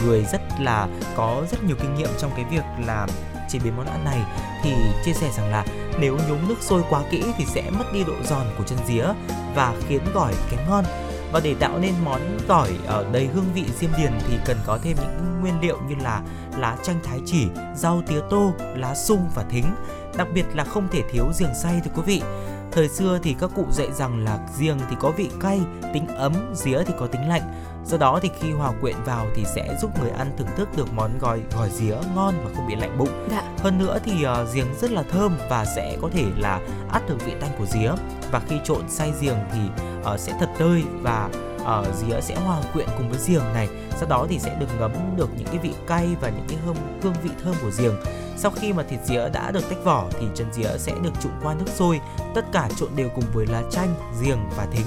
người 0.05 0.25
rất 0.33 0.41
là 0.61 0.89
có 1.17 1.43
rất 1.51 1.65
nhiều 1.65 1.77
kinh 1.81 1.95
nghiệm 1.95 2.11
trong 2.19 2.31
cái 2.37 2.45
việc 2.51 2.65
là 2.87 3.07
chế 3.51 3.59
biến 3.59 3.77
món 3.77 3.87
ăn 3.87 4.05
này 4.05 4.21
thì 4.63 4.73
chia 5.05 5.13
sẻ 5.13 5.31
rằng 5.37 5.51
là 5.51 5.65
nếu 5.99 6.19
nhúng 6.29 6.49
nước 6.49 6.57
sôi 6.61 6.83
quá 6.91 7.03
kỹ 7.11 7.23
thì 7.39 7.45
sẽ 7.45 7.71
mất 7.71 7.85
đi 7.93 8.05
độ 8.05 8.15
giòn 8.25 8.47
của 8.59 8.65
chân 8.65 8.79
día 8.87 9.05
và 9.55 9.75
khiến 9.89 10.01
gỏi 10.15 10.35
kém 10.51 10.61
ngon 10.69 10.85
và 11.33 11.41
để 11.41 11.55
tạo 11.55 11.79
nên 11.79 11.95
món 12.05 12.39
gỏi 12.49 12.71
ở 12.87 13.07
đầy 13.13 13.27
hương 13.27 13.53
vị 13.55 13.65
diêm 13.79 13.91
điền 13.99 14.13
thì 14.29 14.39
cần 14.45 14.57
có 14.67 14.79
thêm 14.83 14.97
những 15.01 15.41
nguyên 15.41 15.61
liệu 15.61 15.79
như 15.89 15.95
là 16.03 16.23
lá 16.59 16.77
chanh 16.83 17.01
thái 17.05 17.21
chỉ, 17.27 17.47
rau 17.77 18.03
tía 18.07 18.21
tô, 18.31 18.53
lá 18.77 18.95
sung 18.95 19.31
và 19.35 19.45
thính. 19.51 19.65
Đặc 20.17 20.29
biệt 20.35 20.45
là 20.55 20.65
không 20.65 20.89
thể 20.91 21.03
thiếu 21.11 21.25
giềng 21.39 21.55
xay 21.63 21.81
thưa 21.85 21.91
quý 21.95 22.03
vị. 22.07 22.23
Thời 22.73 22.89
xưa 22.89 23.19
thì 23.23 23.35
các 23.41 23.51
cụ 23.57 23.67
dạy 23.71 23.89
rằng 23.93 24.25
là 24.25 24.39
giềng 24.61 24.79
thì 24.91 24.97
có 25.01 25.11
vị 25.11 25.31
cay, 25.41 25.61
tính 25.95 26.07
ấm, 26.07 26.33
dĩa 26.55 26.83
thì 26.87 26.95
có 26.99 27.07
tính 27.07 27.29
lạnh. 27.29 27.43
Do 27.91 27.97
đó 27.97 28.19
thì 28.23 28.31
khi 28.41 28.53
hòa 28.53 28.73
quyện 28.81 28.97
vào 29.05 29.27
thì 29.35 29.45
sẽ 29.55 29.77
giúp 29.81 29.91
người 30.01 30.11
ăn 30.11 30.31
thưởng 30.37 30.49
thức 30.57 30.69
được 30.77 30.93
món 30.93 31.19
gỏi 31.19 31.41
gỏi 31.57 31.71
día 31.71 31.95
ngon 32.15 32.35
và 32.45 32.51
không 32.55 32.67
bị 32.69 32.75
lạnh 32.75 32.99
bụng. 32.99 33.29
Dạ. 33.31 33.43
Hơn 33.59 33.79
nữa 33.79 33.99
thì 34.05 34.13
uh, 34.13 34.55
giềng 34.55 34.75
rất 34.81 34.91
là 34.91 35.03
thơm 35.03 35.37
và 35.49 35.65
sẽ 35.77 35.97
có 36.03 36.09
thể 36.13 36.25
là 36.37 36.61
át 36.93 37.09
được 37.09 37.25
vị 37.27 37.33
tanh 37.41 37.51
của 37.59 37.67
día. 37.67 37.91
Và 38.31 38.41
khi 38.49 38.57
trộn 38.65 38.89
xay 38.89 39.13
giềng 39.21 39.39
thì 39.53 39.61
uh, 40.13 40.21
sẽ 40.21 40.33
thật 40.41 40.49
tơi 40.59 40.83
và 41.03 41.31
ở 41.65 41.87
uh, 41.89 41.95
dĩa 41.95 42.21
sẽ 42.21 42.35
hòa 42.35 42.63
quyện 42.73 42.89
cùng 42.99 43.11
với 43.11 43.19
giềng 43.27 43.53
này 43.55 43.69
sau 43.97 44.09
đó 44.09 44.27
thì 44.29 44.39
sẽ 44.39 44.57
được 44.61 44.67
ngấm 44.79 44.93
được 45.17 45.29
những 45.37 45.47
cái 45.47 45.59
vị 45.59 45.73
cay 45.87 46.17
và 46.21 46.29
những 46.29 46.47
cái 46.49 46.59
hương 46.67 46.77
hương 47.03 47.15
vị 47.23 47.31
thơm 47.45 47.55
của 47.63 47.71
giềng 47.79 47.95
sau 48.37 48.51
khi 48.51 48.73
mà 48.73 48.83
thịt 48.83 49.01
dĩa 49.05 49.29
đã 49.29 49.51
được 49.51 49.69
tách 49.69 49.85
vỏ 49.85 50.09
thì 50.21 50.27
chân 50.35 50.53
dĩa 50.53 50.79
sẽ 50.79 50.93
được 51.03 51.13
trụng 51.23 51.33
qua 51.43 51.55
nước 51.55 51.69
sôi 51.75 52.01
tất 52.35 52.45
cả 52.53 52.69
trộn 52.77 52.89
đều 52.97 53.09
cùng 53.15 53.25
với 53.33 53.47
lá 53.47 53.63
chanh 53.71 53.95
giềng 54.23 54.39
và 54.57 54.67
thính 54.73 54.87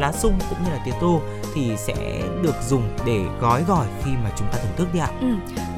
lá 0.00 0.12
sung 0.12 0.38
cũng 0.50 0.58
như 0.64 0.70
là 0.70 0.78
tía 0.84 0.92
tô 1.00 1.20
thì 1.54 1.72
sẽ 1.76 2.22
được 2.42 2.54
dùng 2.68 2.82
để 3.06 3.20
gói 3.40 3.64
gỏi 3.68 3.86
khi 4.04 4.10
mà 4.24 4.30
chúng 4.36 4.48
ta 4.52 4.58
thưởng 4.62 4.72
thức 4.76 4.88
đi 4.92 5.00
ạ. 5.00 5.08
Ừ. 5.20 5.26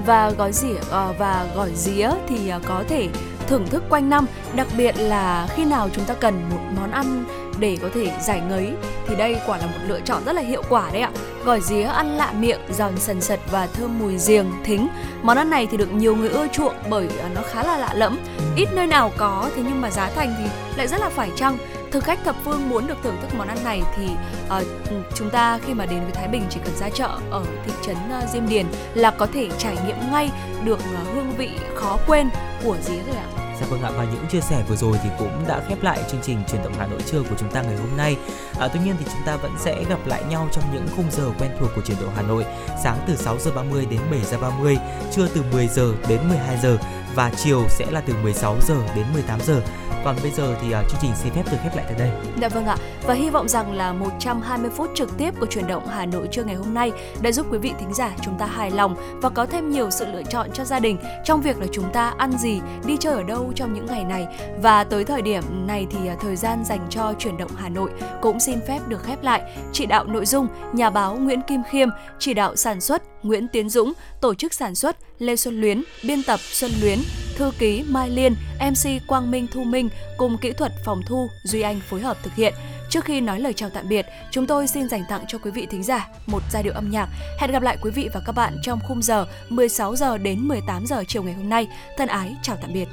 Và 0.07 0.31
gói 0.31 0.53
dĩa 0.53 0.74
ờ, 0.90 1.15
và 1.19 1.47
gỏi 1.55 1.70
dĩa 1.74 2.11
thì 2.28 2.49
ờ, 2.49 2.61
có 2.66 2.85
thể 2.89 3.09
thưởng 3.47 3.66
thức 3.66 3.82
quanh 3.89 4.11
năm, 4.11 4.27
đặc 4.55 4.66
biệt 4.77 4.99
là 4.99 5.49
khi 5.55 5.65
nào 5.65 5.89
chúng 5.93 6.05
ta 6.05 6.15
cần 6.15 6.43
một 6.51 6.61
món 6.77 6.90
ăn 6.90 7.24
để 7.59 7.78
có 7.82 7.89
thể 7.94 8.12
giải 8.20 8.40
ngấy 8.40 8.73
thì 9.07 9.16
đây 9.16 9.36
quả 9.47 9.59
là 9.59 9.66
một 9.66 9.78
lựa 9.86 10.01
chọn 10.01 10.24
rất 10.24 10.32
là 10.32 10.43
hiệu 10.43 10.62
quả 10.69 10.90
đấy 10.93 11.03
ạ. 11.03 11.11
Gỏi 11.44 11.61
día 11.61 11.82
ăn 11.82 12.16
lạ 12.16 12.32
miệng, 12.32 12.61
giòn 12.70 12.99
sần 12.99 13.20
sật 13.20 13.40
và 13.51 13.66
thơm 13.66 13.99
mùi 13.99 14.16
giềng, 14.27 14.47
thính. 14.65 14.89
Món 15.23 15.36
ăn 15.36 15.51
này 15.51 15.66
thì 15.70 15.77
được 15.77 15.93
nhiều 15.93 16.16
người 16.16 16.28
ưa 16.28 16.47
chuộng 16.49 16.74
bởi 16.90 17.09
ờ, 17.23 17.28
nó 17.35 17.40
khá 17.53 17.62
là 17.62 17.78
lạ 17.78 17.94
lẫm. 17.94 18.19
Ít 18.57 18.69
nơi 18.73 18.86
nào 18.86 19.12
có 19.16 19.49
thế 19.57 19.62
nhưng 19.66 19.81
mà 19.81 19.90
giá 19.90 20.11
thành 20.16 20.35
thì 20.39 20.44
lại 20.77 20.89
rất 20.89 21.01
là 21.01 21.09
phải 21.09 21.31
chăng 21.36 21.59
thực 21.93 22.05
khách 22.05 22.24
thập 22.24 22.36
phương 22.44 22.69
muốn 22.69 22.86
được 22.86 22.97
thưởng 23.02 23.16
thức 23.23 23.31
món 23.39 23.48
ăn 23.48 23.59
này 23.64 23.82
thì 23.97 24.06
uh, 24.47 24.66
chúng 25.14 25.31
ta 25.31 25.59
khi 25.66 25.74
mà 25.74 25.86
đến 25.86 26.02
với 26.02 26.12
Thái 26.12 26.28
Bình 26.28 26.43
chỉ 26.51 26.60
cần 26.64 26.77
ra 26.77 26.89
chợ 26.90 27.19
ở 27.31 27.44
thị 27.64 27.73
trấn 27.86 27.97
uh, 27.97 28.28
Diêm 28.28 28.48
Điền 28.48 28.66
là 28.94 29.10
có 29.10 29.27
thể 29.27 29.48
trải 29.59 29.77
nghiệm 29.86 29.97
ngay 30.12 30.31
được 30.64 30.78
uh, 30.78 31.14
hương 31.14 31.32
vị 31.36 31.51
khó 31.74 31.98
quên 32.06 32.28
của 32.64 32.77
dí 32.82 32.94
rồi 32.94 33.16
ạ. 33.16 33.27
Dạ 33.60 33.69
vâng 33.69 33.82
ạ 33.82 33.90
và 33.97 34.05
những 34.05 34.27
chia 34.31 34.40
sẻ 34.40 34.64
vừa 34.69 34.77
rồi 34.77 34.98
thì 35.02 35.09
cũng 35.19 35.44
đã 35.48 35.62
khép 35.69 35.82
lại 35.82 36.02
chương 36.10 36.20
trình 36.23 36.39
truyền 36.48 36.62
động 36.62 36.73
Hà 36.78 36.86
Nội 36.86 37.01
trưa 37.06 37.23
của 37.23 37.35
chúng 37.39 37.51
ta 37.51 37.62
ngày 37.62 37.77
hôm 37.77 37.97
nay. 37.97 38.16
À, 38.59 38.69
tuy 38.69 38.81
nhiên 38.85 38.94
thì 38.98 39.05
chúng 39.05 39.27
ta 39.27 39.36
vẫn 39.36 39.52
sẽ 39.59 39.85
gặp 39.89 40.06
lại 40.06 40.23
nhau 40.31 40.48
trong 40.52 40.64
những 40.73 40.86
khung 40.97 41.10
giờ 41.10 41.31
quen 41.39 41.51
thuộc 41.60 41.70
của 41.77 41.82
truyền 41.82 41.97
động 42.01 42.12
Hà 42.16 42.23
Nội. 42.23 42.44
Sáng 42.82 42.98
từ 43.06 43.16
6 43.16 43.39
giờ 43.39 43.51
30 43.55 43.86
đến 43.90 44.01
7 44.10 44.20
giờ 44.20 44.39
30, 44.39 44.77
trưa 45.12 45.28
từ 45.35 45.43
10 45.52 45.69
giờ 45.69 45.93
đến 46.09 46.28
12 46.28 46.59
giờ 46.62 46.78
và 47.14 47.30
chiều 47.36 47.64
sẽ 47.68 47.90
là 47.90 48.01
từ 48.01 48.14
16 48.22 48.56
giờ 48.68 48.76
đến 48.97 49.05
18 49.12 49.40
giờ. 49.40 49.62
Còn 50.05 50.16
bây 50.22 50.30
giờ 50.30 50.56
thì 50.62 50.68
uh, 50.68 50.90
chương 50.90 51.01
trình 51.02 51.10
xin 51.22 51.32
phép 51.32 51.43
được 51.52 51.59
khép 51.62 51.76
lại 51.76 51.84
tại 51.89 51.98
đây. 51.98 52.10
Dạ 52.40 52.48
vâng 52.48 52.66
ạ. 52.66 52.76
Và 53.06 53.14
hy 53.14 53.30
vọng 53.30 53.48
rằng 53.48 53.72
là 53.72 53.93
120 53.93 54.70
phút 54.76 54.90
trực 54.94 55.18
tiếp 55.18 55.34
của 55.40 55.47
chuyển 55.47 55.66
động 55.66 55.86
Hà 55.86 56.06
Nội 56.06 56.28
trưa 56.32 56.44
ngày 56.44 56.55
hôm 56.55 56.74
nay 56.74 56.93
đã 57.22 57.32
giúp 57.32 57.47
quý 57.51 57.59
vị 57.59 57.72
thính 57.80 57.94
giả 57.94 58.12
chúng 58.22 58.39
ta 58.39 58.47
hài 58.47 58.70
lòng 58.70 59.20
và 59.22 59.28
có 59.28 59.47
thêm 59.47 59.70
nhiều 59.70 59.90
sự 59.90 60.06
lựa 60.12 60.22
chọn 60.22 60.51
cho 60.55 60.64
gia 60.64 60.78
đình 60.78 60.98
trong 61.24 61.40
việc 61.40 61.59
là 61.59 61.66
chúng 61.72 61.93
ta 61.93 62.14
ăn 62.18 62.32
gì, 62.39 62.60
đi 62.86 62.97
chơi 63.01 63.14
ở 63.14 63.22
đâu 63.22 63.52
trong 63.56 63.74
những 63.74 63.86
ngày 63.86 64.05
này. 64.05 64.26
Và 64.62 64.84
tới 64.84 65.05
thời 65.05 65.22
điểm 65.22 65.66
này 65.66 65.86
thì 65.90 65.98
uh, 66.12 66.20
thời 66.20 66.36
gian 66.36 66.64
dành 66.64 66.86
cho 66.90 67.14
chuyển 67.18 67.36
động 67.36 67.51
Hà 67.56 67.68
Nội 67.68 67.90
cũng 68.20 68.40
xin 68.40 68.59
phép 68.68 68.80
được 68.89 69.02
khép 69.02 69.22
lại. 69.22 69.56
Chỉ 69.72 69.86
đạo 69.86 70.05
nội 70.05 70.26
dung 70.26 70.48
nhà 70.72 70.90
báo 70.90 71.16
Nguyễn 71.16 71.43
Kim 71.43 71.62
Khiêm, 71.70 71.89
chỉ 72.18 72.34
đạo 72.34 72.56
sản 72.56 72.80
xuất 72.80 73.02
Nguyễn 73.22 73.48
Tiến 73.48 73.68
Dũng, 73.68 73.93
tổ 74.20 74.34
chức 74.34 74.55
sản 74.55 74.74
xuất 74.74 74.97
Lê 75.23 75.36
Xuân 75.36 75.61
Luyến, 75.61 75.82
biên 76.03 76.23
tập 76.23 76.40
Xuân 76.40 76.70
Luyến, 76.81 76.99
thư 77.36 77.53
ký 77.59 77.82
Mai 77.89 78.11
Liên, 78.11 78.35
MC 78.61 79.07
Quang 79.07 79.31
Minh 79.31 79.47
Thu 79.53 79.65
Minh 79.65 79.89
cùng 80.16 80.39
kỹ 80.39 80.53
thuật 80.53 80.73
phòng 80.85 81.03
thu 81.07 81.31
Duy 81.43 81.61
Anh 81.61 81.81
phối 81.81 82.01
hợp 82.01 82.16
thực 82.23 82.35
hiện. 82.35 82.55
Trước 82.90 83.05
khi 83.05 83.20
nói 83.20 83.40
lời 83.40 83.53
chào 83.53 83.70
tạm 83.70 83.89
biệt, 83.89 84.07
chúng 84.31 84.47
tôi 84.47 84.66
xin 84.66 84.89
dành 84.89 85.03
tặng 85.09 85.24
cho 85.28 85.39
quý 85.39 85.51
vị 85.51 85.66
thính 85.70 85.82
giả 85.82 86.09
một 86.27 86.43
giai 86.51 86.62
điệu 86.62 86.73
âm 86.73 86.90
nhạc. 86.90 87.09
Hẹn 87.39 87.53
gặp 87.53 87.62
lại 87.62 87.77
quý 87.82 87.90
vị 87.90 88.09
và 88.15 88.20
các 88.27 88.32
bạn 88.32 88.57
trong 88.62 88.81
khung 88.89 89.03
giờ 89.03 89.27
16 89.49 89.97
giờ 89.97 90.19
đến 90.19 90.40
18 90.40 90.86
giờ 90.86 91.05
chiều 91.09 91.23
ngày 91.23 91.35
hôm 91.35 91.49
nay. 91.49 91.69
Thân 91.97 92.09
ái 92.09 92.36
chào 92.43 92.57
tạm 92.62 92.73
biệt. 92.73 92.89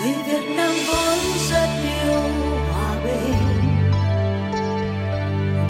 Người 0.00 0.14
Việt 0.26 0.54
Nam 0.56 0.72
vốn 0.86 1.18
rất 1.50 1.68
yêu 1.82 2.20
hòa 2.72 2.96
bình, 3.04 3.34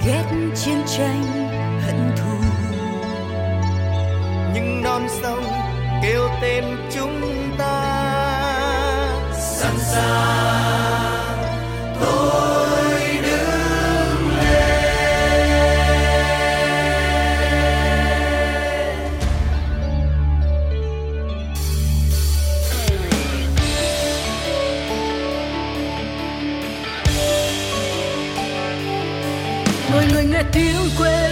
ghét 0.06 0.24
chiến 0.56 0.82
tranh 0.86 1.53
nhưng 4.54 4.82
non 4.82 5.06
sông 5.22 5.44
kêu 6.02 6.28
tên 6.42 6.64
chúng 6.94 7.20
ta. 7.58 8.00
Sẵn 9.32 9.72
sàng 9.78 11.38
tôi 12.00 13.00
đứng 13.22 14.28
lên. 14.40 14.70
Mọi 29.92 30.04
người 30.12 30.24
nghe 30.24 30.42
tiếng 30.52 30.76
quê 30.98 31.23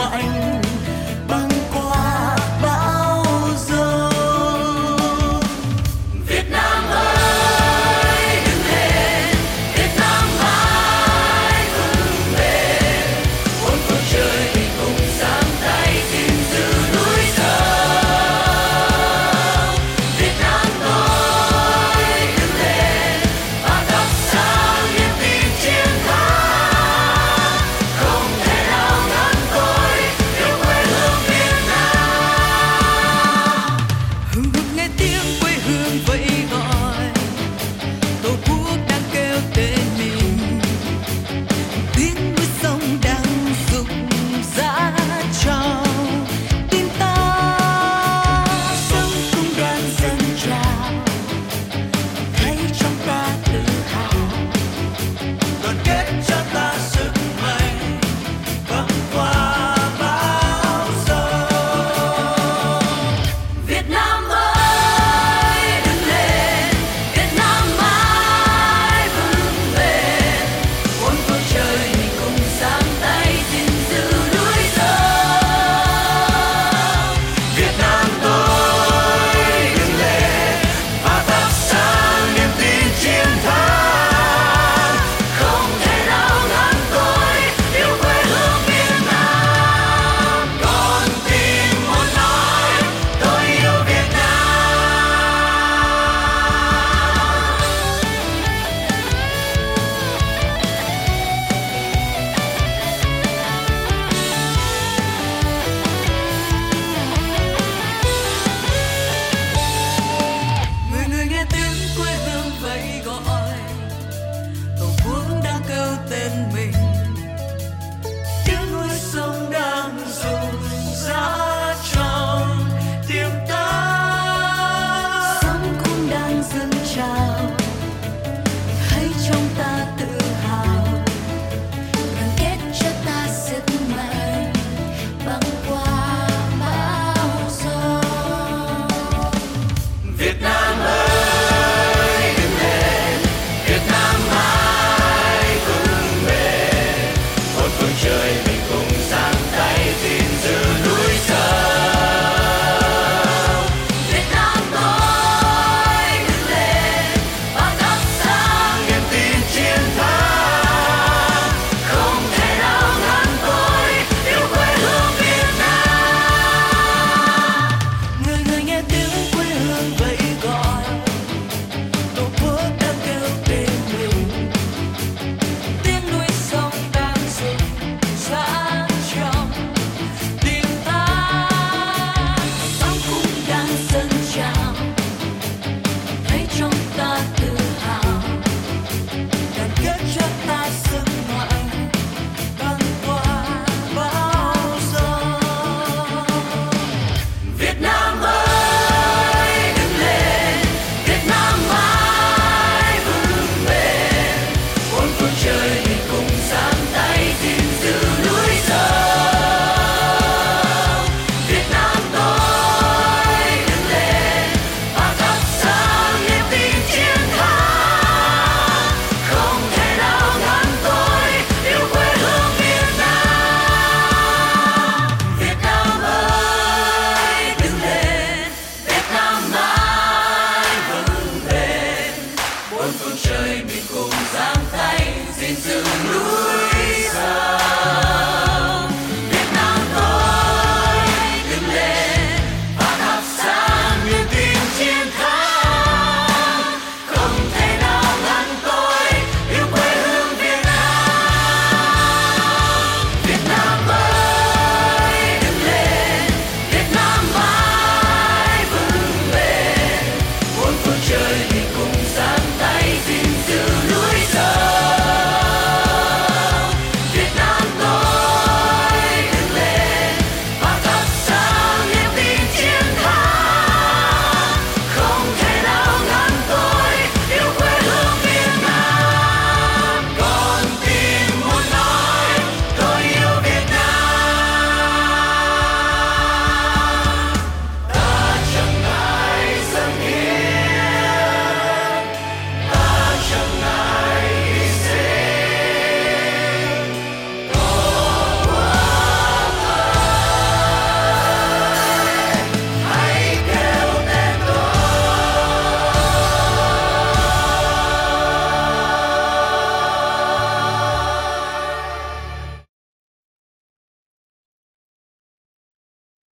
mà 0.00 0.06
anh 0.06 0.49